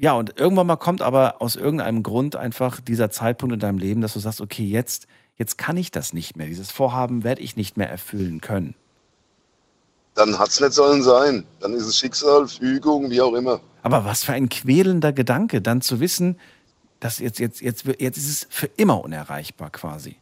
ja, 0.00 0.14
und 0.14 0.40
irgendwann 0.40 0.66
mal 0.66 0.76
kommt 0.76 1.02
aber 1.02 1.42
aus 1.42 1.56
irgendeinem 1.56 2.02
Grund 2.02 2.34
einfach 2.34 2.80
dieser 2.80 3.10
Zeitpunkt 3.10 3.52
in 3.52 3.60
deinem 3.60 3.76
Leben, 3.76 4.00
dass 4.00 4.14
du 4.14 4.18
sagst, 4.18 4.40
okay, 4.40 4.64
jetzt, 4.64 5.06
jetzt 5.36 5.58
kann 5.58 5.76
ich 5.76 5.90
das 5.90 6.14
nicht 6.14 6.38
mehr. 6.38 6.46
Dieses 6.46 6.70
Vorhaben 6.70 7.22
werde 7.22 7.42
ich 7.42 7.54
nicht 7.54 7.76
mehr 7.76 7.90
erfüllen 7.90 8.40
können. 8.40 8.74
Dann 10.14 10.38
hat 10.38 10.48
es 10.48 10.58
nicht 10.58 10.72
sollen 10.72 11.02
sein. 11.02 11.44
Dann 11.60 11.74
ist 11.74 11.84
es 11.84 11.98
Schicksal, 11.98 12.48
Fügung, 12.48 13.10
wie 13.10 13.20
auch 13.20 13.34
immer. 13.34 13.60
Aber 13.82 14.06
was 14.06 14.24
für 14.24 14.32
ein 14.32 14.48
quälender 14.48 15.12
Gedanke, 15.12 15.60
dann 15.60 15.82
zu 15.82 16.00
wissen, 16.00 16.40
dass 17.00 17.18
jetzt, 17.18 17.38
jetzt, 17.38 17.60
jetzt, 17.60 17.84
jetzt 17.98 18.16
ist 18.16 18.28
es 18.30 18.46
für 18.48 18.70
immer 18.78 19.04
unerreichbar 19.04 19.68
quasi. 19.68 20.16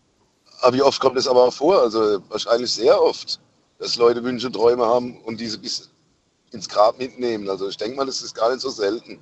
Aber 0.60 0.76
wie 0.76 0.82
oft 0.82 0.98
kommt 0.98 1.16
es 1.18 1.28
aber 1.28 1.44
auch 1.44 1.54
vor? 1.54 1.80
Also 1.82 2.20
wahrscheinlich 2.30 2.72
sehr 2.72 3.00
oft, 3.00 3.38
dass 3.78 3.94
Leute 3.94 4.24
Wünsche, 4.24 4.50
Träume 4.50 4.84
haben 4.84 5.20
und 5.20 5.38
diese 5.38 5.56
bis 5.58 5.88
ins 6.50 6.68
Grab 6.68 6.98
mitnehmen. 6.98 7.48
Also 7.48 7.68
ich 7.68 7.76
denke 7.76 7.96
mal, 7.96 8.06
das 8.06 8.22
ist 8.22 8.34
gar 8.34 8.50
nicht 8.50 8.60
so 8.60 8.70
selten. 8.70 9.20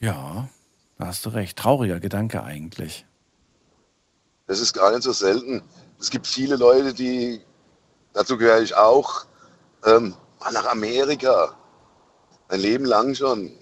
Ja, 0.00 0.48
da 0.98 1.06
hast 1.06 1.26
du 1.26 1.28
recht. 1.28 1.58
Trauriger 1.58 2.00
Gedanke 2.00 2.42
eigentlich. 2.42 3.04
Das 4.46 4.58
ist 4.58 4.72
gar 4.72 4.90
nicht 4.90 5.02
so 5.02 5.12
selten. 5.12 5.62
Es 6.00 6.10
gibt 6.10 6.26
viele 6.26 6.56
Leute, 6.56 6.94
die, 6.94 7.42
dazu 8.14 8.38
gehöre 8.38 8.62
ich 8.62 8.74
auch, 8.74 9.26
ähm, 9.84 10.14
nach 10.52 10.66
Amerika. 10.66 11.54
Ein 12.48 12.60
Leben 12.60 12.86
lang 12.86 13.14
schon. 13.14 13.52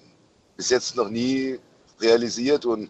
Bis 0.56 0.70
jetzt 0.70 0.94
noch 0.94 1.08
nie 1.08 1.58
realisiert 2.00 2.64
und 2.64 2.84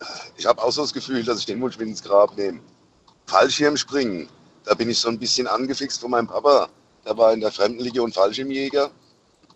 äh, 0.00 0.04
ich 0.36 0.46
habe 0.46 0.60
auch 0.62 0.72
so 0.72 0.82
das 0.82 0.92
Gefühl, 0.92 1.22
dass 1.22 1.38
ich 1.38 1.46
den 1.46 1.60
Wunsch 1.60 1.78
ins 1.78 2.02
Grab 2.02 2.36
nehme. 2.36 2.60
Fallschirmspringen, 3.26 4.28
da 4.64 4.74
bin 4.74 4.90
ich 4.90 4.98
so 4.98 5.08
ein 5.08 5.18
bisschen 5.18 5.46
angefixt 5.46 6.00
von 6.00 6.10
meinem 6.10 6.26
Papa. 6.26 6.68
Der 7.06 7.16
war 7.16 7.32
in 7.32 7.40
der 7.40 7.52
Fremdenlegion 7.52 8.12
Fallschirmjäger, 8.12 8.90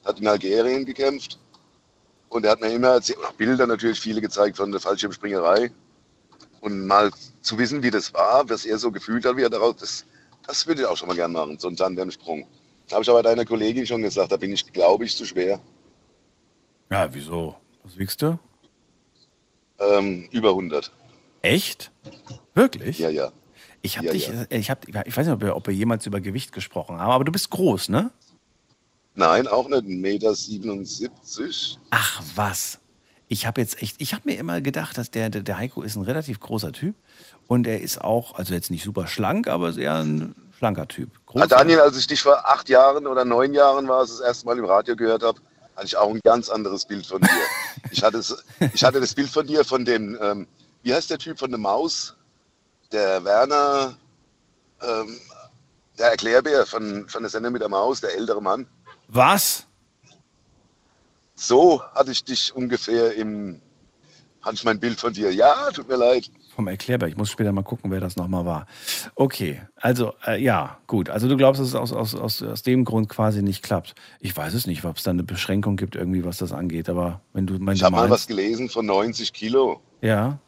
hat 0.04 0.20
in 0.20 0.26
Algerien 0.28 0.86
gekämpft. 0.86 1.38
Und 2.28 2.44
er 2.44 2.52
hat 2.52 2.60
mir 2.60 2.68
immer 2.70 3.00
Bilder 3.36 3.66
natürlich 3.66 4.00
viele 4.00 4.20
gezeigt 4.20 4.56
von 4.56 4.70
der 4.70 4.80
Fallschirmspringerei. 4.80 5.70
Und 6.60 6.86
mal 6.86 7.10
zu 7.40 7.56
wissen, 7.58 7.82
wie 7.82 7.90
das 7.90 8.12
war, 8.14 8.48
was 8.50 8.64
er 8.64 8.78
so 8.78 8.90
gefühlt 8.90 9.24
hat, 9.24 9.36
wie 9.36 9.42
er 9.42 9.50
daraus, 9.50 9.76
das, 9.76 10.04
das 10.46 10.66
würde 10.66 10.82
ich 10.82 10.86
auch 10.88 10.96
schon 10.96 11.08
mal 11.08 11.14
gern 11.14 11.32
machen, 11.32 11.58
so 11.58 11.68
einen 11.68 11.76
Tandemsprung. 11.76 12.46
Habe 12.90 13.02
ich 13.02 13.08
aber 13.10 13.22
deiner 13.22 13.44
Kollegin 13.44 13.86
schon 13.86 14.02
gesagt, 14.02 14.32
da 14.32 14.36
bin 14.36 14.52
ich, 14.52 14.72
glaube 14.72 15.04
ich, 15.04 15.16
zu 15.16 15.24
schwer. 15.24 15.60
Ja, 16.90 17.12
wieso? 17.12 17.54
Was 17.84 17.96
wiegst 17.96 18.20
du? 18.22 18.38
Ähm, 19.78 20.28
über 20.32 20.50
100. 20.50 20.90
Echt? 21.42 21.92
Wirklich? 22.54 22.98
Ja, 22.98 23.10
ja. 23.10 23.30
Ich 23.82 23.96
habe 23.96 24.08
Ja, 24.08 24.12
dich, 24.12 24.28
ja. 24.28 24.42
äh, 24.50 24.58
ich 24.58 24.70
habe, 24.70 24.80
ich 25.06 25.16
weiß 25.16 25.26
nicht, 25.26 25.34
ob 25.34 25.40
wir, 25.40 25.54
ob 25.54 25.66
wir 25.66 25.74
jemals 25.74 26.04
über 26.06 26.20
Gewicht 26.20 26.52
gesprochen 26.52 26.98
haben, 26.98 27.10
aber 27.12 27.24
du 27.24 27.30
bist 27.32 27.50
groß, 27.50 27.90
ne? 27.90 28.10
Nein, 29.18 29.48
auch 29.48 29.68
nicht. 29.68 29.82
1,77 29.84 31.00
Meter. 31.02 31.80
Ach 31.90 32.22
was. 32.36 32.78
Ich 33.26 33.46
habe 33.46 33.60
jetzt 33.60 33.82
echt, 33.82 33.96
ich 34.00 34.14
habe 34.14 34.22
mir 34.26 34.38
immer 34.38 34.60
gedacht, 34.60 34.96
dass 34.96 35.10
der, 35.10 35.28
der, 35.28 35.42
der 35.42 35.58
Heiko 35.58 35.82
ist 35.82 35.96
ein 35.96 36.02
relativ 36.02 36.40
großer 36.40 36.72
Typ 36.72 36.94
und 37.46 37.66
er 37.66 37.80
ist 37.82 38.00
auch, 38.00 38.36
also 38.36 38.54
jetzt 38.54 38.70
nicht 38.70 38.84
super 38.84 39.06
schlank, 39.06 39.48
aber 39.48 39.72
sehr 39.72 39.96
ein 39.96 40.34
schlanker 40.56 40.88
Typ. 40.88 41.10
Ah, 41.34 41.46
Daniel, 41.46 41.80
als 41.80 41.98
ich 41.98 42.06
dich 42.06 42.22
vor 42.22 42.48
acht 42.48 42.68
Jahren 42.68 43.06
oder 43.06 43.24
neun 43.24 43.52
Jahren 43.52 43.86
war, 43.88 44.02
es 44.02 44.10
das 44.10 44.20
erste 44.20 44.46
Mal 44.46 44.56
im 44.58 44.64
Radio 44.64 44.96
gehört 44.96 45.22
habe, 45.22 45.40
hatte 45.76 45.86
ich 45.86 45.96
auch 45.96 46.08
ein 46.10 46.20
ganz 46.24 46.48
anderes 46.48 46.84
Bild 46.86 47.04
von 47.06 47.20
dir. 47.20 47.28
ich, 47.90 48.02
hatte, 48.02 48.18
es- 48.18 48.44
ich 48.72 48.82
hatte 48.84 49.00
das 49.00 49.14
Bild 49.14 49.28
von 49.28 49.46
dir, 49.46 49.64
von 49.64 49.84
dem, 49.84 50.16
ähm, 50.22 50.46
wie 50.82 50.94
heißt 50.94 51.10
der 51.10 51.18
Typ 51.18 51.38
von 51.38 51.50
der 51.50 51.58
Maus? 51.58 52.14
Der 52.92 53.22
Werner, 53.24 53.98
ähm, 54.80 55.18
der 55.98 56.12
Erklärbär 56.12 56.64
von, 56.64 57.06
von 57.08 57.22
der 57.22 57.30
Sendung 57.30 57.52
mit 57.52 57.60
der 57.60 57.68
Maus, 57.68 58.00
der 58.00 58.14
ältere 58.16 58.40
Mann. 58.40 58.66
Was? 59.08 59.66
So 61.34 61.82
hatte 61.94 62.12
ich 62.12 62.24
dich 62.24 62.54
ungefähr 62.54 63.14
im, 63.14 63.60
hatte 64.42 64.56
ich 64.56 64.64
mein 64.64 64.78
Bild 64.80 64.98
von 64.98 65.12
dir. 65.12 65.32
Ja, 65.32 65.70
tut 65.72 65.88
mir 65.88 65.96
leid. 65.96 66.30
Vom 66.54 66.66
Erklärbär. 66.66 67.08
Ich 67.08 67.16
muss 67.16 67.30
später 67.30 67.52
mal 67.52 67.62
gucken, 67.62 67.90
wer 67.92 68.00
das 68.00 68.16
nochmal 68.16 68.44
war. 68.44 68.66
Okay, 69.14 69.62
also 69.76 70.14
äh, 70.26 70.42
ja, 70.42 70.78
gut. 70.88 71.08
Also 71.08 71.28
du 71.28 71.36
glaubst, 71.36 71.60
dass 71.60 71.68
es 71.68 71.74
aus, 71.76 71.92
aus, 71.92 72.16
aus, 72.16 72.42
aus 72.42 72.62
dem 72.62 72.84
Grund 72.84 73.08
quasi 73.08 73.42
nicht 73.42 73.62
klappt. 73.62 73.94
Ich 74.18 74.36
weiß 74.36 74.54
es 74.54 74.66
nicht, 74.66 74.84
ob 74.84 74.96
es 74.96 75.04
da 75.04 75.12
eine 75.12 75.22
Beschränkung 75.22 75.76
gibt, 75.76 75.94
irgendwie, 75.94 76.24
was 76.24 76.38
das 76.38 76.52
angeht. 76.52 76.88
Aber 76.88 77.20
wenn 77.32 77.46
du, 77.46 77.54
wenn 77.64 77.74
Ich 77.74 77.84
habe 77.84 77.94
mal 77.94 78.02
was 78.04 78.10
meinst, 78.10 78.28
gelesen 78.28 78.68
von 78.68 78.84
90 78.86 79.32
Kilo. 79.32 79.80
ja, 80.02 80.38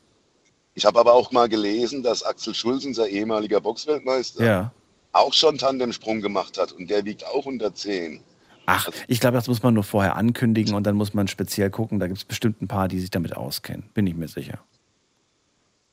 Ich 0.74 0.84
habe 0.84 0.98
aber 0.98 1.14
auch 1.14 1.30
mal 1.30 1.48
gelesen, 1.48 2.02
dass 2.02 2.24
Axel 2.24 2.54
Schulz, 2.54 2.84
unser 2.84 3.08
ehemaliger 3.08 3.60
Boxweltmeister, 3.60 4.44
ja. 4.44 4.72
auch 5.12 5.32
schon 5.32 5.58
Tandemsprung 5.58 6.20
gemacht 6.20 6.58
hat 6.58 6.72
und 6.72 6.90
der 6.90 7.04
wiegt 7.04 7.24
auch 7.24 7.46
110. 7.46 8.20
Ach, 8.72 8.88
ich 9.08 9.20
glaube, 9.20 9.36
das 9.36 9.48
muss 9.48 9.62
man 9.62 9.74
nur 9.74 9.82
vorher 9.82 10.16
ankündigen 10.16 10.74
und 10.74 10.84
dann 10.86 10.94
muss 10.94 11.12
man 11.12 11.26
speziell 11.26 11.70
gucken. 11.70 11.98
Da 11.98 12.06
gibt 12.06 12.18
es 12.18 12.24
bestimmt 12.24 12.62
ein 12.62 12.68
paar, 12.68 12.86
die 12.86 13.00
sich 13.00 13.10
damit 13.10 13.36
auskennen. 13.36 13.90
Bin 13.94 14.06
ich 14.06 14.14
mir 14.14 14.28
sicher. 14.28 14.60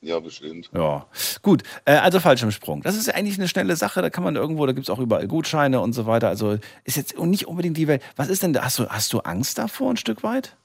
Ja, 0.02 0.20
bestimmt. 0.20 0.70
Ja, 0.76 1.08
gut. 1.42 1.64
Äh, 1.86 1.94
also 1.96 2.20
Fallschirmsprung. 2.20 2.84
Das 2.84 2.96
ist 2.96 3.08
ja 3.08 3.16
eigentlich 3.16 3.40
eine 3.40 3.48
schnelle 3.48 3.76
Sache. 3.76 4.04
Da 4.04 4.12
kann 4.12 4.24
man 4.24 4.36
irgendwo, 4.36 4.66
da 4.68 4.74
gibt 4.74 4.88
es 4.88 4.92
auch 4.92 5.00
überall 5.00 5.28
Gutscheine 5.28 5.82
und 5.82 5.94
so 5.94 6.06
weiter. 6.06 6.28
Also 6.28 6.60
ist 6.84 6.98
jetzt 6.98 7.18
nicht 7.18 7.48
unbedingt 7.48 7.78
die 7.78 7.88
Welt. 7.88 8.04
Was 8.16 8.30
ist 8.30 8.44
denn 8.44 8.54
da? 8.54 8.64
Hast 8.64 8.78
du, 8.78 8.88
hast 8.88 9.12
du 9.12 9.22
Angst 9.22 9.58
davor 9.58 9.90
ein 9.90 9.98
Stück 9.98 10.22
weit? 10.22 10.56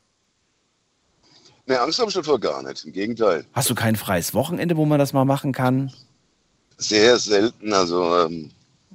Ne, 1.66 1.80
Angst 1.80 1.98
habe 1.98 2.10
ich 2.10 2.14
davor 2.14 2.38
gar 2.38 2.62
nicht. 2.62 2.84
Im 2.84 2.92
Gegenteil. 2.92 3.46
Hast 3.54 3.70
du 3.70 3.74
kein 3.74 3.96
freies 3.96 4.34
Wochenende, 4.34 4.76
wo 4.76 4.84
man 4.84 4.98
das 4.98 5.14
mal 5.14 5.24
machen 5.24 5.52
kann? 5.52 5.90
Sehr 6.76 7.16
selten. 7.18 7.72
Also 7.72 8.14
ähm, 8.18 8.50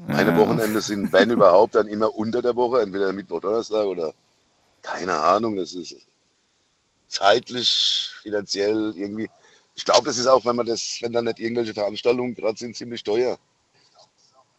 meine 0.06 0.32
Ja. 0.32 0.38
Wochenende 0.38 0.82
sind, 0.82 1.12
wenn 1.12 1.32
überhaupt, 1.32 1.76
dann 1.76 1.88
immer 1.88 2.14
unter 2.16 2.42
der 2.42 2.56
Woche, 2.56 2.82
entweder 2.82 3.12
Mittwoch, 3.14 3.40
Donnerstag 3.42 3.86
oder 3.86 4.14
keine 4.82 5.14
Ahnung. 5.18 5.56
Das 5.56 5.74
ist 5.74 5.96
zeitlich, 7.08 8.12
finanziell 8.22 8.94
irgendwie. 8.96 9.30
Ich 9.76 9.86
glaube, 9.86 10.06
das 10.06 10.18
ist 10.18 10.28
auch, 10.28 10.46
wenn 10.46 10.56
man 10.56 10.66
das, 10.66 11.00
wenn 11.02 11.14
da 11.14 11.22
nicht 11.22 11.40
irgendwelche 11.40 11.74
Veranstaltungen 11.74 12.36
gerade 12.36 12.58
sind, 12.58 12.76
ziemlich 12.76 13.04
teuer. 13.04 13.38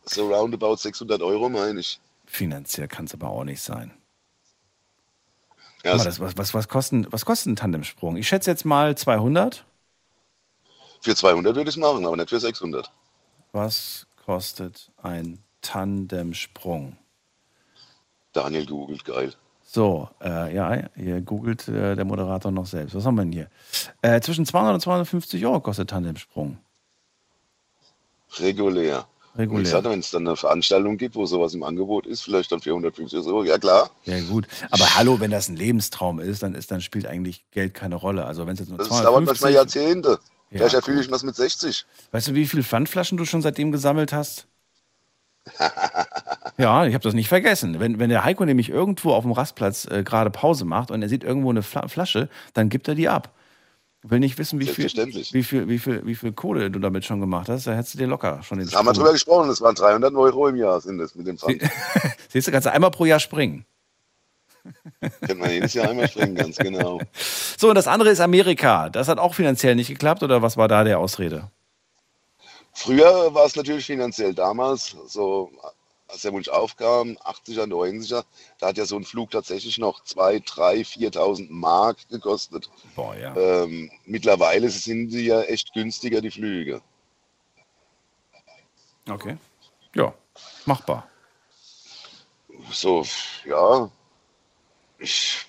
So 0.04 0.32
roundabout 0.32 0.76
600 0.76 1.20
Euro, 1.22 1.48
meine 1.48 1.80
ich. 1.80 2.00
Finanziell 2.26 2.88
kann 2.88 3.04
es 3.06 3.14
aber 3.14 3.28
auch 3.28 3.44
nicht 3.44 3.60
sein. 3.60 3.92
Ja, 5.84 5.96
mal, 5.96 6.04
das, 6.04 6.20
was, 6.20 6.36
was, 6.36 6.54
was, 6.54 6.68
kosten, 6.68 7.06
was 7.10 7.24
kostet 7.24 7.52
ein 7.52 7.56
Tandemsprung? 7.56 8.16
Ich 8.16 8.28
schätze 8.28 8.50
jetzt 8.50 8.64
mal 8.64 8.96
200. 8.96 9.64
Für 11.00 11.14
200 11.14 11.54
würde 11.54 11.70
ich 11.70 11.76
es 11.76 11.80
machen, 11.80 12.04
aber 12.04 12.16
nicht 12.16 12.28
für 12.28 12.40
600. 12.40 12.90
Was 13.52 14.06
kostet 14.28 14.92
ein 15.02 15.38
Tandemsprung? 15.62 16.98
Daniel 18.34 18.66
googelt, 18.66 19.02
geil. 19.06 19.32
So, 19.62 20.10
äh, 20.22 20.54
ja, 20.54 20.82
hier 20.94 21.22
googelt 21.22 21.66
äh, 21.66 21.96
der 21.96 22.04
Moderator 22.04 22.52
noch 22.52 22.66
selbst. 22.66 22.94
Was 22.94 23.06
haben 23.06 23.14
wir 23.14 23.22
denn 23.22 23.32
hier? 23.32 23.48
Äh, 24.02 24.20
zwischen 24.20 24.44
200 24.44 24.74
und 24.74 24.80
250 24.82 25.46
Euro 25.46 25.60
kostet 25.60 25.88
Tandemsprung. 25.88 26.58
Regulär. 28.38 29.06
Regulär. 29.34 29.62
gesagt, 29.62 29.84
wenn 29.86 30.00
es 30.00 30.10
dann 30.10 30.26
eine 30.26 30.36
Veranstaltung 30.36 30.98
gibt, 30.98 31.16
wo 31.16 31.24
sowas 31.24 31.54
im 31.54 31.62
Angebot 31.62 32.04
ist, 32.06 32.20
vielleicht 32.20 32.52
dann 32.52 32.60
450 32.60 33.20
Euro. 33.20 33.44
Ja, 33.44 33.56
klar. 33.56 33.88
Ja, 34.04 34.20
gut. 34.20 34.46
Aber 34.70 34.94
hallo, 34.96 35.20
wenn 35.20 35.30
das 35.30 35.48
ein 35.48 35.56
Lebenstraum 35.56 36.20
ist, 36.20 36.42
dann, 36.42 36.54
ist, 36.54 36.70
dann 36.70 36.82
spielt 36.82 37.06
eigentlich 37.06 37.46
Geld 37.50 37.72
keine 37.72 37.94
Rolle. 37.94 38.26
Also, 38.26 38.46
wenn 38.46 38.52
es 38.52 38.60
jetzt 38.60 38.68
nur 38.68 38.76
Das 38.76 38.88
dauert 38.88 39.24
manchmal 39.24 39.52
250 39.52 40.18
Jahrzehnte. 40.50 40.54
Ja, 40.54 40.58
Vielleicht 40.58 40.74
erfülle 40.74 41.00
ich 41.00 41.10
was 41.10 41.22
mit 41.22 41.36
60. 41.36 41.86
Weißt 42.12 42.28
du, 42.28 42.34
wie 42.34 42.46
viele 42.46 42.62
Pfandflaschen 42.62 43.18
du 43.18 43.24
schon 43.24 43.42
seitdem 43.42 43.72
gesammelt 43.72 44.12
hast? 44.12 44.46
ja, 46.58 46.86
ich 46.86 46.94
habe 46.94 47.02
das 47.02 47.14
nicht 47.14 47.28
vergessen. 47.28 47.80
Wenn, 47.80 47.98
wenn 47.98 48.10
der 48.10 48.24
Heiko 48.24 48.44
nämlich 48.44 48.68
irgendwo 48.68 49.12
auf 49.12 49.24
dem 49.24 49.32
Rastplatz 49.32 49.86
äh, 49.86 50.02
gerade 50.02 50.30
Pause 50.30 50.64
macht 50.64 50.90
und 50.90 51.02
er 51.02 51.08
sieht 51.08 51.24
irgendwo 51.24 51.50
eine 51.50 51.62
Fla 51.62 51.88
Flasche, 51.88 52.28
dann 52.54 52.68
gibt 52.68 52.88
er 52.88 52.94
die 52.94 53.08
ab. 53.08 53.34
Will 54.02 54.20
nicht 54.20 54.38
wissen, 54.38 54.60
wie 54.60 54.66
viel, 54.66 54.86
wie, 55.32 55.42
viel, 55.42 55.68
wie, 55.68 55.78
viel, 55.78 56.06
wie 56.06 56.14
viel 56.14 56.32
Kohle 56.32 56.70
du 56.70 56.78
damit 56.78 57.04
schon 57.04 57.20
gemacht 57.20 57.48
hast. 57.48 57.66
Da 57.66 57.74
hättest 57.74 57.94
du 57.94 57.98
dir 57.98 58.06
locker 58.06 58.42
schon 58.42 58.58
den 58.58 58.68
Da 58.68 58.78
haben 58.78 58.86
wir 58.86 58.92
drüber 58.92 59.12
gesprochen, 59.12 59.48
das 59.48 59.60
waren 59.60 59.74
300 59.74 60.14
Euro 60.14 60.48
im 60.48 60.56
Jahr, 60.56 60.80
sind 60.80 60.98
das 60.98 61.14
mit 61.16 61.26
dem 61.26 61.36
Pfand. 61.36 61.62
Siehst 62.28 62.46
du, 62.46 62.52
kannst 62.52 62.66
du 62.66 62.72
einmal 62.72 62.92
pro 62.92 63.06
Jahr 63.06 63.18
springen. 63.18 63.64
Könnte 65.00 65.34
man 65.34 65.50
jedes 65.50 65.74
Jahr 65.74 65.90
einmal 65.90 66.08
springen, 66.08 66.34
ganz 66.34 66.56
genau. 66.56 67.00
So, 67.56 67.68
und 67.68 67.74
das 67.74 67.88
andere 67.88 68.10
ist 68.10 68.20
Amerika. 68.20 68.88
Das 68.88 69.08
hat 69.08 69.18
auch 69.18 69.34
finanziell 69.34 69.74
nicht 69.74 69.88
geklappt, 69.88 70.22
oder 70.22 70.42
was 70.42 70.56
war 70.56 70.68
da 70.68 70.84
der 70.84 70.98
Ausrede? 70.98 71.50
Früher 72.72 73.34
war 73.34 73.44
es 73.44 73.56
natürlich 73.56 73.86
finanziell 73.86 74.34
damals, 74.34 74.96
so 75.06 75.50
als 76.08 76.22
der 76.22 76.32
Wunsch 76.32 76.48
aufkam, 76.48 77.18
80er, 77.24 77.66
90er, 77.66 78.24
da 78.58 78.68
hat 78.68 78.78
ja 78.78 78.86
so 78.86 78.96
ein 78.96 79.04
Flug 79.04 79.30
tatsächlich 79.30 79.78
noch 79.78 80.02
2, 80.04 80.40
3, 80.40 80.80
4.000 80.80 81.48
Mark 81.50 82.08
gekostet. 82.08 82.70
Boah, 82.96 83.14
ja. 83.14 83.36
Ähm, 83.36 83.90
mittlerweile 84.06 84.70
sind 84.70 85.10
sie 85.10 85.26
ja 85.26 85.42
echt 85.42 85.72
günstiger, 85.74 86.20
die 86.20 86.30
Flüge. 86.30 86.80
Okay. 89.08 89.36
Ja, 89.94 90.14
machbar. 90.64 91.06
So, 92.70 93.04
ja. 93.44 93.90
Ich, 94.98 95.46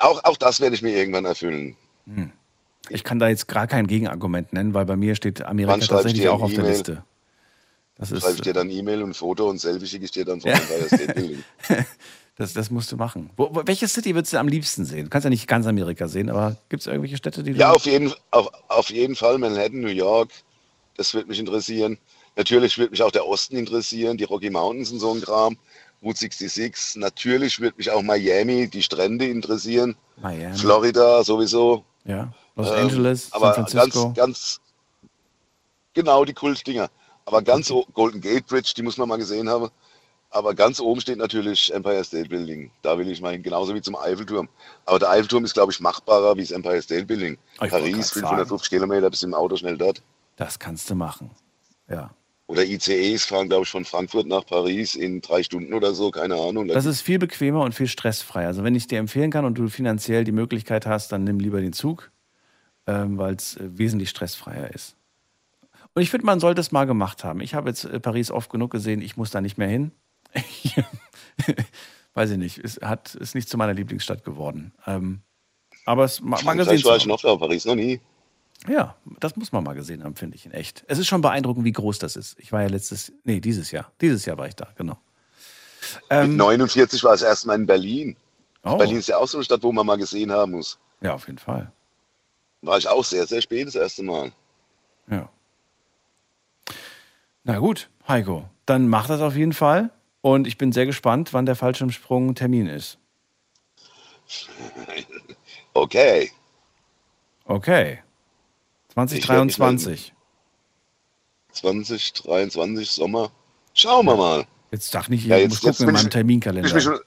auch, 0.00 0.22
auch 0.24 0.36
das 0.36 0.60
werde 0.60 0.74
ich 0.74 0.82
mir 0.82 0.94
irgendwann 0.96 1.24
erfüllen. 1.24 1.76
Ich 2.88 3.04
kann 3.04 3.18
da 3.18 3.28
jetzt 3.28 3.48
gar 3.48 3.66
kein 3.66 3.86
Gegenargument 3.86 4.52
nennen, 4.52 4.74
weil 4.74 4.84
bei 4.84 4.96
mir 4.96 5.14
steht 5.14 5.42
Amerika 5.42 5.78
tatsächlich 5.78 6.28
auch 6.28 6.42
auf 6.42 6.52
der? 6.52 6.64
Liste. 6.64 7.04
Das 7.96 8.10
ist, 8.10 8.22
Schreibe 8.22 8.34
ich 8.36 8.40
dir 8.42 8.52
dann 8.52 8.70
E-Mail 8.70 9.02
und 9.02 9.14
Foto 9.14 9.48
und 9.48 9.58
Selfie 9.58 9.86
schicke 9.86 10.04
ich 10.04 10.10
dir 10.10 10.24
dann 10.24 10.40
von 10.40 10.50
Ja. 11.68 11.76
Das, 12.36 12.54
das 12.54 12.70
musst 12.70 12.90
du 12.90 12.96
machen. 12.96 13.28
Wo, 13.36 13.50
welche 13.66 13.86
City 13.86 14.14
würdest 14.14 14.32
du 14.32 14.38
am 14.38 14.48
liebsten 14.48 14.86
sehen? 14.86 15.04
Du 15.04 15.10
kannst 15.10 15.24
ja 15.24 15.30
nicht 15.30 15.46
ganz 15.46 15.66
Amerika 15.66 16.08
sehen, 16.08 16.30
aber 16.30 16.56
gibt 16.70 16.80
es 16.80 16.86
irgendwelche 16.86 17.18
Städte, 17.18 17.42
die 17.42 17.52
du. 17.52 17.58
Ja, 17.58 17.72
auf 17.72 17.84
jeden, 17.84 18.10
auf, 18.30 18.48
auf 18.68 18.88
jeden 18.88 19.14
Fall 19.14 19.36
Manhattan, 19.36 19.80
New 19.80 19.88
York. 19.88 20.30
Das 20.96 21.12
würde 21.12 21.28
mich 21.28 21.38
interessieren. 21.38 21.98
Natürlich 22.34 22.78
würde 22.78 22.92
mich 22.92 23.02
auch 23.02 23.10
der 23.10 23.26
Osten 23.26 23.56
interessieren, 23.56 24.16
die 24.16 24.24
Rocky 24.24 24.48
Mountains 24.48 24.90
und 24.90 25.00
so 25.00 25.12
ein 25.12 25.20
Kram. 25.20 25.58
Route 26.02 26.18
66. 26.18 26.96
Natürlich 26.96 27.60
würde 27.60 27.76
mich 27.76 27.90
auch 27.90 28.02
Miami, 28.02 28.68
die 28.68 28.82
Strände 28.82 29.26
interessieren. 29.26 29.96
Miami. 30.20 30.56
Florida 30.56 31.22
sowieso. 31.22 31.84
Ja. 32.04 32.32
Los 32.56 32.68
Ähm, 32.68 32.74
Angeles, 32.74 33.28
San 33.30 33.42
aber 33.42 33.54
Francisco. 33.54 34.04
ganz, 34.12 34.16
ganz 34.16 34.60
genau 35.94 36.24
die 36.24 36.34
Kultdinger. 36.34 36.90
Aber 37.24 37.40
ganz 37.42 37.72
Golden 37.94 38.20
Gate 38.20 38.46
Bridge, 38.46 38.72
die 38.76 38.82
muss 38.82 38.96
man 38.96 39.08
mal 39.08 39.16
gesehen 39.16 39.48
haben. 39.48 39.68
Aber 40.30 40.54
ganz 40.54 40.80
oben 40.80 41.00
steht 41.00 41.18
natürlich 41.18 41.72
Empire 41.72 42.02
State 42.02 42.28
Building. 42.30 42.70
Da 42.80 42.96
will 42.98 43.08
ich 43.10 43.20
mal 43.20 43.32
hin, 43.32 43.42
genauso 43.42 43.74
wie 43.74 43.82
zum 43.82 43.94
Eiffelturm. 43.96 44.48
Aber 44.86 44.98
der 44.98 45.10
Eiffelturm 45.10 45.44
ist, 45.44 45.52
glaube 45.52 45.72
ich, 45.72 45.78
machbarer 45.80 46.34
wie 46.36 46.40
das 46.40 46.50
Empire 46.52 46.80
State 46.80 47.04
Building. 47.04 47.36
Ich 47.62 47.70
Paris, 47.70 48.12
grad 48.12 48.30
550 48.30 48.70
Kilometer, 48.70 49.10
bis 49.10 49.22
im 49.22 49.34
Auto 49.34 49.56
schnell 49.56 49.76
dort. 49.76 50.02
Das 50.36 50.58
kannst 50.58 50.88
du 50.88 50.94
machen. 50.94 51.30
Ja. 51.88 52.10
Oder 52.52 52.66
ICEs 52.66 53.24
fahren, 53.24 53.48
glaube 53.48 53.62
ich, 53.62 53.70
von 53.70 53.86
Frankfurt 53.86 54.26
nach 54.26 54.44
Paris 54.44 54.94
in 54.94 55.22
drei 55.22 55.42
Stunden 55.42 55.72
oder 55.72 55.94
so, 55.94 56.10
keine 56.10 56.34
Ahnung. 56.34 56.68
Das 56.68 56.84
ist 56.84 57.00
viel 57.00 57.18
bequemer 57.18 57.62
und 57.62 57.74
viel 57.74 57.86
stressfreier. 57.86 58.48
Also 58.48 58.62
wenn 58.62 58.74
ich 58.74 58.86
dir 58.86 58.98
empfehlen 58.98 59.30
kann 59.30 59.46
und 59.46 59.56
du 59.56 59.68
finanziell 59.68 60.24
die 60.24 60.32
Möglichkeit 60.32 60.84
hast, 60.84 61.12
dann 61.12 61.24
nimm 61.24 61.40
lieber 61.40 61.62
den 61.62 61.72
Zug, 61.72 62.12
ähm, 62.86 63.16
weil 63.16 63.36
es 63.36 63.56
äh, 63.56 63.70
wesentlich 63.78 64.10
stressfreier 64.10 64.70
ist. 64.74 64.96
Und 65.94 66.02
ich 66.02 66.10
finde, 66.10 66.26
man 66.26 66.40
sollte 66.40 66.60
es 66.60 66.72
mal 66.72 66.84
gemacht 66.84 67.24
haben. 67.24 67.40
Ich 67.40 67.54
habe 67.54 67.70
jetzt 67.70 67.84
äh, 67.84 67.98
Paris 67.98 68.30
oft 68.30 68.50
genug 68.50 68.70
gesehen, 68.70 69.00
ich 69.00 69.16
muss 69.16 69.30
da 69.30 69.40
nicht 69.40 69.56
mehr 69.56 69.68
hin. 69.68 69.92
Weiß 72.14 72.30
ich 72.30 72.38
nicht, 72.38 72.58
es 72.58 72.78
hat, 72.82 73.14
ist 73.14 73.34
nicht 73.34 73.48
zu 73.48 73.56
meiner 73.56 73.72
Lieblingsstadt 73.72 74.24
geworden. 74.24 74.72
Ähm, 74.86 75.22
aber 75.86 76.04
es 76.04 76.20
ma- 76.20 76.38
mal 76.42 76.54
gesehen 76.56 76.84
war 76.84 76.96
ich 76.98 77.06
noch 77.06 77.22
da, 77.22 77.34
Paris 77.36 77.64
noch 77.64 77.74
nie. 77.76 78.00
Ja, 78.68 78.96
das 79.18 79.36
muss 79.36 79.52
man 79.52 79.64
mal 79.64 79.74
gesehen 79.74 80.04
haben, 80.04 80.14
finde 80.14 80.36
ich 80.36 80.46
in 80.46 80.52
echt. 80.52 80.84
Es 80.86 80.98
ist 80.98 81.08
schon 81.08 81.20
beeindruckend, 81.20 81.64
wie 81.64 81.72
groß 81.72 81.98
das 81.98 82.16
ist. 82.16 82.38
Ich 82.38 82.52
war 82.52 82.62
ja 82.62 82.68
letztes, 82.68 83.12
nee, 83.24 83.40
dieses 83.40 83.70
Jahr. 83.72 83.90
Dieses 84.00 84.24
Jahr 84.24 84.38
war 84.38 84.46
ich 84.46 84.54
da, 84.54 84.68
genau. 84.76 84.98
Mit 86.10 86.30
49 86.30 87.02
war 87.02 87.14
ich 87.14 87.22
erst 87.22 87.46
mal 87.46 87.54
in 87.54 87.66
Berlin. 87.66 88.16
Oh. 88.62 88.76
Berlin 88.76 88.98
ist 88.98 89.08
ja 89.08 89.18
auch 89.18 89.26
so 89.26 89.38
eine 89.38 89.44
Stadt, 89.44 89.62
wo 89.62 89.72
man 89.72 89.84
mal 89.84 89.96
gesehen 89.96 90.30
haben 90.30 90.52
muss. 90.52 90.78
Ja, 91.00 91.14
auf 91.14 91.26
jeden 91.26 91.38
Fall. 91.38 91.72
War 92.60 92.78
ich 92.78 92.88
auch 92.88 93.04
sehr, 93.04 93.26
sehr 93.26 93.42
spät 93.42 93.66
das 93.66 93.74
erste 93.74 94.04
Mal. 94.04 94.30
Ja. 95.10 95.28
Na 97.42 97.58
gut, 97.58 97.90
Heiko, 98.06 98.48
dann 98.66 98.88
mach 98.88 99.08
das 99.08 99.20
auf 99.20 99.34
jeden 99.34 99.52
Fall. 99.52 99.90
Und 100.20 100.46
ich 100.46 100.56
bin 100.56 100.70
sehr 100.70 100.86
gespannt, 100.86 101.32
wann 101.32 101.46
der 101.46 101.56
Fallschirmsprung-Termin 101.56 102.68
ist. 102.68 102.98
Okay. 105.74 106.30
Okay. 107.46 108.02
2023. 108.94 110.12
2023 111.52 112.90
Sommer. 112.90 113.30
Schauen 113.74 114.06
wir 114.06 114.16
mal. 114.16 114.46
Jetzt 114.70 114.90
sag 114.90 115.08
nicht, 115.08 115.22
ich 115.24 115.28
Ja, 115.28 115.36
jetzt- 115.36 115.50
muss 115.50 115.62
jetzt 115.62 115.78
gucken 115.78 115.88
in 115.88 115.94
meinem 115.94 116.06
ich- 116.06 116.12
Terminkalender. 116.12 116.76
Ich 116.76 116.82
schon- 116.82 116.98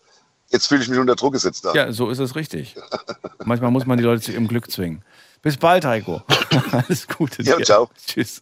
jetzt 0.49 0.67
fühle 0.67 0.83
ich 0.83 0.89
mich 0.89 0.99
unter 0.99 1.15
Druck 1.15 1.33
gesetzt 1.33 1.65
da. 1.65 1.73
Ja, 1.73 1.91
so 1.91 2.09
ist 2.09 2.19
es 2.19 2.35
richtig. 2.35 2.75
Manchmal 3.43 3.71
muss 3.71 3.85
man 3.85 3.97
die 3.97 4.03
Leute 4.03 4.21
zu 4.21 4.31
ihrem 4.31 4.47
Glück 4.47 4.69
zwingen. 4.71 5.03
Bis 5.41 5.57
bald, 5.57 5.85
Heiko. 5.85 6.21
Alles 6.71 7.07
Gute. 7.07 7.43
Ja, 7.43 7.57
dir. 7.57 7.65
ciao. 7.65 7.89
Tschüss. 8.05 8.41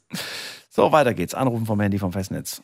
So, 0.70 0.92
weiter 0.92 1.14
geht's. 1.14 1.34
Anrufen 1.34 1.66
vom 1.66 1.80
Handy 1.80 2.00
vom 2.00 2.12
Festnetz. 2.12 2.62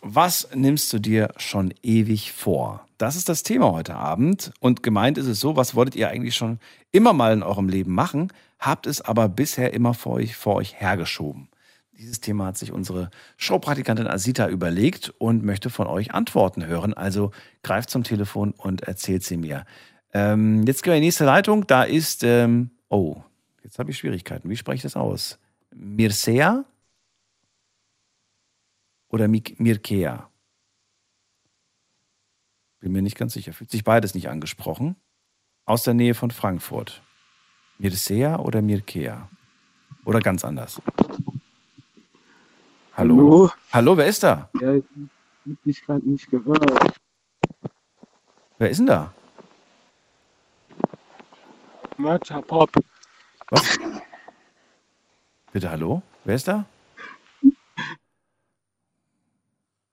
Was 0.00 0.48
nimmst 0.54 0.92
du 0.92 0.98
dir 0.98 1.32
schon 1.36 1.72
ewig 1.82 2.32
vor? 2.32 2.86
Das 3.02 3.16
ist 3.16 3.28
das 3.28 3.42
Thema 3.42 3.72
heute 3.72 3.96
Abend. 3.96 4.52
Und 4.60 4.84
gemeint 4.84 5.18
ist 5.18 5.26
es 5.26 5.40
so, 5.40 5.56
was 5.56 5.74
wolltet 5.74 5.96
ihr 5.96 6.08
eigentlich 6.08 6.36
schon 6.36 6.60
immer 6.92 7.12
mal 7.12 7.32
in 7.32 7.42
eurem 7.42 7.68
Leben 7.68 7.92
machen, 7.92 8.32
habt 8.60 8.86
es 8.86 9.00
aber 9.00 9.28
bisher 9.28 9.74
immer 9.74 9.92
vor 9.92 10.12
euch, 10.12 10.36
vor 10.36 10.54
euch 10.54 10.80
hergeschoben. 10.80 11.48
Dieses 11.90 12.20
Thema 12.20 12.46
hat 12.46 12.58
sich 12.58 12.70
unsere 12.70 13.10
Showpraktikantin 13.38 14.06
Asita 14.06 14.46
überlegt 14.46 15.12
und 15.18 15.42
möchte 15.42 15.68
von 15.68 15.88
euch 15.88 16.14
Antworten 16.14 16.64
hören. 16.64 16.94
Also 16.94 17.32
greift 17.64 17.90
zum 17.90 18.04
Telefon 18.04 18.52
und 18.52 18.82
erzählt 18.82 19.24
sie 19.24 19.36
mir. 19.36 19.64
Ähm, 20.14 20.62
jetzt 20.64 20.84
gehen 20.84 20.92
wir 20.92 20.96
in 20.98 21.02
die 21.02 21.08
nächste 21.08 21.24
Leitung. 21.24 21.66
Da 21.66 21.82
ist, 21.82 22.22
ähm, 22.22 22.70
oh, 22.88 23.16
jetzt 23.64 23.80
habe 23.80 23.90
ich 23.90 23.98
Schwierigkeiten. 23.98 24.48
Wie 24.48 24.56
spreche 24.56 24.76
ich 24.76 24.82
das 24.82 24.94
aus? 24.94 25.40
Mircea 25.74 26.64
oder 29.08 29.26
Mirkea? 29.26 30.28
Bin 32.82 32.90
mir 32.90 33.00
nicht 33.00 33.16
ganz 33.16 33.32
sicher. 33.32 33.52
Fühlt 33.52 33.70
sich 33.70 33.84
beides 33.84 34.12
nicht 34.12 34.28
angesprochen. 34.28 34.96
Aus 35.66 35.84
der 35.84 35.94
Nähe 35.94 36.14
von 36.14 36.32
Frankfurt. 36.32 37.00
Mircea 37.78 38.40
oder 38.40 38.60
Mirkea? 38.60 39.28
Oder 40.04 40.18
ganz 40.18 40.44
anders? 40.44 40.82
Hallo? 42.94 43.16
Hallo? 43.16 43.50
Hallo, 43.72 43.96
wer 43.96 44.06
ist 44.06 44.24
da? 44.24 44.50
Ja, 44.60 44.74
ich 44.74 44.84
hab 45.48 45.62
dich 45.62 45.86
gerade 45.86 46.08
nicht 46.10 46.28
gehört. 46.28 47.00
Wer 48.58 48.70
ist 48.70 48.78
denn 48.78 48.86
da? 48.86 49.14
Matcha 51.96 52.40
Pop. 52.40 52.72
Was? 53.50 53.78
Bitte, 55.52 55.70
hallo? 55.70 56.02
Wer 56.24 56.34
ist 56.34 56.48
da? 56.48 56.66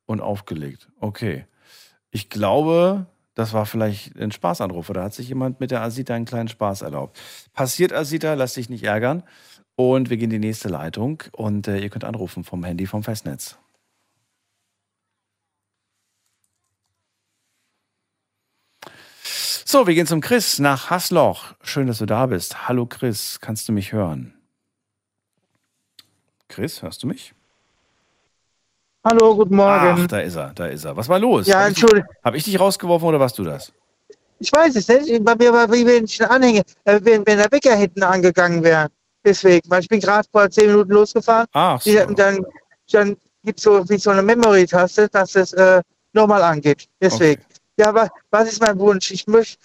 Und 0.08 0.22
aufgelegt. 0.22 0.90
Okay. 1.00 1.46
Ich 2.12 2.30
glaube, 2.30 3.06
das 3.36 3.54
war 3.54 3.66
vielleicht 3.66 4.18
ein 4.18 4.32
Spaßanruf 4.32 4.90
oder 4.90 5.04
hat 5.04 5.14
sich 5.14 5.30
jemand 5.30 5.60
mit 5.60 5.72
der 5.72 5.82
Asita 5.82 6.14
einen 6.14 6.26
kleinen 6.26 6.50
Spaß 6.50 6.82
erlaubt. 6.82 7.20
Passiert, 7.54 7.94
Asita, 7.94 8.34
lass 8.34 8.56
dich 8.56 8.70
nicht 8.70 8.84
ärgern. 8.84 9.24
Und 9.76 10.10
wir 10.10 10.18
gehen 10.18 10.32
in 10.32 10.42
die 10.42 10.48
nächste 10.48 10.68
Leitung 10.68 11.24
und 11.32 11.68
äh, 11.70 11.80
ihr 11.80 11.90
könnt 11.90 12.04
anrufen 12.04 12.44
vom 12.44 12.66
Handy 12.66 12.86
vom 12.86 13.02
Festnetz. 13.02 13.58
So, 19.72 19.88
wir 19.88 19.94
gehen 19.94 20.08
zum 20.08 20.20
Chris 20.20 20.60
nach 20.60 20.90
Hasloch. 20.90 21.54
Schön, 21.62 21.88
dass 21.88 22.00
du 22.00 22.06
da 22.06 22.26
bist. 22.26 22.68
Hallo 22.68 22.88
Chris, 22.88 23.40
kannst 23.40 23.70
du 23.70 23.72
mich 23.72 23.94
hören? 23.94 24.34
Chris, 26.50 26.82
hörst 26.82 27.04
du 27.04 27.08
mich? 27.08 27.34
Hallo, 29.04 29.34
guten 29.36 29.56
Morgen. 29.56 30.02
Ach, 30.04 30.08
da 30.08 30.20
ist 30.20 30.36
er, 30.36 30.52
da 30.54 30.68
ist 30.68 30.84
er. 30.84 30.96
Was 30.96 31.08
war 31.08 31.20
los? 31.20 31.48
Ja, 31.48 31.62
Hab 31.62 31.70
ich 31.70 31.76
dich- 31.76 31.84
Entschuldigung. 31.84 32.16
Hab 32.24 32.36
ich 32.36 32.44
dich 32.44 32.60
rausgeworfen 32.60 33.08
oder 33.08 33.20
warst 33.20 33.38
du 33.38 33.44
das? 33.44 33.72
Ich 34.40 34.52
weiß 34.52 34.76
es 34.76 34.88
nicht. 34.88 35.24
Bei 35.24 35.36
mir 35.36 35.54
war, 35.54 35.72
wie 35.72 35.86
wenn 35.86 36.04
ich 36.06 36.22
Anhänger, 36.30 36.64
äh, 36.84 37.00
wenn, 37.04 37.26
wenn 37.26 37.38
der 37.38 37.52
Wecker 37.52 37.76
hinten 37.76 38.04
angegangen 38.04 38.64
wäre. 38.64 38.88
Deswegen, 39.24 39.70
weil 39.70 39.82
ich 39.82 39.88
bin 39.88 40.00
gerade 40.00 40.28
vor 40.32 40.50
zehn 40.50 40.68
Minuten 40.68 40.92
losgefahren. 40.92 41.48
Ach 41.54 41.80
so. 41.82 41.92
Und 42.08 42.18
dann, 42.20 42.46
dann 42.92 43.16
gibt 43.44 43.60
es 43.60 43.64
so 43.64 43.88
wie 43.90 43.98
so 43.98 44.10
eine 44.12 44.22
Memory-Taste, 44.22 45.08
dass 45.10 45.36
es 45.36 45.54
äh, 45.54 45.82
nochmal 46.14 46.42
angeht. 46.42 46.88
Deswegen. 47.02 47.42
Ja, 47.78 47.88
aber 47.90 48.10
was 48.32 48.52
ist 48.52 48.62
mein 48.62 48.78
Wunsch? 48.80 49.12
Ich 49.12 49.28
möchte, 49.28 49.58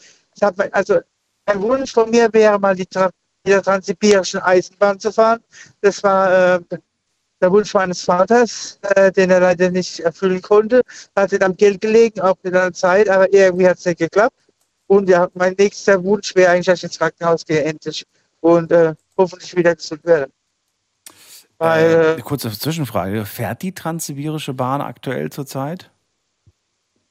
habe, 0.43 0.73
also 0.73 1.01
ein 1.47 1.61
Wunsch 1.61 1.93
von 1.93 2.11
mir 2.11 2.33
wäre 2.33 2.59
mal 2.59 2.75
die, 2.77 2.87
Tra 2.87 3.11
die 3.45 3.51
der 3.51 3.63
transsibirischen 3.63 4.41
Eisenbahn 4.41 4.99
zu 4.99 5.13
fahren. 5.13 5.41
Das 5.81 6.03
war 6.03 6.55
äh, 6.57 6.61
der 7.41 7.53
Wunsch 7.53 7.75
meines 7.75 8.03
Vaters, 8.03 8.79
äh, 8.95 9.13
den 9.13 9.31
er 9.31 9.41
leider 9.41 9.71
nicht 9.71 10.01
erfüllen 10.01 10.41
konnte. 10.41 10.83
Hat 11.17 11.33
nicht 11.33 11.43
am 11.43 11.57
Geld 11.57 11.81
gelegen, 11.81 12.21
auch 12.21 12.37
an 12.45 12.53
der 12.53 12.73
Zeit, 12.73 13.09
aber 13.09 13.33
irgendwie 13.33 13.69
hat 13.69 13.79
es 13.79 13.85
nicht 13.85 13.99
geklappt. 13.99 14.37
Und 14.87 15.09
ja, 15.09 15.29
mein 15.35 15.55
nächster 15.59 16.03
Wunsch 16.05 16.35
wäre 16.35 16.53
eigentlich, 16.53 16.67
dass 16.67 16.79
ich 16.79 16.85
ins 16.85 16.99
Krankenhaus 16.99 17.45
gehe, 17.45 17.65
endlich. 17.65 18.05
Und 18.41 18.71
äh, 18.73 18.95
hoffentlich 19.17 19.55
wieder 19.57 19.75
gesund 19.75 20.05
werde. 20.05 20.31
Weil, 21.59 21.85
Äh, 21.85 21.93
äh, 21.93 22.13
eine 22.15 22.23
kurze 22.23 22.51
Zwischenfrage. 22.51 23.25
Fährt 23.25 23.63
die 23.63 23.73
transsibirische 23.73 24.55
Bahn 24.55 24.81
aktuell 24.81 25.31
zurzeit? 25.31 25.91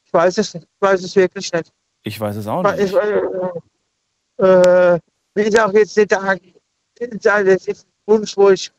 ich 0.05 0.13
weiß 0.13 0.37
es 0.37 0.53
nicht. 0.53 0.65
Ich 0.65 0.81
weiß 0.81 1.03
es 1.03 1.15
wirklich 1.15 1.51
nicht. 1.51 1.73
Ich 2.03 2.19
weiß 2.19 2.35
es 2.35 2.45
auch 2.45 2.61
nicht. 2.61 2.79
Ich, 2.79 2.93
äh, 2.93 4.45
äh, 4.45 4.99
ich 5.35 5.59
auch 5.59 5.73
jetzt 5.73 5.97
nicht 5.97 6.11
ist 6.11 7.27
ein 7.27 7.57
Wunsch, 8.05 8.37
wo 8.37 8.51
ich 8.51 8.71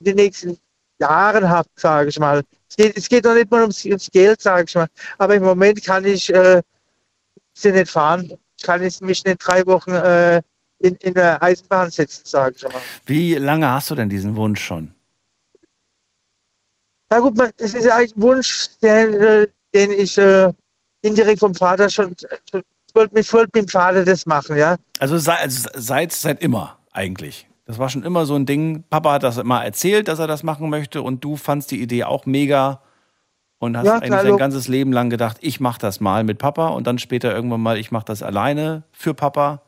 in 0.00 0.06
den 0.06 0.16
nächsten 0.16 0.58
Jahren 1.00 1.48
habe, 1.48 1.68
sage 1.76 2.10
ich 2.10 2.18
mal. 2.18 2.42
Es 2.68 2.76
geht, 2.76 2.96
es 2.96 3.08
geht 3.08 3.24
doch 3.24 3.34
nicht 3.34 3.50
mal 3.50 3.62
ums, 3.62 3.84
ums 3.84 4.10
Geld, 4.10 4.40
sage 4.40 4.64
ich 4.68 4.74
mal. 4.74 4.88
Aber 5.18 5.34
im 5.34 5.42
Moment 5.42 5.82
kann 5.84 6.04
ich 6.04 6.32
äh, 6.32 6.62
sie 7.54 7.72
nicht 7.72 7.90
fahren. 7.90 8.32
Ich 8.56 8.64
kann 8.64 8.80
mich 8.80 9.00
nicht 9.00 9.38
drei 9.38 9.66
Wochen 9.66 9.92
äh, 9.92 10.42
in, 10.78 10.94
in 10.96 11.14
der 11.14 11.42
Eisenbahn 11.42 11.90
setzen, 11.90 12.22
sage 12.24 12.56
ich 12.56 12.62
mal. 12.62 12.80
Wie 13.06 13.34
lange 13.34 13.68
hast 13.70 13.90
du 13.90 13.94
denn 13.94 14.08
diesen 14.08 14.36
Wunsch 14.36 14.62
schon? 14.62 14.94
Na 17.10 17.18
gut, 17.18 17.36
es 17.56 17.74
ist 17.74 17.88
eigentlich 17.88 18.16
ein 18.16 18.22
Wunsch, 18.22 18.68
den, 18.82 19.14
äh, 19.14 19.46
den 19.74 19.90
ich 19.90 20.16
äh, 20.16 20.52
indirekt 21.02 21.40
vom 21.40 21.54
Vater 21.54 21.90
schon, 21.90 22.14
schon 22.50 22.62
ich 22.86 22.94
wollte 22.94 23.14
mit, 23.14 23.32
mit 23.32 23.54
dem 23.54 23.68
Vater 23.68 24.04
das 24.04 24.26
machen, 24.26 24.56
ja. 24.56 24.76
Also 24.98 25.18
seit, 25.18 25.40
also 25.40 25.68
seit, 25.74 26.12
seit 26.12 26.42
immer 26.42 26.78
eigentlich. 26.92 27.49
Das 27.70 27.78
war 27.78 27.88
schon 27.88 28.02
immer 28.02 28.26
so 28.26 28.34
ein 28.34 28.46
Ding. 28.46 28.82
Papa 28.90 29.12
hat 29.12 29.22
das 29.22 29.38
immer 29.38 29.64
erzählt, 29.64 30.08
dass 30.08 30.18
er 30.18 30.26
das 30.26 30.42
machen 30.42 30.68
möchte 30.70 31.02
und 31.02 31.22
du 31.22 31.36
fandst 31.36 31.70
die 31.70 31.80
Idee 31.80 32.02
auch 32.02 32.26
mega 32.26 32.80
und 33.60 33.76
hast 33.76 33.86
Ja, 33.86 33.94
eigentlich 33.94 34.06
klar, 34.08 34.22
dein 34.24 34.32
lo- 34.32 34.36
ganzes 34.38 34.66
Leben 34.66 34.92
lang 34.92 35.08
gedacht, 35.08 35.36
ich 35.40 35.60
mache 35.60 35.78
das 35.78 36.00
mal 36.00 36.24
mit 36.24 36.38
Papa 36.38 36.68
und 36.70 36.88
dann 36.88 36.98
später 36.98 37.32
irgendwann 37.32 37.60
mal, 37.60 37.78
ich 37.78 37.92
mache 37.92 38.06
das 38.06 38.24
alleine 38.24 38.82
für 38.90 39.14
Papa. 39.14 39.62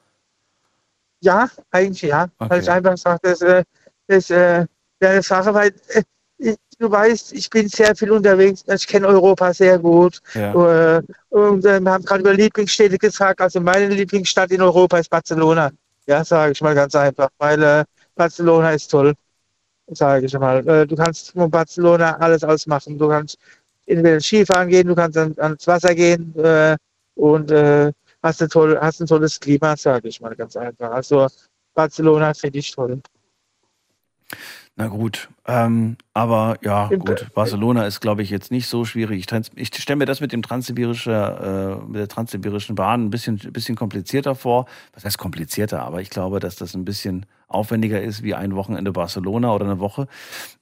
Ja, 1.21 1.49
eigentlich 1.71 2.03
ja. 2.03 2.25
Okay. 2.41 2.51
Weil 2.51 2.61
ich 2.63 2.71
einfach 2.71 2.97
sage, 2.97 3.21
das, 3.23 3.41
äh, 3.41 3.63
das 4.09 4.31
äh, 4.31 4.67
eine 4.99 5.23
Sache, 5.23 5.55
weil 5.55 5.73
äh, 6.41 6.57
du 6.81 6.91
weißt, 6.91 7.33
ich 7.35 7.49
bin 7.51 7.69
sehr 7.69 7.95
viel 7.95 8.11
unterwegs, 8.11 8.65
ich 8.67 8.89
kenne 8.89 9.07
Europa 9.07 9.55
sehr 9.55 9.79
gut. 9.79 10.21
Ja. 10.35 10.97
Äh, 10.97 11.03
und 11.29 11.65
äh, 11.65 11.79
wir 11.79 11.93
haben 11.93 12.05
gerade 12.05 12.23
über 12.23 12.35
Lieblingsstädte 12.35 12.99
gesagt. 12.99 13.41
Also 13.41 13.61
meine 13.61 13.87
Lieblingsstadt 13.95 14.51
in 14.51 14.61
Europa 14.61 14.99
ist 14.99 15.09
Barcelona. 15.09 15.71
Ja, 16.07 16.25
sage 16.25 16.53
ich 16.53 16.61
mal 16.61 16.75
ganz 16.75 16.95
einfach, 16.95 17.29
weil 17.39 17.63
äh, 17.63 17.85
Barcelona 18.15 18.73
ist 18.73 18.89
toll, 18.91 19.15
sage 19.89 20.27
ich 20.27 20.35
mal. 20.39 20.67
Äh, 20.67 20.87
du 20.87 20.97
kannst 20.97 21.33
von 21.33 21.51
Barcelona 21.51 22.17
alles 22.19 22.43
ausmachen. 22.45 22.99
Du 22.99 23.09
kannst 23.09 23.39
entweder 23.87 24.21
Skifahren 24.21 24.69
gehen, 24.69 24.89
du 24.89 24.95
kannst 24.95 25.17
an, 25.19 25.35
ans 25.39 25.67
Wasser 25.67 25.95
gehen 25.95 26.35
äh, 26.37 26.77
und 27.15 27.51
äh, 27.51 27.93
hast, 28.23 28.43
ein 28.43 28.49
toll, 28.49 28.79
hast 28.81 29.01
ein 29.01 29.07
tolles 29.07 29.39
Klima, 29.39 29.77
sage 29.77 30.09
ich 30.09 30.21
mal 30.21 30.35
ganz 30.35 30.57
einfach. 30.57 30.91
Also 30.91 31.29
Barcelona 31.75 32.35
finde 32.35 32.59
ich 32.59 32.73
toll. 32.73 33.01
Na 34.75 34.89
gut, 34.89 35.29
ähm, 35.47 35.99
aber 36.15 36.57
ja, 36.63 36.89
gut. 36.89 37.27
Barcelona 37.35 37.87
ist, 37.87 38.01
glaube 38.01 38.23
ich, 38.23 38.31
jetzt 38.31 38.51
nicht 38.51 38.67
so 38.69 38.87
schwierig. 38.87 39.19
Ich, 39.21 39.51
ich 39.55 39.83
stelle 39.83 39.99
mir 39.99 40.07
das 40.07 40.23
mit 40.23 40.33
dem 40.33 40.41
transsibirische, 40.41 41.81
äh, 41.83 41.87
mit 41.87 41.97
der 41.97 42.09
transsibirischen 42.09 42.75
Bahn 42.75 43.05
ein 43.05 43.11
bisschen, 43.11 43.37
bisschen 43.37 43.77
komplizierter 43.77 44.35
vor. 44.35 44.65
Was 44.95 45.05
heißt 45.05 45.19
komplizierter? 45.19 45.83
Aber 45.83 46.01
ich 46.01 46.09
glaube, 46.09 46.41
dass 46.41 46.57
das 46.57 46.75
ein 46.75 46.87
bisschen 46.87 47.27
aufwendiger 47.49 48.01
ist 48.01 48.23
wie 48.23 48.35
ein 48.35 48.55
Wochenende 48.55 48.93
Barcelona 48.93 49.53
oder 49.53 49.67
eine 49.67 49.79
Woche. 49.79 50.09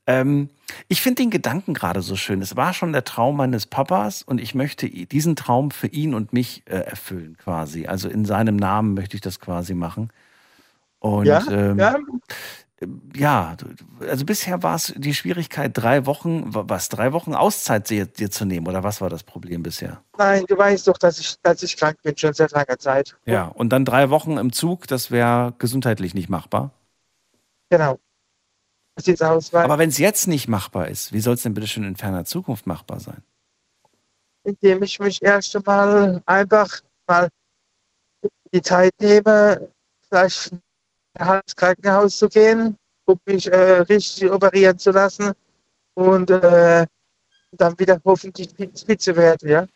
Ähm, 0.09 0.49
ich 0.89 1.03
finde 1.03 1.23
den 1.23 1.31
Gedanken 1.31 1.73
gerade 1.73 2.03
so 2.03 2.17
schön. 2.17 2.43
Es 2.43 2.57
war 2.57 2.75
schon 2.75 2.93
der 2.93 3.05
Traum 3.05 3.37
meines 3.37 3.67
Papas 3.67 4.23
und 4.23 4.41
ich 4.41 4.57
möchte 4.57 4.89
diesen 4.89 5.37
Traum 5.37 5.71
für 5.71 5.87
ihn 5.87 6.15
und 6.15 6.33
mich 6.33 6.65
äh, 6.67 6.81
erfüllen 6.81 7.37
quasi. 7.37 7.87
Also 7.87 8.09
in 8.09 8.25
seinem 8.25 8.57
Namen 8.57 8.95
möchte 8.95 9.15
ich 9.15 9.21
das 9.21 9.39
quasi 9.39 9.75
machen. 9.75 10.11
Und 10.99 11.27
ja, 11.27 11.43
ähm, 11.51 11.79
ja, 11.79 11.97
ja, 13.15 13.57
also 14.01 14.25
bisher 14.25 14.63
war 14.63 14.77
es 14.77 14.95
die 14.97 15.15
Schwierigkeit, 15.15 15.73
drei 15.75 16.07
Wochen, 16.07 16.55
wa- 16.55 16.65
was, 16.67 16.89
drei 16.89 17.13
Wochen 17.13 17.35
Auszeit 17.35 17.91
dir, 17.91 18.07
dir 18.07 18.31
zu 18.31 18.45
nehmen 18.45 18.67
oder 18.67 18.83
was 18.83 19.01
war 19.01 19.11
das 19.11 19.23
Problem 19.23 19.63
bisher? 19.63 20.03
nein, 20.17 20.45
du 20.47 20.57
weißt 20.57 20.89
doch, 20.89 20.99
dass 20.99 21.19
ich, 21.19 21.37
dass 21.43 21.63
ich 21.63 21.77
krank 21.77 21.99
bin, 22.03 22.17
schon 22.17 22.33
seit 22.33 22.53
langer 22.53 22.79
Zeit. 22.79 23.17
Ja, 23.27 23.47
und 23.47 23.71
dann 23.71 23.85
drei 23.85 24.11
Wochen 24.11 24.39
im 24.39 24.53
Zug, 24.53 24.87
das 24.87 25.11
wäre 25.11 25.55
gesundheitlich 25.59 26.15
nicht 26.15 26.29
machbar. 26.29 26.73
Genau. 27.71 27.99
Das 28.97 29.05
sieht's 29.05 29.23
aus, 29.23 29.55
Aber 29.55 29.79
wenn 29.79 29.89
es 29.89 29.99
jetzt 29.99 30.27
nicht 30.27 30.49
machbar 30.49 30.89
ist, 30.89 31.13
wie 31.13 31.21
soll 31.21 31.35
es 31.35 31.43
denn 31.43 31.55
bitte 31.55 31.67
schon 31.69 31.85
in 31.85 31.97
ferner 31.97 32.25
Zukunft 32.25 32.67
machbar 32.67 33.01
sein? 33.01 33.23
indem 34.45 34.83
ich 34.83 34.99
mich 34.99 35.23
erst 35.23 35.55
einmal 35.55 36.23
einfach 36.27 36.81
mal 37.07 37.29
die 38.53 38.63
Zeit 38.63 38.93
nehme, 39.01 39.71
vielleicht 40.09 40.53
ins 41.19 41.57
Krankenhaus 41.57 42.19
zu 42.19 42.29
gehen, 42.29 42.77
um 43.07 43.19
mich 43.27 43.47
äh, 43.51 43.81
richtig 43.81 44.31
operieren 44.31 44.79
zu 44.79 44.91
lassen 44.91 45.33
und 45.95 46.31
äh, 46.31 46.87
dann 47.53 47.79
wieder 47.79 48.01
hoffentlich 48.05 48.51
fit, 48.57 49.03
zu 49.03 49.17
werden, 49.17 49.49
ja. 49.49 49.67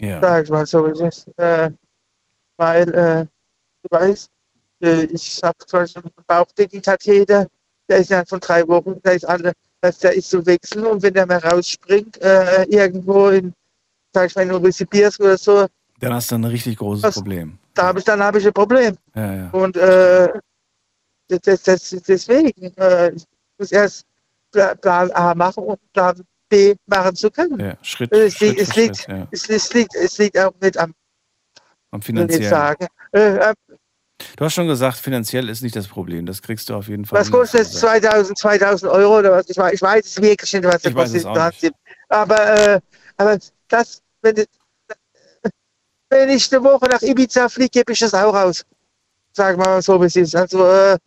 Ja. 0.00 0.20
Sag 0.20 0.44
ich 0.44 0.50
mal 0.50 0.66
so, 0.66 0.86
wie 0.86 0.90
es 0.90 1.00
ist. 1.00 1.38
Äh, 1.38 1.70
weil, 2.56 2.88
äh, 2.94 3.26
du 3.82 3.88
weißt, 3.90 4.30
äh, 4.82 5.04
ich 5.04 5.40
habe 5.42 5.56
zum 5.66 5.80
Beispiel 5.80 6.02
einen 6.02 6.12
Bauchdeckenkatheter, 6.26 7.46
der 7.88 7.98
ist 7.98 8.10
ja 8.10 8.24
von 8.24 8.40
drei 8.40 8.66
Wochen, 8.66 9.00
der 9.02 9.14
ist 9.14 9.24
alle, 9.24 9.52
das, 9.80 9.98
der 9.98 10.14
ist 10.14 10.30
zu 10.30 10.44
wechseln 10.46 10.86
und 10.86 11.02
wenn 11.02 11.14
der 11.14 11.26
mal 11.26 11.38
rausspringt, 11.38 12.20
äh, 12.20 12.64
irgendwo 12.64 13.28
in, 13.28 13.52
sag 14.12 14.26
ich 14.28 14.34
mal, 14.34 14.42
in 14.42 14.48
Novosibirsk 14.48 15.20
oder 15.20 15.38
so, 15.38 15.66
Dann 16.00 16.14
hast 16.14 16.30
du 16.30 16.36
ein 16.36 16.44
richtig 16.44 16.78
großes 16.78 17.04
Was? 17.04 17.14
Problem. 17.14 17.59
Da 17.74 17.84
habe 17.86 17.98
ich, 17.98 18.04
dann 18.04 18.22
habe 18.22 18.38
ich 18.38 18.46
ein 18.46 18.52
Problem. 18.52 18.96
Ja, 19.14 19.34
ja. 19.34 19.50
Und 19.50 19.76
äh, 19.76 20.28
das, 21.28 21.62
das, 21.62 21.90
deswegen, 22.06 22.72
äh, 22.76 23.12
ich 23.12 23.24
muss 23.58 23.72
erst 23.72 24.06
Pla- 24.50 24.74
Plan 24.74 25.10
A 25.12 25.34
machen, 25.34 25.64
um 25.64 25.76
Plan 25.92 26.20
B 26.48 26.74
machen 26.86 27.14
zu 27.14 27.30
können. 27.30 27.60
ja. 27.60 27.76
Schritt, 27.82 28.12
es, 28.12 28.34
Schritt 28.34 28.48
liegt, 28.56 28.60
es, 28.60 28.76
liegt, 28.76 28.96
Schritt, 28.96 29.08
ja. 29.08 29.28
es, 29.30 29.48
es, 29.48 29.72
liegt, 29.72 29.94
es 29.94 30.18
liegt 30.18 30.38
auch 30.38 30.52
nicht 30.60 30.76
am 30.76 30.92
Am 31.92 32.02
finanziellen. 32.02 32.50
sagen. 32.50 32.86
Äh, 33.12 33.36
äh, 33.50 33.54
Du 34.36 34.44
hast 34.44 34.52
schon 34.54 34.66
gesagt, 34.68 34.98
finanziell 34.98 35.48
ist 35.48 35.62
nicht 35.62 35.74
das 35.74 35.88
Problem. 35.88 36.26
Das 36.26 36.42
kriegst 36.42 36.68
du 36.68 36.74
auf 36.74 36.88
jeden 36.88 37.06
Fall. 37.06 37.20
was 37.20 37.30
kostet 37.30 37.60
gesagt. 37.60 38.02
2000, 38.04 38.38
2000 38.38 38.92
Euro 38.92 39.18
oder 39.18 39.32
was? 39.32 39.48
Ich 39.48 39.56
weiß, 39.56 39.72
ich 39.72 39.80
weiß 39.82 40.04
es 40.04 40.20
wirklich 40.20 40.52
nicht, 40.52 40.64
was 40.64 40.82
das 40.82 40.92
kostet. 41.24 41.72
Aber, 42.08 42.58
äh, 42.74 42.80
aber 43.16 43.38
das, 43.68 44.02
wenn, 44.20 44.34
du- 44.34 44.44
wenn 46.10 46.28
ich 46.28 46.52
eine 46.52 46.62
Woche 46.64 46.86
nach 46.86 47.00
Ibiza 47.02 47.48
fliege, 47.48 47.70
gebe 47.70 47.92
ich 47.92 48.00
das 48.00 48.12
auch 48.14 48.34
raus. 48.34 48.64
Sagen 49.32 49.58
wir 49.58 49.66
mal 49.66 49.82
so, 49.82 50.00
wie 50.00 50.06
es 50.06 50.16
ist. 50.16 50.34
Also, 50.34 50.66
äh, 50.66 50.98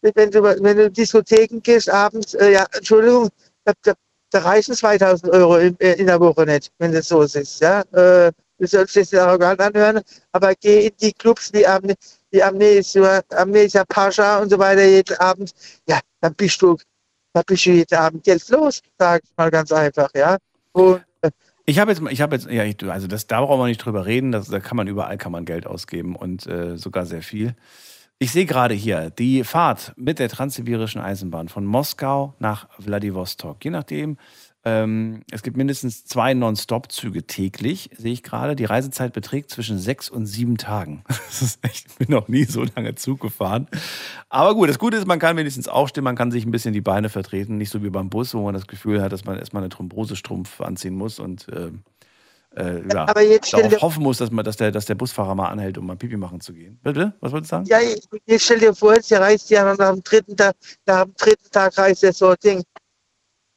wenn 0.00 0.30
du, 0.30 0.42
wenn 0.42 0.76
du 0.76 0.84
in 0.84 0.92
Diskotheken 0.92 1.60
gehst 1.60 1.90
abends, 1.90 2.34
äh, 2.34 2.52
ja, 2.52 2.66
Entschuldigung, 2.72 3.28
da, 3.64 3.72
da, 3.82 3.92
da 4.30 4.38
reichen 4.40 4.74
2000 4.74 5.32
Euro 5.32 5.56
in, 5.56 5.78
äh, 5.80 5.94
in 5.94 6.06
der 6.06 6.20
Woche 6.20 6.44
nicht, 6.44 6.72
wenn 6.78 6.92
das 6.92 7.08
so 7.08 7.22
ist. 7.22 7.60
Ja? 7.60 7.80
Äh, 7.92 8.32
du 8.58 8.66
sollst 8.66 8.96
das 8.96 9.10
ja 9.10 9.26
arrogant 9.26 9.60
anhören, 9.60 10.00
aber 10.32 10.54
geh 10.54 10.86
in 10.86 10.96
die 11.00 11.12
Clubs 11.12 11.52
wie 11.52 11.66
am, 11.66 11.82
wie 12.30 12.42
Amnesia, 12.42 13.22
Amnesia 13.30 13.84
Pascha 13.84 14.38
und 14.38 14.50
so 14.50 14.58
weiter 14.58 14.84
jeden 14.84 15.16
Abend, 15.18 15.52
ja, 15.88 16.00
dann 16.20 16.34
bist 16.34 16.62
du, 16.62 16.76
dann 17.32 17.44
bist 17.46 17.66
du 17.66 17.70
jeden 17.70 17.98
Abend 17.98 18.24
geldlos, 18.24 18.80
sag 18.98 19.22
ich 19.24 19.30
mal 19.36 19.50
ganz 19.50 19.72
einfach, 19.72 20.10
ja. 20.14 20.36
Und, 20.72 21.04
Ich 21.64 21.78
habe 21.78 21.92
jetzt, 21.92 22.02
ich 22.10 22.20
habe 22.20 22.34
jetzt, 22.34 22.50
ja, 22.50 22.64
ich, 22.64 22.82
also 22.84 23.06
das, 23.06 23.26
da 23.26 23.40
brauchen 23.40 23.60
wir 23.60 23.66
nicht 23.66 23.84
drüber 23.84 24.06
reden. 24.06 24.32
Das, 24.32 24.48
da 24.48 24.60
kann 24.60 24.76
man 24.76 24.88
überall 24.88 25.16
kann 25.18 25.32
man 25.32 25.44
Geld 25.44 25.66
ausgeben 25.66 26.16
und 26.16 26.46
äh, 26.46 26.76
sogar 26.76 27.06
sehr 27.06 27.22
viel. 27.22 27.54
Ich 28.18 28.30
sehe 28.30 28.46
gerade 28.46 28.74
hier 28.74 29.10
die 29.10 29.42
Fahrt 29.42 29.92
mit 29.96 30.18
der 30.18 30.28
transsibirischen 30.28 31.00
Eisenbahn 31.00 31.48
von 31.48 31.64
Moskau 31.64 32.34
nach 32.38 32.68
Wladiwostok. 32.78 33.64
Je 33.64 33.70
nachdem, 33.70 34.16
ähm, 34.64 35.22
es 35.32 35.42
gibt 35.42 35.56
mindestens 35.56 36.04
zwei 36.04 36.34
Non-Stop-Züge 36.34 37.26
täglich, 37.26 37.90
sehe 37.96 38.12
ich 38.12 38.22
gerade. 38.22 38.54
Die 38.54 38.64
Reisezeit 38.64 39.12
beträgt 39.12 39.50
zwischen 39.50 39.78
sechs 39.78 40.08
und 40.08 40.26
sieben 40.26 40.56
Tagen. 40.56 41.04
Das 41.32 41.40
ist 41.40 41.64
echt, 41.64 41.86
ich 41.88 41.94
bin 41.96 42.10
noch 42.10 42.28
nie 42.28 42.44
so 42.44 42.62
lange 42.76 42.94
Zug 42.94 43.20
gefahren. 43.20 43.66
Aber 44.28 44.54
gut, 44.54 44.68
das 44.68 44.78
Gute 44.78 44.98
ist, 44.98 45.06
man 45.06 45.18
kann 45.18 45.36
wenigstens 45.36 45.66
aufstehen, 45.66 46.04
man 46.04 46.14
kann 46.14 46.30
sich 46.30 46.44
ein 46.44 46.50
bisschen 46.50 46.74
die 46.74 46.82
Beine 46.82 47.08
vertreten. 47.08 47.56
Nicht 47.56 47.70
so 47.70 47.82
wie 47.82 47.88
beim 47.88 48.10
Bus, 48.10 48.34
wo 48.34 48.42
man 48.42 48.52
das 48.52 48.66
Gefühl 48.66 49.00
hat, 49.00 49.12
dass 49.12 49.24
man 49.24 49.38
erstmal 49.38 49.62
eine 49.62 49.70
Thrombosestrumpf 49.70 50.60
anziehen 50.60 50.94
muss 50.94 51.18
und 51.18 51.48
äh, 51.48 51.70
äh, 52.54 52.86
ja, 52.92 53.08
Aber 53.08 53.22
jetzt 53.22 53.52
darauf 53.52 53.80
hoffen 53.80 54.02
muss, 54.02 54.18
dass, 54.18 54.30
man, 54.30 54.44
dass, 54.44 54.56
der, 54.56 54.70
dass 54.70 54.84
der 54.84 54.94
Busfahrer 54.94 55.34
mal 55.34 55.48
anhält, 55.48 55.78
um 55.78 55.86
mal 55.86 55.96
Pipi 55.96 56.16
machen 56.16 56.40
zu 56.40 56.52
gehen. 56.52 56.78
Bitte? 56.82 57.14
Was 57.20 57.32
wolltest 57.32 57.52
du 57.52 57.56
sagen? 57.56 57.66
Ja, 57.66 57.78
jetzt 58.26 58.44
stell 58.44 58.58
dir 58.58 58.74
vor, 58.74 59.00
sie 59.00 59.14
reist 59.14 59.48
ja 59.50 59.74
nach 59.74 59.92
dem 59.92 60.02
dritten 60.02 60.36
Tag, 60.36 60.54
nach 60.84 61.04
dem 61.04 61.14
dritten 61.16 61.50
Tag 61.50 61.78
reist 61.78 62.02
jetzt 62.02 62.18
so 62.18 62.28
ein 62.28 62.36
Ding, 62.44 62.62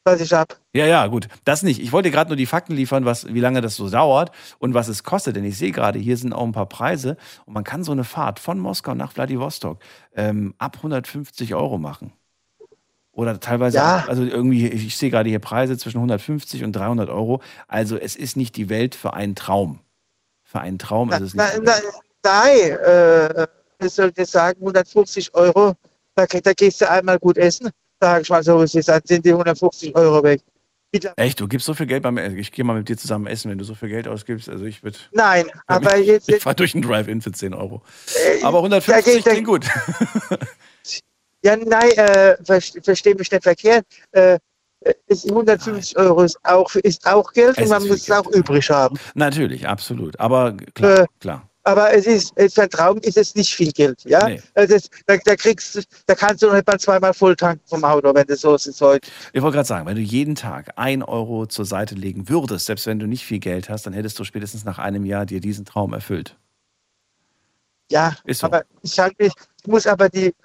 was 0.05 0.21
ich 0.21 0.31
hab. 0.31 0.59
Ja, 0.73 0.85
ja, 0.85 1.07
gut. 1.07 1.27
Das 1.43 1.63
nicht. 1.63 1.81
Ich 1.81 1.91
wollte 1.91 2.11
gerade 2.11 2.29
nur 2.29 2.37
die 2.37 2.45
Fakten 2.45 2.73
liefern, 2.73 3.05
was, 3.05 3.33
wie 3.33 3.39
lange 3.39 3.61
das 3.61 3.75
so 3.75 3.89
dauert 3.89 4.31
und 4.59 4.73
was 4.73 4.87
es 4.87 5.03
kostet. 5.03 5.35
Denn 5.35 5.43
ich 5.43 5.57
sehe 5.57 5.71
gerade, 5.71 5.99
hier 5.99 6.15
sind 6.15 6.31
auch 6.31 6.43
ein 6.43 6.51
paar 6.51 6.67
Preise 6.67 7.17
und 7.45 7.53
man 7.53 7.63
kann 7.63 7.83
so 7.83 7.91
eine 7.91 8.03
Fahrt 8.03 8.39
von 8.39 8.59
Moskau 8.59 8.93
nach 8.93 9.11
Vladivostok 9.11 9.79
ähm, 10.15 10.53
ab 10.59 10.77
150 10.77 11.55
Euro 11.55 11.77
machen. 11.79 12.13
Oder 13.11 13.39
teilweise, 13.39 13.77
Ja. 13.77 14.05
also 14.07 14.23
irgendwie, 14.23 14.67
ich 14.67 14.97
sehe 14.97 15.09
gerade 15.09 15.29
hier 15.29 15.39
Preise 15.39 15.77
zwischen 15.77 15.97
150 15.97 16.63
und 16.63 16.73
300 16.73 17.09
Euro. 17.09 17.41
Also 17.67 17.97
es 17.97 18.15
ist 18.15 18.37
nicht 18.37 18.55
die 18.57 18.69
Welt 18.69 18.93
für 18.93 19.13
einen 19.13 19.35
Traum. 19.35 19.79
Für 20.43 20.59
einen 20.59 20.77
Traum 20.77 21.11
ist 21.11 21.21
es 21.21 21.33
nicht. 21.33 21.61
Na, 21.63 21.73
na, 22.23 22.43
nein, 22.43 23.37
äh, 23.39 23.47
ich 23.83 23.93
sollte 23.93 24.25
sagen, 24.25 24.59
150 24.59 25.33
Euro, 25.33 25.73
da, 26.13 26.25
da 26.25 26.53
gehst 26.53 26.81
du 26.81 26.89
einmal 26.89 27.17
gut 27.17 27.37
essen, 27.37 27.71
ich 28.21 28.29
es 28.29 28.75
ist, 28.75 28.87
dann 28.89 29.01
sind 29.05 29.25
die 29.25 29.31
150 29.31 29.95
Euro 29.95 30.23
weg. 30.23 30.41
Echt, 31.17 31.41
du 31.41 31.47
gibst 31.49 31.65
so 31.65 31.73
viel 31.73 31.87
Geld 31.87 32.03
beim 32.03 32.17
Essen. 32.17 32.37
Ich 32.37 32.53
gehe 32.53 32.63
mal 32.63 32.77
mit 32.77 32.87
dir 32.87 32.97
zusammen 32.97 33.27
essen, 33.27 33.51
wenn 33.51 33.57
du 33.57 33.65
so 33.65 33.75
viel 33.75 33.89
Geld 33.89 34.07
ausgibst. 34.07 34.47
Also 34.47 34.63
ich 34.63 34.81
würde. 34.81 34.97
Nein, 35.11 35.45
aber 35.67 35.97
jetzt, 35.97 36.29
Ich 36.29 36.41
fahre 36.41 36.55
durch 36.55 36.73
einen 36.73 36.83
Drive-In 36.83 37.21
für 37.21 37.33
10 37.33 37.53
Euro. 37.53 37.81
Äh, 38.39 38.43
Aber 38.43 38.59
150 38.59 39.03
da 39.03 39.11
geht- 39.11 39.25
klingt 39.25 39.47
gut. 39.47 39.65
ja, 41.43 41.55
nein, 41.57 41.91
äh, 41.97 42.37
verste- 42.43 42.81
versteh 42.83 43.13
mich 43.13 43.29
nicht 43.29 43.43
verkehrt, 43.43 43.85
äh, 44.11 44.39
ist 45.07 45.25
150 45.29 45.97
Euro 45.97 46.21
ist 46.23 46.37
auch, 46.43 46.73
ist 46.75 47.05
auch 47.07 47.31
Geld 47.33 47.57
Es 47.57 47.63
und 47.65 47.69
man 47.71 47.87
muss 47.87 48.01
es 48.03 48.11
auch 48.11 48.27
übrig 48.31 48.69
haben. 48.69 48.97
Natürlich, 49.15 49.67
absolut. 49.67 50.17
Aber 50.19 50.55
klar, 50.75 50.99
Äh, 50.99 51.05
klar. 51.19 51.49
Aber 51.67 51.91
es 51.91 52.05
ist, 52.05 52.31
für 52.53 52.61
einen 52.61 52.69
Traum 52.69 52.99
ist 52.99 53.17
es 53.17 53.33
nicht 53.33 53.55
viel 53.55 53.71
Geld, 53.71 54.03
ja. 54.05 54.27
Nee. 54.27 54.41
Also 54.53 54.75
das, 54.75 54.87
da, 55.07 55.17
da 55.17 55.35
kriegst 55.35 55.87
da 56.05 56.13
kannst 56.13 56.43
du 56.43 56.47
noch 56.47 56.53
nicht 56.53 56.67
mal 56.67 56.79
zweimal 56.79 57.11
voll 57.11 57.35
tanken 57.35 57.63
vom 57.65 57.83
Auto, 57.83 58.13
wenn 58.13 58.27
das 58.27 58.41
so 58.41 58.53
ist 58.53 58.79
heute. 58.81 59.09
Ich 59.33 59.41
wollte 59.41 59.55
gerade 59.55 59.67
sagen, 59.67 59.87
wenn 59.87 59.95
du 59.95 60.01
jeden 60.01 60.35
Tag 60.35 60.73
ein 60.75 61.01
Euro 61.01 61.47
zur 61.47 61.65
Seite 61.65 61.95
legen 61.95 62.29
würdest, 62.29 62.67
selbst 62.67 62.85
wenn 62.85 62.99
du 62.99 63.07
nicht 63.07 63.25
viel 63.25 63.39
Geld 63.39 63.67
hast, 63.67 63.87
dann 63.87 63.93
hättest 63.93 64.19
du 64.19 64.23
spätestens 64.23 64.63
nach 64.63 64.77
einem 64.77 65.05
Jahr 65.05 65.25
dir 65.25 65.41
diesen 65.41 65.65
Traum 65.65 65.93
erfüllt. 65.93 66.37
Ja, 67.89 68.15
Ist 68.25 68.41
so. 68.41 68.47
aber 68.47 68.63
ich 68.83 68.95
nicht, 68.97 69.35
ich 69.61 69.67
muss 69.67 69.87
aber 69.87 70.07
die 70.07 70.35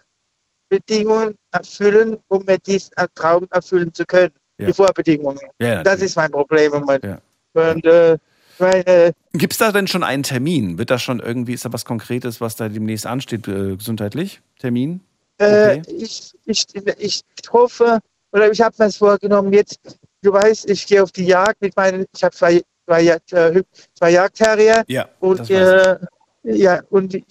Bedingungen 0.71 1.37
erfüllen, 1.53 2.17
um 2.29 2.45
mir 2.47 2.59
diesen 2.59 2.93
Traum 3.15 3.47
erfüllen 3.51 3.93
zu 3.93 4.07
können. 4.07 4.33
Ja. 4.57 4.69
Die 4.69 4.73
Vorbedingungen. 4.73 5.41
Ja, 5.59 5.83
das 5.83 6.01
ist 6.01 6.17
mein 6.17 6.31
Problem 6.31 6.73
Moment. 6.73 7.05
Ja. 7.05 7.19
Und 7.53 7.85
äh, 7.85 8.17
ich 8.61 8.85
meine, 8.87 9.13
Gibt 9.33 9.53
es 9.53 9.59
da 9.59 9.73
denn 9.73 9.87
schon 9.87 10.03
einen 10.03 10.23
Termin? 10.23 10.77
Wird 10.79 10.91
da 10.91 10.99
schon 10.99 11.21
irgendwie, 11.21 11.55
ist 11.55 11.65
da 11.65 11.73
was 11.73 11.85
Konkretes, 11.85 12.41
was 12.41 12.57
da 12.57 12.69
demnächst 12.69 13.07
ansteht, 13.07 13.49
äh, 13.49 13.77
gesundheitlich? 13.77 14.41
Termin? 14.59 15.01
Äh, 15.39 15.81
Okay. 15.81 15.83
ich, 15.89 16.33
ich, 16.45 16.67
ich 16.99 17.23
hoffe, 17.51 18.01
oder 18.33 18.51
ich 18.51 18.61
habe 18.61 18.75
mir 18.79 18.87
es 18.87 18.97
vorgenommen, 18.99 19.53
jetzt, 19.53 19.79
du 20.23 20.33
weißt, 20.33 20.69
ich 20.69 20.87
gehe 20.87 21.03
auf 21.03 21.13
die 21.13 21.25
Jagd 21.25 21.61
mit 21.63 21.75
meinen, 21.77 22.05
ich 22.15 22.23
habe 22.23 22.35
zwei, 22.35 22.63
zwei, 22.87 23.05
äh, 23.07 23.19
Hü- 23.33 23.65
zwei 23.95 24.11
Jagdterrier 24.11 24.85
Ja, 24.89 25.09
und, 25.21 25.39
das 25.41 25.51
äh, 25.51 25.97
ja, 26.43 26.83
und 26.91 27.13
die 27.15 27.25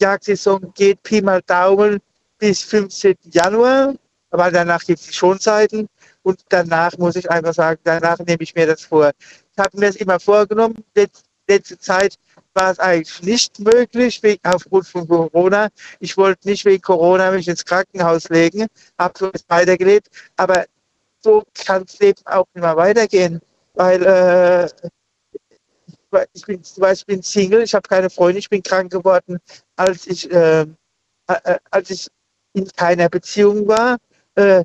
Jagdsaison 0.00 0.72
geht 0.74 1.02
Pi 1.04 1.22
mal 1.22 1.40
Daumen 1.46 2.00
bis 2.38 2.62
15. 2.62 3.14
Januar, 3.30 3.94
aber 4.30 4.50
danach 4.50 4.82
gibt 4.84 4.98
es 4.98 5.06
die 5.06 5.12
Schonzeiten 5.12 5.86
und 6.22 6.40
danach 6.48 6.96
muss 6.98 7.14
ich 7.14 7.30
einfach 7.30 7.54
sagen, 7.54 7.78
danach 7.84 8.18
nehme 8.18 8.42
ich 8.42 8.54
mir 8.54 8.66
das 8.66 8.82
vor. 8.82 9.12
Ich 9.56 9.62
habe 9.62 9.78
mir 9.78 9.86
das 9.86 9.96
immer 9.96 10.18
vorgenommen, 10.18 10.84
Letz, 10.96 11.22
letzte 11.48 11.78
Zeit 11.78 12.16
war 12.54 12.72
es 12.72 12.78
eigentlich 12.78 13.22
nicht 13.22 13.60
möglich, 13.60 14.22
wegen, 14.22 14.40
aufgrund 14.44 14.86
von 14.88 15.06
Corona. 15.06 15.68
Ich 16.00 16.16
wollte 16.16 16.48
nicht 16.48 16.64
wegen 16.64 16.82
Corona 16.82 17.30
mich 17.30 17.46
ins 17.46 17.64
Krankenhaus 17.64 18.28
legen, 18.28 18.66
habe 18.98 19.14
so 19.18 19.30
weitergelebt, 19.48 20.08
aber 20.36 20.64
so 21.20 21.44
kann 21.54 21.84
das 21.86 21.98
Leben 22.00 22.20
auch 22.24 22.46
mehr 22.54 22.76
weitergehen, 22.76 23.40
weil 23.74 24.02
äh, 24.02 24.68
ich 26.32 26.44
bin, 26.46 26.62
ich 26.62 27.06
bin 27.06 27.22
Single, 27.22 27.62
ich 27.62 27.74
habe 27.74 27.88
keine 27.88 28.10
Freunde, 28.10 28.38
ich 28.38 28.48
bin 28.48 28.62
krank 28.62 28.90
geworden, 28.90 29.38
als 29.76 30.06
ich, 30.06 30.30
äh, 30.30 30.62
äh, 31.28 31.58
als 31.70 31.90
ich 31.90 32.08
in 32.52 32.68
keiner 32.76 33.08
Beziehung 33.08 33.66
war. 33.66 33.98
Äh, 34.36 34.64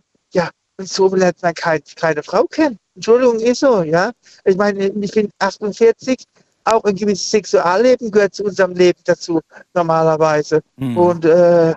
so 0.87 1.13
lernt 1.15 1.41
man 1.41 1.53
kein, 1.53 1.81
keine 1.95 2.23
Frau 2.23 2.45
kennen. 2.45 2.77
Entschuldigung, 2.95 3.39
ist 3.39 3.59
so, 3.61 3.83
ja. 3.83 4.11
Ich 4.45 4.55
meine, 4.57 4.87
ich 4.87 5.11
bin 5.11 5.29
48, 5.39 6.23
auch 6.65 6.83
ein 6.83 6.95
gewisses 6.95 7.29
Sexualleben 7.31 8.11
gehört 8.11 8.35
zu 8.35 8.43
unserem 8.43 8.73
Leben 8.73 8.99
dazu, 9.05 9.39
normalerweise. 9.73 10.61
Mhm. 10.77 10.97
Und 10.97 11.25
äh, 11.25 11.73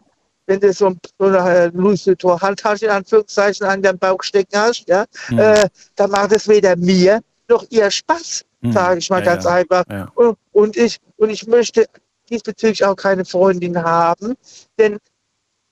wenn 0.47 0.61
du 0.61 0.73
so, 0.73 0.87
ein- 0.89 0.99
so 1.19 1.27
eine 1.27 1.39
äh, 1.39 1.67
Louis 1.73 2.07
Vuitton 2.07 2.41
Handtasche 2.41 2.87
in 2.87 2.91
Anführungszeichen 2.91 3.65
an 3.67 3.81
deinem 3.83 3.99
Bauch 3.99 4.23
stecken 4.23 4.57
hast, 4.59 4.85
ja, 4.89 5.05
Mhm. 5.31 5.39
äh, 5.39 5.69
dann 5.97 6.11
macht 6.11 6.33
es 6.33 6.49
weder 6.49 6.77
mir 6.77 7.21
noch 7.49 7.65
ihr 7.71 7.91
Spaß, 7.91 8.45
Mhm. 8.61 8.73
sage 8.73 8.99
ich 8.99 9.09
mal 9.11 9.21
Ja, 9.21 9.25
ganz 9.25 9.45
ja. 9.45 9.51
einfach. 9.51 9.85
Ja. 9.91 10.09
Und, 10.15 10.37
und, 10.53 10.77
ich, 10.77 10.99
und 11.17 11.31
ich 11.31 11.47
möchte 11.47 11.87
diesbezüglich 12.29 12.85
auch 12.85 12.97
keine 12.97 13.25
Freundin 13.25 13.83
haben, 13.83 14.35
denn 14.79 14.99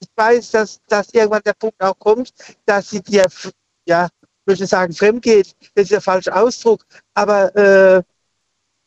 ich 0.01 0.09
weiß, 0.17 0.51
dass, 0.53 0.81
dass 0.89 1.11
irgendwann 1.13 1.43
der 1.45 1.53
Punkt 1.55 1.81
auch 1.81 1.99
kommt, 1.99 2.33
dass 2.67 2.91
sie 2.91 3.01
dir, 3.03 3.25
ja, 3.87 4.07
ich 4.23 4.47
möchte 4.47 4.67
sagen, 4.67 4.93
fremd 4.93 5.23
geht. 5.23 5.55
Das 5.75 5.85
ist 5.85 5.93
der 5.93 6.01
falsche 6.01 6.35
Ausdruck. 6.35 6.85
Aber 7.15 7.55
äh, 7.55 8.03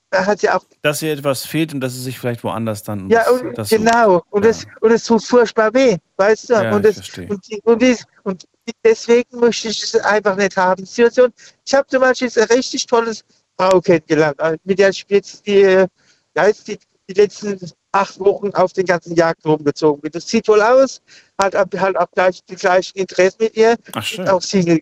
da 0.09 0.25
hat 0.25 0.39
sie 0.39 0.49
auch 0.49 0.63
Dass 0.81 1.01
ihr 1.01 1.13
etwas 1.13 1.45
fehlt 1.45 1.73
und 1.73 1.81
dass 1.81 1.93
es 1.95 2.03
sich 2.03 2.19
vielleicht 2.19 2.43
woanders 2.43 2.83
dann. 2.83 3.09
ja, 3.09 3.23
das, 3.23 3.41
und, 3.41 3.57
das 3.57 3.69
sucht. 3.69 3.79
genau. 3.81 4.23
Und, 4.29 4.45
es, 4.45 4.65
und 4.81 4.91
es 4.91 5.03
tut 5.05 5.23
furchtbar 5.23 5.73
weh, 5.73 5.97
weißt 6.17 6.49
du? 6.49 6.53
Ja, 6.53 6.75
und, 6.75 6.83
verstehe. 6.85 7.27
und, 7.27 7.47
die- 7.49 7.61
und, 7.63 7.81
dies, 7.81 8.03
und 8.23 8.45
deswegen 8.83 9.39
möchte 9.39 9.69
ich 9.69 9.81
es 9.83 9.95
einfach 9.95 10.35
nicht 10.35 10.55
haben. 10.57 10.83
Die 10.83 10.89
Situation, 10.89 11.31
ich 11.65 11.73
habe 11.73 11.87
zum 11.87 12.01
Beispiel 12.01 12.29
eine 12.35 12.49
richtig 12.49 12.85
tolle 12.85 13.13
Frau 13.57 13.79
kennengelernt, 13.81 14.39
äh, 14.39 14.57
mit 14.63 14.79
der 14.79 14.89
ich 14.89 15.05
jetzt 15.07 15.45
die, 15.45 15.61
äh, 15.61 15.87
ja, 16.35 16.47
jetzt 16.47 16.67
die, 16.67 16.77
die 17.09 17.13
letzten 17.13 17.59
acht 17.93 18.19
Wochen 18.19 18.51
auf 18.53 18.73
den 18.73 18.85
ganzen 18.85 19.15
Jagd 19.15 19.45
rumgezogen 19.45 20.01
bin. 20.01 20.11
Das 20.11 20.27
sieht 20.27 20.45
toll 20.45 20.61
aus, 20.61 21.01
hat 21.39 21.55
halt 21.55 21.97
auch 21.97 22.11
gleich 22.11 22.43
die 22.45 22.55
gleichen 22.55 22.97
Interessen 22.97 23.37
mit 23.39 23.55
ihr. 23.55 23.77
Ach, 23.93 24.03
schön. 24.03 24.25
Ist 24.25 24.31
auch 24.31 24.41
Single, 24.41 24.79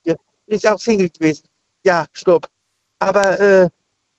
ist 0.48 0.68
auch 0.68 0.80
Single 0.80 1.10
gewesen. 1.10 1.44
Ja, 1.84 2.06
stopp. 2.14 2.48
Aber 3.00 3.40
äh, 3.40 3.70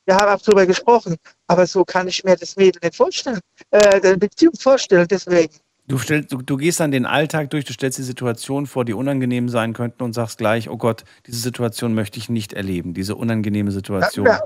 wir 0.05 0.17
haben 0.17 0.35
auch 0.35 0.43
drüber 0.43 0.67
gesprochen. 0.67 1.17
Aber 1.47 1.67
so 1.67 1.85
kann 1.85 2.09
ich 2.09 2.23
mir 2.25 2.37
das 2.37 2.57
Mädel 2.57 2.81
nicht 2.83 2.97
vorstellen. 2.97 3.41
Äh, 3.71 4.01
eine 4.01 4.19
Beziehung 4.19 4.55
vorstellen, 4.55 5.07
deswegen. 5.09 5.55
Du, 5.89 5.99
stellst, 5.99 6.33
du, 6.33 6.39
du 6.43 6.57
gehst 6.57 6.81
dann 6.81 6.91
den 6.91 7.07
Alltag 7.07 7.51
durch, 7.51 7.65
du 7.65 7.73
stellst 7.73 7.99
die 7.99 8.03
Situationen 8.03 8.67
vor, 8.67 8.85
die 8.85 8.93
unangenehm 8.93 9.49
sein 9.49 9.73
könnten 9.73 10.03
und 10.03 10.13
sagst 10.13 10.39
gleich, 10.39 10.69
oh 10.69 10.77
Gott, 10.77 11.05
diese 11.27 11.41
Situation 11.41 11.95
möchte 11.95 12.19
ich 12.19 12.29
nicht 12.29 12.53
erleben, 12.53 12.95
diese 12.95 13.17
unangenehme 13.17 13.73
Situation. 13.73 14.27
Ja, 14.27 14.41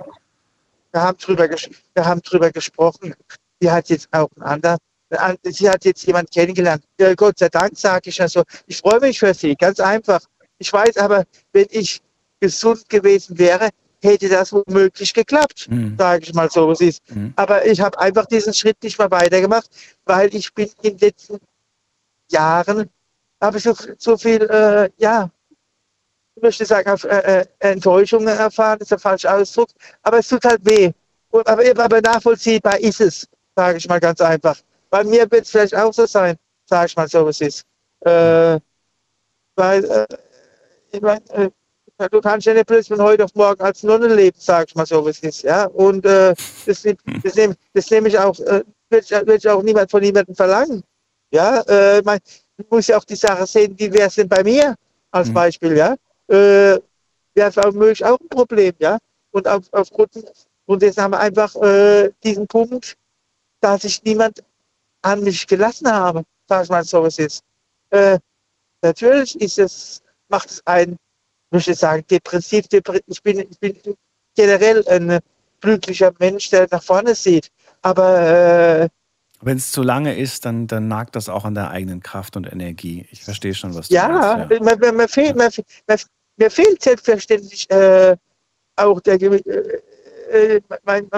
wir, 0.93 1.02
haben 1.02 1.18
drüber 1.18 1.48
wir 1.48 2.05
haben 2.05 2.23
drüber 2.23 2.51
gesprochen. 2.51 3.14
Sie 3.61 3.70
hat 3.70 3.89
jetzt 3.89 4.09
auch 4.12 4.28
einen 4.37 4.45
anderen. 4.45 4.78
an- 5.11 5.37
Sie 5.45 5.69
hat 5.70 5.85
jetzt 5.85 6.05
jemanden 6.05 6.31
kennengelernt. 6.31 6.83
Ja, 7.01 7.15
Gott 7.15 7.39
sei 7.39 7.49
Dank, 7.49 7.77
sage 7.78 8.11
ich 8.11 8.19
ja 8.19 8.28
so. 8.28 8.43
Ich 8.66 8.78
freue 8.78 8.99
mich 9.01 9.19
für 9.19 9.33
sie, 9.35 9.55
ganz 9.55 9.78
einfach. 9.81 10.20
Ich 10.59 10.73
weiß 10.73 10.97
aber, 10.97 11.24
wenn 11.53 11.66
ich 11.70 12.01
gesund 12.41 12.89
gewesen 12.89 13.39
wäre, 13.39 13.70
hätte 14.03 14.28
das 14.28 14.53
womöglich 14.53 15.15
geklappt, 15.15 15.69
Mhm. 15.70 15.97
sage 15.97 16.24
ich 16.24 16.35
mal 16.35 16.51
so, 16.51 16.70
es 16.73 16.81
ist. 16.81 17.03
Mhm. 17.15 17.33
Aber 17.37 17.65
ich 17.65 17.81
habe 17.81 17.99
einfach 17.99 18.27
diesen 18.27 18.53
Schritt 18.53 18.83
nicht 18.83 18.99
mehr 18.99 19.11
weitergemacht, 19.11 19.70
weil 20.05 20.35
ich 20.35 20.53
bin 20.53 20.69
in 20.83 20.97
den 20.97 20.99
letzten 20.99 21.39
Jahren, 22.31 22.91
habe 23.41 23.59
ich 23.59 23.62
so, 23.65 23.74
so 23.99 24.16
viel, 24.19 24.43
äh, 24.43 24.91
ja, 24.99 25.31
ich 26.35 26.43
möchte 26.43 26.66
sagen, 26.66 26.91
auf, 26.91 27.05
äh, 27.05 27.41
äh, 27.41 27.47
Enttäuschungen 27.61 28.28
erfahren, 28.28 28.81
ist 28.81 28.91
der 28.91 28.99
falsche 28.99 29.33
Ausdruck, 29.33 29.69
aber 30.03 30.19
es 30.19 30.28
tut 30.28 30.45
halt 30.45 30.65
weh. 30.65 30.91
Und, 31.31 31.47
aber, 31.47 31.62
aber 31.83 32.01
nachvollziehbar 32.01 32.78
ist 32.81 33.01
es, 33.01 33.27
sage 33.57 33.78
ich 33.78 33.89
mal 33.89 34.01
ganz 34.01 34.20
einfach. 34.20 34.57
Bei 34.91 35.03
mir 35.03 35.31
wird 35.31 35.45
es 35.45 35.51
vielleicht 35.51 35.74
auch 35.74 35.93
so 35.93 36.07
sein, 36.07 36.37
sage 36.66 36.87
ich 36.87 36.97
mal 36.97 37.09
so, 37.09 37.24
wie 37.27 37.31
es 37.31 37.41
ist. 37.41 37.65
Äh, 38.01 38.61
weil, 39.57 39.85
äh, 39.85 40.07
ich 40.93 41.01
mein, 41.01 41.27
äh, 41.31 41.51
du 42.11 42.20
kannst 42.20 42.47
ja 42.47 42.53
nicht 42.53 42.66
plötzlich 42.66 42.97
von 42.97 43.05
heute 43.05 43.24
auf 43.24 43.35
morgen 43.35 43.61
als 43.62 43.83
Nonne 43.83 44.09
leben, 44.15 44.37
sag 44.39 44.69
ich 44.69 44.74
mal 44.74 44.87
so, 44.87 45.05
wie 45.07 45.11
es 45.11 45.20
ist. 45.20 45.43
Ja? 45.43 45.65
Und 45.65 46.05
äh, 46.05 46.35
das, 46.66 46.83
das 46.83 47.35
nehme 47.35 47.57
nehm 47.91 48.07
ich 48.07 48.19
auch, 48.19 48.39
äh, 48.41 48.62
will 48.91 49.01
ich, 49.01 49.11
will 49.11 49.37
ich 49.37 49.49
auch 49.49 49.62
niemand 49.62 49.91
von 49.91 50.03
niemandem 50.03 50.35
verlangen. 50.35 50.83
Ja, 51.31 51.61
äh, 51.62 52.03
man 52.03 52.19
muss 52.70 52.87
ja 52.87 52.99
auch 52.99 53.05
die 53.05 53.16
Sache 53.16 53.47
sehen, 53.47 53.74
wie 53.78 53.93
wäre 53.93 54.09
es 54.09 54.15
denn 54.15 54.28
bei 54.28 54.45
mir 54.45 54.77
als 55.11 55.33
Beispiel, 55.33 55.77
ja? 55.77 55.95
Äh, 56.28 56.78
wäre 57.35 57.49
es 57.49 57.59
auch 57.59 57.73
möglich 57.73 58.05
auch 58.05 58.20
ein 58.20 58.28
Problem, 58.28 58.73
ja? 58.78 58.99
Und 59.33 59.49
auf, 59.49 59.65
aufgrund 59.73 60.12
und 60.66 60.83
dessen 60.83 61.03
haben 61.03 61.12
wir 61.12 61.20
einfach 61.20 61.55
äh, 61.57 62.11
diesen 62.23 62.47
Punkt, 62.47 62.97
dass 63.66 63.82
ich 63.82 64.01
niemand 64.05 64.44
an 65.02 65.24
mich 65.24 65.44
gelassen 65.44 65.90
habe, 65.90 66.22
sag 66.48 66.64
ich 66.64 66.70
mal 66.70 66.84
so, 66.84 67.05
es 67.05 67.18
ist. 67.18 67.43
Äh, 67.90 68.18
natürlich 68.80 69.40
ist 69.40 69.59
es, 69.59 70.02
macht 70.28 70.51
es 70.51 70.62
ein, 70.66 70.97
möchte 71.51 71.72
ich 71.72 71.78
sagen, 71.78 72.05
depressiv, 72.09 72.68
depre 72.68 73.01
ich, 73.06 73.22
bin, 73.22 73.40
ich 73.40 73.59
bin 73.59 73.76
generell 74.36 74.86
ein 74.86 75.18
glücklicher 75.60 76.12
Mensch, 76.20 76.51
der 76.51 76.68
nach 76.70 76.82
vorne 76.82 77.16
sieht. 77.16 77.51
Aber 77.82 78.20
äh, 78.20 78.88
Wenn 79.40 79.56
es 79.56 79.72
zu 79.72 79.82
lange 79.82 80.16
ist, 80.16 80.44
dann, 80.44 80.68
dann 80.68 80.86
nagt 80.86 81.16
das 81.16 81.28
auch 81.28 81.44
an 81.44 81.55
der 81.55 81.70
eigenen 81.70 82.01
Kraft 82.01 82.36
und 82.36 82.47
Energie. 82.47 83.09
Ich 83.10 83.24
verstehe 83.24 83.55
schon, 83.55 83.74
was 83.74 83.88
du 83.88 83.94
ja, 83.94 84.09
meinst. 84.09 84.51
Ja. 84.52 84.60
Mir, 84.60 84.76
mir, 84.76 84.93
mir, 84.93 85.09
fehlt, 85.09 85.36
mir, 85.36 85.51
mir, 86.36 86.51
fehlt 86.52 86.82
selbstverständlich 86.82 87.68
äh, 87.70 88.16
auch 88.76 89.01
der, 89.01 89.20
äh, 89.20 89.40
äh, 90.30 90.60
mein, 90.84 91.09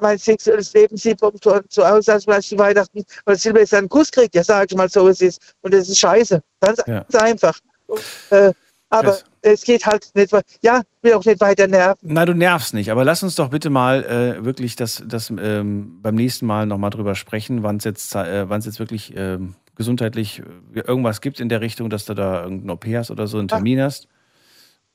mein, 0.00 0.18
sexuelles 0.18 0.72
Leben 0.74 0.96
sieht 0.96 1.20
so, 1.20 1.82
aus, 1.84 2.08
als 2.08 2.26
wenn 2.26 2.40
ich 2.40 2.48
zu 2.48 2.58
Weihnachten 2.58 3.04
oder 3.26 3.36
Silvester 3.36 3.78
einen 3.78 3.88
Kuss 3.88 4.10
kriege. 4.10 4.30
Ja, 4.32 4.44
sag 4.44 4.70
ich 4.70 4.76
mal 4.76 4.88
so, 4.88 5.08
es 5.08 5.20
ist. 5.20 5.54
Und 5.62 5.74
das 5.74 5.88
ist 5.88 5.98
scheiße. 5.98 6.40
Ganz, 6.60 6.78
Ja. 6.86 7.00
ganz 7.00 7.14
einfach. 7.14 7.58
Und, 7.86 8.00
äh, 8.30 8.52
aber 8.90 9.10
Chris. 9.12 9.24
es 9.42 9.62
geht 9.64 9.84
halt 9.86 10.08
nicht, 10.14 10.32
wei- 10.32 10.40
ja, 10.62 10.82
will 11.02 11.12
auch 11.14 11.24
nicht 11.24 11.40
weiter 11.40 11.66
nerven. 11.66 11.98
Na, 12.02 12.24
du 12.24 12.34
nervst 12.34 12.72
nicht, 12.74 12.90
aber 12.90 13.04
lass 13.04 13.22
uns 13.22 13.34
doch 13.34 13.50
bitte 13.50 13.68
mal 13.70 14.04
äh, 14.04 14.44
wirklich 14.44 14.76
das, 14.76 15.02
das 15.06 15.30
ähm, 15.30 15.98
beim 16.02 16.14
nächsten 16.14 16.46
Mal 16.46 16.66
nochmal 16.66 16.90
drüber 16.90 17.14
sprechen, 17.14 17.62
wann 17.62 17.76
es 17.76 17.84
jetzt, 17.84 18.14
äh, 18.14 18.48
wann's 18.48 18.64
jetzt 18.66 18.78
wirklich 18.78 19.12
ähm, 19.16 19.54
gesundheitlich 19.74 20.42
äh, 20.74 20.80
irgendwas 20.80 21.20
gibt 21.20 21.38
in 21.40 21.48
der 21.50 21.60
Richtung, 21.60 21.90
dass 21.90 22.04
du 22.06 22.14
da 22.14 22.42
irgendeinen 22.42 22.70
OP 22.70 22.86
hast 22.86 23.10
oder 23.10 23.26
so, 23.26 23.38
einen 23.38 23.48
Termin 23.48 23.80
hast. 23.80 24.08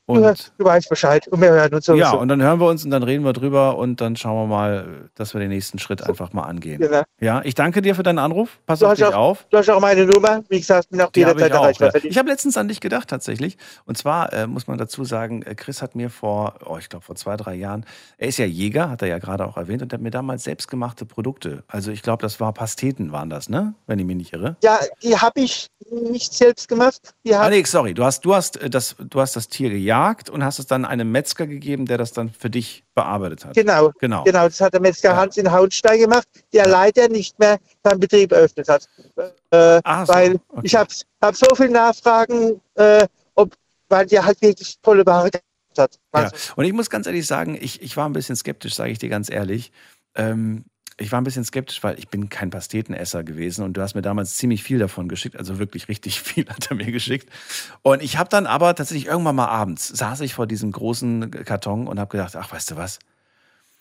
Du, 0.06 0.12
Und 0.12 0.52
du 0.58 0.64
weißt 0.66 0.90
Bescheid 0.90 1.26
und 1.28 1.40
wir 1.40 1.48
hören 1.48 1.72
uns 1.72 1.86
ja, 1.86 2.10
und 2.12 2.28
dann 2.28 2.42
hören 2.42 2.60
wir 2.60 2.66
uns 2.66 2.84
und 2.84 2.90
dann 2.90 3.02
reden 3.02 3.24
wir 3.24 3.32
drüber 3.32 3.78
und 3.78 4.02
dann 4.02 4.16
schauen 4.16 4.36
wir 4.36 4.54
mal, 4.54 5.08
dass 5.14 5.32
wir 5.32 5.40
den 5.40 5.48
nächsten 5.48 5.78
Schritt 5.78 6.02
einfach 6.02 6.34
mal 6.34 6.42
angehen. 6.42 6.78
Genau. 6.78 7.04
Ja, 7.20 7.40
ich 7.42 7.54
danke 7.54 7.80
dir 7.80 7.94
für 7.94 8.02
deinen 8.02 8.18
Anruf. 8.18 8.58
Pass 8.66 8.80
Du 8.80 8.86
auf 8.86 8.94
dich 8.94 9.04
auch, 9.06 9.14
auf. 9.14 9.46
du 9.48 9.56
hast 9.56 9.70
auch 9.70 9.80
meine 9.80 10.04
Nummer. 10.04 10.44
Wie 10.50 10.58
gesagt, 10.60 10.90
bin 10.90 11.00
auch 11.00 11.10
Die 11.10 11.20
jederzeit 11.20 11.52
erreichbar. 11.52 11.90
Ja. 11.94 12.00
Ich 12.04 12.18
habe 12.18 12.28
letztens 12.28 12.58
an 12.58 12.68
dich 12.68 12.80
gedacht 12.80 13.08
tatsächlich. 13.08 13.56
Und 13.86 13.96
zwar 13.96 14.30
äh, 14.34 14.46
muss 14.46 14.66
man 14.66 14.76
dazu 14.76 15.04
sagen, 15.06 15.40
äh, 15.40 15.54
Chris 15.54 15.80
hat 15.80 15.94
mir 15.94 16.10
vor, 16.10 16.56
oh, 16.66 16.76
ich 16.76 16.90
glaube 16.90 17.06
vor 17.06 17.14
zwei, 17.16 17.38
drei 17.38 17.54
Jahren, 17.54 17.86
er 18.18 18.28
ist 18.28 18.36
ja 18.36 18.44
Jäger, 18.44 18.90
hat 18.90 19.00
er 19.00 19.08
ja 19.08 19.18
gerade 19.18 19.46
auch 19.46 19.56
erwähnt, 19.56 19.80
und 19.80 19.90
hat 19.90 20.02
mir 20.02 20.10
damals 20.10 20.44
selbstgemachte 20.44 21.06
Produkte. 21.06 21.64
Also 21.66 21.90
ich 21.90 22.02
glaube, 22.02 22.20
das 22.20 22.40
war 22.40 22.52
Pasteten 22.52 23.10
waren 23.10 23.30
das, 23.30 23.48
ne? 23.48 23.72
Wenn 23.86 23.98
ich 23.98 24.04
mich 24.04 24.16
nicht 24.16 24.32
irre. 24.34 24.56
Ja, 24.62 24.80
die 25.02 25.16
habe 25.16 25.40
ich 25.40 25.68
nicht 25.90 26.34
selbst 26.34 26.68
gemacht. 26.68 27.14
Die 27.24 27.34
Ah, 27.34 27.48
nee, 27.48 27.64
sorry, 27.64 27.94
du 27.94 28.04
hast, 28.04 28.26
du, 28.26 28.34
hast 28.34 28.58
äh, 28.58 28.68
das, 28.68 28.96
du 28.98 29.18
hast 29.18 29.34
das 29.34 29.48
Tier 29.48 29.70
gejagt 29.70 29.93
und 30.30 30.44
hast 30.44 30.58
es 30.58 30.66
dann 30.66 30.84
einem 30.84 31.10
Metzger 31.10 31.46
gegeben, 31.46 31.86
der 31.86 31.98
das 31.98 32.12
dann 32.12 32.30
für 32.30 32.50
dich 32.50 32.84
bearbeitet 32.94 33.44
hat. 33.44 33.54
Genau, 33.54 33.92
Genau. 34.00 34.24
genau. 34.24 34.44
Das 34.44 34.60
hat 34.60 34.72
der 34.72 34.80
Metzger 34.80 35.16
Hans 35.16 35.36
in 35.36 35.50
Hauenstein 35.50 35.98
gemacht, 36.00 36.26
der 36.52 36.66
leider 36.66 37.08
nicht 37.08 37.38
mehr 37.38 37.58
seinen 37.82 38.00
Betrieb 38.00 38.32
eröffnet 38.32 38.68
hat. 38.68 38.88
Äh, 39.50 39.80
Ach 39.84 40.06
so, 40.06 40.12
weil 40.12 40.40
okay. 40.48 40.60
ich 40.64 40.74
habe 40.74 40.90
hab 41.22 41.36
so 41.36 41.46
viele 41.54 41.70
Nachfragen, 41.70 42.60
äh, 42.74 43.06
ob, 43.34 43.54
weil 43.88 44.06
der 44.06 44.24
halt 44.24 44.40
wirklich 44.42 44.78
tolle 44.82 45.04
Ware 45.06 45.30
gehabt 45.30 45.44
hat. 45.76 45.98
Ja. 46.14 46.30
Und 46.56 46.64
ich 46.64 46.72
muss 46.72 46.90
ganz 46.90 47.06
ehrlich 47.06 47.26
sagen, 47.26 47.56
ich, 47.60 47.82
ich 47.82 47.96
war 47.96 48.08
ein 48.08 48.12
bisschen 48.12 48.36
skeptisch, 48.36 48.74
sage 48.74 48.90
ich 48.90 48.98
dir 48.98 49.08
ganz 49.08 49.30
ehrlich. 49.30 49.72
Ähm, 50.14 50.64
ich 50.96 51.10
war 51.10 51.20
ein 51.20 51.24
bisschen 51.24 51.44
skeptisch, 51.44 51.82
weil 51.82 51.98
ich 51.98 52.08
bin 52.08 52.28
kein 52.28 52.50
Pastetenesser 52.50 53.24
gewesen 53.24 53.64
und 53.64 53.76
du 53.76 53.80
hast 53.82 53.94
mir 53.94 54.02
damals 54.02 54.36
ziemlich 54.36 54.62
viel 54.62 54.78
davon 54.78 55.08
geschickt, 55.08 55.36
also 55.36 55.58
wirklich 55.58 55.88
richtig 55.88 56.20
viel 56.22 56.48
hat 56.48 56.70
er 56.70 56.76
mir 56.76 56.92
geschickt. 56.92 57.28
Und 57.82 58.02
ich 58.02 58.16
habe 58.16 58.28
dann 58.28 58.46
aber 58.46 58.74
tatsächlich 58.74 59.06
irgendwann 59.06 59.36
mal 59.36 59.48
abends 59.48 59.88
saß 59.88 60.20
ich 60.20 60.34
vor 60.34 60.46
diesem 60.46 60.70
großen 60.70 61.30
Karton 61.30 61.88
und 61.88 61.98
habe 61.98 62.10
gedacht, 62.10 62.36
ach, 62.36 62.52
weißt 62.52 62.72
du 62.72 62.76
was? 62.76 62.98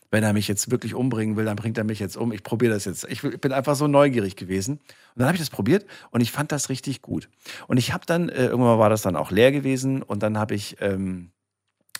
Wenn 0.09 0.23
er 0.23 0.33
mich 0.33 0.47
jetzt 0.47 0.69
wirklich 0.69 0.93
umbringen 0.93 1.37
will, 1.37 1.45
dann 1.45 1.55
bringt 1.55 1.77
er 1.77 1.83
mich 1.83 1.97
jetzt 1.97 2.17
um. 2.17 2.31
Ich 2.31 2.43
probiere 2.43 2.73
das 2.73 2.85
jetzt. 2.85 3.03
Ich 3.05 3.21
bin 3.21 3.51
einfach 3.51 3.75
so 3.75 3.87
neugierig 3.87 4.35
gewesen. 4.35 4.73
Und 4.73 4.81
dann 5.15 5.25
habe 5.25 5.35
ich 5.35 5.41
das 5.41 5.49
probiert 5.49 5.87
und 6.11 6.21
ich 6.21 6.31
fand 6.31 6.51
das 6.51 6.69
richtig 6.69 7.01
gut. 7.01 7.29
Und 7.67 7.77
ich 7.77 7.93
habe 7.93 8.05
dann, 8.05 8.29
äh, 8.29 8.45
irgendwann 8.45 8.77
war 8.77 8.91
das 8.91 9.01
dann 9.01 9.15
auch 9.15 9.31
leer 9.31 9.51
gewesen 9.51 10.03
und 10.03 10.21
dann 10.21 10.37
habe 10.37 10.53
ich, 10.53 10.77
ähm, 10.81 11.31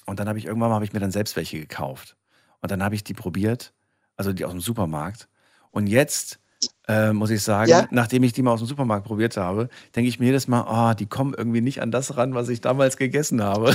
und 0.06 0.20
dann 0.20 0.28
habe 0.28 0.38
ich 0.38 0.46
irgendwann 0.46 0.70
mal 0.70 0.76
habe 0.76 0.86
ich 0.86 0.94
mir 0.94 1.00
dann 1.00 1.12
selbst 1.12 1.36
welche 1.36 1.60
gekauft. 1.60 2.16
Und 2.62 2.72
dann 2.72 2.84
habe 2.84 2.94
ich 2.94 3.04
die 3.04 3.14
probiert, 3.14 3.74
also 4.18 4.34
die 4.34 4.46
aus 4.46 4.52
dem 4.52 4.62
Supermarkt. 4.62 5.28
Und 5.72 5.88
jetzt 5.88 6.40
äh, 6.88 7.12
muss 7.14 7.30
ich 7.30 7.42
sagen, 7.44 7.70
Ja? 7.70 7.88
nachdem 7.92 8.24
ich 8.24 8.34
die 8.34 8.42
mal 8.42 8.52
aus 8.52 8.60
dem 8.60 8.68
Supermarkt 8.68 9.06
probiert 9.06 9.36
habe, 9.38 9.70
denke 9.96 10.08
ich 10.10 10.20
mir 10.20 10.28
jedes 10.28 10.48
Mal, 10.48 10.62
ah, 10.62 10.94
die 10.94 11.06
kommen 11.08 11.34
irgendwie 11.34 11.62
nicht 11.62 11.82
an 11.82 11.92
das 11.92 12.16
ran, 12.18 12.34
was 12.34 12.50
ich 12.50 12.62
damals 12.62 12.98
gegessen 12.98 13.42
habe. 13.44 13.74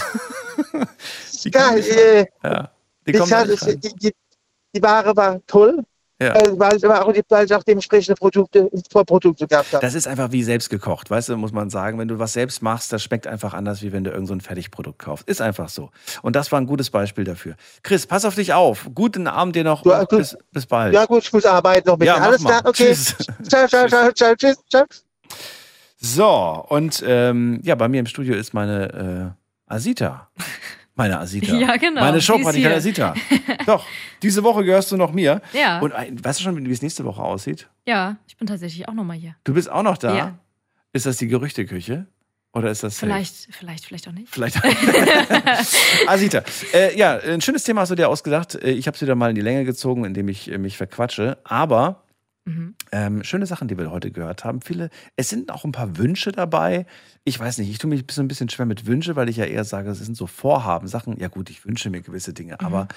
die 1.44 1.51
Ja, 1.51 1.74
äh, 1.77 2.27
ja, 2.43 2.70
die 3.06 3.12
es- 3.12 3.62
ran. 3.66 3.81
die, 3.81 3.94
die, 3.94 4.12
die 4.74 4.82
Ware 4.82 5.16
war 5.16 5.40
toll, 5.47 5.82
Ja. 6.20 6.35
äh, 6.35 6.59
weil, 6.59 6.77
die- 6.78 7.23
weil 7.28 7.45
ich 7.47 7.55
auch 7.55 7.62
dementsprechende 7.62 8.16
Produkte, 8.16 8.69
Vorprodukte 8.90 9.47
gehabt 9.47 9.73
habe. 9.73 9.81
Das 9.85 9.95
ist 9.95 10.09
einfach 10.09 10.32
wie 10.32 10.43
selbst 10.43 10.69
gekocht, 10.69 11.11
weißt 11.11 11.28
du, 11.28 11.36
muss 11.36 11.53
man 11.53 11.70
sagen. 11.70 11.97
Wenn 11.99 12.09
du 12.09 12.19
was 12.19 12.32
selbst 12.32 12.61
machst, 12.61 12.93
das 12.93 13.03
schmeckt 13.05 13.28
einfach 13.28 13.55
anders, 13.55 13.82
wie 13.82 13.93
wenn 13.93 14.03
du 14.03 14.11
irgendein 14.11 14.27
so 14.27 14.35
ein 14.35 14.40
Fertigprodukt 14.40 14.99
kaufst. 14.99 15.28
Ist 15.28 15.40
einfach 15.40 15.69
so. 15.69 15.90
Und 16.23 16.35
das 16.35 16.51
war 16.51 16.61
ein 16.61 16.66
gutes 16.66 16.90
Beispiel 16.90 17.23
dafür. 17.24 17.55
Chris, 17.85 18.07
pass 18.07 18.24
auf 18.24 18.35
dich 18.35 18.53
auf. 18.53 18.89
Guten 18.95 19.28
Abend 19.28 19.55
dir 19.55 19.62
noch. 19.65 19.82
Du- 19.82 19.90
du- 19.90 20.16
bis, 20.19 20.36
bis 20.51 20.66
bald. 20.66 20.93
Ja 20.93 21.05
gut, 21.07 21.23
ich 21.23 21.32
muss 21.32 21.45
arbeiten 21.45 21.89
noch 21.89 21.97
mit. 21.99 22.07
Ja, 22.09 22.19
mach 22.19 22.27
Alles 22.27 22.45
klar, 22.45 22.62
okay. 22.65 22.73
Tschüss. 22.89 23.15
Ciao, 23.49 23.69
ciao, 23.69 23.86
ciao, 23.86 24.11
ciao, 24.12 24.35
tschüss, 24.35 24.57
ciao. 24.69 24.85
So, 26.01 26.65
und 26.69 27.03
ähm, 27.07 27.61
ja, 27.62 27.74
bei 27.74 27.89
mir 27.89 28.01
im 28.01 28.07
Studio 28.07 28.35
ist 28.35 28.55
meine 28.55 29.35
äh, 29.69 29.73
Asita. 29.73 30.28
Meine 30.99 31.20
Asita. 31.20 31.55
Ja, 31.59 31.77
genau, 31.77 32.01
Meine 32.01 32.19
hier. 32.19 32.75
Asita. 32.75 33.15
Doch, 33.66 33.87
diese 34.20 34.43
Woche 34.43 34.65
gehörst 34.65 34.91
du 34.91 34.97
noch 34.97 35.12
mir. 35.12 35.41
Ja. 35.53 35.79
Und 35.79 35.93
weißt 35.95 36.41
du 36.41 36.43
schon, 36.43 36.66
wie 36.66 36.73
es 36.73 36.83
nächste 36.83 37.05
Woche 37.05 37.23
aussieht? 37.23 37.69
Ja, 37.87 38.16
ich 38.27 38.37
bin 38.37 38.49
tatsächlich 38.49 38.89
auch 38.89 38.95
nochmal 38.95 39.16
hier. 39.16 39.37
Du 39.45 39.55
bist 39.55 39.70
auch 39.70 39.85
noch 39.85 39.97
da? 39.97 40.16
Ja. 40.16 40.39
Ist 40.93 41.07
das 41.07 41.16
die 41.19 41.29
Gerüchteküche? 41.29 42.07
Oder 42.53 42.70
ist 42.70 42.83
das 42.83 42.99
safe? 42.99 43.12
Vielleicht, 43.12 43.35
vielleicht, 43.55 43.85
vielleicht 43.85 44.09
auch 44.09 44.12
nicht. 44.12 44.29
Vielleicht. 44.29 44.57
Asita. 46.09 46.43
Äh, 46.75 46.99
ja, 46.99 47.16
ein 47.19 47.41
schönes 47.41 47.62
Thema 47.62 47.83
hast 47.83 47.91
du 47.91 47.95
dir 47.95 48.09
ausgedacht. 48.09 48.57
Äh, 48.57 48.73
Ich 48.73 48.87
habe 48.89 48.97
es 48.97 49.01
wieder 49.01 49.15
mal 49.15 49.29
in 49.31 49.37
die 49.37 49.41
Länge 49.43 49.65
gezogen, 49.65 50.05
indem 50.05 50.29
ich 50.29 50.51
äh, 50.51 50.59
mich 50.59 50.77
verquatsche. 50.77 51.39
Aber 51.45 52.03
Mhm. 52.49 52.75
ähm, 52.93 53.23
schöne 53.25 53.45
Sachen, 53.47 53.69
die 53.69 53.77
wir 53.77 53.91
heute 53.91 54.11
gehört 54.11 54.45
haben. 54.45 54.62
Viele, 54.62 54.89
es 55.16 55.29
sind 55.29 55.51
auch 55.53 55.65
ein 55.65 55.73
paar 55.73 55.97
Wünsche 55.99 56.33
dabei. 56.33 56.87
Ich 57.25 57.39
weiß 57.39 57.59
nicht, 57.59 57.69
ich 57.70 57.77
tue 57.79 57.91
mich 57.91 58.05
so 58.11 58.23
ein 58.23 58.29
bisschen 58.29 58.49
schwer 58.49 58.65
mit 58.66 58.87
Wünsche, 58.87 59.16
weil 59.16 59.29
ich 59.29 59.37
ja 59.37 59.45
eher 59.45 59.65
sage, 59.65 59.91
es 59.91 59.99
sind 59.99 60.16
so 60.16 60.27
Vorhaben, 60.27 60.89
Sachen. 60.89 61.19
Ja 61.20 61.29
gut, 61.29 61.51
ich 61.51 61.65
wünsche 61.66 61.91
mir 61.91 62.01
gewisse 62.01 62.33
Dinge, 62.33 62.55
Mhm. 62.61 62.66
aber 62.66 62.89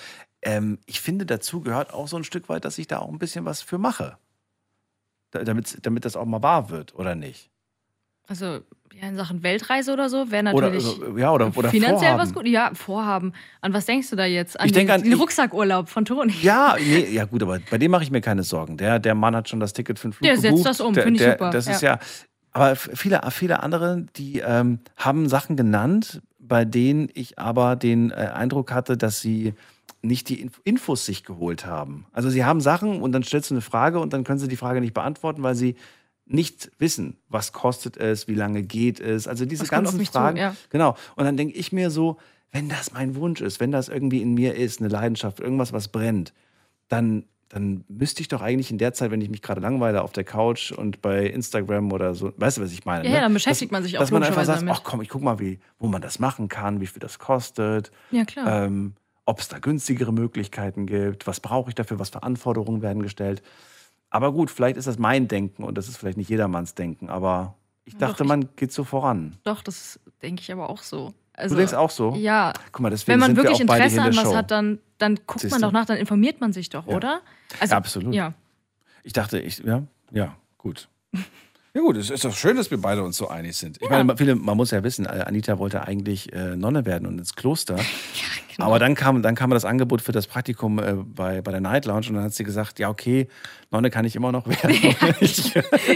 ähm, 0.41 0.79
ich 0.85 1.01
finde, 1.01 1.25
dazu 1.25 1.61
gehört 1.61 1.93
auch 1.93 2.07
so 2.07 2.15
ein 2.17 2.23
Stück 2.23 2.47
weit, 2.49 2.63
dass 2.65 2.77
ich 2.77 2.87
da 2.87 2.99
auch 2.99 3.09
ein 3.11 3.19
bisschen 3.19 3.43
was 3.45 3.61
für 3.61 3.77
mache. 3.77 4.17
Da- 5.31 5.43
Damit, 5.43 5.85
damit 5.85 6.05
das 6.05 6.15
auch 6.15 6.25
mal 6.25 6.41
wahr 6.41 6.69
wird, 6.69 6.95
oder 6.95 7.13
nicht? 7.15 7.50
Also 8.31 8.59
ja, 9.01 9.07
in 9.09 9.15
Sachen 9.17 9.43
Weltreise 9.43 9.91
oder 9.91 10.09
so 10.09 10.31
wäre 10.31 10.53
Oder, 10.53 10.69
natürlich 10.69 11.01
also, 11.01 11.17
ja, 11.17 11.31
oder, 11.33 11.51
oder 11.55 11.69
finanziell 11.69 11.97
Vorhaben. 12.11 12.19
was 12.21 12.33
gut. 12.33 12.47
Ja, 12.47 12.71
Vorhaben. 12.73 13.33
An 13.59 13.73
was 13.73 13.85
denkst 13.85 14.09
du 14.09 14.15
da 14.15 14.25
jetzt? 14.25 14.57
An 14.59 14.67
Ich 14.67 14.71
den, 14.71 14.89
an- 14.89 15.03
den 15.03 15.13
Rucksackurlaub 15.13 15.89
von 15.89 16.05
Toni. 16.05 16.33
Ja, 16.41 16.75
nee, 16.79 17.09
ja 17.11 17.25
gut, 17.25 17.43
aber 17.43 17.59
bei 17.69 17.77
dem 17.77 17.91
mache 17.91 18.03
ich 18.03 18.11
mir 18.11 18.21
keine 18.21 18.43
Sorgen. 18.43 18.77
Der, 18.77 18.99
der 18.99 19.13
Mann 19.15 19.35
hat 19.35 19.49
schon 19.49 19.59
das 19.59 19.73
Ticket 19.73 19.99
für 19.99 20.07
den 20.07 20.13
Flug 20.13 20.27
Der 20.27 20.35
setzt 20.37 20.45
gebucht. 20.51 20.65
das 20.65 20.79
um, 20.81 20.93
finde 20.93 21.11
ich 21.11 21.17
der, 21.19 21.31
super, 21.33 21.49
Das 21.51 21.67
ist 21.67 21.81
ja. 21.81 21.95
ja, 21.95 21.99
aber 22.53 22.75
viele, 22.75 23.21
viele 23.31 23.63
andere, 23.63 24.05
die 24.15 24.39
ähm, 24.39 24.79
haben 24.97 25.27
Sachen 25.27 25.55
genannt, 25.57 26.21
bei 26.39 26.63
denen 26.63 27.09
ich 27.13 27.37
aber 27.39 27.75
den 27.75 28.11
äh, 28.11 28.13
Eindruck 28.33 28.71
hatte, 28.71 28.97
dass 28.97 29.19
sie 29.19 29.53
nicht 30.03 30.29
die 30.29 30.45
Inf- 30.47 30.59
Infos 30.63 31.05
sich 31.05 31.23
geholt 31.23 31.65
haben. 31.65 32.05
Also 32.11 32.29
sie 32.29 32.43
haben 32.45 32.59
Sachen 32.61 33.01
und 33.01 33.11
dann 33.13 33.23
stellst 33.23 33.49
du 33.51 33.55
eine 33.55 33.61
Frage 33.61 33.99
und 33.99 34.13
dann 34.13 34.23
können 34.23 34.39
sie 34.39 34.47
die 34.47 34.57
Frage 34.57 34.79
nicht 34.81 34.93
beantworten, 34.93 35.43
weil 35.43 35.55
sie 35.55 35.75
nicht 36.33 36.71
wissen, 36.79 37.17
was 37.29 37.51
kostet 37.51 37.97
es, 37.97 38.27
wie 38.27 38.35
lange 38.35 38.63
geht 38.63 38.99
es. 38.99 39.27
Also 39.27 39.45
diese 39.45 39.63
Was 39.63 39.69
ganzen 39.69 39.97
mich 39.97 40.11
zu, 40.11 40.13
Fragen. 40.13 40.37
ja. 40.37 40.55
Genau. 40.69 40.95
Und 41.15 41.25
dann 41.25 41.37
denke 41.37 41.55
ich 41.55 41.71
mir 41.71 41.89
so, 41.91 42.17
wenn 42.51 42.69
das 42.69 42.93
mein 42.93 43.15
Wunsch 43.15 43.41
ist, 43.41 43.59
wenn 43.59 43.71
das 43.71 43.89
irgendwie 43.89 44.21
in 44.21 44.33
mir 44.33 44.55
ist, 44.55 44.79
eine 44.79 44.89
Leidenschaft, 44.89 45.39
irgendwas, 45.39 45.73
was 45.73 45.87
brennt, 45.87 46.33
dann, 46.87 47.25
dann 47.49 47.83
müsste 47.87 48.21
ich 48.21 48.27
doch 48.27 48.41
eigentlich 48.41 48.71
in 48.71 48.77
der 48.77 48.93
Zeit, 48.93 49.11
wenn 49.11 49.21
ich 49.21 49.29
mich 49.29 49.41
gerade 49.41 49.61
langweile 49.61 50.01
auf 50.01 50.11
der 50.11 50.23
Couch 50.23 50.71
und 50.71 51.01
bei 51.01 51.25
Instagram 51.27 51.91
oder 51.91 52.13
so, 52.13 52.33
weißt 52.35 52.57
du, 52.57 52.61
was 52.61 52.71
ich 52.71 52.85
meine? 52.85 53.05
Ja, 53.05 53.15
ne? 53.15 53.21
dann 53.21 53.33
beschäftigt 53.33 53.71
man 53.71 53.83
sich 53.83 53.97
auch 53.97 54.01
Dass 54.01 54.11
man 54.11 54.23
einfach 54.23 54.45
sagt, 54.45 54.63
ach 54.67 54.83
komm, 54.83 55.01
ich 55.01 55.09
guck 55.09 55.21
mal, 55.21 55.39
wie, 55.39 55.59
wo 55.79 55.87
man 55.87 56.01
das 56.01 56.19
machen 56.19 56.49
kann, 56.49 56.81
wie 56.81 56.87
viel 56.87 56.99
das 56.99 57.19
kostet. 57.19 57.91
Ja, 58.11 58.25
klar. 58.25 58.65
Ähm, 58.65 58.93
ob 59.25 59.39
es 59.39 59.47
da 59.47 59.59
günstigere 59.59 60.11
Möglichkeiten 60.11 60.87
gibt, 60.87 61.27
was 61.27 61.39
brauche 61.39 61.69
ich 61.69 61.75
dafür, 61.75 61.99
was 61.99 62.09
für 62.09 62.23
Anforderungen 62.23 62.81
werden 62.81 63.03
gestellt. 63.03 63.41
Aber 64.11 64.31
gut, 64.33 64.51
vielleicht 64.51 64.77
ist 64.77 64.85
das 64.87 64.99
mein 64.99 65.27
Denken 65.27 65.63
und 65.63 65.75
das 65.77 65.87
ist 65.87 65.97
vielleicht 65.97 66.17
nicht 66.17 66.29
jedermanns 66.29 66.75
Denken, 66.75 67.09
aber 67.09 67.55
ich 67.85 67.93
Ja, 67.93 67.99
doch, 68.01 68.07
dachte, 68.09 68.23
ich- 68.23 68.29
man 68.29 68.49
geht 68.55 68.71
so 68.71 68.83
voran. 68.83 69.37
Doch, 69.43 69.63
das 69.63 69.99
denke 70.21 70.41
ich 70.41 70.51
aber 70.51 70.69
auch 70.69 70.83
so. 70.83 71.13
Also, 71.33 71.55
du 71.55 71.59
denkst 71.59 71.73
auch 71.73 71.89
so? 71.89 72.13
Ja. 72.15 72.53
Guck 72.71 72.81
mal, 72.81 72.89
deswegen 72.89 73.13
Wenn 73.13 73.19
man 73.21 73.35
wir 73.37 73.43
wirklich 73.43 73.65
beide 73.65 73.85
Interesse 73.85 74.01
an 74.01 74.15
was 74.15 74.23
Show. 74.31 74.35
hat, 74.35 74.51
dann, 74.51 74.79
dann 74.99 75.15
guckt 75.25 75.39
Siehste? 75.39 75.55
man 75.55 75.61
doch 75.61 75.71
nach, 75.71 75.85
dann 75.85 75.97
informiert 75.97 76.39
man 76.41 76.51
sich 76.53 76.69
doch, 76.69 76.85
oder? 76.87 77.21
Also, 77.59 77.71
Ja, 77.71 77.77
absolut. 77.77 78.13
Ja. 78.13 78.33
Ich 79.03 79.13
dachte, 79.13 79.39
ich, 79.39 79.59
ja, 79.59 79.83
ja, 80.11 80.35
gut. 80.57 80.87
Ja 81.73 81.79
gut, 81.79 81.95
es 81.95 82.09
ist 82.09 82.25
doch 82.25 82.35
schön, 82.35 82.57
dass 82.57 82.69
wir 82.69 82.81
beide 82.81 83.01
uns 83.01 83.15
so 83.15 83.29
einig 83.29 83.55
sind. 83.55 83.81
Ich 83.81 83.89
meine, 83.89 84.17
viele, 84.17 84.35
man 84.35 84.57
muss 84.57 84.71
ja 84.71 84.83
wissen, 84.83 85.05
äh, 85.05 85.23
Anita 85.25 85.57
wollte 85.57 85.87
eigentlich 85.87 86.33
äh, 86.33 86.57
Nonne 86.57 86.85
werden 86.85 87.07
und 87.07 87.17
ins 87.17 87.33
Kloster. 87.33 87.77
genau. 88.61 88.69
Aber 88.69 88.79
dann 88.79 88.95
kam, 88.95 89.21
dann 89.21 89.35
kam 89.35 89.49
das 89.51 89.65
Angebot 89.65 90.01
für 90.01 90.11
das 90.11 90.27
Praktikum 90.27 90.79
äh, 90.79 90.93
bei, 90.93 91.41
bei 91.41 91.51
der 91.51 91.61
Night 91.61 91.85
Lounge 91.85 92.07
und 92.09 92.15
dann 92.15 92.23
hat 92.23 92.33
sie 92.33 92.43
gesagt, 92.43 92.79
ja 92.79 92.89
okay, 92.89 93.27
Nonne 93.71 93.89
kann 93.89 94.05
ich 94.05 94.15
immer 94.15 94.31
noch 94.31 94.47
werden. 94.47 94.75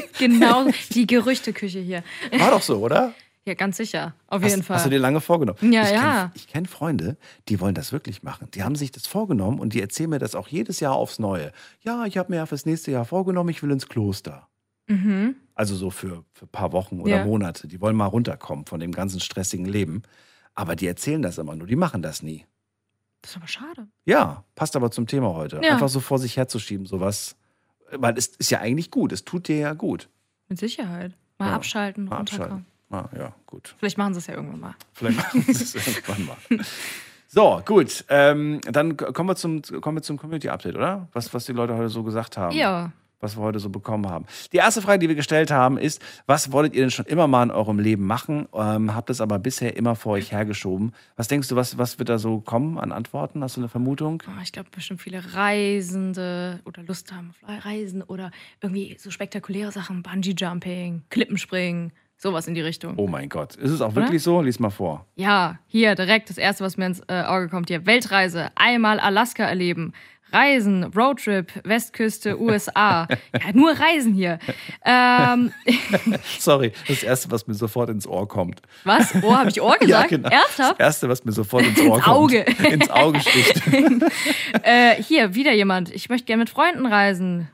Genau, 0.20 0.68
die 0.92 1.08
Gerüchteküche 1.08 1.80
hier. 1.80 2.04
War 2.38 2.52
doch 2.52 2.62
so, 2.62 2.78
oder? 2.78 3.14
Ja, 3.48 3.54
ganz 3.54 3.78
sicher. 3.78 4.16
Auf 4.28 4.42
Hast, 4.42 4.50
jeden 4.50 4.64
Fall. 4.64 4.78
hast 4.78 4.86
du 4.88 4.90
dir 4.90 4.98
lange 4.98 5.22
vorgenommen? 5.22 5.60
Ja, 5.72 5.84
ich 5.84 5.92
ja. 5.92 6.22
Kenn, 6.22 6.32
ich 6.34 6.48
kenne 6.48 6.68
Freunde, 6.68 7.18
die 7.48 7.60
wollen 7.60 7.76
das 7.76 7.92
wirklich 7.92 8.24
machen. 8.24 8.48
Die 8.56 8.64
haben 8.64 8.76
sich 8.76 8.92
das 8.92 9.06
vorgenommen 9.06 9.60
und 9.60 9.74
die 9.74 9.82
erzählen 9.82 10.10
mir 10.10 10.18
das 10.20 10.34
auch 10.34 10.48
jedes 10.48 10.80
Jahr 10.80 10.94
aufs 10.96 11.20
Neue. 11.20 11.52
Ja, 11.82 12.06
ich 12.06 12.18
habe 12.18 12.32
mir 12.32 12.38
ja 12.38 12.46
fürs 12.48 12.66
nächste 12.66 12.90
Jahr 12.92 13.06
vorgenommen, 13.06 13.50
ich 13.50 13.62
will 13.62 13.70
ins 13.70 13.88
Kloster. 13.88 14.48
Mhm. 14.88 15.36
Also 15.54 15.76
so 15.76 15.92
für, 15.92 16.24
für 16.34 16.46
ein 16.46 16.50
paar 16.52 16.72
Wochen 16.72 17.00
oder 17.00 17.18
Ja. 17.18 17.26
Monate. 17.26 17.68
Die 17.68 17.80
wollen 17.82 17.96
mal 17.96 18.08
runterkommen 18.08 18.66
von 18.66 18.80
dem 18.80 18.92
ganzen 18.92 19.20
stressigen 19.20 19.66
Leben. 19.66 20.02
Aber 20.56 20.76
die 20.76 20.88
erzählen 20.88 21.22
das 21.22 21.38
immer 21.38 21.56
nur, 21.56 21.68
die 21.68 21.76
machen 21.76 22.02
das 22.02 22.24
nie. 22.24 22.46
Das 23.26 23.32
ist 23.32 23.38
aber 23.38 23.48
schade. 23.48 23.88
Ja, 24.06 24.44
passt 24.54 24.76
aber 24.76 24.92
zum 24.92 25.08
Thema 25.08 25.34
heute. 25.34 25.60
Ja. 25.64 25.74
Einfach 25.74 25.90
so 25.90 26.00
vor 26.00 26.20
sich 26.20 26.38
herzuschieben, 26.38 26.86
sowas. 26.86 27.36
Weil 27.92 28.16
es 28.20 28.28
ist 28.28 28.52
ja 28.52 28.60
eigentlich 28.60 28.92
gut, 28.92 29.12
es 29.12 29.26
tut 29.26 29.48
dir 29.48 29.58
ja 29.58 29.74
gut. 29.74 30.10
Mit 30.48 30.60
Sicherheit. 30.60 31.14
Mal 31.40 31.48
Ja, 31.50 31.56
abschalten, 31.56 32.06
Mal 32.06 32.18
runterkommen. 32.18 32.66
abschalten. 32.92 33.16
Ah, 33.18 33.18
ja, 33.26 33.36
gut. 33.48 33.74
Vielleicht 33.80 33.98
machen 33.98 34.14
sie 34.14 34.20
es 34.20 34.28
ja 34.28 34.36
irgendwann 34.36 34.60
mal. 34.60 34.76
Vielleicht 34.94 35.18
machen 35.18 35.44
wir 35.48 35.56
es 35.56 35.74
irgendwann 35.74 36.26
mal. 36.28 36.38
So, 37.28 37.62
gut. 37.66 38.06
Ähm, 38.10 38.62
dann 38.64 38.96
kommen 38.96 39.28
wir 39.28 39.36
zum, 39.36 39.64
kommen 39.82 39.98
wir 39.98 40.04
zum 40.04 40.18
Community 40.18 40.50
Update, 40.50 40.76
oder? 40.76 41.08
Was, 41.12 41.34
was 41.34 41.46
die 41.46 41.54
Leute 41.54 41.76
heute 41.76 41.90
so 41.90 42.04
gesagt 42.04 42.38
haben. 42.38 42.56
Ja. 42.56 42.92
Was 43.20 43.38
wir 43.38 43.44
heute 43.44 43.60
so 43.60 43.70
bekommen 43.70 44.10
haben. 44.10 44.26
Die 44.52 44.58
erste 44.58 44.82
Frage, 44.82 45.00
die 45.00 45.08
wir 45.08 45.16
gestellt 45.16 45.52
haben, 45.52 45.78
ist: 45.78 46.02
Was 46.26 46.52
wolltet 46.52 46.76
ihr 46.76 46.82
denn 46.82 46.92
schon 46.92 47.06
immer 47.06 47.28
mal 47.28 47.44
in 47.44 47.52
eurem 47.52 47.80
Leben 47.80 48.06
machen? 48.06 48.48
Ähm, 48.54 48.94
habt 48.96 49.10
es 49.10 49.22
aber 49.22 49.40
bisher 49.40 49.76
immer 49.78 49.96
vor 49.96 50.14
euch 50.14 50.32
hergeschoben. 50.32 50.94
Was 51.16 51.28
denkst 51.28 51.48
du, 51.48 51.56
was, 51.56 51.78
was 51.78 52.00
wird 52.00 52.10
da 52.10 52.18
so 52.18 52.40
kommen 52.40 52.78
an 52.78 52.92
Antworten? 52.92 53.44
Hast 53.44 53.58
du 53.58 53.62
eine 53.62 53.70
Vermutung? 53.70 54.22
Oh, 54.28 54.42
ich 54.44 54.52
glaube, 54.52 54.70
bestimmt 54.72 55.02
viele 55.02 55.34
Reisende 55.34 56.60
oder 56.66 56.84
Lust 56.84 57.12
haben 57.12 57.34
auf 57.42 57.66
Reisen 57.66 58.02
oder 58.02 58.32
irgendwie 58.62 58.98
so 59.00 59.12
spektakuläre 59.12 59.72
Sachen, 59.72 60.04
Bungee-Jumping, 60.04 61.04
Klippenspringen, 61.10 61.92
sowas 62.18 62.48
in 62.48 62.56
die 62.56 62.62
Richtung. 62.62 62.96
Oh 62.98 63.08
mein 63.08 63.30
Gott. 63.30 63.56
Ist 63.56 63.72
es 63.72 63.82
auch 63.82 63.88
Oder? 63.92 63.98
wirklich 63.98 64.24
so? 64.24 64.42
Lies 64.42 64.60
mal 64.60 64.70
vor. 64.70 65.06
Ja, 65.16 65.60
hier 65.68 65.96
direkt 65.96 66.30
das 66.30 66.38
erste, 66.38 66.64
was 66.64 66.78
mir 66.78 66.88
ins 66.88 67.02
äh, 67.08 67.24
Auge 67.24 67.50
kommt 67.50 67.70
hier. 67.70 67.86
Weltreise, 67.86 68.50
einmal 68.56 69.00
Alaska 69.00 69.44
erleben. 69.44 69.94
Reisen, 70.36 70.84
Roadtrip, 70.84 71.50
Westküste, 71.64 72.38
USA. 72.40 73.08
ja, 73.34 73.52
nur 73.54 73.72
Reisen 73.72 74.14
hier. 74.14 74.38
Ähm, 74.84 75.54
Sorry, 76.40 76.74
das 76.90 77.04
Erste, 77.04 77.32
was 77.32 77.48
mir 77.48 77.54
sofort 77.54 77.90
ins 77.90 78.06
Ohr 78.06 78.28
kommt. 78.28 78.62
was? 78.84 79.14
Oh, 79.24 79.34
habe 79.34 79.50
ich 79.50 79.62
Ohr 79.62 79.78
gesagt? 79.80 80.12
Ja, 80.12 80.18
genau. 80.18 80.30
Ernsthaft? 80.30 80.72
Das 80.72 80.80
Erste, 80.88 81.08
was 81.10 81.24
mir 81.24 81.32
sofort 81.32 81.66
ins 81.66 81.80
Ohr 81.80 81.96
Ins 81.96 82.04
kommt. 82.04 82.18
Auge. 82.18 82.40
Ins 82.70 82.90
Auge 82.90 83.20
sticht. 83.22 83.62
äh, 84.64 85.02
hier, 85.02 85.36
wieder 85.36 85.54
jemand. 85.54 85.90
Ich 85.92 86.10
möchte 86.10 86.26
gerne 86.26 86.42
mit 86.42 86.50
Freunden 86.50 86.86
reisen. 86.86 87.48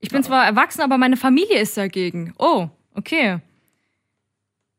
Ich 0.00 0.08
bin 0.08 0.22
zwar 0.22 0.46
erwachsen, 0.46 0.80
aber 0.80 0.96
meine 0.96 1.16
Familie 1.16 1.58
ist 1.60 1.76
dagegen. 1.76 2.32
Oh, 2.38 2.68
okay. 2.94 3.40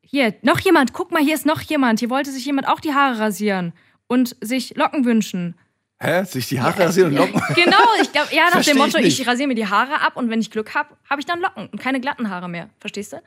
Hier, 0.02 0.34
noch 0.42 0.60
jemand. 0.60 0.94
Guck 0.94 1.12
mal, 1.12 1.22
hier 1.22 1.36
ist 1.36 1.46
noch 1.46 1.62
jemand. 1.62 2.00
Hier 2.00 2.10
wollte 2.10 2.32
sich 2.32 2.46
jemand 2.46 2.68
auch 2.68 2.80
die 2.80 2.94
Haare 2.96 3.20
rasieren 3.20 3.74
und 4.08 4.36
sich 4.42 4.76
Locken 4.76 5.06
wünschen. 5.06 5.56
Hä? 6.02 6.24
Sich 6.24 6.48
die 6.48 6.62
Haare 6.62 6.86
rasieren 6.86 7.12
und 7.12 7.18
Locken? 7.18 7.42
Genau, 7.56 7.78
ich 8.02 8.12
glaube, 8.12 8.34
ja, 8.34 8.46
nach 8.46 8.52
Versteh 8.54 8.72
dem 8.72 8.78
ich 8.78 8.84
Motto, 8.86 8.98
nicht. 9.00 9.20
ich, 9.20 9.28
rasiere 9.28 9.48
mir 9.48 9.56
die 9.56 9.68
Haare 9.68 10.02
ab 10.02 10.16
und 10.16 10.30
wenn 10.30 10.40
ich 10.40 10.50
Glück 10.50 10.74
habe, 10.74 10.90
habe 11.10 11.20
ich 11.20 11.26
dann 11.28 11.42
Locken 11.42 11.68
und 11.68 11.80
keine 11.80 12.00
glatten 12.00 12.30
Haare 12.30 12.48
mehr. 12.48 12.70
Verstehst 12.80 13.14
du? 13.14 13.22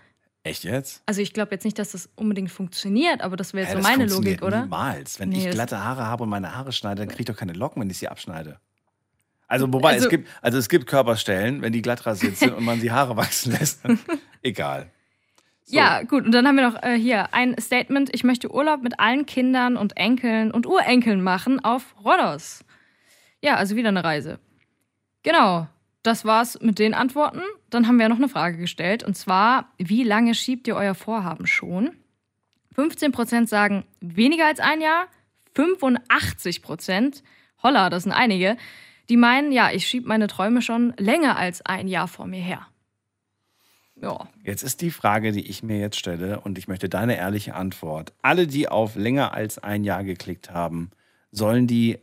Echt 0.44 0.64
jetzt? 0.64 1.02
Also 1.06 1.20
ich 1.20 1.34
glaube 1.34 1.52
jetzt 1.52 1.64
nicht, 1.64 1.78
dass 1.78 1.92
das 1.92 2.08
unbedingt 2.16 2.50
funktioniert, 2.50 3.20
aber 3.20 3.36
das 3.36 3.52
wäre 3.54 3.64
jetzt 3.66 3.72
so 3.72 3.78
das 3.78 3.86
meine 3.86 4.06
Logik, 4.06 4.42
oder? 4.42 4.62
Niemals. 4.62 5.20
Wenn 5.20 5.28
Nee, 5.28 5.44
ich 5.48 5.50
glatte 5.50 5.84
Haare 5.84 6.06
habe 6.06 6.24
und 6.24 6.30
meine 6.30 6.54
Haare 6.56 6.72
schneide, 6.72 7.00
dann 7.02 7.08
kriege 7.08 7.20
ich 7.22 7.26
doch 7.26 7.36
keine 7.36 7.52
Locken, 7.52 7.80
wenn 7.82 7.90
ich 7.90 7.98
sie 7.98 8.08
abschneide. 8.08 8.58
Also, 9.46 9.70
wobei, 9.70 9.90
Also- 9.92 10.06
es, 10.06 10.10
gibt, 10.10 10.28
also 10.40 10.56
es 10.58 10.68
gibt 10.70 10.86
Körperstellen, 10.86 11.60
wenn 11.60 11.72
die 11.74 11.82
glatt 11.82 12.06
rasiert 12.06 12.38
sind 12.38 12.54
und 12.54 12.64
man 12.64 12.80
die 12.80 12.90
Haare 12.90 13.16
wachsen 13.18 13.52
lässt. 13.52 13.82
Egal. 14.42 14.90
Ja, 15.66 16.02
gut. 16.02 16.24
Und 16.24 16.32
dann 16.32 16.46
haben 16.46 16.56
wir 16.56 16.68
noch 16.68 16.82
äh, 16.82 16.98
hier 16.98 17.32
ein 17.32 17.56
Statement. 17.60 18.10
Ich 18.14 18.24
möchte 18.24 18.52
Urlaub 18.52 18.82
mit 18.82 19.00
allen 19.00 19.26
Kindern 19.26 19.76
und 19.76 19.96
Enkeln 19.96 20.50
und 20.50 20.66
Urenkeln 20.66 21.22
machen 21.22 21.64
auf 21.64 21.94
Rhodos. 22.04 22.64
Ja, 23.40 23.56
also 23.56 23.76
wieder 23.76 23.88
eine 23.88 24.04
Reise. 24.04 24.38
Genau. 25.22 25.68
Das 26.02 26.24
war's 26.24 26.58
mit 26.60 26.80
den 26.80 26.94
Antworten. 26.94 27.42
Dann 27.70 27.86
haben 27.86 27.98
wir 27.98 28.08
noch 28.08 28.16
eine 28.16 28.28
Frage 28.28 28.58
gestellt. 28.58 29.04
Und 29.04 29.16
zwar, 29.16 29.72
wie 29.78 30.02
lange 30.02 30.34
schiebt 30.34 30.66
ihr 30.66 30.74
euer 30.74 30.94
Vorhaben 30.94 31.46
schon? 31.46 31.92
15% 32.76 33.46
sagen 33.46 33.84
weniger 34.00 34.46
als 34.46 34.58
ein 34.58 34.80
Jahr. 34.80 35.06
85%, 35.54 37.22
holla, 37.62 37.90
das 37.90 38.04
sind 38.04 38.12
einige, 38.12 38.56
die 39.10 39.18
meinen, 39.18 39.52
ja, 39.52 39.70
ich 39.70 39.86
schiebe 39.86 40.08
meine 40.08 40.26
Träume 40.26 40.62
schon 40.62 40.94
länger 40.96 41.36
als 41.36 41.64
ein 41.66 41.88
Jahr 41.88 42.08
vor 42.08 42.26
mir 42.26 42.40
her. 42.40 42.66
Ja. 44.02 44.28
Jetzt 44.42 44.64
ist 44.64 44.80
die 44.80 44.90
Frage, 44.90 45.30
die 45.32 45.46
ich 45.46 45.62
mir 45.62 45.78
jetzt 45.78 45.98
stelle, 45.98 46.40
und 46.40 46.58
ich 46.58 46.66
möchte 46.66 46.88
deine 46.88 47.16
ehrliche 47.16 47.54
Antwort. 47.54 48.12
Alle, 48.20 48.46
die 48.46 48.68
auf 48.68 48.96
länger 48.96 49.32
als 49.32 49.58
ein 49.58 49.84
Jahr 49.84 50.02
geklickt 50.02 50.50
haben, 50.50 50.90
sollen 51.30 51.66
die 51.68 51.98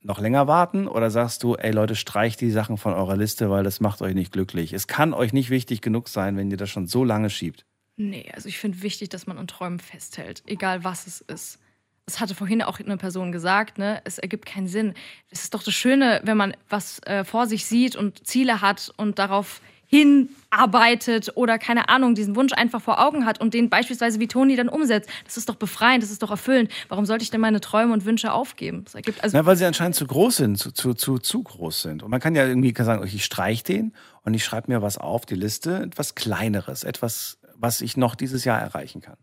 noch 0.00 0.20
länger 0.20 0.46
warten 0.46 0.86
oder 0.86 1.10
sagst 1.10 1.42
du, 1.42 1.56
ey 1.56 1.72
Leute, 1.72 1.96
streicht 1.96 2.40
die 2.40 2.52
Sachen 2.52 2.78
von 2.78 2.94
eurer 2.94 3.16
Liste, 3.16 3.50
weil 3.50 3.64
das 3.64 3.80
macht 3.80 4.02
euch 4.02 4.14
nicht 4.14 4.32
glücklich. 4.32 4.72
Es 4.72 4.86
kann 4.86 5.12
euch 5.12 5.32
nicht 5.32 5.50
wichtig 5.50 5.80
genug 5.80 6.08
sein, 6.08 6.36
wenn 6.36 6.50
ihr 6.50 6.56
das 6.56 6.70
schon 6.70 6.86
so 6.86 7.02
lange 7.02 7.28
schiebt. 7.28 7.66
Nee, 7.96 8.30
also 8.32 8.48
ich 8.48 8.58
finde 8.58 8.82
wichtig, 8.82 9.08
dass 9.08 9.26
man 9.26 9.36
an 9.36 9.48
Träumen 9.48 9.80
festhält, 9.80 10.44
egal 10.46 10.84
was 10.84 11.08
es 11.08 11.22
ist. 11.22 11.58
Das 12.04 12.20
hatte 12.20 12.36
vorhin 12.36 12.62
auch 12.62 12.78
eine 12.78 12.96
Person 12.98 13.32
gesagt, 13.32 13.78
ne? 13.78 14.00
Es 14.04 14.18
ergibt 14.18 14.46
keinen 14.46 14.68
Sinn. 14.68 14.94
Es 15.28 15.42
ist 15.42 15.54
doch 15.54 15.62
das 15.64 15.74
Schöne, 15.74 16.20
wenn 16.22 16.36
man 16.36 16.56
was 16.68 17.00
äh, 17.00 17.24
vor 17.24 17.48
sich 17.48 17.66
sieht 17.66 17.96
und 17.96 18.24
Ziele 18.24 18.60
hat 18.60 18.92
und 18.96 19.18
darauf 19.18 19.60
hinarbeitet 19.88 21.32
oder 21.34 21.58
keine 21.58 21.88
Ahnung, 21.88 22.14
diesen 22.14 22.36
Wunsch 22.36 22.52
einfach 22.52 22.80
vor 22.80 23.04
Augen 23.04 23.24
hat 23.24 23.40
und 23.40 23.54
den 23.54 23.70
beispielsweise 23.70 24.20
wie 24.20 24.28
Toni 24.28 24.56
dann 24.56 24.68
umsetzt. 24.68 25.08
Das 25.24 25.36
ist 25.36 25.48
doch 25.48 25.54
befreiend, 25.56 26.02
das 26.02 26.10
ist 26.10 26.22
doch 26.22 26.30
erfüllend. 26.30 26.70
Warum 26.88 27.06
sollte 27.06 27.22
ich 27.22 27.30
denn 27.30 27.40
meine 27.40 27.60
Träume 27.60 27.92
und 27.92 28.04
Wünsche 28.04 28.32
aufgeben? 28.32 28.84
Das 28.84 28.94
ergibt 28.94 29.22
also 29.22 29.36
Na, 29.36 29.46
weil 29.46 29.56
sie 29.56 29.64
anscheinend 29.64 29.96
zu 29.96 30.06
groß 30.06 30.36
sind, 30.36 30.58
zu, 30.58 30.72
zu, 30.72 30.94
zu, 30.94 31.18
zu 31.18 31.42
groß 31.42 31.82
sind. 31.82 32.02
Und 32.02 32.10
man 32.10 32.20
kann 32.20 32.34
ja 32.34 32.46
irgendwie 32.46 32.74
sagen, 32.76 33.02
okay, 33.02 33.12
ich 33.14 33.24
streich 33.24 33.62
den 33.62 33.92
und 34.22 34.34
ich 34.34 34.44
schreibe 34.44 34.72
mir 34.72 34.82
was 34.82 34.98
auf, 34.98 35.26
die 35.26 35.34
Liste, 35.36 35.78
etwas 35.82 36.14
Kleineres, 36.14 36.84
etwas, 36.84 37.38
was 37.54 37.80
ich 37.80 37.96
noch 37.96 38.14
dieses 38.14 38.44
Jahr 38.44 38.60
erreichen 38.60 39.00
kann. 39.00 39.16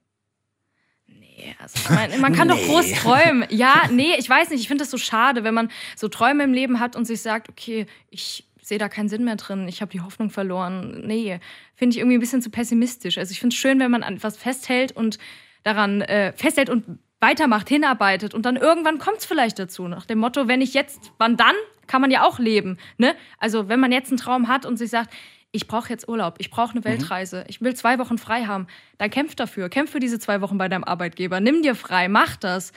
Nee, 1.08 1.56
also 1.60 1.78
ich 2.14 2.20
man 2.20 2.34
kann 2.34 2.48
doch 2.48 2.56
Nee. 2.56 2.66
groß 2.68 2.92
träumen. 2.94 3.46
Ja, 3.50 3.84
nee, 3.92 4.14
ich 4.18 4.30
weiß 4.30 4.50
nicht. 4.50 4.62
Ich 4.62 4.68
finde 4.68 4.84
das 4.84 4.92
so 4.92 4.98
schade, 4.98 5.44
wenn 5.44 5.54
man 5.54 5.70
so 5.96 6.08
Träume 6.08 6.44
im 6.44 6.54
Leben 6.54 6.80
hat 6.80 6.96
und 6.96 7.06
sich 7.06 7.22
sagt, 7.22 7.50
okay, 7.50 7.86
ich 8.10 8.46
sehe 8.64 8.78
da 8.78 8.90
keinen 8.90 9.10
Sinn 9.10 9.24
mehr 9.24 9.36
drin, 9.36 9.68
ich 9.68 9.82
habe 9.82 9.92
die 9.92 10.02
Hoffnung 10.02 10.30
verloren. 10.30 11.04
Nee, 11.06 11.40
finde 11.76 11.94
ich 11.94 12.00
irgendwie 12.00 12.18
ein 12.18 12.22
bisschen 12.22 12.42
zu 12.42 12.50
pessimistisch. 12.50 13.18
Also 13.18 13.32
ich 13.32 13.40
finde 13.40 13.54
es 13.54 13.60
schön, 13.60 13.80
wenn 13.80 13.92
man 13.92 14.04
an 14.04 14.16
etwas 14.16 14.38
festhält 14.38 14.92
und 14.94 15.20
daran 15.64 16.02
äh, 16.02 16.34
festhält 16.34 16.70
und 16.70 16.86
weitermacht, 17.20 17.70
hinarbeitet 17.70 18.34
und 18.34 18.46
dann 18.46 18.58
irgendwann 18.58 19.00
kommt 19.00 19.20
es 19.20 19.26
vielleicht 19.26 19.58
dazu. 19.58 19.88
Nach 19.88 20.06
dem 20.06 20.20
Motto, 20.20 20.48
wenn 20.48 20.62
ich 20.62 20.74
jetzt, 20.74 21.14
wann 21.18 21.38
dann, 21.38 21.56
kann 21.88 22.02
man 22.02 22.12
ja 22.12 22.26
auch 22.26 22.40
leben. 22.40 22.78
Ne? 22.98 23.16
Also 23.40 23.70
wenn 23.70 23.80
man 23.80 23.92
jetzt 23.92 24.10
einen 24.10 24.18
Traum 24.18 24.48
hat 24.48 24.66
und 24.66 24.78
sich 24.78 24.90
sagt, 24.90 25.14
ich 25.52 25.68
brauche 25.68 25.90
jetzt 25.90 26.10
Urlaub, 26.10 26.36
ich 26.40 26.50
brauche 26.50 26.72
eine 26.72 26.84
Weltreise, 26.84 27.46
ich 27.48 27.62
will 27.62 27.76
zwei 27.76 28.00
Wochen 28.00 28.18
frei 28.18 28.46
haben, 28.46 28.68
dann 28.98 29.10
kämpf 29.10 29.36
dafür, 29.36 29.70
kämpf 29.70 29.92
für 29.92 30.00
diese 30.00 30.20
zwei 30.20 30.42
Wochen 30.42 30.58
bei 30.58 30.68
deinem 30.68 30.84
Arbeitgeber, 30.84 31.40
nimm 31.40 31.62
dir 31.62 31.76
frei, 31.76 32.10
mach 32.10 32.36
das. 32.36 32.74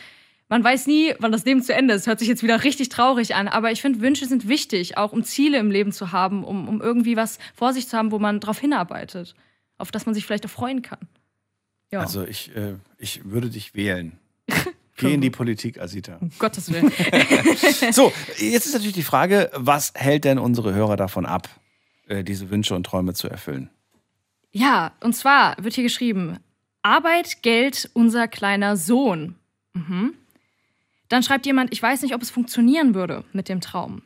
Man 0.48 0.62
weiß 0.62 0.86
nie, 0.86 1.12
wann 1.18 1.32
das 1.32 1.44
Leben 1.44 1.62
zu 1.62 1.74
Ende 1.74 1.94
ist. 1.94 2.06
Hört 2.06 2.20
sich 2.20 2.28
jetzt 2.28 2.42
wieder 2.42 2.62
richtig 2.62 2.88
traurig 2.88 3.34
an, 3.34 3.48
aber 3.48 3.72
ich 3.72 3.82
finde, 3.82 4.00
Wünsche 4.00 4.26
sind 4.26 4.46
wichtig, 4.48 4.96
auch 4.96 5.12
um 5.12 5.24
Ziele 5.24 5.58
im 5.58 5.70
Leben 5.70 5.90
zu 5.90 6.12
haben, 6.12 6.44
um, 6.44 6.68
um 6.68 6.80
irgendwie 6.80 7.16
was 7.16 7.38
vor 7.54 7.72
sich 7.72 7.88
zu 7.88 7.96
haben, 7.96 8.12
wo 8.12 8.18
man 8.20 8.38
drauf 8.38 8.60
hinarbeitet, 8.60 9.34
auf 9.76 9.90
das 9.90 10.06
man 10.06 10.14
sich 10.14 10.24
vielleicht 10.24 10.46
auch 10.46 10.50
freuen 10.50 10.82
kann. 10.82 11.00
Ja. 11.90 12.00
Also 12.00 12.24
ich, 12.24 12.54
äh, 12.54 12.74
ich 12.98 13.24
würde 13.24 13.50
dich 13.50 13.74
wählen. 13.74 14.18
Geh 14.96 15.14
in 15.14 15.20
die 15.20 15.30
Politik, 15.30 15.80
Asita. 15.80 16.16
Um 16.20 16.30
Gottes 16.38 16.72
Willen. 16.72 16.92
So, 17.92 18.12
jetzt 18.38 18.66
ist 18.66 18.72
natürlich 18.72 18.94
die 18.94 19.02
Frage, 19.02 19.50
was 19.52 19.92
hält 19.94 20.24
denn 20.24 20.38
unsere 20.38 20.74
Hörer 20.74 20.96
davon 20.96 21.26
ab, 21.26 21.48
äh, 22.06 22.24
diese 22.24 22.50
Wünsche 22.50 22.74
und 22.74 22.84
Träume 22.84 23.14
zu 23.14 23.28
erfüllen? 23.28 23.70
Ja, 24.52 24.92
und 25.00 25.14
zwar 25.14 25.56
wird 25.62 25.74
hier 25.74 25.84
geschrieben: 25.84 26.38
Arbeit, 26.82 27.42
Geld, 27.42 27.90
unser 27.92 28.26
kleiner 28.28 28.76
Sohn. 28.76 29.34
Mhm. 29.74 30.14
Dann 31.08 31.22
schreibt 31.22 31.46
jemand, 31.46 31.72
ich 31.72 31.82
weiß 31.82 32.02
nicht, 32.02 32.14
ob 32.14 32.22
es 32.22 32.30
funktionieren 32.30 32.94
würde 32.94 33.24
mit 33.32 33.48
dem 33.48 33.60
Traum. 33.60 34.02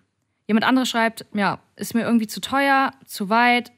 Jemand 0.46 0.64
anderes 0.64 0.88
schreibt, 0.88 1.24
ja, 1.32 1.60
ist 1.76 1.94
mir 1.94 2.02
irgendwie 2.02 2.26
zu 2.26 2.40
teuer, 2.40 2.92
zu 3.06 3.28
weit, 3.28 3.72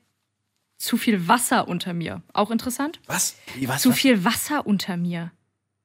zu 0.78 0.96
viel 0.96 1.28
Wasser 1.28 1.68
unter 1.68 1.92
mir. 1.92 2.22
Auch 2.32 2.50
interessant. 2.50 3.00
Was? 3.06 3.36
Wie, 3.54 3.68
was 3.68 3.82
Zu 3.82 3.92
viel 3.92 4.24
Wasser 4.24 4.66
unter 4.66 4.96
mir. 4.96 5.30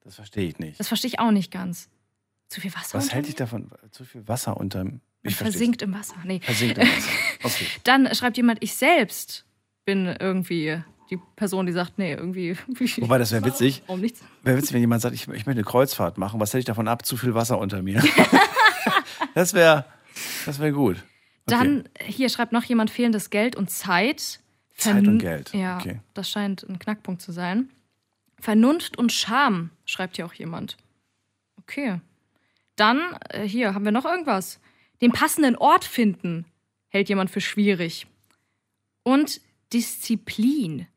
Das 0.04 0.16
verstehe 0.16 0.48
ich 0.48 0.58
nicht. 0.60 0.80
Das 0.80 0.88
verstehe 0.88 1.10
ich 1.10 1.20
auch 1.20 1.32
nicht 1.32 1.52
ganz. 1.52 1.90
Zu 2.48 2.62
viel 2.62 2.74
Wasser 2.74 2.98
Was 2.98 3.04
unter 3.06 3.16
hält 3.16 3.26
mir? 3.26 3.28
dich 3.28 3.36
davon? 3.36 3.70
Zu 3.92 4.06
viel 4.06 4.28
Wasser 4.28 4.58
unterm. 4.58 5.02
Man 5.22 5.34
versinkt 5.34 5.82
im 5.82 5.94
Wasser. 5.94 6.16
Nee. 6.24 6.40
Versinkt 6.40 6.78
im 6.78 6.88
Wasser. 6.88 7.12
Okay. 7.44 7.68
Dann 7.84 8.14
schreibt 8.16 8.38
jemand, 8.38 8.64
ich 8.64 8.74
selbst 8.74 9.46
bin 9.86 10.08
irgendwie 10.20 10.82
die 11.10 11.18
Person, 11.36 11.66
die 11.66 11.72
sagt, 11.72 11.98
nee, 11.98 12.14
irgendwie. 12.14 12.58
Wobei, 12.98 13.18
das 13.18 13.32
wäre 13.32 13.46
witzig. 13.46 13.84
Warum 13.88 14.02
nichts? 14.02 14.22
Wäre 14.44 14.58
witzig, 14.58 14.74
wenn 14.74 14.82
jemand 14.82 15.02
sagt, 15.02 15.16
ich, 15.16 15.22
ich 15.24 15.28
möchte 15.28 15.52
eine 15.52 15.64
Kreuzfahrt 15.64 16.18
machen. 16.18 16.40
Was 16.40 16.54
hält 16.54 16.62
ich 16.62 16.66
davon 16.66 16.88
ab? 16.88 17.06
Zu 17.06 17.18
viel 17.18 17.34
Wasser 17.34 17.58
unter 17.60 17.82
mir. 17.82 18.04
das 19.34 19.54
wäre 19.54 19.86
das 20.46 20.60
wär 20.60 20.72
gut. 20.72 21.04
Dann, 21.46 21.88
hier 22.02 22.30
schreibt 22.30 22.52
noch 22.52 22.64
jemand 22.64 22.90
fehlendes 22.90 23.30
Geld 23.30 23.56
und 23.56 23.70
Zeit. 23.70 24.40
Zeit 24.76 24.98
und 24.98 25.06
Vern- 25.06 25.20
Geld, 25.20 25.54
Ja, 25.54 25.78
okay. 25.78 26.00
das 26.14 26.30
scheint 26.30 26.64
ein 26.68 26.78
Knackpunkt 26.80 27.22
zu 27.22 27.32
sein. 27.32 27.70
Vernunft 28.40 28.98
und 28.98 29.12
Scham, 29.12 29.72
schreibt 29.86 30.18
hier 30.18 30.26
auch 30.26 30.34
jemand. 30.34 30.78
Okay. 31.58 32.00
Dann, 32.76 33.00
äh, 33.30 33.48
hier 33.48 33.74
haben 33.74 33.86
wir 33.86 33.92
noch 33.92 34.06
irgendwas. 34.06 34.60
Den 35.02 35.12
passenden 35.12 35.56
Ort 35.56 35.86
finden, 35.86 36.46
hält 36.90 37.10
jemand 37.10 37.30
für 37.32 37.42
schwierig. 37.42 38.08
Und 39.04 39.42
Disziplin. 39.74 40.88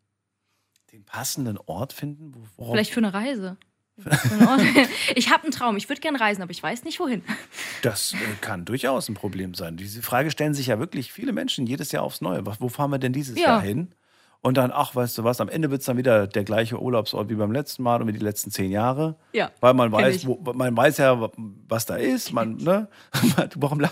Den 0.92 1.04
passenden 1.04 1.58
Ort 1.66 1.92
finden? 1.92 2.34
Wo- 2.34 2.42
Worauf? 2.56 2.72
Vielleicht 2.74 2.92
für 2.92 2.98
eine 3.00 3.14
Reise. 3.14 3.56
ich 5.14 5.30
habe 5.30 5.42
einen 5.44 5.52
Traum, 5.52 5.76
ich 5.76 5.88
würde 5.88 6.00
gerne 6.00 6.18
reisen, 6.20 6.42
aber 6.42 6.50
ich 6.52 6.62
weiß 6.62 6.84
nicht 6.84 7.00
wohin. 7.00 7.22
Das 7.82 8.12
äh, 8.12 8.16
kann 8.42 8.64
durchaus 8.66 9.08
ein 9.08 9.14
Problem 9.14 9.54
sein. 9.54 9.76
Diese 9.78 10.02
Frage 10.02 10.30
stellen 10.30 10.52
sich 10.54 10.66
ja 10.66 10.78
wirklich 10.78 11.12
viele 11.12 11.32
Menschen 11.32 11.66
jedes 11.66 11.92
Jahr 11.92 12.02
aufs 12.02 12.20
Neue. 12.20 12.42
Wo 12.58 12.68
fahren 12.68 12.90
wir 12.90 12.98
denn 12.98 13.12
dieses 13.14 13.38
Ja. 13.38 13.44
Jahr 13.48 13.62
hin? 13.62 13.94
Und 14.42 14.56
dann, 14.56 14.70
ach, 14.72 14.94
weißt 14.94 15.18
du 15.18 15.24
was, 15.24 15.40
am 15.40 15.48
Ende 15.50 15.70
wird 15.70 15.80
es 15.80 15.86
dann 15.86 15.96
wieder 15.98 16.26
der 16.26 16.44
gleiche 16.44 16.80
Urlaubsort 16.80 17.28
wie 17.28 17.34
beim 17.34 17.52
letzten 17.52 17.82
Mal 17.82 18.00
und 18.00 18.08
wie 18.08 18.12
die 18.12 18.18
letzten 18.24 18.50
zehn 18.50 18.70
Jahre. 18.70 19.16
Ja, 19.32 19.50
Weil 19.60 19.74
man 19.74 19.92
weiß, 19.92 20.26
wo, 20.26 20.40
man 20.54 20.74
weiß 20.76 20.96
ja, 20.98 21.30
was 21.68 21.84
da 21.86 21.96
ist. 21.96 22.32
Man, 22.32 22.56
ne? 22.56 22.88
Warum 23.56 23.78
du- 23.80 23.88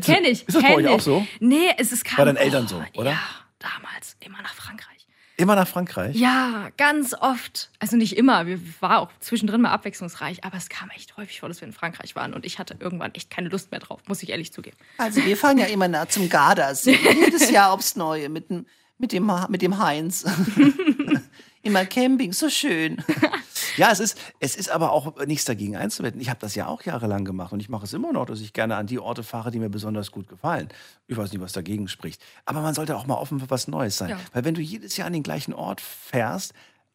Kenn 0.00 0.24
ich. 0.24 0.46
Ist 0.48 0.54
das 0.56 0.62
bei 0.62 0.74
euch 0.74 0.84
ich. 0.84 0.90
auch 0.90 1.00
so? 1.00 1.24
Nee, 1.40 1.68
es 1.78 1.92
ist 1.92 2.04
Bei 2.16 2.24
deinen 2.24 2.36
Eltern 2.36 2.66
so, 2.66 2.82
oder? 2.96 3.10
Ja, 3.12 3.18
damals 3.60 4.16
immer 4.20 4.42
nach 4.42 4.54
Frankreich. 4.54 4.93
Immer 5.36 5.56
nach 5.56 5.66
Frankreich? 5.66 6.16
Ja, 6.16 6.68
ganz 6.76 7.12
oft. 7.12 7.70
Also 7.80 7.96
nicht 7.96 8.16
immer, 8.16 8.46
wir 8.46 8.60
war 8.80 9.00
auch 9.00 9.10
zwischendrin 9.18 9.62
mal 9.62 9.70
abwechslungsreich, 9.70 10.44
aber 10.44 10.56
es 10.56 10.68
kam 10.68 10.90
echt 10.90 11.16
häufig 11.16 11.40
vor, 11.40 11.48
dass 11.48 11.60
wir 11.60 11.66
in 11.66 11.74
Frankreich 11.74 12.14
waren 12.14 12.34
und 12.34 12.46
ich 12.46 12.58
hatte 12.58 12.76
irgendwann 12.78 13.14
echt 13.14 13.30
keine 13.30 13.48
Lust 13.48 13.72
mehr 13.72 13.80
drauf, 13.80 14.00
muss 14.06 14.22
ich 14.22 14.30
ehrlich 14.30 14.52
zugeben. 14.52 14.76
Also 14.98 15.24
wir 15.24 15.36
fahren 15.36 15.58
ja 15.58 15.66
immer 15.66 15.88
nah 15.88 16.08
zum 16.08 16.28
Gardasee. 16.28 16.96
Jedes 17.14 17.50
Jahr 17.50 17.72
aufs 17.72 17.96
Neue 17.96 18.28
mit 18.28 18.50
dem, 18.50 18.66
mit 18.98 19.12
dem, 19.12 19.30
mit 19.48 19.62
dem 19.62 19.78
Heinz. 19.78 20.24
immer 21.62 21.84
Camping, 21.84 22.32
so 22.32 22.48
schön. 22.48 23.02
Ja, 23.76 23.90
es 23.90 24.00
ist, 24.00 24.18
es 24.40 24.56
ist 24.56 24.70
aber 24.70 24.92
auch 24.92 25.24
nichts 25.26 25.44
dagegen 25.44 25.76
einzuwenden. 25.76 26.20
Ich 26.20 26.30
habe 26.30 26.40
das 26.40 26.54
ja 26.54 26.66
auch 26.66 26.82
jahrelang 26.82 27.24
gemacht 27.24 27.52
und 27.52 27.60
ich 27.60 27.68
mache 27.68 27.84
es 27.84 27.92
immer 27.92 28.12
noch, 28.12 28.26
dass 28.26 28.40
ich 28.40 28.52
gerne 28.52 28.76
an 28.76 28.86
die 28.86 28.98
Orte 28.98 29.22
fahre, 29.22 29.50
die 29.50 29.58
mir 29.58 29.68
besonders 29.68 30.10
gut 30.10 30.28
gefallen. 30.28 30.68
Ich 31.06 31.16
weiß 31.16 31.32
nicht, 31.32 31.40
was 31.40 31.52
dagegen 31.52 31.88
spricht. 31.88 32.22
Aber 32.44 32.60
man 32.60 32.74
sollte 32.74 32.96
auch 32.96 33.06
mal 33.06 33.16
offen 33.16 33.40
für 33.40 33.50
was 33.50 33.68
Neues 33.68 33.96
sein. 33.96 34.10
Ja. 34.10 34.18
Weil 34.32 34.44
wenn 34.44 34.54
du 34.54 34.60
jedes 34.60 34.96
Jahr 34.96 35.06
an 35.06 35.12
den 35.12 35.22
gleichen 35.22 35.52
Ort 35.52 35.80
fährst, 35.80 36.54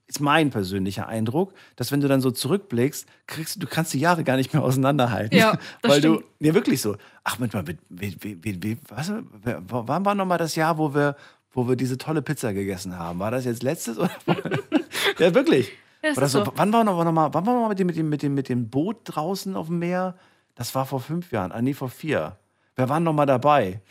ist 0.09 0.19
mein 0.19 0.49
persönlicher 0.49 1.07
Eindruck, 1.07 1.53
dass 1.75 1.91
wenn 1.91 2.01
du 2.01 2.07
dann 2.07 2.19
so 2.19 2.31
zurückblickst, 2.31 3.07
kriegst 3.27 3.55
du, 3.55 3.59
du 3.59 3.67
kannst 3.67 3.93
die 3.93 3.99
Jahre 3.99 4.23
gar 4.23 4.37
nicht 4.37 4.53
mehr 4.53 4.63
auseinanderhalten. 4.63 5.37
Ja, 5.37 5.51
das 5.81 5.91
Weil 5.91 5.99
stimmt. 5.99 6.23
du, 6.39 6.45
ja 6.45 6.53
wirklich 6.55 6.81
so. 6.81 6.97
Ach, 7.23 7.37
Mensch 7.37 7.53
mal, 7.53 7.63
wie, 7.89 8.77
was, 8.87 9.11
wann 9.43 10.05
war 10.05 10.15
nochmal 10.15 10.39
das 10.39 10.55
Jahr, 10.55 10.79
wo 10.79 10.95
wir, 10.95 11.15
wo 11.51 11.67
wir 11.67 11.75
diese 11.75 11.99
tolle 11.99 12.23
Pizza 12.23 12.53
gegessen 12.53 12.97
haben? 12.97 13.19
War 13.19 13.29
das 13.29 13.45
jetzt 13.45 13.61
letztes 13.61 13.99
oder? 13.99 14.11
ja, 15.19 15.35
wirklich. 15.35 15.71
Ja, 16.01 16.09
das 16.09 16.17
Oder 16.17 16.27
so, 16.29 16.45
so. 16.45 16.51
Wann 16.55 16.71
war 16.73 16.83
noch, 16.83 17.03
noch 17.03 17.11
mal, 17.11 17.33
wann 17.33 17.45
war 17.45 17.53
noch 17.53 17.61
mal 17.61 17.69
mit 17.69 17.79
dem, 17.79 17.87
mit, 17.87 17.97
dem, 17.97 18.09
mit, 18.09 18.21
dem, 18.23 18.33
mit 18.33 18.49
dem 18.49 18.69
Boot 18.69 19.01
draußen 19.03 19.55
auf 19.55 19.67
dem 19.67 19.79
Meer? 19.79 20.15
Das 20.55 20.73
war 20.75 20.85
vor 20.85 20.99
fünf 21.01 21.31
Jahren, 21.31 21.51
ah 21.51 21.61
nee, 21.61 21.73
vor 21.73 21.89
vier. 21.89 22.37
Wer 22.75 22.87
war 22.89 22.99
noch 22.99 23.13
mal 23.13 23.25
dabei? 23.25 23.81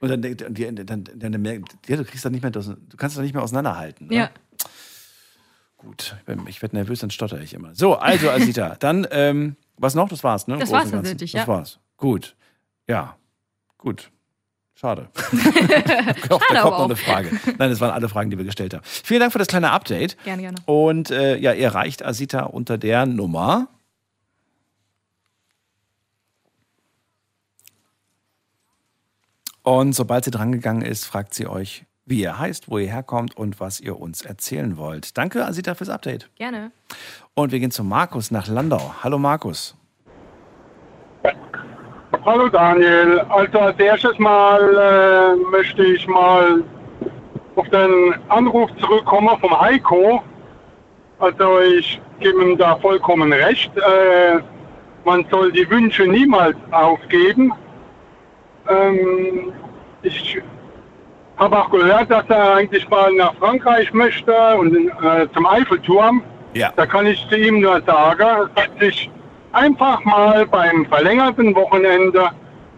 Und 0.00 0.08
dann, 0.10 0.20
dann, 0.22 0.76
dann, 0.86 1.04
dann, 1.04 1.32
dann 1.32 1.44
ja, 1.86 1.96
du 1.96 2.04
kriegst 2.04 2.24
das 2.24 2.30
nicht 2.32 2.42
mehr, 2.42 2.50
das- 2.50 2.66
du 2.66 2.96
kannst 2.96 3.16
das 3.16 3.22
nicht 3.22 3.34
mehr 3.34 3.42
auseinanderhalten. 3.42 4.08
Ne? 4.08 4.14
Ja. 4.16 4.30
Gut, 5.76 6.16
ich 6.20 6.26
werd- 6.28 6.48
ich 6.48 6.62
werde 6.62 6.76
nervös, 6.76 7.00
dann 7.00 7.10
stotter 7.10 7.40
ich 7.40 7.54
immer. 7.54 7.74
So, 7.74 7.96
also 7.96 8.30
Asita, 8.30 8.76
dann, 8.78 9.06
ähm, 9.10 9.56
was 9.78 9.94
noch? 9.94 10.08
Das 10.08 10.24
war's, 10.24 10.46
ne? 10.48 10.58
Das 10.58 10.70
war's 10.70 10.90
tatsächlich, 10.90 11.32
Das 11.32 11.42
ja. 11.42 11.46
war's. 11.48 11.78
Gut. 11.96 12.34
Ja, 12.88 13.16
gut. 13.78 14.10
Schade. 14.78 15.08
Schade 15.30 16.12
da 16.28 16.28
kommt 16.28 16.42
aber 16.50 16.70
noch 16.70 16.78
auch. 16.78 16.84
eine 16.84 16.96
Frage. 16.96 17.30
Nein, 17.58 17.70
das 17.70 17.80
waren 17.80 17.90
alle 17.90 18.08
Fragen, 18.10 18.30
die 18.30 18.36
wir 18.36 18.44
gestellt 18.44 18.74
haben. 18.74 18.82
Vielen 18.84 19.20
Dank 19.20 19.32
für 19.32 19.38
das 19.38 19.48
kleine 19.48 19.70
Update. 19.70 20.22
Gerne, 20.24 20.42
gerne. 20.42 20.58
Und 20.66 21.10
äh, 21.10 21.36
ja, 21.38 21.52
ihr 21.54 21.64
erreicht 21.64 22.04
Asita 22.04 22.42
unter 22.42 22.76
der 22.76 23.06
Nummer. 23.06 23.68
Und 29.62 29.94
sobald 29.94 30.24
sie 30.24 30.30
drangegangen 30.30 30.82
ist, 30.82 31.06
fragt 31.06 31.34
sie 31.34 31.46
euch, 31.46 31.86
wie 32.04 32.20
ihr 32.20 32.38
heißt, 32.38 32.70
wo 32.70 32.78
ihr 32.78 32.86
herkommt 32.86 33.36
und 33.36 33.58
was 33.58 33.80
ihr 33.80 33.98
uns 33.98 34.22
erzählen 34.22 34.76
wollt. 34.76 35.16
Danke, 35.18 35.44
Asita, 35.44 35.74
fürs 35.74 35.88
Update. 35.88 36.28
Gerne. 36.36 36.70
Und 37.34 37.50
wir 37.50 37.58
gehen 37.58 37.72
zu 37.72 37.82
Markus 37.82 38.30
nach 38.30 38.46
Landau. 38.46 38.94
Hallo, 39.02 39.18
Markus. 39.18 39.74
Hallo 42.26 42.48
Daniel, 42.48 43.20
also 43.28 43.56
als 43.60 43.78
erstes 43.78 44.18
Mal 44.18 44.60
äh, 44.60 45.36
möchte 45.52 45.84
ich 45.84 46.08
mal 46.08 46.64
auf 47.54 47.68
den 47.68 48.16
Anruf 48.30 48.68
zurückkommen 48.80 49.38
vom 49.40 49.60
Heiko. 49.60 50.24
Also 51.20 51.60
ich 51.60 52.00
gebe 52.18 52.42
ihm 52.42 52.58
da 52.58 52.74
vollkommen 52.78 53.32
recht. 53.32 53.70
Äh, 53.76 54.40
man 55.04 55.24
soll 55.30 55.52
die 55.52 55.70
Wünsche 55.70 56.08
niemals 56.08 56.56
aufgeben. 56.72 57.52
Ähm, 58.68 59.52
ich 60.02 60.42
habe 61.36 61.56
auch 61.56 61.70
gehört, 61.70 62.10
dass 62.10 62.24
er 62.28 62.54
eigentlich 62.56 62.88
mal 62.88 63.12
nach 63.12 63.36
Frankreich 63.36 63.92
möchte 63.92 64.34
und 64.56 64.74
äh, 64.74 65.28
zum 65.32 65.46
Eiffelturm. 65.46 66.24
Ja. 66.54 66.72
Da 66.74 66.86
kann 66.86 67.06
ich 67.06 67.24
zu 67.28 67.36
ihm 67.36 67.60
nur 67.60 67.80
sagen, 67.82 68.50
dass 68.56 68.68
sich 68.80 69.08
einfach 69.52 70.04
mal 70.04 70.46
beim 70.46 70.86
verlängerten 70.86 71.54
Wochenende 71.54 72.30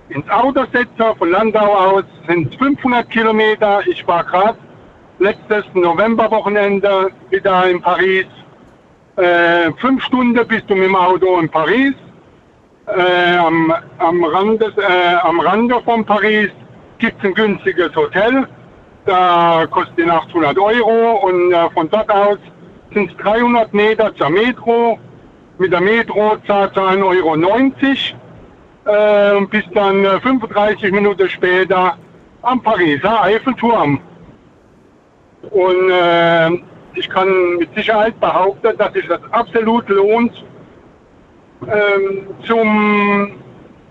ins 0.08 0.28
Auto 0.30 0.64
setze 0.72 1.14
von 1.18 1.30
Landau 1.30 1.74
aus, 1.74 2.04
sind 2.26 2.54
500 2.56 3.08
Kilometer. 3.10 3.80
Ich 3.86 4.06
war 4.06 4.24
gerade 4.24 4.58
letztes 5.18 5.64
Novemberwochenende 5.74 7.10
wieder 7.30 7.68
in 7.68 7.80
Paris. 7.80 8.26
Äh, 9.16 9.72
fünf 9.78 10.02
Stunden 10.04 10.46
bist 10.46 10.64
du 10.68 10.74
mit 10.74 10.86
dem 10.86 10.96
Auto 10.96 11.38
in 11.38 11.48
Paris. 11.48 11.94
Äh, 12.86 13.36
am, 13.36 13.74
am, 13.98 14.24
Rande, 14.24 14.72
äh, 14.78 15.14
am 15.22 15.40
Rande 15.40 15.80
von 15.84 16.04
Paris 16.04 16.50
gibt 16.98 17.18
es 17.18 17.24
ein 17.24 17.34
günstiges 17.34 17.94
Hotel. 17.94 18.46
Da 19.04 19.66
kostet 19.70 19.98
die 19.98 20.10
800 20.10 20.58
Euro 20.58 21.26
und 21.26 21.52
äh, 21.52 21.70
von 21.70 21.90
dort 21.90 22.10
aus 22.10 22.38
sind 22.94 23.10
es 23.10 23.16
300 23.18 23.74
Meter 23.74 24.14
zur 24.14 24.30
Metro. 24.30 24.98
Mit 25.58 25.72
der 25.72 25.80
Metro 25.80 26.36
zahlt 26.46 26.76
du 26.76 26.80
1,90 26.80 28.14
Euro 28.86 29.42
äh, 29.42 29.46
bist 29.46 29.68
dann 29.74 30.04
äh, 30.04 30.20
35 30.20 30.92
Minuten 30.92 31.28
später 31.28 31.96
am 32.42 32.62
Pariser 32.62 33.22
Eiffelturm. 33.24 34.00
Und 35.50 35.90
äh, 35.90 36.50
ich 36.94 37.08
kann 37.10 37.56
mit 37.58 37.74
Sicherheit 37.74 38.18
behaupten, 38.20 38.76
dass 38.78 38.92
sich 38.92 39.06
das 39.08 39.20
absolut 39.32 39.88
lohnt, 39.88 40.44
ähm, 41.66 42.28
zum, 42.44 43.32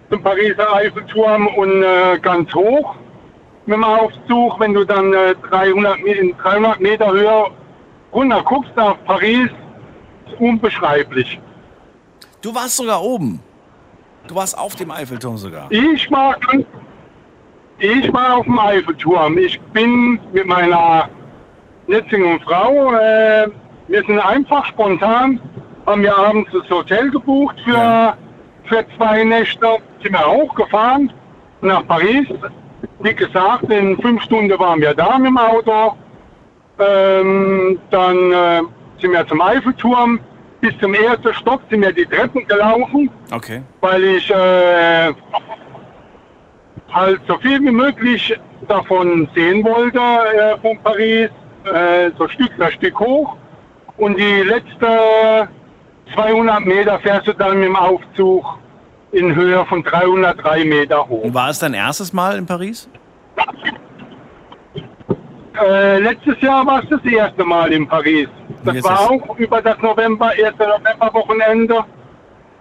zum 0.09 0.23
Pariser 0.23 0.73
Eiffelturm 0.73 1.47
und 1.47 1.83
äh, 1.83 2.17
ganz 2.21 2.53
hoch 2.55 2.95
mit 3.65 3.75
dem 3.75 3.83
Aufzug, 3.83 4.57
wenn 4.61 4.73
du 4.73 4.85
dann 4.85 5.13
äh, 5.13 5.35
300, 5.49 5.99
Me- 6.01 6.11
in 6.11 6.37
300 6.37 6.79
Meter 6.79 7.11
Höhe 7.11 7.47
runter 8.13 8.41
guckst 8.43 8.77
auf 8.79 8.97
Paris, 9.03 9.49
ist 10.27 10.39
unbeschreiblich. 10.39 11.39
Du 12.41 12.53
warst 12.53 12.77
sogar 12.77 13.01
oben. 13.01 13.41
Du 14.27 14.35
warst 14.35 14.57
auf 14.57 14.75
dem 14.75 14.91
Eiffelturm 14.91 15.37
sogar. 15.37 15.71
Ich 15.71 16.11
war, 16.11 16.35
ich 17.79 18.13
war 18.13 18.37
auf 18.37 18.45
dem 18.45 18.59
Eiffelturm. 18.59 19.37
Ich 19.37 19.59
bin 19.73 20.19
mit 20.33 20.45
meiner 20.45 21.09
jetzigen 21.87 22.39
Frau, 22.41 22.93
äh, 22.93 23.47
wir 23.87 24.03
sind 24.03 24.19
einfach 24.19 24.65
spontan, 24.65 25.39
haben 25.85 26.03
wir 26.03 26.17
abends 26.17 26.51
das 26.51 26.69
Hotel 26.69 27.09
gebucht 27.09 27.55
für, 27.63 28.17
für 28.65 28.85
zwei 28.97 29.23
Nächte, 29.23 29.77
sind 30.03 30.11
wir 30.11 30.27
hochgefahren 30.27 31.11
nach 31.61 31.87
Paris. 31.87 32.27
Wie 32.99 33.13
gesagt, 33.13 33.63
in 33.71 33.97
fünf 34.01 34.21
Stunden 34.23 34.59
waren 34.59 34.81
wir 34.81 34.93
da 34.93 35.17
mit 35.17 35.27
dem 35.27 35.37
Auto. 35.37 35.95
Ähm, 36.79 37.79
dann 37.89 38.31
äh, 38.31 38.61
sind 38.99 39.11
wir 39.11 39.25
zum 39.27 39.41
Eiffelturm. 39.41 40.19
Bis 40.61 40.77
zum 40.79 40.93
ersten 40.93 41.33
Stock 41.35 41.61
sind 41.69 41.81
wir 41.81 41.91
die 41.93 42.05
Treppen 42.05 42.47
gelaufen 42.47 43.09
Okay. 43.31 43.61
weil 43.81 44.03
ich 44.03 44.29
äh, 44.31 45.13
halt 46.91 47.21
so 47.27 47.37
viel 47.39 47.59
wie 47.61 47.71
möglich 47.71 48.37
davon 48.67 49.29
sehen 49.35 49.63
wollte 49.63 49.99
äh, 49.99 50.57
von 50.59 50.77
Paris, 50.83 51.29
äh, 51.71 52.09
so 52.17 52.27
Stück 52.27 52.51
für 52.57 52.71
Stück 52.71 52.99
hoch. 52.99 53.35
Und 53.97 54.17
die 54.17 54.41
letzten 54.43 55.47
200 56.13 56.65
Meter 56.65 56.99
fährst 56.99 57.27
du 57.27 57.33
dann 57.33 57.59
mit 57.59 57.65
dem 57.69 57.75
Aufzug 57.75 58.43
in 59.11 59.33
Höhe 59.35 59.65
von 59.65 59.83
303 59.83 60.65
Meter 60.65 61.07
hoch. 61.07 61.23
Und 61.23 61.33
war 61.33 61.49
es 61.49 61.59
dein 61.59 61.73
erstes 61.73 62.13
Mal 62.13 62.37
in 62.37 62.45
Paris? 62.45 62.89
Äh, 65.63 65.99
letztes 65.99 66.39
Jahr 66.41 66.65
war 66.65 66.83
es 66.83 66.89
das 66.89 67.03
erste 67.05 67.43
Mal 67.43 67.71
in 67.71 67.87
Paris. 67.87 68.27
Das 68.63 68.83
war 68.83 69.09
auch 69.09 69.37
über 69.37 69.61
das 69.61 69.77
November, 69.79 70.35
erste 70.35 70.67
Novemberwochenende. 70.67 71.83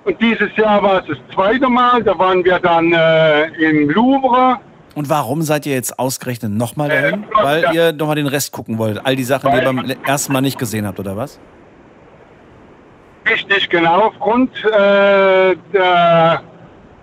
Und 0.04 0.20
dieses 0.20 0.54
Jahr 0.56 0.82
war 0.82 1.00
es 1.00 1.06
das 1.08 1.18
zweite 1.34 1.68
Mal. 1.68 2.02
Da 2.02 2.16
waren 2.18 2.44
wir 2.44 2.58
dann 2.60 2.92
äh, 2.92 3.46
im 3.68 3.90
Louvre. 3.90 4.58
Und 4.94 5.10
warum 5.10 5.42
seid 5.42 5.66
ihr 5.66 5.74
jetzt 5.74 5.98
ausgerechnet 5.98 6.52
nochmal 6.52 6.88
dahin? 6.88 7.24
Weil 7.34 7.74
ihr 7.74 7.92
nochmal 7.92 8.16
den 8.16 8.28
Rest 8.28 8.52
gucken 8.52 8.78
wollt. 8.78 9.04
All 9.04 9.16
die 9.16 9.24
Sachen, 9.24 9.50
die 9.50 9.58
ihr 9.58 9.64
beim 9.64 9.84
ersten 10.06 10.32
Mal 10.32 10.40
nicht 10.40 10.58
gesehen 10.58 10.86
habt, 10.86 10.98
oder 10.98 11.16
was? 11.16 11.38
Richtig, 13.28 13.68
genau. 13.68 14.06
Aufgrund 14.06 14.52
äh, 14.64 15.56
der 15.72 16.40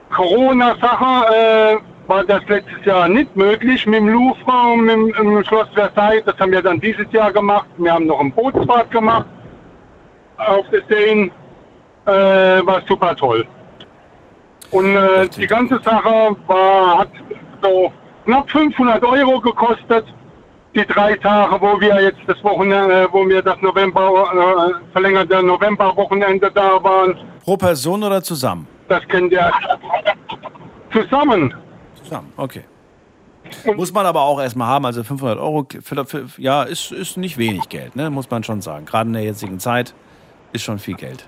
Corona-Sache 0.10 1.36
äh, 1.36 1.78
war 2.08 2.24
das 2.26 2.42
letztes 2.48 2.84
Jahr 2.86 3.08
nicht 3.08 3.36
möglich 3.36 3.86
mit 3.86 3.96
dem 4.00 4.10
Louvre 4.10 4.74
und 4.74 4.82
mit, 4.86 5.18
dem- 5.18 5.44
Schloss 5.46 5.68
Versailles. 5.74 6.24
Das 6.26 6.38
haben 6.40 6.52
wir 6.52 6.62
dann 6.62 6.80
dieses 6.80 7.10
Jahr 7.12 7.32
gemacht. 7.32 7.68
Wir 7.78 7.94
haben 7.94 8.08
noch 8.08 8.20
eine 8.20 8.30
Bootsfahrt 8.32 8.92
gemacht 8.92 9.26
auf 10.38 10.66
der 10.72 10.82
Seine. 10.90 11.32
Äh, 12.06 12.66
war 12.66 12.82
super 12.88 13.16
toll. 13.16 13.46
Und 14.72 14.96
äh, 14.96 15.28
die 15.38 15.48
ganze 15.48 15.80
Sache 15.82 16.36
war, 16.48 17.00
hat 17.00 17.10
so 17.62 17.92
knapp 18.26 18.50
500 18.50 19.02
Euro 19.04 19.40
gekostet. 19.40 20.06
Die 20.76 20.86
drei 20.88 21.16
Tage, 21.16 21.62
wo 21.62 21.80
wir 21.80 22.02
jetzt 22.02 22.18
das 22.26 22.44
Wochenende, 22.44 23.08
wo 23.12 23.28
wir 23.30 23.42
das 23.44 23.62
November, 23.62 24.74
äh, 24.76 24.92
verlängerte 24.92 25.42
Novemberwochenende 25.44 26.50
da 26.52 26.84
waren, 26.84 27.16
Pro 27.46 27.56
Person 27.56 28.04
oder 28.04 28.22
zusammen? 28.24 28.68
das 28.90 29.08
kennt 29.08 29.32
ihr 29.32 29.52
zusammen. 30.92 31.54
Zusammen, 32.04 32.32
okay. 32.38 32.64
Muss 33.76 33.94
man 33.94 34.06
aber 34.06 34.22
auch 34.22 34.40
erstmal 34.40 34.68
haben. 34.68 34.86
Also 34.86 35.04
500 35.04 35.38
Euro, 35.38 35.68
für, 35.82 36.06
für, 36.06 36.26
ja, 36.38 36.64
ist, 36.64 36.92
ist 36.92 37.18
nicht 37.18 37.38
wenig 37.38 37.70
Geld, 37.70 37.96
ne? 37.96 38.10
muss 38.10 38.30
man 38.30 38.44
schon 38.44 38.62
sagen. 38.62 38.86
Gerade 38.86 39.08
in 39.08 39.14
der 39.14 39.24
jetzigen 39.24 39.60
Zeit 39.60 39.94
ist 40.54 40.64
schon 40.64 40.80
viel 40.80 40.96
Geld. 40.96 41.28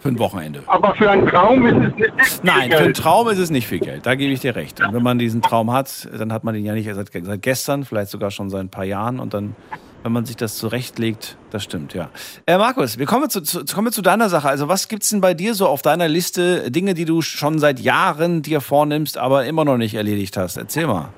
Für 0.00 0.08
ein 0.08 0.18
Wochenende. 0.18 0.62
Aber 0.66 0.94
für 0.94 1.10
einen 1.10 1.26
Traum 1.26 1.64
ist 1.64 1.76
es 1.76 1.94
nicht, 1.96 2.12
viel 2.12 2.40
Nein, 2.42 2.54
für 2.70 2.76
einen 2.76 2.84
Geld. 2.84 2.96
Traum 2.98 3.28
ist 3.28 3.38
es 3.38 3.50
nicht 3.50 3.66
viel 3.66 3.78
Geld. 3.78 4.04
Da 4.04 4.14
gebe 4.14 4.32
ich 4.34 4.40
dir 4.40 4.54
recht. 4.54 4.80
Und 4.82 4.92
wenn 4.92 5.02
man 5.02 5.18
diesen 5.18 5.40
Traum 5.40 5.72
hat, 5.72 6.06
dann 6.16 6.30
hat 6.30 6.44
man 6.44 6.54
ihn 6.54 6.66
ja 6.66 6.74
nicht 6.74 6.92
seit, 6.92 7.10
seit 7.10 7.42
gestern, 7.42 7.84
vielleicht 7.86 8.10
sogar 8.10 8.30
schon 8.30 8.50
seit 8.50 8.60
ein 8.60 8.68
paar 8.68 8.84
Jahren. 8.84 9.18
Und 9.18 9.32
dann, 9.32 9.56
wenn 10.04 10.12
man 10.12 10.26
sich 10.26 10.36
das 10.36 10.58
zurechtlegt, 10.58 11.38
das 11.50 11.64
stimmt, 11.64 11.94
ja. 11.94 12.10
Äh, 12.44 12.58
Markus, 12.58 12.98
wir 12.98 13.06
kommen 13.06 13.30
zu, 13.30 13.40
zu, 13.40 13.64
kommen 13.64 13.90
zu 13.90 14.02
deiner 14.02 14.28
Sache. 14.28 14.50
Also, 14.50 14.68
was 14.68 14.88
gibt's 14.88 15.08
denn 15.08 15.22
bei 15.22 15.32
dir 15.32 15.54
so 15.54 15.66
auf 15.66 15.80
deiner 15.80 16.08
Liste? 16.08 16.70
Dinge, 16.70 16.92
die 16.92 17.06
du 17.06 17.22
schon 17.22 17.58
seit 17.58 17.80
Jahren 17.80 18.42
dir 18.42 18.60
vornimmst, 18.60 19.16
aber 19.16 19.46
immer 19.46 19.64
noch 19.64 19.78
nicht 19.78 19.94
erledigt 19.94 20.36
hast. 20.36 20.58
Erzähl 20.58 20.86
mal. 20.86 21.08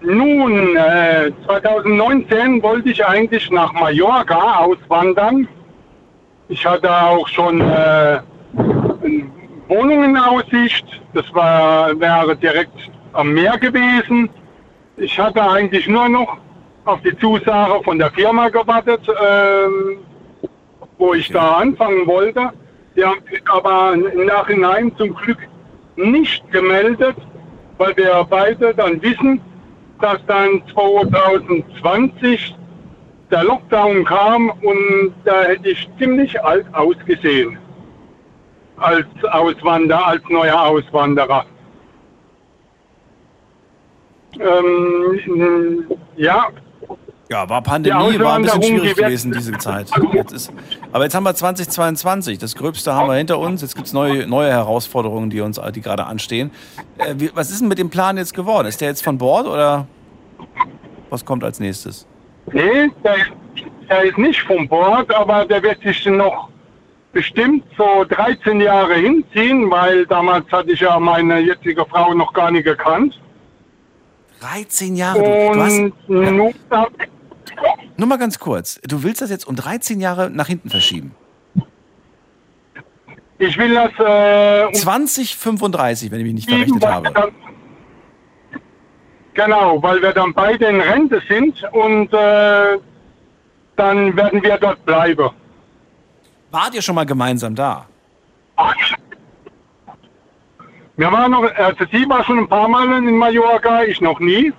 Nun, 0.00 0.76
äh, 0.76 1.30
2019 1.44 2.62
wollte 2.62 2.88
ich 2.88 3.04
eigentlich 3.04 3.50
nach 3.50 3.74
Mallorca 3.74 4.60
auswandern. 4.60 5.46
Ich 6.48 6.64
hatte 6.64 6.90
auch 6.90 7.28
schon 7.28 7.60
äh, 7.60 8.20
Wohnungen. 9.68 10.18
Das 11.12 11.34
war, 11.34 12.00
wäre 12.00 12.34
direkt 12.34 12.78
am 13.12 13.34
Meer 13.34 13.58
gewesen. 13.58 14.30
Ich 14.96 15.18
hatte 15.18 15.42
eigentlich 15.42 15.86
nur 15.86 16.08
noch 16.08 16.38
auf 16.86 17.00
die 17.02 17.16
Zusage 17.18 17.82
von 17.84 17.98
der 17.98 18.10
Firma 18.12 18.48
gewartet, 18.48 19.00
ähm, 19.08 19.98
wo 20.98 21.12
ich 21.14 21.28
da 21.28 21.56
anfangen 21.56 22.06
wollte. 22.06 22.50
Die 22.96 23.04
haben 23.04 23.20
sich 23.30 23.42
aber 23.46 23.92
im 23.92 24.24
Nachhinein 24.24 24.96
zum 24.96 25.14
Glück 25.14 25.38
nicht 25.96 26.50
gemeldet, 26.50 27.16
weil 27.76 27.96
wir 27.96 28.26
beide 28.30 28.72
dann 28.74 29.02
wissen, 29.02 29.40
dass 30.00 30.18
dann 30.26 30.62
2020 30.72 32.54
der 33.30 33.44
Lockdown 33.44 34.04
kam 34.04 34.50
und 34.50 35.14
da 35.24 35.42
hätte 35.42 35.70
ich 35.70 35.88
ziemlich 35.98 36.42
alt 36.42 36.66
ausgesehen 36.72 37.58
als 38.76 39.06
Auswanderer, 39.30 40.06
als 40.06 40.22
neuer 40.28 40.60
Auswanderer. 40.62 41.44
Ähm, 44.38 45.84
ja, 46.16 46.48
Ja, 47.28 47.48
war 47.48 47.60
Pandemie, 47.60 48.20
war 48.20 48.36
ein 48.36 48.42
bisschen 48.42 48.62
schwierig 48.62 48.94
gewesen, 48.94 49.32
diese 49.32 49.52
Zeit. 49.58 49.90
Jetzt 50.12 50.32
ist, 50.32 50.52
aber 50.92 51.04
jetzt 51.04 51.14
haben 51.14 51.24
wir 51.24 51.34
2022, 51.34 52.38
das 52.38 52.54
Gröbste 52.54 52.94
haben 52.94 53.08
wir 53.08 53.16
hinter 53.16 53.38
uns. 53.38 53.62
Jetzt 53.62 53.74
gibt 53.74 53.88
es 53.88 53.92
neue, 53.92 54.28
neue 54.28 54.50
Herausforderungen, 54.50 55.28
die 55.30 55.40
uns 55.40 55.60
die 55.74 55.80
gerade 55.80 56.04
anstehen. 56.04 56.52
Äh, 56.98 57.14
wie, 57.16 57.30
was 57.34 57.50
ist 57.50 57.60
denn 57.60 57.68
mit 57.68 57.78
dem 57.78 57.90
Plan 57.90 58.16
jetzt 58.16 58.32
geworden? 58.32 58.68
Ist 58.68 58.80
der 58.80 58.88
jetzt 58.88 59.02
von 59.02 59.18
Bord 59.18 59.46
oder 59.46 59.86
was 61.10 61.24
kommt 61.24 61.42
als 61.42 61.58
nächstes? 61.58 62.06
nee, 62.52 62.90
der, 63.02 63.16
der 63.88 64.04
ist 64.04 64.18
nicht 64.18 64.40
vom 64.42 64.68
Bord, 64.68 65.12
aber 65.12 65.44
der 65.44 65.62
wird 65.62 65.82
sich 65.82 66.06
noch 66.06 66.48
bestimmt 67.12 67.64
so 67.76 68.04
13 68.08 68.60
Jahre 68.60 68.94
hinziehen, 68.94 69.70
weil 69.70 70.06
damals 70.06 70.50
hatte 70.52 70.72
ich 70.72 70.80
ja 70.80 70.98
meine 71.00 71.40
jetzige 71.40 71.84
Frau 71.86 72.14
noch 72.14 72.32
gar 72.32 72.50
nicht 72.50 72.64
gekannt. 72.64 73.18
13 74.40 74.96
Jahre. 74.96 75.18
Du, 75.18 75.54
du 75.54 75.60
hast, 75.62 75.78
Und 75.78 75.92
nun, 76.08 76.54
nur 77.96 78.08
mal 78.08 78.18
ganz 78.18 78.38
kurz. 78.38 78.80
Du 78.82 79.02
willst 79.02 79.20
das 79.20 79.30
jetzt 79.30 79.46
um 79.46 79.56
13 79.56 80.00
Jahre 80.00 80.30
nach 80.30 80.46
hinten 80.46 80.70
verschieben? 80.70 81.14
ich 83.38 83.58
will 83.58 83.74
das 83.74 83.90
äh, 83.98 84.66
um 84.66 84.74
2035, 84.74 86.10
wenn 86.10 86.20
ich 86.20 86.24
mich 86.24 86.34
nicht 86.34 86.48
verrechnet 86.48 86.86
habe. 86.86 87.12
dann, 87.12 87.30
genau, 89.34 89.82
weil 89.82 90.00
wir 90.00 90.12
dann 90.12 90.32
beide 90.32 90.66
in 90.66 90.80
Rente 90.80 91.22
sind 91.28 91.62
und 91.72 92.12
äh, 92.12 92.78
dann 93.76 94.16
werden 94.16 94.42
wir 94.42 94.56
dort 94.58 94.84
bleiben. 94.86 95.30
Wart 96.50 96.74
ihr 96.74 96.82
schon 96.82 96.94
mal 96.94 97.04
gemeinsam 97.04 97.54
da? 97.54 97.86
Wir 100.96 101.12
waren 101.12 101.30
noch, 101.30 101.42
also 101.56 101.84
sie 101.92 102.08
war 102.08 102.24
schon 102.24 102.38
ein 102.38 102.48
paar 102.48 102.68
Mal 102.68 102.90
in 102.96 103.16
Mallorca, 103.16 103.82
ich 103.82 104.00
noch 104.00 104.18
nie. 104.18 104.52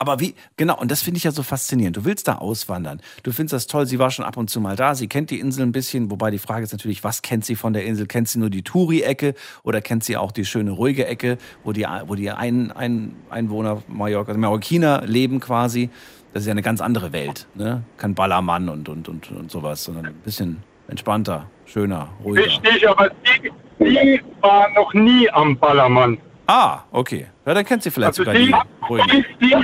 Aber 0.00 0.18
wie, 0.18 0.34
genau, 0.56 0.78
und 0.80 0.90
das 0.90 1.02
finde 1.02 1.18
ich 1.18 1.24
ja 1.24 1.30
so 1.30 1.42
faszinierend. 1.42 1.94
Du 1.94 2.06
willst 2.06 2.26
da 2.26 2.36
auswandern. 2.36 3.02
Du 3.22 3.32
findest 3.32 3.52
das 3.52 3.66
toll. 3.66 3.84
Sie 3.84 3.98
war 3.98 4.10
schon 4.10 4.24
ab 4.24 4.38
und 4.38 4.48
zu 4.48 4.58
mal 4.58 4.74
da. 4.74 4.94
Sie 4.94 5.08
kennt 5.08 5.30
die 5.30 5.38
Insel 5.38 5.66
ein 5.66 5.72
bisschen. 5.72 6.10
Wobei 6.10 6.30
die 6.30 6.38
Frage 6.38 6.64
ist 6.64 6.72
natürlich, 6.72 7.04
was 7.04 7.20
kennt 7.20 7.44
sie 7.44 7.54
von 7.54 7.74
der 7.74 7.84
Insel? 7.84 8.06
Kennt 8.06 8.26
sie 8.26 8.38
nur 8.38 8.48
die 8.48 8.62
Touri-Ecke 8.62 9.34
oder 9.62 9.82
kennt 9.82 10.02
sie 10.02 10.16
auch 10.16 10.32
die 10.32 10.46
schöne, 10.46 10.70
ruhige 10.70 11.06
Ecke, 11.06 11.36
wo 11.64 11.72
die, 11.72 11.86
wo 12.06 12.14
die 12.14 12.30
ein, 12.30 12.72
ein, 12.72 13.14
Einwohner 13.28 13.82
Mallorca, 13.88 14.30
also 14.30 14.40
Mallorquiner 14.40 15.02
leben 15.04 15.38
quasi? 15.38 15.90
Das 16.32 16.44
ist 16.44 16.46
ja 16.46 16.52
eine 16.52 16.62
ganz 16.62 16.80
andere 16.80 17.12
Welt. 17.12 17.46
Ne? 17.54 17.82
Kein 17.98 18.14
Ballermann 18.14 18.70
und, 18.70 18.88
und, 18.88 19.06
und, 19.06 19.30
und 19.30 19.50
sowas, 19.50 19.84
sondern 19.84 20.06
ein 20.06 20.14
bisschen 20.24 20.62
entspannter, 20.88 21.50
schöner, 21.66 22.08
ruhiger. 22.24 22.46
Richtig, 22.46 22.88
aber 22.88 23.10
sie, 23.24 23.52
sie 23.84 24.22
war 24.40 24.66
noch 24.70 24.94
nie 24.94 25.28
am 25.28 25.58
Ballermann. 25.58 26.16
Ah, 26.52 26.82
okay. 26.90 27.26
Ja, 27.46 27.54
dann 27.54 27.64
kennt 27.64 27.84
sie 27.84 27.92
vielleicht 27.92 28.08
Also 28.18 28.24
sogar 28.24 28.34
sie, 28.34 28.46
die 28.46 28.54
ruhige. 28.88 29.24
sie, 29.40 29.56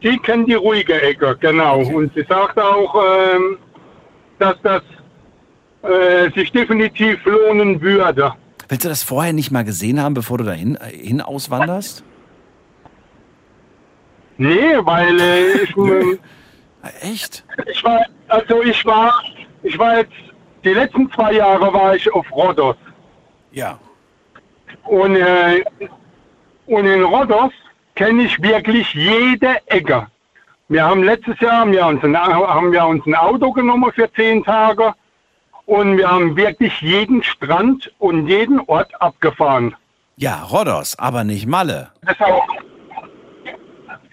sie 0.00 0.18
kennt 0.18 0.48
die 0.48 0.54
ruhige 0.54 1.02
Ecke, 1.02 1.36
genau. 1.40 1.80
Und 1.80 2.14
sie 2.14 2.22
sagt 2.28 2.56
auch, 2.56 2.94
ähm, 3.34 3.58
dass 4.38 4.54
das 4.62 4.82
äh, 5.82 6.30
sich 6.30 6.52
definitiv 6.52 7.18
lohnen 7.24 7.80
würde. 7.80 8.32
Willst 8.68 8.84
du 8.84 8.88
das 8.88 9.02
vorher 9.02 9.32
nicht 9.32 9.50
mal 9.50 9.64
gesehen 9.64 10.00
haben, 10.00 10.14
bevor 10.14 10.38
du 10.38 10.44
dahin 10.44 10.76
äh, 10.76 10.90
hin 10.90 11.20
auswanderst? 11.20 12.04
Nee, 14.38 14.76
weil 14.82 15.20
äh, 15.20 15.62
ich, 15.64 15.76
ähm, 15.78 16.18
Echt? 17.00 17.44
ich 17.66 17.82
war, 17.82 18.02
also 18.28 18.62
ich 18.62 18.84
war, 18.84 19.20
ich 19.64 19.76
war 19.76 19.98
jetzt, 19.98 20.12
die 20.62 20.74
letzten 20.74 21.10
zwei 21.10 21.32
Jahre 21.32 21.74
war 21.74 21.96
ich 21.96 22.08
auf 22.14 22.30
Rhodos. 22.30 22.76
Ja. 23.50 23.80
Und, 24.84 25.16
äh, 25.16 25.64
und 26.66 26.86
in 26.86 27.02
Rhodos 27.02 27.52
kenne 27.94 28.24
ich 28.24 28.40
wirklich 28.42 28.92
jede 28.94 29.56
Ecke. 29.66 30.06
Wir 30.68 30.84
haben 30.84 31.02
letztes 31.02 31.38
Jahr 31.40 31.58
haben 31.58 31.72
wir, 31.72 31.86
uns 31.86 32.02
ein, 32.02 32.16
haben 32.16 32.72
wir 32.72 32.86
uns 32.86 33.04
ein 33.06 33.14
Auto 33.14 33.52
genommen 33.52 33.92
für 33.92 34.10
zehn 34.14 34.42
Tage 34.42 34.94
und 35.66 35.98
wir 35.98 36.10
haben 36.10 36.36
wirklich 36.36 36.80
jeden 36.80 37.22
Strand 37.22 37.92
und 37.98 38.26
jeden 38.26 38.60
Ort 38.60 38.90
abgefahren. 39.00 39.74
Ja, 40.16 40.42
Rhodos, 40.44 40.98
aber 40.98 41.24
nicht 41.24 41.46
Malle. 41.46 41.90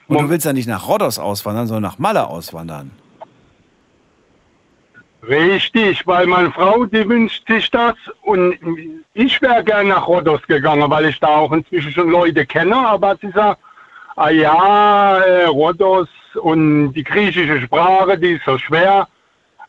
Und 0.07 0.21
du 0.21 0.29
willst 0.29 0.45
ja 0.45 0.53
nicht 0.53 0.67
nach 0.67 0.87
Rhodos 0.87 1.19
auswandern, 1.19 1.67
sondern 1.67 1.91
nach 1.91 1.99
Malle 1.99 2.27
auswandern. 2.27 2.91
Richtig, 5.27 6.05
weil 6.07 6.27
meine 6.27 6.51
Frau, 6.51 6.85
die 6.85 7.07
wünscht 7.07 7.47
sich 7.47 7.69
das 7.71 7.95
und 8.23 8.57
ich 9.13 9.41
wäre 9.41 9.63
gerne 9.63 9.89
nach 9.89 10.07
Rhodos 10.07 10.41
gegangen, 10.47 10.89
weil 10.89 11.05
ich 11.05 11.19
da 11.19 11.27
auch 11.27 11.51
inzwischen 11.51 11.91
schon 11.91 12.09
Leute 12.09 12.45
kenne, 12.45 12.75
aber 12.75 13.17
sie 13.17 13.31
sagt, 13.31 13.59
ah 14.15 14.29
ja, 14.29 15.17
äh, 15.19 15.45
Rhodos 15.45 16.09
und 16.41 16.93
die 16.93 17.03
griechische 17.03 17.61
Sprache, 17.61 18.17
die 18.17 18.33
ist 18.33 18.45
so 18.45 18.57
schwer. 18.57 19.07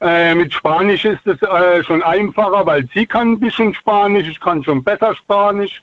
Äh, 0.00 0.34
mit 0.34 0.52
Spanisch 0.52 1.04
ist 1.04 1.26
es 1.26 1.40
äh, 1.42 1.84
schon 1.84 2.02
einfacher, 2.02 2.64
weil 2.64 2.88
sie 2.94 3.06
kann 3.06 3.32
ein 3.32 3.40
bisschen 3.40 3.74
Spanisch, 3.74 4.28
ich 4.28 4.40
kann 4.40 4.64
schon 4.64 4.82
besser 4.82 5.14
Spanisch. 5.14 5.82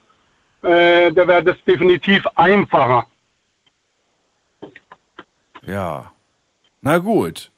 Äh, 0.64 1.11
da 1.11 1.27
wäre 1.27 1.44
das 1.44 1.57
definitiv 1.65 2.26
einfacher. 2.35 3.06
Ja. 5.61 6.11
Na 6.81 6.98
gut. 6.98 7.52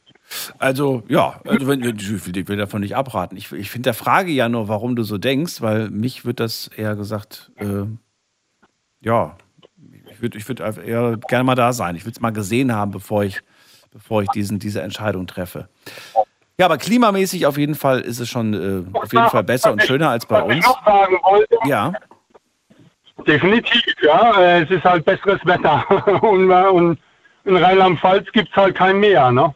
Also, 0.57 1.03
ja, 1.07 1.41
also 1.45 1.67
wenn, 1.67 1.81
ich 1.83 2.47
will, 2.47 2.57
davon 2.57 2.81
nicht 2.81 2.95
abraten. 2.95 3.35
Ich, 3.35 3.51
ich 3.51 3.71
finde 3.71 3.87
der 3.87 3.93
Frage 3.93 4.31
ja 4.31 4.47
nur, 4.47 4.67
warum 4.67 4.95
du 4.95 5.03
so 5.03 5.17
denkst, 5.17 5.61
weil 5.61 5.89
mich 5.89 6.25
wird 6.25 6.39
das 6.39 6.67
eher 6.67 6.95
gesagt, 6.95 7.51
äh, 7.57 7.85
ja, 9.01 9.37
ich 10.11 10.21
würde 10.21 10.37
ich 10.37 10.47
würd 10.47 10.59
eher 10.59 11.17
gerne 11.27 11.43
mal 11.43 11.55
da 11.55 11.73
sein. 11.73 11.95
Ich 11.95 12.05
will 12.05 12.11
es 12.11 12.19
mal 12.19 12.31
gesehen 12.31 12.73
haben, 12.73 12.91
bevor 12.91 13.23
ich, 13.23 13.41
bevor 13.91 14.21
ich 14.21 14.29
diesen, 14.29 14.59
diese 14.59 14.81
Entscheidung 14.81 15.25
treffe. 15.25 15.67
Ja, 16.57 16.65
aber 16.65 16.77
klimamäßig 16.77 17.45
auf 17.45 17.57
jeden 17.57 17.75
Fall 17.75 18.01
ist 18.01 18.19
es 18.19 18.29
schon 18.29 18.53
äh, 18.53 18.97
auf 18.97 19.13
jeden 19.13 19.29
Fall 19.29 19.43
besser 19.43 19.71
und 19.71 19.81
schöner 19.81 20.09
als 20.09 20.25
bei 20.25 20.41
uns. 20.41 20.65
Ja, 21.65 21.93
definitiv, 23.25 23.83
ja, 24.01 24.39
äh, 24.39 24.63
es 24.63 24.69
ist 24.69 24.83
halt 24.83 25.05
besseres 25.05 25.39
Wetter. 25.45 25.85
und, 26.23 26.49
äh, 26.49 26.67
und 26.67 26.99
in 27.45 27.55
Rheinland-Pfalz 27.55 28.31
gibt 28.31 28.49
es 28.49 28.55
halt 28.55 28.75
kein 28.75 28.99
Meer, 28.99 29.31
ne? 29.31 29.53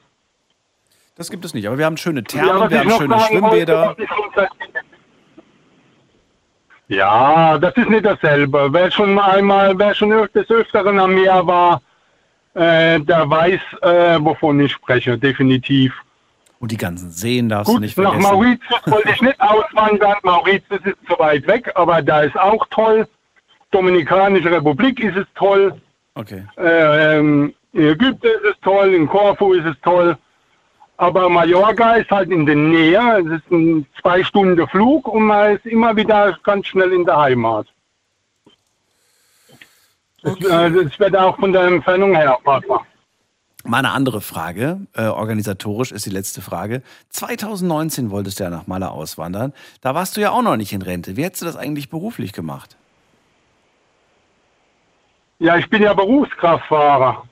Das 1.15 1.29
gibt 1.29 1.45
es 1.45 1.53
nicht. 1.53 1.67
Aber 1.67 1.77
wir 1.77 1.85
haben 1.85 1.97
schöne 1.97 2.21
Ja, 2.21 2.25
Thermen, 2.25 2.59
was 2.61 2.71
wir 2.71 2.79
haben 2.79 2.89
schöne 2.91 3.09
wollte, 3.09 3.25
Schwimmbäder. 3.25 3.95
Ja, 6.87 7.57
das 7.57 7.75
ist 7.77 7.89
nicht 7.89 8.05
dasselbe. 8.05 8.69
Wer 8.71 8.91
schon 8.91 9.17
einmal, 9.17 9.77
wer 9.77 9.95
schon 9.95 10.09
des 10.09 10.49
Öfteren 10.49 10.99
am 10.99 11.15
Meer 11.15 11.45
war, 11.47 11.81
äh, 12.53 12.99
der 12.99 13.29
weiß, 13.29 13.59
äh, 13.81 14.19
wovon 14.19 14.59
ich 14.59 14.73
spreche, 14.73 15.17
definitiv. 15.17 15.93
Und 16.59 16.71
die 16.71 16.77
ganzen 16.77 17.09
Seen 17.09 17.49
darfst 17.49 17.69
du 17.69 17.73
Gut, 17.73 17.81
nicht 17.81 17.97
nach 17.97 18.11
vergessen. 18.13 18.31
Mauritius 18.31 18.81
wollte 18.85 19.09
ich 19.09 19.21
nicht 19.21 19.41
auswandern. 19.41 20.15
Mauritius 20.23 20.79
ist 20.85 20.97
zu 21.09 21.19
weit 21.19 21.45
weg, 21.47 21.71
aber 21.75 22.01
da 22.01 22.21
ist 22.21 22.37
auch 22.37 22.65
toll. 22.69 23.07
Dominikanische 23.71 24.51
Republik 24.51 24.99
ist 24.99 25.17
es 25.17 25.25
toll. 25.35 25.73
Okay. 26.15 26.45
Äh, 26.57 27.17
ähm, 27.17 27.53
in 27.73 27.87
Ägypten 27.87 28.27
ist 28.27 28.45
es 28.51 28.59
toll, 28.61 28.93
in 28.93 29.07
Korfu 29.07 29.53
ist 29.53 29.65
es 29.65 29.75
toll. 29.81 30.15
Aber 31.03 31.27
Mallorca 31.27 31.95
ist 31.95 32.09
halt 32.09 32.31
in 32.31 32.45
der 32.45 32.55
Nähe. 32.55 33.19
Es 33.19 33.41
ist 33.41 33.51
ein 33.51 33.85
zwei 33.99 34.23
Stunden 34.23 34.65
Flug 34.69 35.05
und 35.09 35.23
man 35.23 35.57
ist 35.57 35.65
immer 35.65 35.93
wieder 35.97 36.37
ganz 36.43 36.67
schnell 36.67 36.93
in 36.93 37.03
der 37.03 37.17
Heimat. 37.19 37.67
Das, 40.21 40.37
äh, 40.37 40.71
das 40.71 40.97
wird 40.97 41.17
auch 41.17 41.37
von 41.37 41.51
der 41.51 41.63
Entfernung 41.63 42.15
her 42.15 42.37
machbar. 42.45 42.85
Mal 43.65 43.79
eine 43.79 43.91
andere 43.91 44.21
Frage, 44.21 44.79
äh, 44.93 45.07
organisatorisch 45.07 45.91
ist 45.91 46.05
die 46.05 46.09
letzte 46.09 46.41
Frage. 46.41 46.83
2019 47.09 48.09
wolltest 48.09 48.39
du 48.39 48.45
ja 48.45 48.49
nach 48.49 48.67
Malle 48.67 48.89
auswandern. 48.89 49.51
Da 49.81 49.93
warst 49.95 50.15
du 50.15 50.21
ja 50.21 50.31
auch 50.31 50.41
noch 50.41 50.55
nicht 50.55 50.71
in 50.71 50.81
Rente. 50.81 51.17
Wie 51.17 51.25
hättest 51.25 51.41
du 51.41 51.45
das 51.47 51.57
eigentlich 51.57 51.89
beruflich 51.89 52.31
gemacht? 52.31 52.77
Ja, 55.39 55.57
ich 55.57 55.69
bin 55.69 55.81
ja 55.81 55.93
Berufskraftfahrer. 55.93 57.25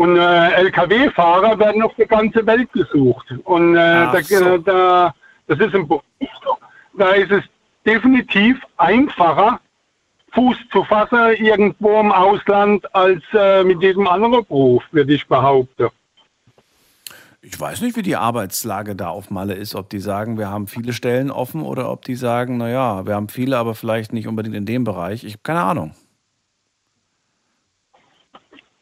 Und 0.00 0.16
äh, 0.16 0.52
Lkw-Fahrer 0.62 1.58
werden 1.58 1.82
auf 1.82 1.94
der 1.96 2.06
ganzen 2.06 2.46
Welt 2.46 2.72
gesucht. 2.72 3.34
Und 3.44 3.76
äh, 3.76 3.76
da, 3.76 4.22
so. 4.22 4.56
da, 4.56 5.14
das 5.46 5.58
ist 5.58 5.74
ein 5.74 5.86
Beruf, 5.86 6.02
da 6.96 7.10
ist 7.10 7.30
es 7.30 7.44
definitiv 7.84 8.56
einfacher, 8.78 9.60
Fuß 10.32 10.56
zu 10.72 10.84
fassen 10.84 11.34
irgendwo 11.36 12.00
im 12.00 12.12
Ausland 12.12 12.82
als 12.94 13.22
äh, 13.34 13.62
mit 13.62 13.82
diesem 13.82 14.08
anderen 14.08 14.42
Beruf, 14.46 14.82
würde 14.90 15.12
ich 15.12 15.28
behaupten. 15.28 15.88
Ich 17.42 17.60
weiß 17.60 17.82
nicht, 17.82 17.94
wie 17.94 18.02
die 18.02 18.16
Arbeitslage 18.16 18.96
da 18.96 19.10
auf 19.10 19.30
Malle 19.30 19.52
ist. 19.52 19.74
Ob 19.74 19.90
die 19.90 20.00
sagen, 20.00 20.38
wir 20.38 20.48
haben 20.48 20.66
viele 20.66 20.94
Stellen 20.94 21.30
offen 21.30 21.60
oder 21.60 21.92
ob 21.92 22.06
die 22.06 22.16
sagen, 22.16 22.56
naja, 22.56 23.04
wir 23.04 23.16
haben 23.16 23.28
viele, 23.28 23.58
aber 23.58 23.74
vielleicht 23.74 24.14
nicht 24.14 24.28
unbedingt 24.28 24.56
in 24.56 24.64
dem 24.64 24.84
Bereich. 24.84 25.24
Ich 25.24 25.34
habe 25.34 25.42
keine 25.42 25.60
Ahnung. 25.60 25.94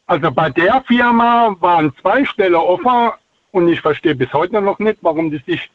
Also 0.09 0.31
bei 0.33 0.51
der 0.51 0.83
Firma 0.87 1.55
waren 1.61 1.95
zwei 2.01 2.25
Stellen 2.25 2.55
offen 2.55 3.11
und 3.53 3.69
ich 3.69 3.81
verstehe 3.81 4.15
bis 4.15 4.33
heute 4.33 4.61
noch 4.61 4.79
nicht, 4.79 4.99
warum 5.03 5.31
die 5.31 5.43
sich 5.47 5.71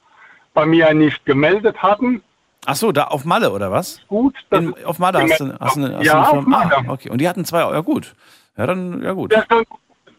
bei 0.54 0.66
mir 0.66 0.94
nicht 0.94 1.26
gemeldet 1.26 1.82
hatten. 1.82 2.22
Ach 2.66 2.76
so, 2.76 2.92
da 2.92 3.06
auf 3.06 3.26
Malle 3.26 3.52
oder 3.52 3.72
was? 3.72 4.02
Gut, 4.08 4.36
In, 4.52 4.74
auf 4.86 4.98
Malle 4.98 5.22
hast 5.22 5.40
du, 5.40 5.58
hast 5.60 5.76
du 5.76 5.86
eine, 5.86 5.98
hast 5.98 6.06
Ja, 6.06 6.14
eine 6.14 6.22
auf 6.24 6.30
Firma? 6.30 6.50
Malle. 6.50 6.78
Ah, 6.78 6.92
okay. 6.92 7.10
Und 7.10 7.20
die 7.20 7.30
hatten 7.30 7.46
zwei, 7.46 7.60
ja 7.60 7.80
gut. 7.82 8.16
Ja, 8.58 8.66
dann, 8.66 9.04
ja 9.04 9.14
gut. 9.14 9.34
Das 9.34 9.48
wäre 9.50 9.66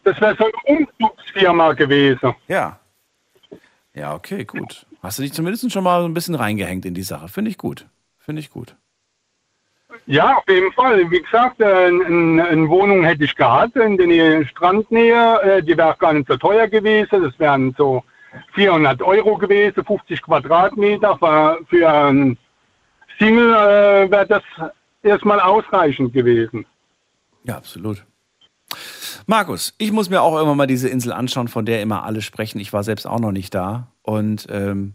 so, 0.04 0.20
wär 0.20 0.36
so 0.36 0.44
eine 0.44 0.78
Umzugsfirma 0.78 1.72
gewesen. 1.72 2.34
Ja. 2.48 2.78
Ja, 3.94 4.14
okay, 4.14 4.44
gut. 4.44 4.86
Hast 5.02 5.18
du 5.18 5.22
dich 5.22 5.32
zumindest 5.32 5.70
schon 5.72 5.84
mal 5.84 6.00
so 6.00 6.08
ein 6.08 6.14
bisschen 6.14 6.34
reingehängt 6.34 6.84
in 6.84 6.94
die 6.94 7.02
Sache. 7.02 7.28
Finde 7.28 7.50
ich 7.50 7.58
gut. 7.58 7.86
Finde 8.18 8.40
ich 8.40 8.50
gut. 8.50 8.76
Ja, 10.06 10.36
auf 10.36 10.44
jeden 10.48 10.72
Fall. 10.72 11.10
Wie 11.10 11.20
gesagt, 11.22 11.60
äh, 11.60 11.64
eine, 11.64 12.44
eine 12.46 12.68
Wohnung 12.68 13.04
hätte 13.04 13.24
ich 13.24 13.34
gehabt 13.34 13.76
in 13.76 13.96
der 13.96 14.06
Nähe, 14.06 14.46
Strandnähe. 14.46 15.40
Äh, 15.42 15.62
Die 15.62 15.76
wäre 15.76 15.96
gar 15.98 16.12
nicht 16.12 16.28
so 16.28 16.36
teuer 16.36 16.68
gewesen. 16.68 17.22
Das 17.22 17.38
wären 17.38 17.74
so 17.78 18.02
400 18.54 19.00
Euro 19.02 19.36
gewesen, 19.38 19.84
50 19.84 20.22
Quadratmeter. 20.22 21.16
Für, 21.68 21.90
einen 21.90 22.36
Single 23.18 23.52
äh, 23.54 24.10
wäre 24.10 24.26
das 24.26 24.42
erstmal 25.02 25.40
ausreichend 25.40 26.12
gewesen. 26.12 26.66
Ja, 27.44 27.56
absolut. 27.56 28.04
Markus, 29.26 29.74
ich 29.78 29.92
muss 29.92 30.10
mir 30.10 30.20
auch 30.20 30.34
irgendwann 30.34 30.56
mal 30.58 30.66
diese 30.66 30.88
Insel 30.88 31.12
anschauen, 31.12 31.48
von 31.48 31.64
der 31.64 31.80
immer 31.80 32.04
alle 32.04 32.20
sprechen. 32.20 32.58
Ich 32.58 32.72
war 32.72 32.82
selbst 32.82 33.06
auch 33.06 33.20
noch 33.20 33.32
nicht 33.32 33.54
da. 33.54 33.88
Und 34.02 34.46
ähm, 34.50 34.94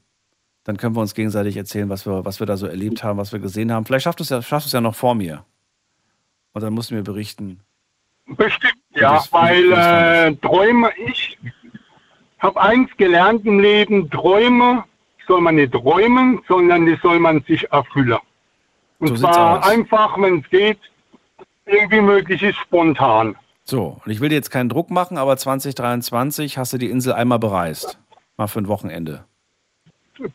dann 0.69 0.77
können 0.77 0.95
wir 0.95 1.01
uns 1.01 1.15
gegenseitig 1.15 1.57
erzählen, 1.57 1.89
was 1.89 2.05
wir, 2.05 2.25
was 2.25 2.39
wir 2.39 2.45
da 2.45 2.55
so 2.55 2.67
erlebt 2.67 3.03
haben, 3.03 3.17
was 3.17 3.31
wir 3.31 3.39
gesehen 3.39 3.71
haben. 3.71 3.85
Vielleicht 3.85 4.03
schaffst 4.03 4.19
du 4.19 4.23
es 4.23 4.29
ja, 4.29 4.39
schaffst 4.39 4.67
du 4.67 4.69
es 4.69 4.73
ja 4.73 4.81
noch 4.81 4.93
vor 4.93 5.15
mir. 5.15 5.43
Und 6.53 6.61
dann 6.61 6.73
musst 6.73 6.91
du 6.91 6.95
mir 6.95 7.01
berichten. 7.01 7.61
Bestimmt, 8.27 8.75
ja, 8.93 9.19
weil 9.31 9.71
äh, 9.71 10.35
Träume, 10.35 10.91
ich 11.07 11.39
habe 12.37 12.61
eins 12.61 12.91
gelernt 12.97 13.47
im 13.47 13.59
Leben, 13.59 14.11
Träume 14.11 14.83
soll 15.27 15.41
man 15.41 15.55
nicht 15.55 15.71
träumen, 15.71 16.39
sondern 16.47 16.85
die 16.85 16.99
soll 17.01 17.19
man 17.19 17.41
sich 17.47 17.67
erfüllen. 17.71 18.19
Und 18.99 19.17
So 19.17 19.27
zwar 19.27 19.65
einfach, 19.65 20.21
wenn 20.21 20.41
es 20.41 20.49
geht, 20.51 20.77
irgendwie 21.65 22.01
möglich 22.01 22.43
ist, 22.43 22.57
spontan. 22.57 23.35
So, 23.63 23.99
und 24.05 24.11
ich 24.11 24.19
will 24.19 24.29
dir 24.29 24.35
jetzt 24.35 24.51
keinen 24.51 24.69
Druck 24.69 24.91
machen, 24.91 25.17
aber 25.17 25.35
2023 25.35 26.59
hast 26.59 26.73
du 26.73 26.77
die 26.77 26.91
Insel 26.91 27.13
einmal 27.13 27.39
bereist. 27.39 27.97
Mal 28.37 28.45
für 28.45 28.59
ein 28.59 28.67
Wochenende. 28.67 29.25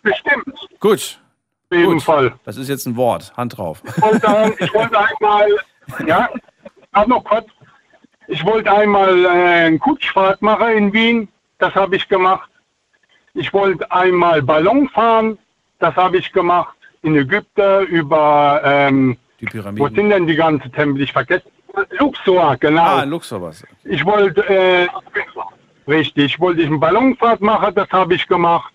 Bestimmt, 0.03 0.45
Gut. 0.81 1.21
auf 1.71 1.77
jeden 1.79 1.93
Gut. 1.95 2.03
Fall. 2.03 2.33
Das 2.45 2.57
ist 2.57 2.69
jetzt 2.69 2.87
ein 2.87 2.97
Wort. 2.97 3.33
Hand 3.37 3.57
drauf. 3.57 3.83
Ich 3.87 4.03
wollte, 4.03 4.55
ich 4.65 4.75
wollte 4.75 4.99
einmal, 4.99 5.49
ja, 6.07 6.29
hab 6.93 7.09
noch 7.09 7.25
kurz, 7.25 7.47
ich 8.29 8.45
wollte 8.45 8.73
einmal 8.73 9.25
äh, 9.25 9.29
eine 9.29 9.79
Kutschfahrt 9.79 10.41
machen 10.43 10.69
in 10.71 10.93
Wien, 10.93 11.29
das 11.59 11.75
habe 11.75 11.97
ich 11.97 12.09
gemacht. 12.09 12.49
Ich 13.35 13.53
wollte 13.53 13.91
einmal 13.91 14.43
Ballon 14.43 14.89
fahren, 14.89 15.39
das 15.81 15.95
habe 15.97 16.19
ich 16.19 16.33
gemacht. 16.33 16.75
In 17.03 17.17
Ägypten 17.17 17.87
über, 17.89 18.61
ähm, 18.65 19.17
Die 19.41 19.47
wo 19.47 19.51
Pyramiden. 19.51 19.95
sind 19.95 20.11
denn 20.11 20.27
die 20.27 20.37
ganzen 20.37 20.73
Tempel? 20.73 21.03
Ich 21.03 21.13
vergesse. 21.13 21.45
Luxor, 21.99 22.57
genau. 22.59 22.83
Ah, 22.85 23.03
Luxor 23.03 23.43
was. 23.43 23.65
Ich 23.85 24.05
wollte, 24.07 24.49
äh, 24.49 24.87
richtig, 25.89 26.25
ich 26.35 26.41
wollte 26.41 26.63
eine 26.65 26.79
Ballonfahrt 26.79 27.41
machen, 27.41 27.75
das 27.75 27.91
habe 27.91 28.15
ich 28.15 28.27
gemacht. 28.27 28.73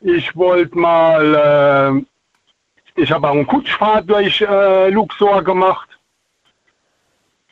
Ich 0.00 0.34
wollte 0.34 0.78
mal, 0.78 2.04
äh, 2.96 3.00
ich 3.00 3.12
habe 3.12 3.28
auch 3.28 3.34
eine 3.34 3.44
Kutschfahrt 3.44 4.08
durch 4.08 4.40
äh, 4.40 4.88
Luxor 4.90 5.42
gemacht. 5.42 5.88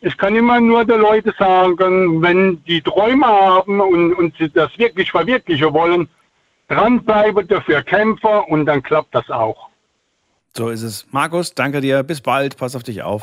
Ich 0.01 0.17
kann 0.17 0.35
immer 0.37 0.61
nur 0.61 0.85
den 0.85 1.01
Leuten 1.01 1.33
sagen, 1.39 2.23
wenn 2.23 2.63
die 2.65 2.81
Träume 2.81 3.27
haben 3.27 3.81
und, 3.81 4.15
und 4.15 4.37
sie 4.39 4.49
das 4.49 4.77
wirklich 4.79 5.11
verwirklichen 5.11 5.73
wollen, 5.75 6.09
dranbleiben, 6.69 7.49
dafür 7.49 7.83
kämpfen 7.83 8.41
und 8.49 8.67
dann 8.67 8.83
klappt 8.83 9.15
das 9.15 9.29
auch. 9.29 9.69
So 10.57 10.71
ist 10.71 10.83
es. 10.83 11.07
Markus, 11.11 11.55
danke 11.55 11.81
dir. 11.81 12.03
Bis 12.03 12.21
bald. 12.21 12.57
Pass 12.57 12.75
auf 12.77 12.83
dich 12.83 13.03
auf. 13.03 13.23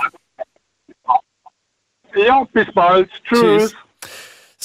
Ja, 2.15 2.45
bis 2.53 2.71
bald. 2.73 3.09
Tschüss. 3.23 3.75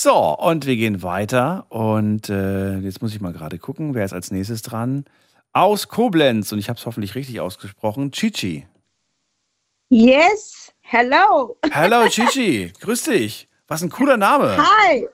So, 0.02 0.14
und 0.14 0.64
wir 0.64 0.76
gehen 0.76 1.02
weiter. 1.02 1.66
Und 1.68 2.30
äh, 2.30 2.78
jetzt 2.78 3.02
muss 3.02 3.14
ich 3.14 3.20
mal 3.20 3.34
gerade 3.34 3.58
gucken, 3.58 3.92
wer 3.92 4.06
ist 4.06 4.14
als 4.14 4.30
nächstes 4.30 4.62
dran. 4.62 5.04
Aus 5.52 5.88
Koblenz, 5.88 6.52
und 6.52 6.58
ich 6.58 6.70
habe 6.70 6.78
es 6.78 6.86
hoffentlich 6.86 7.14
richtig 7.14 7.38
ausgesprochen, 7.40 8.10
Chichi. 8.10 8.66
Yes, 9.90 10.72
hello. 10.80 11.58
Hallo 11.70 12.08
Chichi, 12.08 12.72
grüß 12.80 13.02
dich. 13.02 13.46
Was 13.68 13.82
ein 13.82 13.90
cooler 13.90 14.16
Name. 14.16 14.56
Hi. 14.56 15.06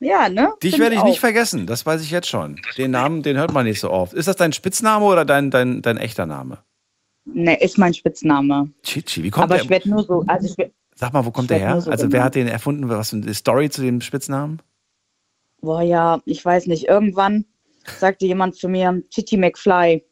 Ja, 0.00 0.28
ne? 0.28 0.52
Dich 0.62 0.72
Find 0.72 0.82
werde 0.82 0.96
ich 0.96 1.00
auch. 1.00 1.06
nicht 1.06 1.20
vergessen, 1.20 1.66
das 1.66 1.86
weiß 1.86 2.02
ich 2.02 2.10
jetzt 2.10 2.28
schon. 2.28 2.60
Den 2.76 2.90
Namen, 2.90 3.22
den 3.22 3.38
hört 3.38 3.54
man 3.54 3.64
nicht 3.64 3.80
so 3.80 3.90
oft. 3.90 4.12
Ist 4.12 4.28
das 4.28 4.36
dein 4.36 4.52
Spitzname 4.52 5.06
oder 5.06 5.24
dein, 5.24 5.50
dein, 5.50 5.80
dein 5.80 5.96
echter 5.96 6.26
Name? 6.26 6.58
Ne, 7.24 7.58
ist 7.58 7.78
mein 7.78 7.94
Spitzname. 7.94 8.70
Chichi, 8.82 9.22
wie 9.22 9.30
kommt 9.30 9.44
Aber 9.44 9.54
der? 9.54 9.64
ich 9.64 9.70
werde 9.70 9.88
nur 9.88 10.04
so, 10.04 10.24
also 10.26 10.46
ich 10.46 10.58
werd, 10.58 10.72
Sag 11.00 11.14
mal, 11.14 11.24
wo 11.24 11.30
kommt 11.30 11.48
der 11.48 11.58
her? 11.58 11.80
so 11.80 11.90
also 11.90 12.12
wer 12.12 12.22
hat 12.22 12.34
den 12.34 12.46
erfunden? 12.46 12.86
Was 12.90 13.12
ist 13.14 13.24
die 13.24 13.32
Story 13.34 13.70
zu 13.70 13.80
dem 13.80 14.02
Spitznamen? 14.02 14.60
Boah, 15.62 15.80
ja, 15.80 16.20
ich 16.26 16.44
weiß 16.44 16.66
nicht. 16.66 16.88
Irgendwann 16.88 17.46
sagte 17.98 18.26
jemand 18.26 18.54
zu 18.54 18.68
mir, 18.68 19.02
Chichi 19.08 19.38
McFly. 19.38 20.04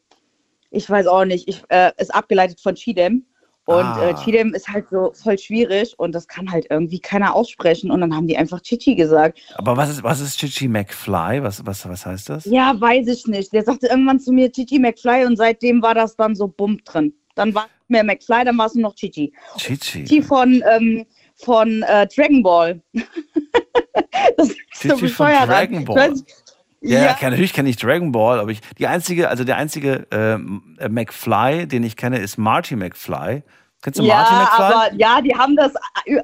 Ich 0.71 0.89
weiß 0.89 1.05
auch 1.05 1.25
nicht. 1.25 1.47
Ich, 1.47 1.61
äh, 1.69 1.91
ist 1.97 2.13
abgeleitet 2.13 2.59
von 2.59 2.73
Chidem. 2.73 3.25
Und 3.65 3.75
Ah. 3.85 4.09
äh, 4.09 4.15
Chidem 4.15 4.55
ist 4.55 4.67
halt 4.67 4.89
so 4.89 5.11
voll 5.13 5.37
schwierig 5.37 5.93
und 5.99 6.13
das 6.15 6.27
kann 6.27 6.51
halt 6.51 6.65
irgendwie 6.71 6.99
keiner 6.99 7.35
aussprechen. 7.35 7.91
Und 7.91 8.01
dann 8.01 8.15
haben 8.15 8.25
die 8.25 8.35
einfach 8.35 8.59
Chichi 8.61 8.95
gesagt. 8.95 9.39
Aber 9.57 9.77
was 9.77 9.91
ist, 9.91 10.01
was 10.03 10.19
ist 10.21 10.39
Chichi 10.39 10.67
McFly? 10.67 11.43
Was, 11.43 11.63
was, 11.67 11.87
was 11.87 12.03
heißt 12.03 12.29
das? 12.29 12.45
Ja, 12.45 12.73
weiß 12.81 13.07
ich 13.07 13.27
nicht. 13.27 13.53
Der 13.53 13.63
sagte 13.63 13.85
irgendwann 13.85 14.19
zu 14.19 14.31
mir 14.31 14.51
Chichi 14.51 14.79
McFly 14.79 15.25
und 15.27 15.37
seitdem 15.37 15.83
war 15.83 15.93
das 15.93 16.15
dann 16.15 16.33
so 16.35 16.47
Bump 16.47 16.83
drin. 16.85 17.13
Dann 17.35 17.53
war 17.53 17.67
mehr 17.89 18.03
McFly, 18.03 18.45
dann 18.45 18.57
war 18.57 18.67
es 18.67 18.75
nur 18.75 18.83
noch 18.83 18.95
Chichi. 18.95 19.33
Chichi. 19.57 20.03
Chichi 20.05 20.21
von, 20.21 20.63
ähm, 20.71 21.05
von 21.35 21.83
äh, 21.83 22.07
Dragon 22.07 22.43
Ball. 22.43 22.81
das 24.37 24.49
ist 24.49 24.57
so 24.73 24.89
Chichi 24.89 24.89
von 24.89 24.99
bescheuert. 25.01 25.47
Dragon 25.49 25.79
Ich 25.79 25.85
Ball. 25.85 26.13
Ja, 26.81 27.03
Ja. 27.03 27.13
kenn- 27.13 27.31
natürlich 27.31 27.53
kenne 27.53 27.69
ich 27.69 27.75
Dragon 27.75 28.11
Ball, 28.11 28.39
aber 28.39 28.51
ich, 28.51 28.61
die 28.77 28.87
einzige, 28.87 29.27
also 29.29 29.43
der 29.43 29.57
einzige 29.57 30.07
ähm, 30.11 30.77
äh, 30.79 30.87
McFly, 30.87 31.67
den 31.67 31.83
ich 31.83 31.97
kenne, 31.97 32.19
ist 32.19 32.37
Marty 32.37 32.75
McFly. 32.77 33.43
Kennst 33.81 33.99
du 33.99 34.03
ja, 34.03 34.15
Marty 34.15 34.33
McFly? 34.35 34.63
aber 34.63 34.93
ja, 34.97 35.21
die 35.21 35.33
haben 35.35 35.55
das 35.55 35.73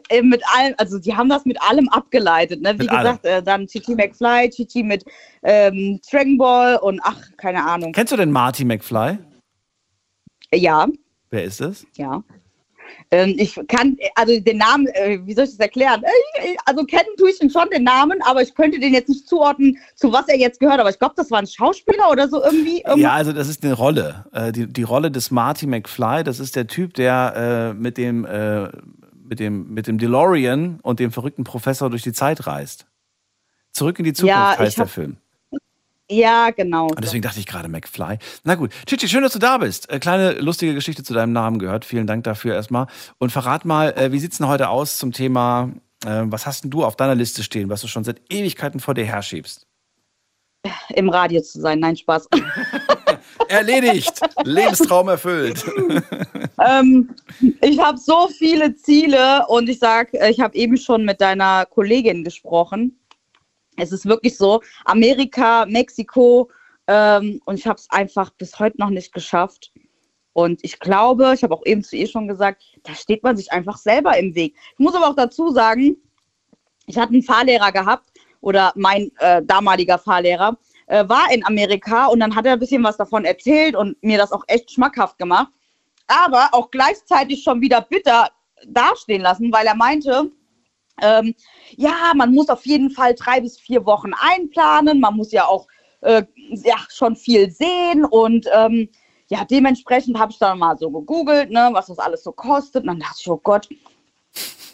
äh, 0.09 0.21
mit 0.21 0.41
allem, 0.53 0.73
also 0.77 0.99
die 0.99 1.13
haben 1.15 1.29
das 1.29 1.45
mit 1.45 1.61
allem 1.61 1.87
abgeleitet. 1.89 2.61
Ne? 2.61 2.73
Wie 2.73 2.83
Mit 2.83 2.89
allem. 2.91 3.01
gesagt, 3.03 3.25
äh, 3.25 3.41
dann 3.43 3.67
Chichi 3.67 3.95
McFly, 3.95 4.49
Chichi 4.49 4.83
mit 4.83 5.03
ähm, 5.43 5.99
Dragon 6.09 6.37
Ball 6.37 6.77
und 6.77 6.99
ach, 7.03 7.21
keine 7.37 7.63
Ahnung. 7.63 7.91
Kennst 7.93 8.11
du 8.13 8.17
den 8.17 8.31
Marty 8.31 8.63
McFly? 8.65 9.17
Ja, 10.53 10.87
Wer 11.35 11.43
ist 11.43 11.59
es? 11.61 11.85
ja. 11.97 12.23
Ähm, 13.11 13.35
ich 13.37 13.59
kann, 13.67 13.97
also 14.15 14.39
den 14.39 14.57
Namen, 14.57 14.87
äh, 14.87 15.19
wie 15.25 15.33
soll 15.33 15.45
ich 15.45 15.51
das 15.51 15.59
erklären? 15.59 16.03
Äh, 16.03 16.53
äh, 16.53 16.55
also 16.65 16.85
kennen 16.85 17.09
tue 17.17 17.29
ich 17.31 17.41
ihn 17.41 17.49
schon, 17.49 17.67
den 17.71 17.83
Namen, 17.83 18.19
aber 18.21 18.41
ich 18.43 18.53
könnte 18.53 18.79
den 18.79 18.93
jetzt 18.93 19.09
nicht 19.09 19.27
zuordnen, 19.27 19.77
zu 19.95 20.13
was 20.13 20.27
er 20.27 20.37
jetzt 20.37 20.59
gehört. 20.59 20.79
Aber 20.79 20.89
ich 20.91 20.99
glaube, 20.99 21.15
das 21.17 21.29
war 21.31 21.39
ein 21.39 21.47
Schauspieler 21.47 22.09
oder 22.11 22.27
so 22.29 22.41
irgendwie. 22.43 22.83
Ja, 22.83 22.91
Irgendwas- 22.93 23.11
also 23.11 23.33
das 23.33 23.47
ist 23.49 23.63
eine 23.63 23.73
Rolle. 23.73 24.25
Äh, 24.31 24.51
die, 24.51 24.67
die 24.67 24.83
Rolle 24.83 25.09
des 25.11 25.31
Marty 25.31 25.65
McFly, 25.67 26.23
das 26.23 26.39
ist 26.39 26.55
der 26.55 26.67
Typ, 26.67 26.93
der 26.93 27.33
äh, 27.35 27.73
mit, 27.73 27.97
dem, 27.97 28.23
äh, 28.25 28.69
mit, 29.27 29.39
dem, 29.39 29.73
mit 29.73 29.87
dem 29.87 29.97
DeLorean 29.97 30.79
und 30.81 30.99
dem 30.99 31.11
verrückten 31.11 31.43
Professor 31.43 31.89
durch 31.89 32.03
die 32.03 32.13
Zeit 32.13 32.45
reist. 32.47 32.85
Zurück 33.71 33.97
in 33.99 34.05
die 34.05 34.13
Zukunft 34.13 34.29
Ja, 34.37 34.57
heißt 34.57 34.77
der 34.77 34.87
Film. 34.87 35.17
Ja 36.09 36.51
genau. 36.51 36.87
Und 36.87 37.03
deswegen 37.03 37.21
dachte 37.21 37.39
ich 37.39 37.45
gerade 37.45 37.67
McFly. 37.67 38.17
Na 38.43 38.55
gut, 38.55 38.71
Chichi, 38.85 39.07
schön, 39.07 39.23
dass 39.23 39.33
du 39.33 39.39
da 39.39 39.57
bist. 39.57 39.89
Äh, 39.89 39.99
kleine 39.99 40.33
lustige 40.33 40.73
Geschichte 40.73 41.03
zu 41.03 41.13
deinem 41.13 41.33
Namen 41.33 41.59
gehört. 41.59 41.85
Vielen 41.85 42.07
Dank 42.07 42.23
dafür 42.23 42.55
erstmal. 42.55 42.87
Und 43.17 43.31
verrat 43.31 43.65
mal, 43.65 43.93
äh, 43.93 44.11
wie 44.11 44.19
sieht's 44.19 44.37
denn 44.37 44.47
heute 44.47 44.69
aus 44.69 44.97
zum 44.97 45.11
Thema, 45.11 45.71
äh, 46.05 46.23
was 46.25 46.45
hast 46.45 46.63
denn 46.63 46.71
du 46.71 46.83
auf 46.83 46.95
deiner 46.95 47.15
Liste 47.15 47.43
stehen, 47.43 47.69
was 47.69 47.81
du 47.81 47.87
schon 47.87 48.03
seit 48.03 48.21
Ewigkeiten 48.29 48.79
vor 48.79 48.93
dir 48.93 49.05
herschiebst? 49.05 49.67
Im 50.95 51.09
Radio 51.09 51.41
zu 51.41 51.61
sein, 51.61 51.79
nein, 51.79 51.95
Spaß. 51.95 52.27
Erledigt! 53.49 54.19
Lebenstraum 54.43 55.09
erfüllt. 55.09 55.63
ähm, 56.65 57.13
ich 57.61 57.79
habe 57.79 57.97
so 57.97 58.27
viele 58.27 58.75
Ziele 58.75 59.45
und 59.47 59.69
ich 59.69 59.79
sag, 59.79 60.13
äh, 60.13 60.29
ich 60.29 60.39
habe 60.39 60.55
eben 60.55 60.77
schon 60.77 61.05
mit 61.05 61.21
deiner 61.21 61.65
Kollegin 61.65 62.23
gesprochen. 62.23 62.97
Es 63.77 63.91
ist 63.91 64.05
wirklich 64.05 64.37
so, 64.37 64.61
Amerika, 64.85 65.65
Mexiko 65.65 66.49
ähm, 66.87 67.41
und 67.45 67.59
ich 67.59 67.67
habe 67.67 67.79
es 67.79 67.89
einfach 67.89 68.29
bis 68.31 68.59
heute 68.59 68.79
noch 68.79 68.89
nicht 68.89 69.13
geschafft. 69.13 69.71
Und 70.33 70.59
ich 70.63 70.79
glaube, 70.79 71.31
ich 71.33 71.43
habe 71.43 71.53
auch 71.53 71.65
eben 71.65 71.83
zu 71.83 71.95
ihr 71.95 72.07
schon 72.07 72.27
gesagt, 72.27 72.63
da 72.83 72.93
steht 72.93 73.23
man 73.23 73.37
sich 73.37 73.51
einfach 73.51 73.77
selber 73.77 74.17
im 74.17 74.35
Weg. 74.35 74.55
Ich 74.73 74.79
muss 74.79 74.95
aber 74.95 75.07
auch 75.07 75.15
dazu 75.15 75.49
sagen, 75.49 75.97
ich 76.87 76.97
hatte 76.97 77.13
einen 77.13 77.23
Fahrlehrer 77.23 77.71
gehabt 77.71 78.11
oder 78.41 78.73
mein 78.75 79.11
äh, 79.19 79.41
damaliger 79.43 79.97
Fahrlehrer 79.97 80.57
äh, 80.87 81.07
war 81.07 81.31
in 81.31 81.45
Amerika 81.45 82.07
und 82.07 82.19
dann 82.19 82.35
hat 82.35 82.45
er 82.45 82.53
ein 82.53 82.59
bisschen 82.59 82.83
was 82.83 82.97
davon 82.97 83.25
erzählt 83.25 83.75
und 83.75 84.01
mir 84.03 84.17
das 84.17 84.31
auch 84.31 84.43
echt 84.47 84.71
schmackhaft 84.71 85.17
gemacht, 85.17 85.51
aber 86.07 86.49
auch 86.51 86.69
gleichzeitig 86.69 87.41
schon 87.41 87.61
wieder 87.61 87.81
bitter 87.81 88.29
dastehen 88.67 89.21
lassen, 89.21 89.51
weil 89.51 89.65
er 89.65 89.75
meinte, 89.75 90.31
ähm, 91.01 91.35
ja, 91.75 92.13
man 92.15 92.33
muss 92.33 92.49
auf 92.49 92.65
jeden 92.65 92.91
Fall 92.91 93.15
drei 93.15 93.41
bis 93.41 93.57
vier 93.59 93.85
Wochen 93.85 94.11
einplanen, 94.13 94.99
man 94.99 95.15
muss 95.15 95.31
ja 95.31 95.45
auch 95.45 95.67
äh, 96.01 96.23
ja, 96.63 96.77
schon 96.89 97.15
viel 97.15 97.51
sehen 97.51 98.05
und 98.05 98.47
ähm, 98.53 98.89
ja, 99.27 99.43
dementsprechend 99.43 100.19
habe 100.19 100.31
ich 100.31 100.37
dann 100.37 100.59
mal 100.59 100.77
so 100.77 100.89
gegoogelt, 100.91 101.49
ne, 101.49 101.69
was 101.71 101.87
das 101.87 101.97
alles 101.97 102.23
so 102.23 102.31
kostet. 102.31 102.83
Und 102.83 102.87
dann 102.87 102.99
dachte 102.99 103.17
ich, 103.19 103.29
oh 103.29 103.39
Gott, 103.43 103.67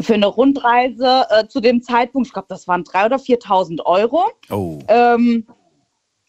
für 0.02 0.14
eine 0.14 0.28
Rundreise 0.28 1.26
äh, 1.30 1.48
zu 1.48 1.62
dem 1.62 1.82
Zeitpunkt, 1.82 2.28
ich 2.28 2.34
glaube, 2.34 2.48
das 2.50 2.68
waren 2.68 2.84
3.000 2.84 3.06
oder 3.06 3.16
4.000 3.18 3.86
Euro. 3.86 4.26
Oh. 4.50 4.80
Ähm, 4.88 5.48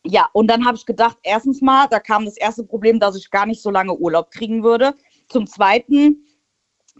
ja, 0.04 0.28
und 0.32 0.48
dann 0.48 0.64
habe 0.64 0.76
ich 0.76 0.86
gedacht, 0.86 1.16
erstens 1.22 1.60
mal, 1.60 1.86
da 1.88 2.00
kam 2.00 2.24
das 2.24 2.36
erste 2.36 2.64
Problem, 2.64 3.00
dass 3.00 3.16
ich 3.16 3.30
gar 3.30 3.46
nicht 3.46 3.62
so 3.62 3.70
lange 3.70 3.94
Urlaub 3.94 4.30
kriegen 4.30 4.62
würde. 4.62 4.94
Zum 5.28 5.46
Zweiten, 5.46 6.24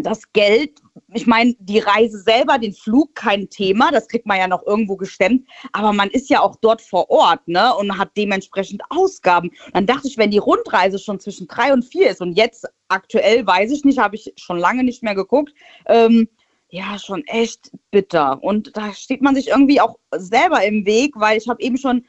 das 0.02 0.32
Geld, 0.32 0.80
ich 1.12 1.26
meine, 1.26 1.54
die 1.58 1.78
Reise 1.78 2.18
selber, 2.18 2.58
den 2.58 2.72
Flug, 2.72 3.14
kein 3.14 3.48
Thema, 3.48 3.90
das 3.90 4.08
kriegt 4.08 4.26
man 4.26 4.38
ja 4.38 4.48
noch 4.48 4.66
irgendwo 4.66 4.96
gestemmt, 4.96 5.48
aber 5.72 5.92
man 5.92 6.10
ist 6.10 6.30
ja 6.30 6.40
auch 6.40 6.56
dort 6.56 6.82
vor 6.82 7.10
Ort, 7.10 7.46
ne, 7.48 7.74
und 7.74 7.98
hat 7.98 8.10
dementsprechend 8.16 8.82
Ausgaben. 8.90 9.50
Dann 9.72 9.86
dachte 9.86 10.08
ich, 10.08 10.18
wenn 10.18 10.30
die 10.30 10.38
Rundreise 10.38 10.98
schon 10.98 11.20
zwischen 11.20 11.48
drei 11.48 11.72
und 11.72 11.84
vier 11.84 12.10
ist 12.10 12.20
und 12.20 12.34
jetzt 12.34 12.66
aktuell, 12.88 13.46
weiß 13.46 13.70
ich 13.70 13.84
nicht, 13.84 13.98
habe 13.98 14.16
ich 14.16 14.32
schon 14.36 14.58
lange 14.58 14.84
nicht 14.84 15.02
mehr 15.02 15.14
geguckt, 15.14 15.52
ähm, 15.86 16.28
ja, 16.68 16.98
schon 16.98 17.22
echt 17.26 17.70
bitter. 17.90 18.42
Und 18.42 18.76
da 18.76 18.94
steht 18.94 19.20
man 19.20 19.34
sich 19.34 19.48
irgendwie 19.48 19.80
auch 19.80 19.98
selber 20.16 20.64
im 20.64 20.86
Weg, 20.86 21.12
weil 21.16 21.36
ich 21.36 21.48
habe 21.48 21.62
eben 21.62 21.76
schon 21.76 22.06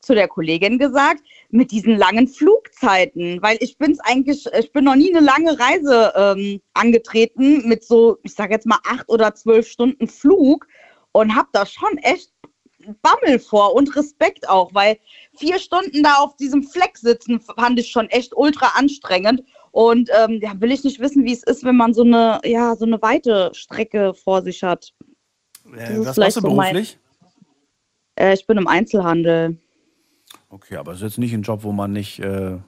zu 0.00 0.14
der 0.14 0.28
Kollegin 0.28 0.78
gesagt, 0.78 1.22
mit 1.52 1.70
diesen 1.70 1.96
langen 1.96 2.26
Flugzeiten, 2.28 3.40
weil 3.42 3.58
ich 3.60 3.76
bin 3.76 3.92
es 3.92 4.00
eigentlich, 4.00 4.46
ich 4.58 4.72
bin 4.72 4.84
noch 4.84 4.96
nie 4.96 5.14
eine 5.14 5.24
lange 5.24 5.58
Reise 5.58 6.12
ähm, 6.16 6.60
angetreten 6.72 7.68
mit 7.68 7.84
so, 7.84 8.16
ich 8.22 8.34
sage 8.34 8.54
jetzt 8.54 8.66
mal 8.66 8.78
acht 8.88 9.08
oder 9.08 9.34
zwölf 9.34 9.68
Stunden 9.68 10.08
Flug 10.08 10.66
und 11.12 11.36
habe 11.36 11.48
da 11.52 11.66
schon 11.66 11.98
echt 11.98 12.32
Bammel 13.02 13.38
vor 13.38 13.74
und 13.74 13.94
Respekt 13.94 14.48
auch, 14.48 14.72
weil 14.74 14.98
vier 15.36 15.58
Stunden 15.58 16.02
da 16.02 16.14
auf 16.16 16.36
diesem 16.36 16.62
Fleck 16.64 16.96
sitzen 16.96 17.38
fand 17.40 17.78
ich 17.78 17.90
schon 17.90 18.08
echt 18.08 18.34
ultra 18.34 18.72
anstrengend 18.78 19.44
und 19.72 20.08
ähm, 20.18 20.40
ja, 20.42 20.58
will 20.58 20.72
ich 20.72 20.84
nicht 20.84 21.00
wissen, 21.00 21.24
wie 21.24 21.32
es 21.34 21.42
ist, 21.42 21.64
wenn 21.64 21.76
man 21.76 21.92
so 21.92 22.02
eine, 22.02 22.40
ja, 22.44 22.74
so 22.76 22.86
eine 22.86 23.00
weite 23.02 23.50
Strecke 23.54 24.14
vor 24.14 24.40
sich 24.42 24.62
hat. 24.62 24.94
Das 25.70 25.90
Äh, 25.90 25.98
was 25.98 26.14
vielleicht 26.14 26.16
machst 26.16 26.36
du 26.38 26.40
so 26.40 26.50
mein- 26.54 26.72
beruflich? 26.72 26.98
Äh, 28.16 28.34
ich 28.34 28.46
bin 28.46 28.56
im 28.56 28.66
Einzelhandel. 28.66 29.58
Okay, 30.52 30.76
aber 30.76 30.92
es 30.92 30.98
ist 30.98 31.02
jetzt 31.02 31.18
nicht 31.18 31.32
ein 31.32 31.40
Job, 31.40 31.62
wo 31.62 31.72
man 31.72 31.92
nicht 31.92 32.18
äh, 32.18 32.58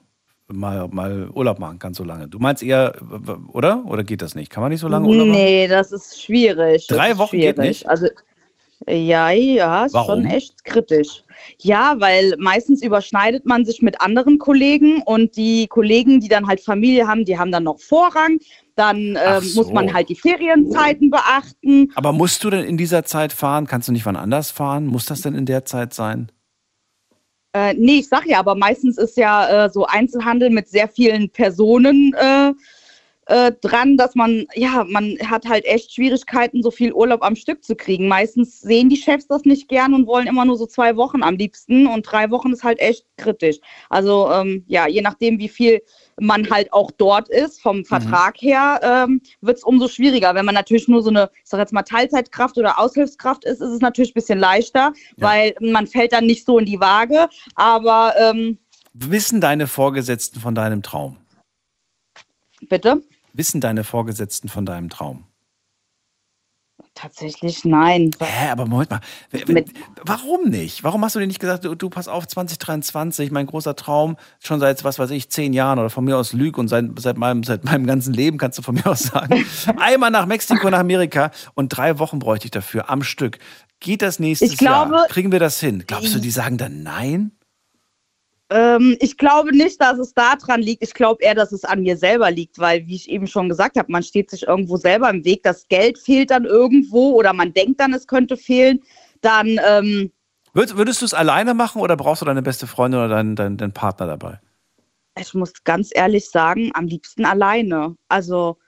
mal, 0.49 0.89
mal 0.89 1.29
Urlaub 1.29 1.59
machen 1.59 1.79
kann 1.79 1.93
so 1.93 2.03
lange. 2.03 2.29
Du 2.29 2.39
meinst 2.39 2.63
eher, 2.63 2.95
oder? 3.53 3.85
Oder 3.85 4.05
geht 4.05 4.23
das 4.23 4.35
nicht? 4.35 4.49
Kann 4.49 4.63
man 4.63 4.73
nicht 4.73 4.81
so 4.81 4.89
lange 4.89 5.07
Urlaub 5.07 5.27
machen? 5.27 5.39
Nee, 5.39 5.69
das 5.69 5.93
ist 5.93 6.23
schwierig. 6.23 6.87
Drei 6.87 7.11
ist 7.11 7.19
Wochen 7.19 7.37
geht 7.37 7.57
schwierig. 7.57 7.69
nicht? 7.69 7.87
Also, 7.87 8.07
ja, 8.89 9.31
ja, 9.33 9.85
ist 9.85 9.93
Warum? 9.93 10.23
schon 10.23 10.31
echt 10.31 10.65
kritisch. 10.65 11.25
Ja, 11.59 11.97
weil 11.99 12.35
meistens 12.39 12.83
überschneidet 12.83 13.45
man 13.45 13.67
sich 13.67 13.83
mit 13.83 14.01
anderen 14.01 14.39
Kollegen 14.39 15.03
und 15.03 15.37
die 15.37 15.67
Kollegen, 15.67 16.21
die 16.21 16.29
dann 16.29 16.47
halt 16.47 16.63
Familie 16.63 17.07
haben, 17.07 17.27
die 17.27 17.39
haben 17.39 17.53
dann 17.53 17.65
noch 17.65 17.81
Vorrang. 17.81 18.39
Dann 18.77 19.19
Ach 19.19 19.43
ähm, 19.43 19.53
muss 19.55 19.67
so. 19.67 19.73
man 19.75 19.93
halt 19.93 20.09
die 20.09 20.17
Ferienzeiten 20.17 21.11
beachten. 21.11 21.93
Aber 21.97 22.13
musst 22.13 22.43
du 22.45 22.49
denn 22.49 22.65
in 22.65 22.79
dieser 22.79 23.05
Zeit 23.05 23.35
fahren? 23.35 23.67
Kannst 23.67 23.89
du 23.89 23.93
nicht 23.93 24.07
wann 24.07 24.17
anders 24.17 24.51
fahren? 24.51 24.87
Muss 24.87 25.05
das 25.05 25.21
denn 25.21 25.35
in 25.35 25.45
der 25.45 25.67
Zeit 25.67 25.93
sein? 25.93 26.33
Äh, 27.55 27.75
nee, 27.75 28.01
ich 28.01 28.09
sag 28.09 28.27
ja, 28.27 28.41
aber 28.41 28.57
meistens 28.57 28.99
ist 28.99 29.17
ja 29.17 29.67
äh, 29.67 29.71
so 29.71 29.87
Einzelhandel 29.87 30.51
mit 30.51 30.69
sehr 30.69 30.89
vielen 30.89 31.31
Personen 31.31 32.13
äh, 32.15 32.53
äh, 33.27 33.53
dran, 33.61 33.97
dass 33.97 34.15
man, 34.15 34.47
ja, 34.55 34.85
man 34.89 35.17
hat 35.25 35.47
halt 35.47 35.65
echt 35.65 35.93
Schwierigkeiten, 35.93 36.63
so 36.63 36.71
viel 36.71 36.93
Urlaub 36.93 37.23
am 37.23 37.37
Stück 37.37 37.65
zu 37.65 37.75
kriegen. 37.75 38.09
Meistens 38.09 38.61
sehen 38.61 38.89
die 38.89 38.97
Chefs 38.97 39.27
das 39.27 39.45
nicht 39.45 39.69
gern 39.69 39.95
und 39.95 40.07
wollen 40.07 40.27
immer 40.27 40.45
nur 40.45 40.57
so 40.57 40.67
zwei 40.67 40.97
Wochen 40.97 41.23
am 41.23 41.37
liebsten 41.37 41.87
und 41.87 42.03
drei 42.03 42.31
Wochen 42.31 42.53
ist 42.53 42.65
halt 42.65 42.81
echt 42.81 43.07
kritisch. 43.17 43.59
Also 43.89 44.31
ähm, 44.33 44.65
ja, 44.67 44.87
je 44.87 45.01
nachdem, 45.03 45.39
wie 45.39 45.49
viel 45.49 45.81
man 46.21 46.49
halt 46.51 46.73
auch 46.73 46.91
dort 46.91 47.29
ist, 47.29 47.61
vom 47.61 47.85
Vertrag 47.85 48.37
her, 48.41 48.81
ähm, 48.83 49.21
wird 49.41 49.59
es 49.59 49.65
umso 49.65 49.89
schwieriger. 49.89 50.35
Wenn 50.35 50.45
man 50.45 50.55
natürlich 50.55 50.89
nur 50.89 51.03
so 51.03 51.11
eine, 51.11 51.31
ich 51.37 51.51
sag 51.51 51.59
jetzt 51.59 51.73
mal, 51.73 51.83
Teilzeitkraft 51.83 52.59
oder 52.59 52.79
Aushilfskraft 52.79 53.45
ist, 53.45 53.61
ist 53.61 53.71
es 53.71 53.81
natürlich 53.81 54.11
ein 54.11 54.15
bisschen 54.15 54.39
leichter, 54.39 54.93
weil 55.17 55.55
man 55.61 55.87
fällt 55.87 56.13
dann 56.13 56.27
nicht 56.27 56.45
so 56.45 56.59
in 56.59 56.67
die 56.67 56.81
Waage. 56.81 57.29
Aber 57.55 58.15
ähm, 58.19 58.59
Wissen 58.93 59.41
deine 59.41 59.67
Vorgesetzten 59.67 60.39
von 60.39 60.55
deinem 60.55 60.83
Traum? 60.83 61.17
bitte? 62.69 63.03
Wissen 63.35 63.61
deine 63.61 63.85
Vorgesetzten 63.85 64.49
von 64.49 64.65
deinem 64.65 64.89
Traum? 64.89 65.25
tatsächlich 66.97 67.65
nein. 67.65 68.13
Hä, 68.21 68.51
aber 68.51 68.67
Moment 68.67 68.91
mal. 68.91 69.01
W- 69.33 69.65
Warum 70.05 70.49
nicht? 70.49 70.85
Warum 70.85 71.05
hast 71.05 71.17
du 71.17 71.19
dir 71.21 71.27
nicht 71.27 71.41
gesagt, 71.41 71.65
du, 71.65 71.75
du 71.75 71.91
pass 71.91 72.07
auf, 72.07 72.27
2023, 72.29 73.33
mein 73.33 73.47
großer 73.47 73.75
Traum, 73.75 74.17
schon 74.39 74.61
seit, 74.61 74.85
was 74.85 74.99
weiß 75.01 75.11
ich, 75.11 75.29
zehn 75.29 75.53
Jahren 75.53 75.81
oder 75.81 75.91
von 75.91 76.05
mir 76.05 76.17
aus 76.17 76.33
Lüg 76.33 76.57
und 76.57 76.69
seit, 76.69 76.85
seit, 77.01 77.17
meinem, 77.17 77.43
seit 77.43 77.65
meinem 77.65 77.87
ganzen 77.87 78.13
Leben 78.15 78.39
kannst 78.39 78.59
du 78.59 78.63
von 78.63 78.77
mir 78.77 78.87
aus 78.87 79.01
sagen, 79.05 79.45
einmal 79.77 80.13
nach 80.13 80.27
Mexiko, 80.27 80.71
nach 80.71 80.79
Amerika 80.79 81.33
und 81.55 81.71
drei 81.71 81.99
Wochen 81.99 82.21
bräuchte 82.21 82.47
ich 82.47 82.53
dafür 82.53 82.89
am 82.91 83.03
Stück. 83.03 83.39
Geht 83.81 84.01
das 84.03 84.21
nächstes 84.21 84.53
Ich 84.53 84.59
glaube- 84.59 84.95
Jahr? 84.95 85.07
Kriegen 85.09 85.33
wir 85.33 85.41
das 85.41 85.59
hin? 85.59 85.83
Glaubst 85.89 86.15
du, 86.15 86.21
die 86.21 86.31
sagen 86.31 86.59
dann 86.59 86.85
nein? 86.85 87.33
Ähm, 88.55 88.97
ich 89.01 89.17
glaube 89.17 89.51
nicht, 89.51 89.81
dass 89.81 89.99
es 89.99 90.15
daran 90.15 90.63
liegt. 90.63 90.85
Ich 90.85 90.95
glaube 90.95 91.25
eher, 91.25 91.35
dass 91.35 91.51
es 91.51 91.65
an 91.65 91.83
mir 91.83 91.97
selber 91.97 92.31
liegt, 92.31 92.61
weil, 92.61 92.87
wie 92.87 92.95
ich 92.95 93.11
eben 93.11 93.27
schon 93.27 93.49
gesagt 93.49 93.77
habe, 93.77 93.91
man 93.91 94.05
steht 94.05 94.31
sich 94.31 94.45
irgendwo 94.45 94.77
selber 94.77 95.11
im 95.11 95.25
Weg. 95.25 95.43
Das 95.43 95.67
Geld 95.67 95.99
fehlt 95.99 96.31
dann 96.31 96.45
irgendwo 96.45 97.15
oder 97.15 97.33
man 97.33 97.53
denkt 97.53 97.81
dann, 97.81 97.93
es 97.93 98.07
könnte 98.07 98.37
fehlen. 98.37 98.81
Dann, 99.23 99.59
ähm, 99.69 100.13
Würdest, 100.53 100.77
würdest 100.77 101.01
du 101.03 101.07
es 101.07 101.15
alleine 101.15 101.53
machen 101.53 101.83
oder 101.83 101.97
brauchst 101.97 102.23
du 102.23 102.27
deine 102.27 102.43
beste 102.43 102.69
Freundin 102.69 103.01
oder 103.01 103.09
deinen, 103.09 103.35
deinen, 103.35 103.57
deinen 103.57 103.73
Partner 103.73 104.07
dabei? 104.07 104.39
ich 105.19 105.35
muss 105.35 105.53
ganz 105.65 105.91
ehrlich 105.93 106.29
sagen, 106.29 106.71
am 106.75 106.87
liebsten 106.87 107.25
alleine. 107.25 107.97
Also, 108.09 108.59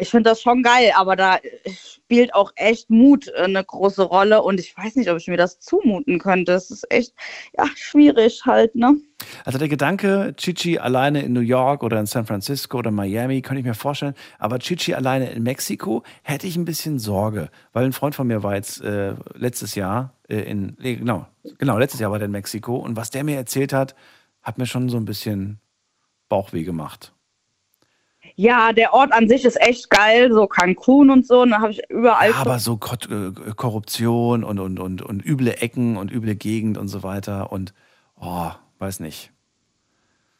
ich 0.00 0.08
finde 0.08 0.30
das 0.30 0.40
schon 0.40 0.62
geil, 0.62 0.92
aber 0.96 1.14
da 1.14 1.38
spielt 1.66 2.34
auch 2.34 2.52
echt 2.56 2.90
Mut 2.90 3.28
äh, 3.28 3.42
eine 3.42 3.62
große 3.62 4.02
Rolle 4.02 4.42
und 4.42 4.58
ich 4.58 4.76
weiß 4.76 4.96
nicht, 4.96 5.10
ob 5.10 5.18
ich 5.18 5.28
mir 5.28 5.36
das 5.36 5.60
zumuten 5.60 6.18
könnte. 6.18 6.52
Es 6.52 6.70
ist 6.70 6.90
echt, 6.90 7.14
ja, 7.56 7.66
schwierig 7.74 8.42
halt, 8.46 8.74
ne? 8.74 8.96
Also 9.44 9.58
der 9.58 9.68
Gedanke, 9.68 10.34
Chichi 10.36 10.78
alleine 10.78 11.22
in 11.22 11.32
New 11.32 11.40
York 11.40 11.82
oder 11.82 12.00
in 12.00 12.06
San 12.06 12.24
Francisco 12.24 12.78
oder 12.78 12.90
Miami, 12.90 13.42
könnte 13.42 13.60
ich 13.60 13.66
mir 13.66 13.74
vorstellen. 13.74 14.14
Aber 14.38 14.58
Chichi 14.58 14.94
alleine 14.94 15.30
in 15.30 15.42
Mexiko 15.42 16.02
hätte 16.22 16.46
ich 16.46 16.56
ein 16.56 16.64
bisschen 16.64 16.98
Sorge, 16.98 17.50
weil 17.72 17.84
ein 17.84 17.92
Freund 17.92 18.14
von 18.14 18.26
mir 18.26 18.42
war 18.42 18.54
jetzt 18.54 18.80
äh, 18.80 19.14
letztes 19.34 19.74
Jahr 19.74 20.14
äh, 20.28 20.40
in, 20.40 20.76
nee, 20.80 20.96
genau, 20.96 21.26
genau, 21.58 21.78
letztes 21.78 22.00
Jahr 22.00 22.10
war 22.10 22.18
der 22.18 22.26
in 22.26 22.32
Mexiko 22.32 22.76
und 22.76 22.96
was 22.96 23.10
der 23.10 23.24
mir 23.24 23.36
erzählt 23.36 23.72
hat, 23.72 23.94
hat 24.42 24.56
mir 24.56 24.66
schon 24.66 24.88
so 24.88 24.96
ein 24.96 25.04
bisschen 25.04 25.60
Bauchweh 26.28 26.64
gemacht. 26.64 27.12
Ja, 28.40 28.72
der 28.72 28.94
Ort 28.94 29.12
an 29.12 29.28
sich 29.28 29.44
ist 29.44 29.60
echt 29.60 29.90
geil, 29.90 30.32
so 30.32 30.46
Cancun 30.46 31.10
und 31.10 31.26
so. 31.26 31.42
Und 31.42 31.50
da 31.50 31.60
habe 31.60 31.72
ich 31.72 31.82
überall. 31.90 32.30
Ja, 32.30 32.36
aber 32.36 32.58
so 32.58 32.80
äh, 33.10 33.52
Korruption 33.54 34.44
und, 34.44 34.58
und, 34.58 34.80
und, 34.80 35.02
und 35.02 35.26
üble 35.26 35.60
Ecken 35.60 35.98
und 35.98 36.10
üble 36.10 36.34
Gegend 36.36 36.78
und 36.78 36.88
so 36.88 37.02
weiter 37.02 37.52
und, 37.52 37.74
oh, 38.18 38.50
weiß 38.78 39.00
nicht. 39.00 39.30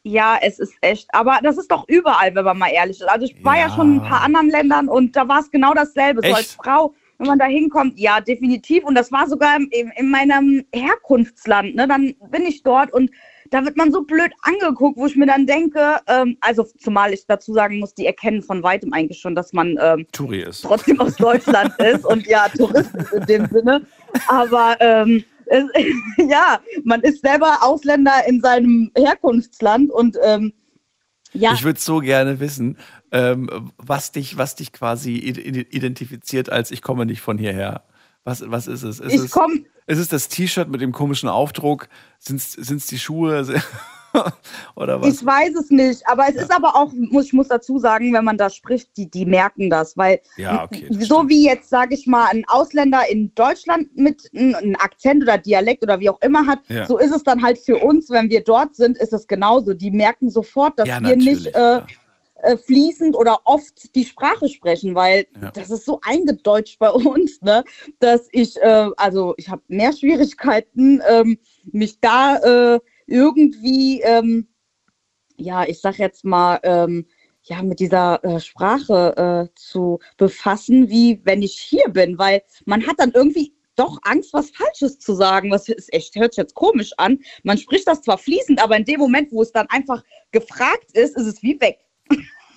Ja, 0.02 0.38
es 0.40 0.58
ist 0.58 0.72
echt. 0.80 1.08
Aber 1.12 1.40
das 1.42 1.58
ist 1.58 1.70
doch 1.70 1.86
überall, 1.88 2.34
wenn 2.34 2.46
man 2.46 2.56
mal 2.56 2.70
ehrlich 2.70 3.02
ist. 3.02 3.06
Also 3.06 3.26
ich 3.26 3.44
war 3.44 3.56
ja, 3.56 3.64
Ja. 3.64 3.70
schon 3.74 3.96
in 3.96 4.00
ein 4.00 4.08
paar 4.08 4.22
anderen 4.22 4.48
Ländern 4.48 4.88
und 4.88 5.14
da 5.14 5.28
war 5.28 5.40
es 5.40 5.50
genau 5.50 5.74
dasselbe. 5.74 6.22
So 6.22 6.28
Echt? 6.28 6.36
als 6.38 6.54
Frau, 6.54 6.94
wenn 7.18 7.26
man 7.26 7.38
da 7.38 7.44
hinkommt, 7.44 7.98
ja, 7.98 8.22
definitiv. 8.22 8.82
Und 8.84 8.94
das 8.94 9.12
war 9.12 9.28
sogar 9.28 9.58
in, 9.58 9.92
in 9.94 10.10
meinem 10.10 10.64
Herkunftsland. 10.72 11.74
Ne? 11.74 11.86
Dann 11.86 12.14
bin 12.30 12.46
ich 12.46 12.62
dort 12.62 12.94
und 12.94 13.10
da 13.50 13.64
wird 13.64 13.76
man 13.76 13.92
so 13.92 14.02
blöd 14.02 14.32
angeguckt, 14.42 14.96
wo 14.96 15.06
ich 15.06 15.16
mir 15.16 15.26
dann 15.26 15.46
denke, 15.46 15.96
ähm, 16.06 16.36
also 16.40 16.64
zumal 16.78 17.12
ich 17.12 17.26
dazu 17.26 17.52
sagen 17.52 17.78
muss, 17.80 17.94
die 17.94 18.06
erkennen 18.06 18.42
von 18.42 18.62
weitem 18.62 18.92
eigentlich 18.92 19.20
schon, 19.20 19.34
dass 19.34 19.52
man 19.52 19.76
ähm, 19.80 20.06
Turi 20.12 20.40
ist. 20.42 20.62
trotzdem 20.62 21.00
aus 21.00 21.16
Deutschland 21.16 21.74
ist 21.78 22.04
und 22.06 22.26
ja, 22.26 22.48
Tourist 22.48 22.94
ist 22.94 23.12
in 23.12 23.26
dem 23.26 23.46
Sinne. 23.46 23.82
Aber 24.28 24.76
ähm, 24.80 25.24
es, 25.46 25.64
ja, 26.30 26.60
man 26.84 27.00
ist 27.02 27.22
selber 27.22 27.58
Ausländer 27.62 28.12
in 28.28 28.40
seinem 28.40 28.90
Herkunftsland 28.96 29.90
und 29.90 30.16
ähm, 30.24 30.52
ja, 31.32 31.52
Ich 31.54 31.62
würde 31.62 31.78
so 31.78 31.98
gerne 31.98 32.40
wissen, 32.40 32.76
ähm, 33.12 33.70
was, 33.76 34.10
dich, 34.12 34.36
was 34.36 34.56
dich 34.56 34.72
quasi 34.72 35.14
id- 35.16 35.72
identifiziert 35.74 36.50
als 36.50 36.70
ich 36.72 36.82
komme 36.82 37.06
nicht 37.06 37.20
von 37.20 37.38
hierher. 37.38 37.84
Was, 38.30 38.44
was 38.48 38.68
ist 38.68 38.84
es? 38.84 39.00
Ist 39.00 39.12
Ich 39.12 39.20
es, 39.22 39.30
komm- 39.32 39.66
ist 39.88 39.98
es 39.98 40.06
das 40.08 40.28
T-Shirt 40.28 40.68
mit 40.68 40.80
dem 40.80 40.92
komischen 40.92 41.28
Aufdruck? 41.28 41.88
Sind 42.20 42.40
es 42.40 42.86
die 42.86 42.98
Schuhe? 42.98 43.44
Oder 44.76 45.00
was? 45.00 45.14
ich 45.20 45.26
weiß 45.26 45.54
es 45.56 45.70
nicht. 45.70 46.06
Aber 46.06 46.28
es 46.28 46.36
ist 46.36 46.52
aber 46.54 46.76
auch, 46.76 46.92
muss, 46.92 47.26
ich 47.26 47.32
muss 47.32 47.48
dazu 47.48 47.78
sagen, 47.80 48.12
wenn 48.12 48.24
man 48.24 48.36
da 48.38 48.48
spricht, 48.48 48.96
die, 48.96 49.10
die 49.10 49.26
merken 49.26 49.68
das. 49.68 49.96
Weil 49.96 50.20
Ja, 50.36 50.62
okay, 50.64 50.86
das 50.90 51.08
so 51.08 51.28
wie 51.28 51.44
jetzt, 51.44 51.70
sage 51.70 51.94
ich 51.96 52.06
mal, 52.06 52.28
ein 52.30 52.44
Ausländer 52.46 53.00
in 53.10 53.34
Deutschland 53.34 53.88
mit 53.96 54.30
einem 54.32 54.76
Akzent 54.78 55.24
oder 55.24 55.36
Dialekt 55.38 55.82
oder 55.82 55.98
wie 55.98 56.08
auch 56.10 56.20
immer 56.22 56.46
hat, 56.46 56.60
Ja. 56.68 56.86
so 56.86 56.98
ist 56.98 57.12
es 57.12 57.24
dann 57.24 57.42
halt 57.42 57.58
für 57.58 57.78
uns, 57.78 58.10
wenn 58.10 58.30
wir 58.30 58.44
dort 58.44 58.76
sind, 58.76 58.96
ist 58.96 59.12
es 59.12 59.26
genauso. 59.26 59.74
Die 59.74 59.90
merken 59.90 60.30
sofort, 60.30 60.78
dass 60.78 60.86
Ja, 60.88 61.00
wir 61.00 61.16
nicht 61.16 61.46
äh, 61.48 61.80
äh, 62.42 62.56
fließend 62.56 63.16
oder 63.16 63.40
oft 63.44 63.94
die 63.94 64.04
Sprache 64.04 64.48
sprechen, 64.48 64.94
weil 64.94 65.26
Ja. 65.40 65.50
das 65.52 65.70
ist 65.70 65.84
so 65.84 66.00
eingedeutscht 66.02 66.78
bei 66.78 66.90
uns, 66.90 67.40
ne, 67.42 67.64
dass 67.98 68.28
ich, 68.32 68.56
äh, 68.58 68.90
also 68.96 69.34
ich 69.36 69.48
habe 69.48 69.62
mehr 69.68 69.92
Schwierigkeiten, 69.92 71.02
ähm, 71.08 71.38
mich 71.72 72.00
da 72.00 72.36
äh, 72.36 72.80
irgendwie, 73.06 74.00
ähm, 74.02 74.48
ja, 75.36 75.64
ich 75.64 75.80
sag 75.80 75.98
jetzt 75.98 76.24
mal, 76.24 76.60
ähm, 76.62 77.06
ja, 77.42 77.62
mit 77.62 77.80
dieser 77.80 78.22
äh, 78.22 78.38
Sprache 78.40 79.48
äh, 79.50 79.54
zu 79.58 79.98
befassen, 80.18 80.90
wie 80.90 81.20
wenn 81.24 81.42
ich 81.42 81.58
hier 81.58 81.88
bin, 81.88 82.18
weil 82.18 82.42
man 82.66 82.86
hat 82.86 82.96
dann 82.98 83.12
irgendwie 83.12 83.54
doch 83.76 83.98
Angst, 84.02 84.34
was 84.34 84.50
Falsches 84.50 84.98
zu 84.98 85.14
sagen. 85.14 85.50
Was 85.50 85.68
ist 85.68 85.92
echt, 85.94 86.14
hört 86.16 86.34
sich 86.34 86.42
jetzt 86.42 86.54
komisch 86.54 86.92
an. 86.98 87.18
Man 87.44 87.56
spricht 87.56 87.88
das 87.88 88.02
zwar 88.02 88.18
fließend, 88.18 88.62
aber 88.62 88.76
in 88.76 88.84
dem 88.84 89.00
Moment, 89.00 89.32
wo 89.32 89.40
es 89.40 89.52
dann 89.52 89.66
einfach 89.70 90.04
gefragt 90.32 90.92
ist, 90.92 91.16
ist 91.16 91.26
es 91.26 91.42
wie 91.42 91.58
weg. 91.60 91.78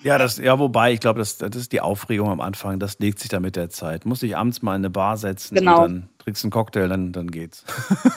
Ja, 0.02 0.18
das, 0.18 0.36
ja, 0.36 0.58
wobei, 0.58 0.92
ich 0.92 1.00
glaube, 1.00 1.18
das, 1.18 1.38
das 1.38 1.56
ist 1.56 1.72
die 1.72 1.80
Aufregung 1.80 2.28
am 2.28 2.42
Anfang, 2.42 2.78
das 2.78 2.98
legt 2.98 3.20
sich 3.20 3.30
dann 3.30 3.40
mit 3.40 3.56
der 3.56 3.70
Zeit. 3.70 4.04
Muss 4.04 4.20
dich 4.20 4.36
abends 4.36 4.60
mal 4.60 4.72
in 4.72 4.82
eine 4.82 4.90
Bar 4.90 5.16
setzen 5.16 5.54
Genau. 5.54 5.76
und 5.76 5.80
dann 5.82 6.08
trinkst 6.18 6.44
einen 6.44 6.50
Cocktail, 6.50 6.88
dann, 6.88 7.12
dann 7.12 7.30
geht's. 7.30 7.64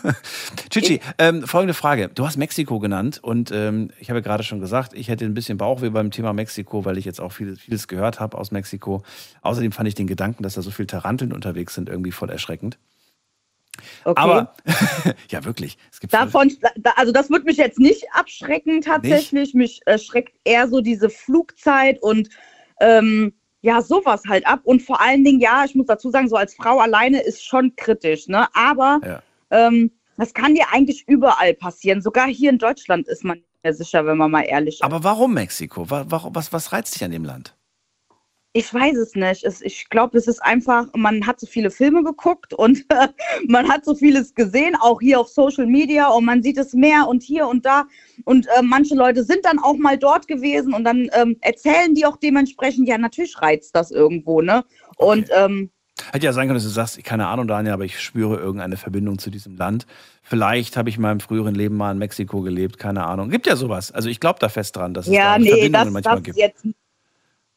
Chichi, 0.69 0.99
ähm, 1.17 1.43
folgende 1.47 1.73
Frage. 1.73 2.09
Du 2.13 2.25
hast 2.25 2.35
Mexiko 2.35 2.79
genannt 2.79 3.19
und 3.21 3.51
ähm, 3.53 3.91
ich 3.99 4.09
habe 4.09 4.19
ja 4.19 4.23
gerade 4.23 4.43
schon 4.43 4.59
gesagt, 4.59 4.93
ich 4.95 5.07
hätte 5.07 5.23
ein 5.23 5.33
bisschen 5.33 5.57
Bauchweh 5.57 5.89
beim 5.89 6.11
Thema 6.11 6.33
Mexiko, 6.33 6.83
weil 6.83 6.97
ich 6.97 7.05
jetzt 7.05 7.21
auch 7.21 7.31
vieles, 7.31 7.61
vieles 7.61 7.87
gehört 7.87 8.19
habe 8.19 8.37
aus 8.37 8.51
Mexiko. 8.51 9.03
Außerdem 9.41 9.71
fand 9.71 9.87
ich 9.87 9.95
den 9.95 10.07
Gedanken, 10.07 10.43
dass 10.43 10.55
da 10.55 10.61
so 10.61 10.71
viele 10.71 10.87
Taranteln 10.87 11.31
unterwegs 11.31 11.73
sind, 11.73 11.87
irgendwie 11.87 12.11
voll 12.11 12.29
erschreckend. 12.29 12.77
Okay. 14.03 14.21
Aber, 14.21 14.53
ja, 15.29 15.43
wirklich. 15.45 15.77
Es 15.91 15.99
gibt 15.99 16.13
Davon, 16.13 16.51
da, 16.77 16.91
also 16.95 17.11
das 17.11 17.29
wird 17.29 17.45
mich 17.45 17.57
jetzt 17.57 17.79
nicht 17.79 18.05
abschrecken 18.13 18.81
tatsächlich. 18.81 19.53
Mich 19.53 19.81
äh, 19.85 19.97
schreckt 19.97 20.33
eher 20.43 20.67
so 20.67 20.81
diese 20.81 21.09
Flugzeit 21.09 22.01
und 22.01 22.29
ähm, 22.79 23.33
ja, 23.61 23.81
sowas 23.81 24.21
halt 24.27 24.45
ab. 24.47 24.61
Und 24.63 24.81
vor 24.81 25.01
allen 25.01 25.23
Dingen, 25.23 25.39
ja, 25.39 25.65
ich 25.65 25.75
muss 25.75 25.87
dazu 25.87 26.09
sagen, 26.11 26.29
so 26.29 26.35
als 26.35 26.53
Frau 26.55 26.79
alleine 26.79 27.21
ist 27.21 27.43
schon 27.43 27.75
kritisch, 27.75 28.27
ne? 28.27 28.47
Aber 28.53 28.99
Ja. 29.05 29.21
ähm, 29.51 29.91
das 30.17 30.33
kann 30.33 30.55
dir 30.55 30.65
eigentlich 30.71 31.07
überall 31.07 31.53
passieren. 31.53 32.01
Sogar 32.01 32.27
hier 32.27 32.49
in 32.49 32.57
Deutschland 32.59 33.07
ist 33.07 33.23
man 33.23 33.37
nicht 33.37 33.47
mehr 33.63 33.73
sicher, 33.73 34.05
wenn 34.05 34.17
man 34.17 34.31
mal 34.31 34.43
ehrlich 34.43 34.75
ist. 34.75 34.83
Aber 34.83 35.03
warum 35.03 35.33
Mexiko? 35.33 35.89
Wa- 35.89 36.05
warum- 36.07 36.33
Was, 36.35 36.53
was 36.53 36.71
reizt 36.71 36.95
dich 36.95 37.03
an 37.03 37.11
dem 37.11 37.23
Land? 37.25 37.55
Ich 38.53 38.73
weiß 38.73 38.95
es 38.97 39.13
nicht. 39.13 39.43
Es, 39.43 39.61
ich 39.61 39.89
glaube, 39.89 40.17
es 40.17 40.27
ist 40.27 40.39
einfach, 40.39 40.87
man 40.95 41.27
hat 41.27 41.39
so 41.39 41.45
viele 41.45 41.69
Filme 41.69 42.03
geguckt 42.03 42.53
und 42.53 42.85
man 43.47 43.69
hat 43.69 43.85
so 43.85 43.93
vieles 43.93 44.33
gesehen, 44.33 44.75
auch 44.79 44.99
hier 44.99 45.19
auf 45.19 45.27
Social 45.27 45.67
Media 45.67 46.07
und 46.07 46.25
man 46.25 46.41
sieht 46.41 46.57
es 46.57 46.73
mehr 46.73 47.07
und 47.07 47.21
hier 47.21 47.47
und 47.47 47.65
da. 47.65 47.85
Und 48.25 48.47
äh, 48.47 48.61
manche 48.63 48.95
Leute 48.95 49.23
sind 49.23 49.45
dann 49.45 49.59
auch 49.59 49.77
mal 49.77 49.97
dort 49.97 50.27
gewesen 50.27 50.73
und 50.73 50.85
dann 50.85 51.09
ähm, 51.13 51.37
erzählen 51.41 51.93
die 51.93 52.05
auch 52.05 52.17
dementsprechend, 52.17 52.87
ja, 52.87 52.97
natürlich 52.97 53.39
reizt 53.41 53.75
das 53.75 53.91
irgendwo, 53.91 54.41
ne? 54.41 54.65
Und 54.95 55.29
ähm, 55.35 55.69
Hätte 56.11 56.25
ja 56.25 56.33
sein 56.33 56.47
können, 56.47 56.57
dass 56.57 56.63
du 56.63 56.69
sagst, 56.69 57.03
keine 57.03 57.27
Ahnung, 57.27 57.47
Daniel, 57.47 57.73
aber 57.73 57.83
ich 57.83 57.99
spüre 57.99 58.37
irgendeine 58.37 58.77
Verbindung 58.77 59.17
zu 59.17 59.29
diesem 59.29 59.57
Land. 59.57 59.87
Vielleicht 60.21 60.77
habe 60.77 60.89
ich 60.89 60.95
in 60.97 61.01
meinem 61.01 61.19
früheren 61.19 61.55
Leben 61.55 61.75
mal 61.75 61.91
in 61.91 61.97
Mexiko 61.97 62.41
gelebt, 62.41 62.77
keine 62.77 63.05
Ahnung. 63.05 63.29
Gibt 63.29 63.47
ja 63.47 63.55
sowas. 63.55 63.91
Also 63.91 64.07
ich 64.09 64.19
glaube 64.19 64.39
da 64.39 64.47
fest 64.47 64.75
dran, 64.75 64.93
dass 64.93 65.07
es 65.07 65.13
ja, 65.13 65.33
da 65.33 65.39
nee, 65.39 65.49
Verbindungen 65.49 65.83
das, 65.85 65.93
manchmal 65.93 66.15
das 66.15 66.23
gibt. 66.23 66.37
jetzt, 66.37 66.65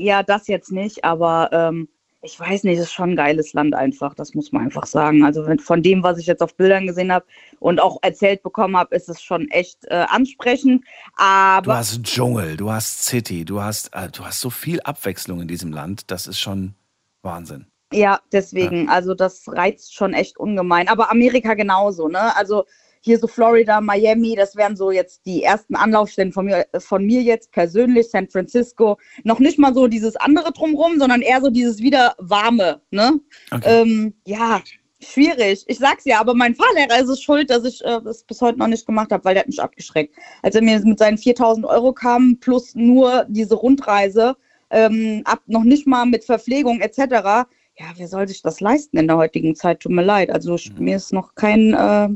ja, 0.01 0.23
das 0.23 0.49
jetzt 0.49 0.73
nicht, 0.73 1.05
aber 1.05 1.51
ähm, 1.53 1.89
ich 2.23 2.39
weiß 2.39 2.65
nicht, 2.65 2.79
es 2.79 2.85
ist 2.85 2.93
schon 2.93 3.11
ein 3.11 3.17
geiles 3.17 3.53
Land 3.55 3.75
einfach, 3.75 4.15
das 4.15 4.35
muss 4.35 4.53
man 4.53 4.63
einfach 4.65 4.87
sagen. 4.87 5.25
Also 5.25 5.47
wenn, 5.47 5.59
von 5.59 5.83
dem, 5.83 6.03
was 6.03 6.19
ich 6.19 6.27
jetzt 6.27 6.43
auf 6.43 6.55
Bildern 6.55 6.87
gesehen 6.87 7.13
habe 7.13 7.25
und 7.61 7.81
auch 7.81 7.99
erzählt 8.03 8.43
bekommen 8.43 8.77
habe, 8.77 8.95
ist 8.95 9.09
es 9.09 9.23
schon 9.23 9.49
echt 9.51 9.85
äh, 9.87 10.07
ansprechend. 10.09 10.85
Du 11.17 11.23
Aber 11.23 11.77
hast 11.77 12.03
Dschungel, 12.03 12.57
du 12.57 12.71
hast 12.71 13.05
City, 13.05 13.45
du 13.45 13.61
hast, 13.63 13.95
äh, 13.95 14.09
du 14.11 14.25
hast 14.25 14.41
so 14.41 14.51
viel 14.51 14.81
Abwechslung 14.81 15.41
in 15.41 15.49
diesem 15.49 15.73
Land. 15.73 16.11
Das 16.11 16.27
ist 16.27 16.39
schon 16.39 16.75
Wahnsinn. 17.23 17.67
ja, 17.93 18.21
deswegen, 18.33 18.89
also 18.89 19.15
das 19.15 19.45
reizt 19.49 19.95
schon 19.95 20.13
echt 20.13 20.39
ungemein. 20.39 20.89
Aber 20.89 21.11
Amerika 21.11 21.55
genauso, 21.55 22.09
ne? 22.09 22.37
Also 22.37 22.65
hier 23.01 23.19
so 23.19 23.27
Florida, 23.27 23.81
Miami, 23.81 24.35
das 24.37 24.57
wären 24.57 24.77
so 24.77 24.91
jetzt 24.91 25.25
die 25.27 25.43
ersten 25.43 25.75
Anlaufstellen 25.75 26.33
von 26.33 26.47
mir, 26.47 26.67
von 26.79 27.05
mir 27.05 27.23
jetzt 27.23 27.51
persönlich, 27.53 28.11
San 28.11 28.29
Francisco. 28.29 28.99
Noch 29.25 29.39
nicht 29.39 29.59
mal 29.59 29.75
so 29.75 29.89
dieses 29.89 30.17
andere 30.17 30.53
drumrum, 30.53 30.99
sondern 30.99 31.23
eher 31.23 31.41
so 31.41 31.51
dieses 31.51 31.79
wieder 31.79 32.15
warme, 32.19 32.83
ne? 32.91 33.19
Ähm, 33.65 34.15
ja, 34.27 34.61
schwierig. 35.03 35.65
Ich 35.67 35.79
sag's 35.79 36.05
ja, 36.05 36.21
aber 36.21 36.35
mein 36.35 36.55
Fahrlehrer 36.55 37.01
ist 37.01 37.09
es 37.09 37.23
schuld, 37.23 37.49
dass 37.51 37.65
ich 37.65 37.83
äh, 37.85 38.01
das 38.05 38.25
bis 38.25 38.41
heute 38.43 38.59
noch 38.59 38.67
nicht 38.67 38.87
gemacht 38.87 39.13
habe, 39.13 39.25
weil 39.25 39.35
der 39.35 39.43
hat 39.43 39.49
mich 39.49 39.63
abgeschreckt. 39.63 40.15
Als 40.43 40.55
er 40.55 40.63
mir 40.63 40.79
mit 40.81 40.99
seinen 40.99 41.19
4000 41.19 41.65
Euro 41.67 41.93
kam, 41.93 42.37
plus 42.39 42.75
nur 42.75 43.25
diese 43.29 43.55
Rundreise, 43.55 44.37
ähm, 44.71 45.23
ab 45.25 45.41
noch 45.47 45.65
nicht 45.65 45.87
mal 45.87 46.05
mit 46.05 46.25
Verpflegung 46.25 46.81
etc., 46.81 47.47
ja, 47.79 47.87
wer 47.97 48.09
soll 48.09 48.29
sich 48.29 48.43
das 48.43 48.61
leisten 48.61 48.99
in 48.99 49.09
der 49.09 49.17
heutigen 49.17 49.55
Zeit? 49.55 49.81
Tut 49.81 49.93
mir 49.93 50.03
leid. 50.03 50.31
Also 50.31 50.57
ich, 50.57 50.71
mir 50.79 50.97
ist 50.97 51.15
noch 51.15 51.35
kein 51.35 51.73
äh, 51.73 52.11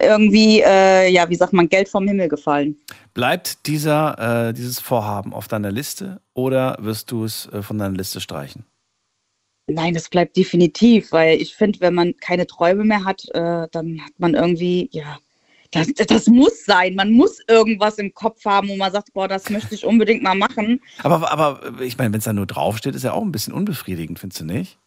irgendwie, 0.00 0.60
äh, 0.60 1.08
ja, 1.10 1.28
wie 1.28 1.34
sagt 1.34 1.52
man, 1.52 1.68
Geld 1.68 1.88
vom 1.88 2.06
Himmel 2.06 2.28
gefallen. 2.28 2.76
Bleibt 3.14 3.66
dieser, 3.66 4.48
äh, 4.48 4.52
dieses 4.52 4.80
Vorhaben 4.80 5.32
auf 5.32 5.48
deiner 5.48 5.70
Liste 5.70 6.20
oder 6.34 6.76
wirst 6.80 7.10
du 7.10 7.24
es 7.24 7.46
äh, 7.52 7.62
von 7.62 7.78
deiner 7.78 7.96
Liste 7.96 8.20
streichen? 8.20 8.64
Nein, 9.68 9.94
das 9.94 10.08
bleibt 10.08 10.36
definitiv, 10.36 11.12
weil 11.12 11.40
ich 11.40 11.54
finde, 11.54 11.80
wenn 11.80 11.94
man 11.94 12.16
keine 12.16 12.46
Träume 12.46 12.84
mehr 12.84 13.04
hat, 13.04 13.24
äh, 13.32 13.68
dann 13.70 14.00
hat 14.04 14.12
man 14.18 14.34
irgendwie, 14.34 14.88
ja, 14.92 15.18
das, 15.70 15.88
das 15.94 16.26
muss 16.26 16.64
sein. 16.66 16.94
Man 16.94 17.12
muss 17.12 17.38
irgendwas 17.48 17.96
im 17.96 18.12
Kopf 18.12 18.44
haben, 18.44 18.68
wo 18.68 18.76
man 18.76 18.92
sagt, 18.92 19.12
boah, 19.14 19.26
das 19.26 19.48
möchte 19.48 19.74
ich 19.74 19.86
unbedingt 19.86 20.22
mal 20.22 20.34
machen. 20.34 20.80
Aber, 21.02 21.30
aber 21.32 21.80
ich 21.80 21.96
meine, 21.96 22.12
wenn 22.12 22.18
es 22.18 22.24
da 22.24 22.34
nur 22.34 22.46
draufsteht, 22.46 22.94
ist 22.94 23.04
ja 23.04 23.12
auch 23.12 23.22
ein 23.22 23.32
bisschen 23.32 23.54
unbefriedigend, 23.54 24.18
findest 24.18 24.42
du 24.42 24.44
nicht? 24.44 24.78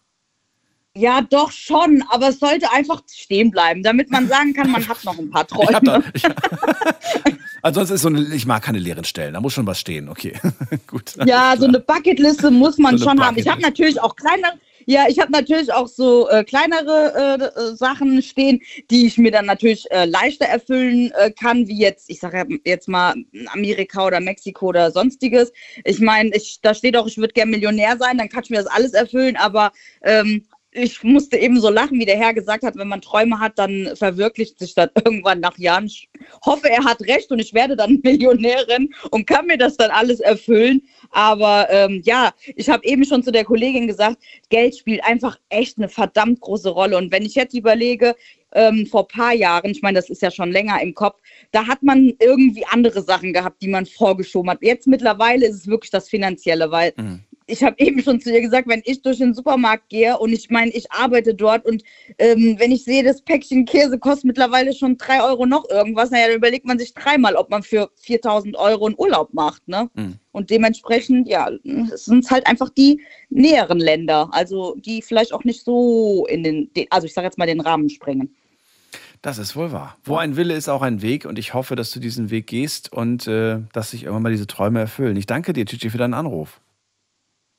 Ja, 0.98 1.22
doch 1.22 1.52
schon, 1.52 2.04
aber 2.10 2.30
es 2.30 2.40
sollte 2.40 2.72
einfach 2.72 3.02
stehen 3.14 3.52
bleiben, 3.52 3.84
damit 3.84 4.10
man 4.10 4.30
sagen 4.30 4.54
kann, 4.54 4.72
man 4.72 4.88
hat 4.88 5.04
noch 5.04 5.20
ein 5.20 5.30
paar 5.30 5.42
hab 5.42 5.84
da, 5.84 6.00
Träume. 6.00 6.04
ich, 6.14 6.24
ansonsten 7.62 7.96
ist 7.96 8.02
so 8.02 8.08
eine, 8.08 8.34
ich 8.34 8.46
mag 8.46 8.64
keine 8.64 8.80
leeren 8.80 9.04
Stellen, 9.04 9.34
da 9.34 9.42
muss 9.42 9.52
schon 9.52 9.68
was 9.68 9.78
stehen, 9.78 10.08
okay. 10.08 10.40
Gut. 10.88 11.14
Ja, 11.26 11.56
so 11.58 11.66
eine 11.66 11.82
Bucketliste 11.82 12.50
muss 12.50 12.78
man 12.78 12.98
So 12.98 13.10
schon 13.10 13.20
haben. 13.20 13.38
Ich 13.38 13.48
habe 13.50 13.62
natürlich 13.62 14.00
auch 14.00 14.16
kleinere, 14.16 14.54
ja, 14.86 15.06
ich 15.10 15.20
habe 15.20 15.34
natürlich 15.34 15.74
auch 15.74 15.88
so 15.88 16.30
äh, 16.30 16.46
kleinere 16.46 17.40
äh, 17.42 17.44
äh, 17.44 17.76
Sachen 17.76 18.22
stehen, 18.22 18.62
die 18.90 19.06
ich 19.08 19.18
mir 19.18 19.32
dann 19.32 19.48
natürlich 19.48 19.92
äh, 19.92 20.06
leichter 20.06 20.46
erfüllen 20.46 21.12
äh, 21.18 21.30
kann, 21.32 21.68
wie 21.68 21.80
jetzt, 21.80 22.10
ich 22.10 22.22
sage 22.22 22.48
jetzt 22.64 22.88
mal 22.88 23.16
Amerika 23.48 24.06
oder 24.06 24.22
Mexiko 24.22 24.68
oder 24.68 24.92
sonstiges. 24.92 25.52
Ich 25.84 26.00
meine, 26.00 26.30
ich, 26.36 26.60
da 26.62 26.74
steht 26.74 26.96
auch, 26.96 27.08
ich 27.08 27.18
würde 27.18 27.34
gerne 27.34 27.52
Millionär 27.52 27.98
sein, 27.98 28.18
dann 28.18 28.30
kann 28.30 28.44
ich 28.44 28.50
mir 28.50 28.64
das 28.64 28.68
alles 28.68 28.94
erfüllen, 28.94 29.36
aber 29.36 29.72
ähm, 30.04 30.46
ich 30.76 31.04
musste 31.04 31.38
eben 31.38 31.60
so 31.60 31.70
lachen, 31.70 32.00
wie 32.00 32.06
der 32.06 32.18
Herr 32.18 32.34
gesagt 32.34 32.64
hat, 32.64 32.76
wenn 32.76 32.88
man 32.88 33.02
Träume 33.02 33.40
hat, 33.40 33.58
dann 33.58 33.90
verwirklicht 33.96 34.60
sich 34.60 34.76
das 34.76 34.90
irgendwann 35.06 35.40
nach 35.40 35.58
Jahren. 35.58 35.86
Ich 35.86 36.10
hoffe, 36.46 36.70
er 36.70 36.84
hat 36.84 37.02
recht 37.02 37.32
und 37.32 37.40
ich 37.40 37.54
werde 37.54 37.76
dann 37.76 38.00
Millionärin 38.04 38.94
und 39.12 39.26
kann 39.26 39.48
mir 39.48 39.58
das 39.58 39.78
dann 39.78 39.92
alles 39.92 40.20
erfüllen. 40.20 40.82
Aber 41.12 41.68
ähm, 41.70 42.02
ja, 42.04 42.34
ich 42.56 42.70
habe 42.70 42.86
eben 42.86 43.06
schon 43.06 43.24
zu 43.24 43.32
der 43.32 43.46
Kollegin 43.46 43.88
gesagt, 43.88 44.18
Geld 44.50 44.78
spielt 44.78 45.04
einfach 45.04 45.38
echt 45.50 45.78
eine 45.78 45.90
verdammt 45.90 46.42
große 46.42 46.70
Rolle. 46.70 46.98
Und 46.98 47.12
wenn 47.12 47.24
ich 47.24 47.36
jetzt 47.36 47.54
überlege, 47.54 48.16
ähm, 48.56 48.86
vor 48.88 49.02
ein 49.02 49.08
paar 49.08 49.34
Jahren, 49.34 49.72
ich 49.72 49.82
meine, 49.82 49.98
das 49.98 50.10
ist 50.10 50.22
ja 50.22 50.32
schon 50.32 50.52
länger 50.52 50.82
im 50.82 50.94
Kopf, 50.94 51.20
da 51.52 51.68
hat 51.68 51.84
man 51.84 52.14
irgendwie 52.20 52.66
andere 52.66 53.02
Sachen 53.02 53.34
gehabt, 53.34 53.62
die 53.62 53.68
man 53.68 53.86
vorgeschoben 53.86 54.50
hat. 54.50 54.60
Jetzt 54.62 54.88
mittlerweile 54.88 55.46
ist 55.46 55.56
es 55.56 55.68
wirklich 55.68 55.92
das 55.92 56.10
Finanzielle, 56.10 56.72
weil 56.72 56.94
ich 57.48 57.64
habe 57.64 57.76
eben 57.78 58.02
schon 58.02 58.20
zu 58.20 58.32
ihr 58.32 58.42
gesagt, 58.42 58.68
wenn 58.68 58.82
ich 58.86 59.02
durch 59.02 59.18
den 59.18 59.34
Supermarkt 59.34 59.90
gehe 59.90 60.18
und 60.18 60.34
ich 60.34 60.50
meine, 60.50 60.72
ich 60.72 60.92
arbeite 60.92 61.36
dort 61.36 61.66
und 61.66 61.84
ähm, 62.18 62.56
wenn 62.60 62.72
ich 62.72 62.84
sehe, 62.84 63.04
das 63.04 63.22
Päckchen 63.22 63.66
Käse 63.66 64.00
kostet 64.00 64.26
mittlerweile 64.26 64.74
schon 64.74 64.98
drei 64.98 65.24
Euro 65.24 65.46
noch 65.46 65.70
irgendwas, 65.70 66.10
naja, 66.10 66.28
dann 66.28 66.38
überlegt 66.38 66.66
man 66.66 66.80
sich 66.80 66.94
dreimal, 66.94 67.36
ob 67.36 67.50
man 67.50 67.62
für 67.62 67.90
4000 67.98 68.56
Euro 68.56 68.88
einen 68.88 68.96
Urlaub 68.98 69.34
macht. 69.34 69.68
Ne? 69.68 69.90
Und 70.32 70.50
dementsprechend, 70.50 71.28
ja, 71.28 71.50
es 71.94 72.06
sind 72.06 72.30
halt 72.32 72.48
einfach 72.48 72.70
die 72.70 73.02
näheren 73.30 73.80
Länder, 73.80 74.30
also 74.32 74.76
die 74.78 75.02
vielleicht 75.02 75.34
auch 75.34 75.44
nicht 75.44 75.64
so 75.64 76.26
in 76.28 76.44
den, 76.44 76.74
den 76.74 76.88
also 76.90 77.06
ich 77.06 77.14
sage 77.14 77.26
jetzt 77.26 77.38
mal 77.38 77.48
den 77.48 77.62
Rahmen 77.62 77.90
sprengen. 77.90 78.36
Das 79.22 79.38
ist 79.38 79.56
wohl 79.56 79.72
wahr. 79.72 79.98
Wo 80.04 80.18
ein 80.18 80.36
Wille 80.36 80.54
ist 80.54 80.70
auch 80.70 80.82
ein 80.82 81.02
Weg 81.02 81.26
und 81.26 81.40
ich 81.40 81.54
hoffe, 81.54 81.76
dass 81.76 81.92
du 81.92 82.00
diesen 82.00 82.30
Weg 82.30 82.48
gehst 82.48 82.92
und 82.94 83.28
äh, 83.28 83.60
dass 83.74 83.92
sich 83.92 84.04
irgendwann 84.04 84.24
mal 84.24 84.32
diese 84.32 84.46
Träume 84.46 84.80
erfüllen. 84.80 85.16
Ich 85.16 85.26
danke 85.26 85.54
dir, 85.54 85.66
Chichi, 85.66 85.90
für 85.90 85.98
deinen 85.98 86.14
Anruf. 86.14 86.60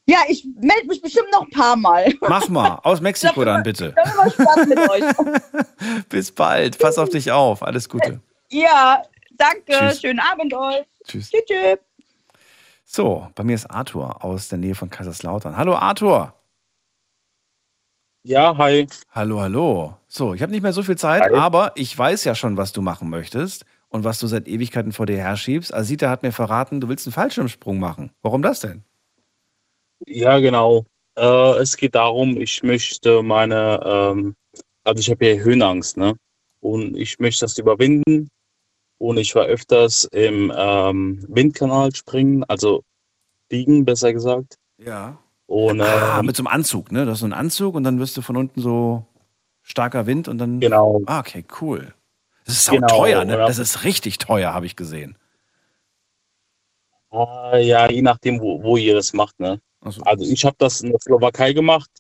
Ja, 0.09 0.19
ich 0.29 0.45
melde 0.45 0.87
mich 0.87 1.03
bestimmt 1.03 1.33
noch 1.33 1.43
ein 1.43 1.51
paar 1.51 1.75
Mal. 1.77 2.15
Mach 2.21 2.49
mal, 2.49 2.79
aus 2.85 3.01
Mexiko 3.01 3.45
dann 3.45 3.65
bitte. 3.65 3.93
Ich 3.97 4.05
hab 4.05 4.15
immer 4.15 4.31
Spaß 4.31 4.67
mit 4.67 4.79
euch. 4.79 6.05
Bis 6.09 6.31
bald, 6.31 6.79
pass 6.79 6.97
auf 6.97 7.09
dich 7.09 7.33
auf, 7.33 7.63
alles 7.63 7.89
Gute. 7.89 8.21
Ja, 8.51 9.03
danke, 9.33 9.73
Tschüss. 9.73 10.01
schönen 10.01 10.21
Abend 10.21 10.55
euch. 10.55 10.85
Tschüss. 11.07 11.31
Tschüss. 11.31 11.43
tschüss. 11.47 11.79
So, 12.85 13.27
bei 13.35 13.43
mir 13.43 13.57
ist 13.57 13.67
Arthur 13.67 14.25
aus 14.25 14.49
der 14.49 14.59
Nähe 14.59 14.77
von 14.77 14.91
Kaiserslautern. 14.91 15.57
Hallo 15.57 15.75
Arthur. 15.75 16.33
Ja, 18.23 18.57
hi. 18.57 18.87
Hallo, 19.11 19.41
hallo. 19.41 19.97
So, 20.07 20.35
ich 20.35 20.43
habe 20.43 20.53
nicht 20.53 20.63
mehr 20.63 20.73
so 20.73 20.85
viel 20.85 20.97
Zeit, 20.97 21.23
Hi. 21.23 21.35
aber 21.35 21.73
ich 21.75 21.97
weiß 21.97 22.25
ja 22.25 22.35
schon, 22.37 22.57
was 22.57 22.73
du 22.73 22.81
machen 22.81 23.11
möchtest 23.11 23.65
und 23.89 24.05
was 24.05 24.21
du 24.21 24.29
seit 24.29 24.47
Ewigkeiten 24.47 24.93
vor 24.93 25.07
dir 25.07 25.19
herschiebst. 25.19 25.75
Asita 25.75 26.11
hat 26.11 26.23
mir 26.23 26.33
verraten, 26.33 26.81
du 26.81 26.89
willst 26.89 27.07
einen 27.07 27.13
Fallschirmsprung 27.13 27.79
machen. 27.81 28.11
Warum 28.23 28.43
das 28.43 28.61
denn? 28.61 28.85
Ja, 30.07 30.39
genau. 30.39 30.85
Äh, 31.17 31.59
es 31.59 31.77
geht 31.77 31.95
darum, 31.95 32.41
ich 32.41 32.63
möchte 32.63 33.23
meine, 33.23 33.81
ähm, 33.85 34.37
also 34.85 35.01
ich 35.01 35.11
habe 35.11 35.27
ja 35.27 35.35
Höhenangst, 35.37 35.97
ne? 35.97 36.15
Und 36.61 36.97
ich 36.97 37.19
möchte 37.19 37.45
das 37.45 37.57
überwinden. 37.59 38.29
Und 38.99 39.19
ich 39.19 39.35
war 39.35 39.45
öfters 39.45 40.05
im 40.13 40.53
ähm, 40.57 41.25
Windkanal 41.29 41.95
springen, 41.95 42.45
also 42.45 42.83
fliegen, 43.49 43.85
besser 43.85 44.13
gesagt. 44.13 44.57
Ja. 44.79 45.19
Und 45.47 45.81
Ah, 45.81 46.19
ähm, 46.19 46.27
mit 46.27 46.37
so 46.37 46.41
einem 46.43 46.49
Anzug, 46.49 46.91
ne? 46.93 47.05
Du 47.05 47.11
hast 47.11 47.21
so 47.21 47.27
einen 47.27 47.33
Anzug 47.33 47.75
und 47.75 47.85
dann 47.85 47.99
wirst 48.01 48.17
du 48.17 48.23
von 48.23 48.37
unten 48.37 48.61
so 48.61 49.05
starker 49.63 50.07
Wind 50.07 50.29
und 50.29 50.39
dann. 50.39 50.61
Genau. 50.61 51.03
Ah, 51.07 51.21
okay, 51.21 51.45
cool. 51.61 51.95
Das 52.45 52.57
ist 52.57 52.71
Genau, 52.71 52.89
sau 52.89 52.97
teuer, 52.99 53.25
ne? 53.25 53.37
Das 53.37 53.59
ist 53.59 53.85
richtig 53.85 54.19
teuer, 54.19 54.55
habe 54.55 54.67
ich 54.67 54.77
gesehen. 54.77 55.17
äh, 57.13 57.65
ja, 57.67 57.91
je 57.91 58.03
nachdem, 58.03 58.41
wo, 58.41 58.63
wo 58.63 58.77
ihr 58.77 58.95
das 58.95 59.13
macht, 59.13 59.39
ne? 59.41 59.61
Also 60.05 60.25
ich 60.25 60.45
habe 60.45 60.57
das 60.59 60.81
in 60.81 60.91
der 60.91 61.01
Slowakei 61.01 61.53
gemacht, 61.53 61.91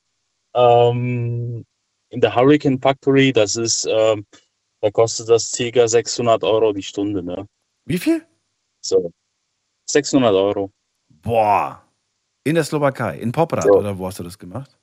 ähm, 0.55 1.65
in 2.11 2.21
der 2.21 2.35
Hurricane 2.35 2.81
Factory. 2.81 3.33
Das 3.33 3.57
ist, 3.57 3.87
ähm, 3.89 4.27
da 4.81 4.91
kostet 4.91 5.29
das 5.29 5.53
ca. 5.53 5.87
600 5.89 6.43
Euro 6.45 6.73
die 6.73 6.83
Stunde, 6.83 7.23
ne? 7.23 7.47
Wie 7.85 7.99
viel? 7.99 8.23
So, 8.81 9.13
600 9.91 10.35
Euro. 10.35 10.71
Boah. 11.09 11.83
In 12.45 12.55
der 12.55 12.65
Slowakei, 12.65 13.19
in 13.19 13.33
Poprad, 13.33 13.65
So. 13.65 13.79
oder 13.79 13.99
wo 13.99 14.07
hast 14.07 14.19
du 14.19 14.23
das 14.23 14.39
gemacht? 14.39 14.79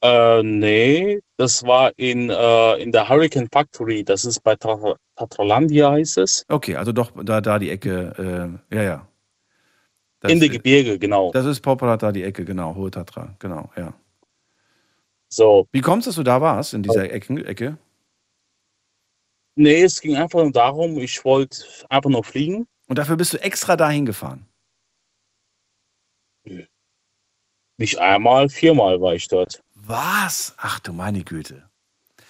Äh, 0.00 0.42
nee, 0.44 1.20
das 1.36 1.64
war 1.64 1.90
in, 1.96 2.30
äh, 2.30 2.74
in 2.76 2.92
der 2.92 3.08
Hurricane 3.08 3.48
Factory. 3.52 4.04
Das 4.04 4.24
ist 4.24 4.40
bei 4.44 4.54
Tat- 4.54 4.96
Tatralandia, 5.16 5.90
heißt 5.90 6.18
es. 6.18 6.44
Okay, 6.48 6.76
also 6.76 6.92
doch 6.92 7.10
da, 7.24 7.40
da 7.40 7.58
die 7.58 7.70
Ecke, 7.70 8.60
äh, 8.70 8.76
ja, 8.76 8.82
ja. 8.82 9.07
Das, 10.20 10.32
in 10.32 10.40
den 10.40 10.50
Gebirge, 10.50 10.98
genau. 10.98 11.30
Das 11.32 11.46
ist 11.46 11.64
da 11.64 12.12
die 12.12 12.24
Ecke, 12.24 12.44
genau, 12.44 12.74
Hohe 12.74 12.90
Tatra, 12.90 13.34
genau, 13.38 13.70
ja. 13.76 13.94
So. 15.28 15.68
Wie 15.72 15.80
kommst 15.80 16.06
du, 16.06 16.08
dass 16.10 16.16
du 16.16 16.22
da 16.22 16.40
warst, 16.40 16.74
in 16.74 16.82
dieser 16.82 17.10
Ecke? 17.12 17.44
Ecke? 17.46 17.78
Nee, 19.54 19.82
es 19.82 20.00
ging 20.00 20.16
einfach 20.16 20.40
nur 20.40 20.52
darum, 20.52 20.98
ich 20.98 21.24
wollte 21.24 21.64
einfach 21.88 22.10
nur 22.10 22.24
fliegen. 22.24 22.66
Und 22.88 22.98
dafür 22.98 23.16
bist 23.16 23.32
du 23.32 23.38
extra 23.38 23.76
dahin 23.76 24.06
gefahren? 24.06 24.46
Nicht 27.76 27.98
einmal, 27.98 28.48
viermal 28.48 29.00
war 29.00 29.14
ich 29.14 29.28
dort. 29.28 29.62
Was? 29.74 30.54
Ach 30.56 30.80
du 30.80 30.92
meine 30.92 31.22
Güte. 31.22 31.68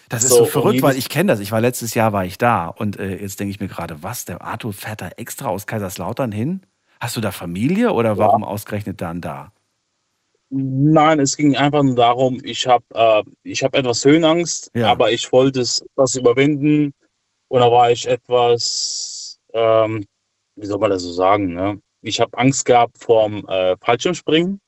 Das 0.09 0.25
ist 0.25 0.31
So, 0.31 0.37
so, 0.37 0.43
und 0.45 0.51
verrückt, 0.51 0.83
weil 0.83 0.97
ich 0.97 1.09
kenne 1.09 1.33
das. 1.33 1.41
Ich 1.41 1.53
war 1.53 1.61
letztes 1.61 1.95
Jahr 1.95 2.13
war 2.13 2.25
ich 2.25 2.39
da 2.39 2.69
und 2.69 2.99
äh, 2.99 3.17
jetzt 3.21 3.41
denke 3.41 3.51
ich 3.51 3.61
mir 3.61 3.69
gerade, 3.69 4.03
was? 4.03 4.25
Der 4.25 4.43
Arthur 4.43 4.73
fährt 4.73 5.01
da 5.01 5.09
extra 5.11 5.49
aus 5.49 5.67
Kaiserslautern 5.67 6.33
hin? 6.33 6.63
Hast 7.01 7.17
du 7.17 7.21
da 7.21 7.31
Familie 7.31 7.93
oder 7.93 8.19
warum 8.19 8.45
ausgerechnet 8.45 9.01
dann 9.01 9.21
da? 9.21 9.53
Nein, 10.51 11.21
es 11.21 11.37
ging 11.37 11.57
einfach 11.57 11.83
nur 11.83 11.95
darum, 11.95 12.41
ich 12.43 12.67
habe 12.67 12.85
äh, 12.95 13.23
ich 13.43 13.63
hab 13.63 13.75
etwas 13.75 14.05
Höhenangst, 14.05 14.71
Ja. 14.75 14.91
aber 14.91 15.13
ich 15.13 15.31
wollte 15.31 15.61
es 15.61 15.83
etwas 15.83 16.17
überwinden 16.17 16.95
und 17.49 17.61
da 17.61 17.71
war 17.71 17.91
ich 17.91 18.09
etwas, 18.09 19.39
ähm, 19.53 20.07
wie 20.57 20.67
soll 20.67 20.79
man 20.79 20.91
das 20.91 21.03
so 21.03 21.13
sagen, 21.13 21.55
ne? 21.55 21.81
Ich 22.01 22.21
habe 22.21 22.37
Angst 22.39 22.65
gehabt 22.65 22.97
vorm 22.99 23.45
äh, 23.49 23.77
Fallschirmspringen, 23.85 24.61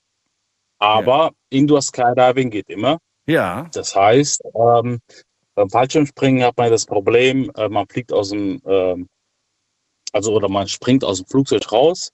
aber 0.79 1.31
Indoor 1.49 1.81
Skydiving 1.81 2.51
geht 2.51 2.69
immer. 2.69 2.99
Ja. 3.27 3.69
Das 3.73 3.95
heißt, 3.97 4.43
ähm, 4.55 5.01
beim 5.55 5.71
Fallschirmspringen 5.71 6.43
hat 6.43 6.59
man 6.59 6.71
das 6.71 6.85
Problem, 6.85 7.51
äh, 7.57 7.69
man 7.69 7.87
fliegt 7.89 8.13
aus 8.13 8.31
dem, 8.31 8.61
ähm, 8.67 9.09
also 10.13 10.35
oder 10.35 10.49
man 10.51 10.69
springt 10.69 11.05
aus 11.05 11.19
dem 11.23 11.27
Flugzeug 11.27 11.73
raus 11.73 12.11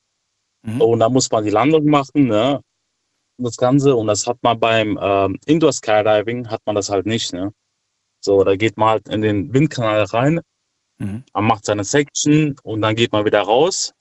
und 0.81 1.01
dann 1.01 1.13
muss 1.13 1.31
man 1.31 1.45
die 1.45 1.51
Landung 1.51 1.87
machen, 1.87 2.27
ne? 2.29 2.61
Das 3.39 3.57
Ganze 3.57 3.95
und 3.95 4.07
das 4.07 4.27
hat 4.27 4.39
man 4.43 4.59
beim 4.59 4.99
ähm, 5.01 5.39
Indoor 5.47 5.73
Skydiving 5.73 6.49
hat 6.49 6.63
man 6.67 6.75
das 6.75 6.89
halt 6.91 7.07
nicht, 7.07 7.33
ne? 7.33 7.53
So, 8.25 8.43
da 8.45 8.57
geht 8.57 8.77
man 8.77 8.89
halt 8.89 9.09
in 9.09 9.23
den 9.23 9.53
Windkanal 9.53 10.05
rein, 10.05 10.41
Mhm. 10.99 11.25
man 11.35 11.45
macht 11.45 11.67
seine 11.67 11.85
Section 11.85 12.57
und 12.63 12.81
dann 12.81 12.95
geht 12.97 13.13
man 13.13 13.27
wieder 13.27 13.43
raus 13.43 13.93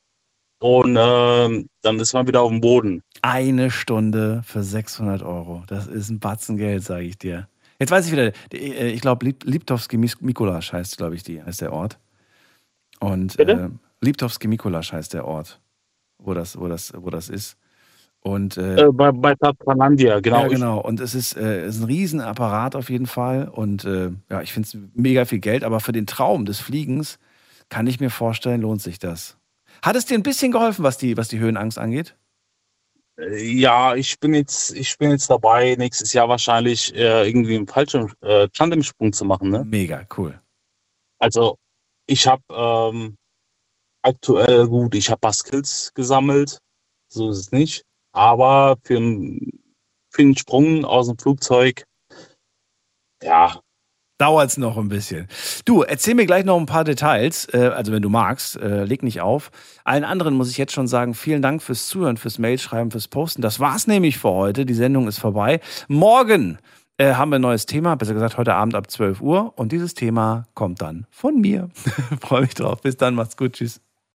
und 0.59 0.95
ähm, 0.97 1.67
dann 1.81 1.99
ist 1.99 2.13
man 2.13 2.25
wieder 2.25 2.41
auf 2.41 2.49
dem 2.49 2.61
Boden. 2.61 3.01
Eine 3.21 3.69
Stunde 3.69 4.43
für 4.45 4.63
600 4.63 5.21
Euro. 5.21 5.63
Das 5.67 5.87
ist 5.87 6.09
ein 6.09 6.19
Batzen 6.19 6.55
Geld, 6.55 6.83
sage 6.83 7.03
ich 7.03 7.17
dir. 7.17 7.49
Jetzt 7.79 7.91
weiß 7.91 8.05
ich 8.05 8.13
wieder, 8.13 8.31
äh, 8.53 8.91
ich 8.91 9.01
glaube, 9.01 9.25
Liptowski 9.43 9.97
Mikulasch 9.97 10.71
heißt, 10.71 10.95
glaube 10.97 11.15
ich, 11.15 11.23
die, 11.23 11.43
heißt 11.43 11.59
der 11.59 11.73
Ort. 11.73 11.99
Und 13.01 13.37
äh, 13.39 13.69
Liptowski 13.99 14.47
Mikulasch 14.47 14.93
heißt 14.93 15.13
der 15.13 15.25
Ort, 15.25 15.59
wo 16.25 16.33
das, 16.33 16.59
wo 16.59 16.67
das, 16.67 16.93
wo 16.95 17.09
das 17.09 17.29
ist. 17.29 17.57
Und, 18.21 18.57
äh, 18.57 18.87
Äh, 18.87 18.91
bei, 18.91 19.11
bei 19.11 19.35
Tatralandia, 19.35 20.19
genau. 20.19 20.43
Ja, 20.43 20.47
genau. 20.47 20.79
Und 20.79 20.99
es 20.99 21.13
ist, 21.13 21.37
äh, 21.37 21.67
ist 21.67 21.79
ein 21.79 21.85
Riesenapparat 21.85 22.75
auf 22.75 22.89
jeden 22.89 23.05
Fall. 23.05 23.47
Und 23.47 23.85
äh, 23.85 24.11
ja, 24.29 24.41
ich 24.41 24.51
finde 24.51 24.67
es 24.67 24.77
mega 24.95 25.25
viel 25.25 25.39
Geld, 25.39 25.63
aber 25.63 25.79
für 25.79 25.91
den 25.91 26.07
Traum 26.07 26.45
des 26.45 26.59
Fliegens 26.59 27.19
kann 27.69 27.85
ich 27.85 27.99
mir 27.99 28.09
vorstellen, 28.09 28.61
lohnt 28.61 28.81
sich 28.81 28.97
das. 28.97 29.37
Hat 29.83 29.95
es 29.95 30.05
dir 30.05 30.15
ein 30.15 30.23
bisschen 30.23 30.51
geholfen, 30.51 30.83
was 30.83 30.97
die, 30.97 31.17
was 31.17 31.27
die 31.27 31.37
Höhenangst 31.39 31.77
angeht? 31.77 32.15
Äh, 33.19 33.43
Ja, 33.43 33.93
ich 33.93 34.19
bin 34.19 34.33
jetzt, 34.33 34.73
ich 34.75 34.97
bin 34.97 35.11
jetzt 35.11 35.29
dabei, 35.29 35.75
nächstes 35.77 36.11
Jahr 36.13 36.27
wahrscheinlich 36.27 36.95
irgendwie 36.95 37.55
einen 37.55 37.67
falschen 37.67 38.11
äh, 38.21 38.47
Tandemsprung 38.49 39.13
zu 39.13 39.25
machen. 39.25 39.51
Ne? 39.51 39.63
Mega, 39.65 40.03
cool. 40.17 40.39
Also 41.19 41.57
ich 42.07 42.27
habe 42.27 42.41
ähm, 42.49 43.17
aktuell 44.05 44.67
gut, 44.67 44.95
ich 44.95 45.09
habe 45.09 45.19
paar 45.19 45.33
Skills 45.33 45.91
gesammelt, 45.93 46.59
so 47.07 47.29
ist 47.29 47.37
es 47.37 47.51
nicht. 47.51 47.83
Aber 48.13 48.77
für, 48.83 48.99
für 50.09 50.21
einen 50.21 50.37
Sprung 50.37 50.85
aus 50.85 51.07
dem 51.07 51.17
Flugzeug, 51.17 51.83
ja, 53.21 53.59
Dauert 54.17 54.49
es 54.49 54.57
noch 54.57 54.77
ein 54.77 54.87
bisschen. 54.87 55.27
Du, 55.65 55.81
erzähl 55.81 56.15
mir 56.15 56.25
gleich 56.25 56.45
noch 56.45 56.57
ein 56.57 56.65
paar 56.65 56.85
Details. 56.85 57.49
Äh, 57.53 57.71
also, 57.75 57.91
wenn 57.91 58.01
du 58.01 58.07
magst, 58.07 58.55
äh, 58.55 58.85
leg 58.85 59.03
nicht 59.03 59.19
auf. 59.19 59.51
Allen 59.83 60.05
anderen 60.05 60.35
muss 60.35 60.49
ich 60.49 60.57
jetzt 60.57 60.71
schon 60.71 60.87
sagen, 60.87 61.13
vielen 61.13 61.41
Dank 61.41 61.61
fürs 61.61 61.87
Zuhören, 61.87 62.15
fürs 62.15 62.39
Mailschreiben, 62.39 62.91
fürs 62.91 63.09
Posten. 63.09 63.41
Das 63.41 63.59
war's 63.59 63.87
nämlich 63.87 64.17
für 64.17 64.31
heute. 64.31 64.65
Die 64.65 64.73
Sendung 64.73 65.09
ist 65.09 65.19
vorbei. 65.19 65.59
Morgen 65.89 66.59
äh, 66.97 67.15
haben 67.15 67.29
wir 67.31 67.39
ein 67.39 67.41
neues 67.41 67.65
Thema, 67.65 67.95
besser 67.95 68.13
gesagt 68.13 68.37
heute 68.37 68.53
Abend 68.53 68.73
ab 68.75 68.89
12 68.89 69.19
Uhr. 69.19 69.51
Und 69.57 69.73
dieses 69.73 69.95
Thema 69.95 70.47
kommt 70.53 70.81
dann 70.81 71.07
von 71.11 71.41
mir. 71.41 71.69
Freue 72.21 72.43
mich 72.43 72.53
drauf. 72.53 72.81
Bis 72.81 72.95
dann, 72.95 73.15
macht's 73.15 73.35
gut. 73.35 73.51
Tschüss. 73.53 73.84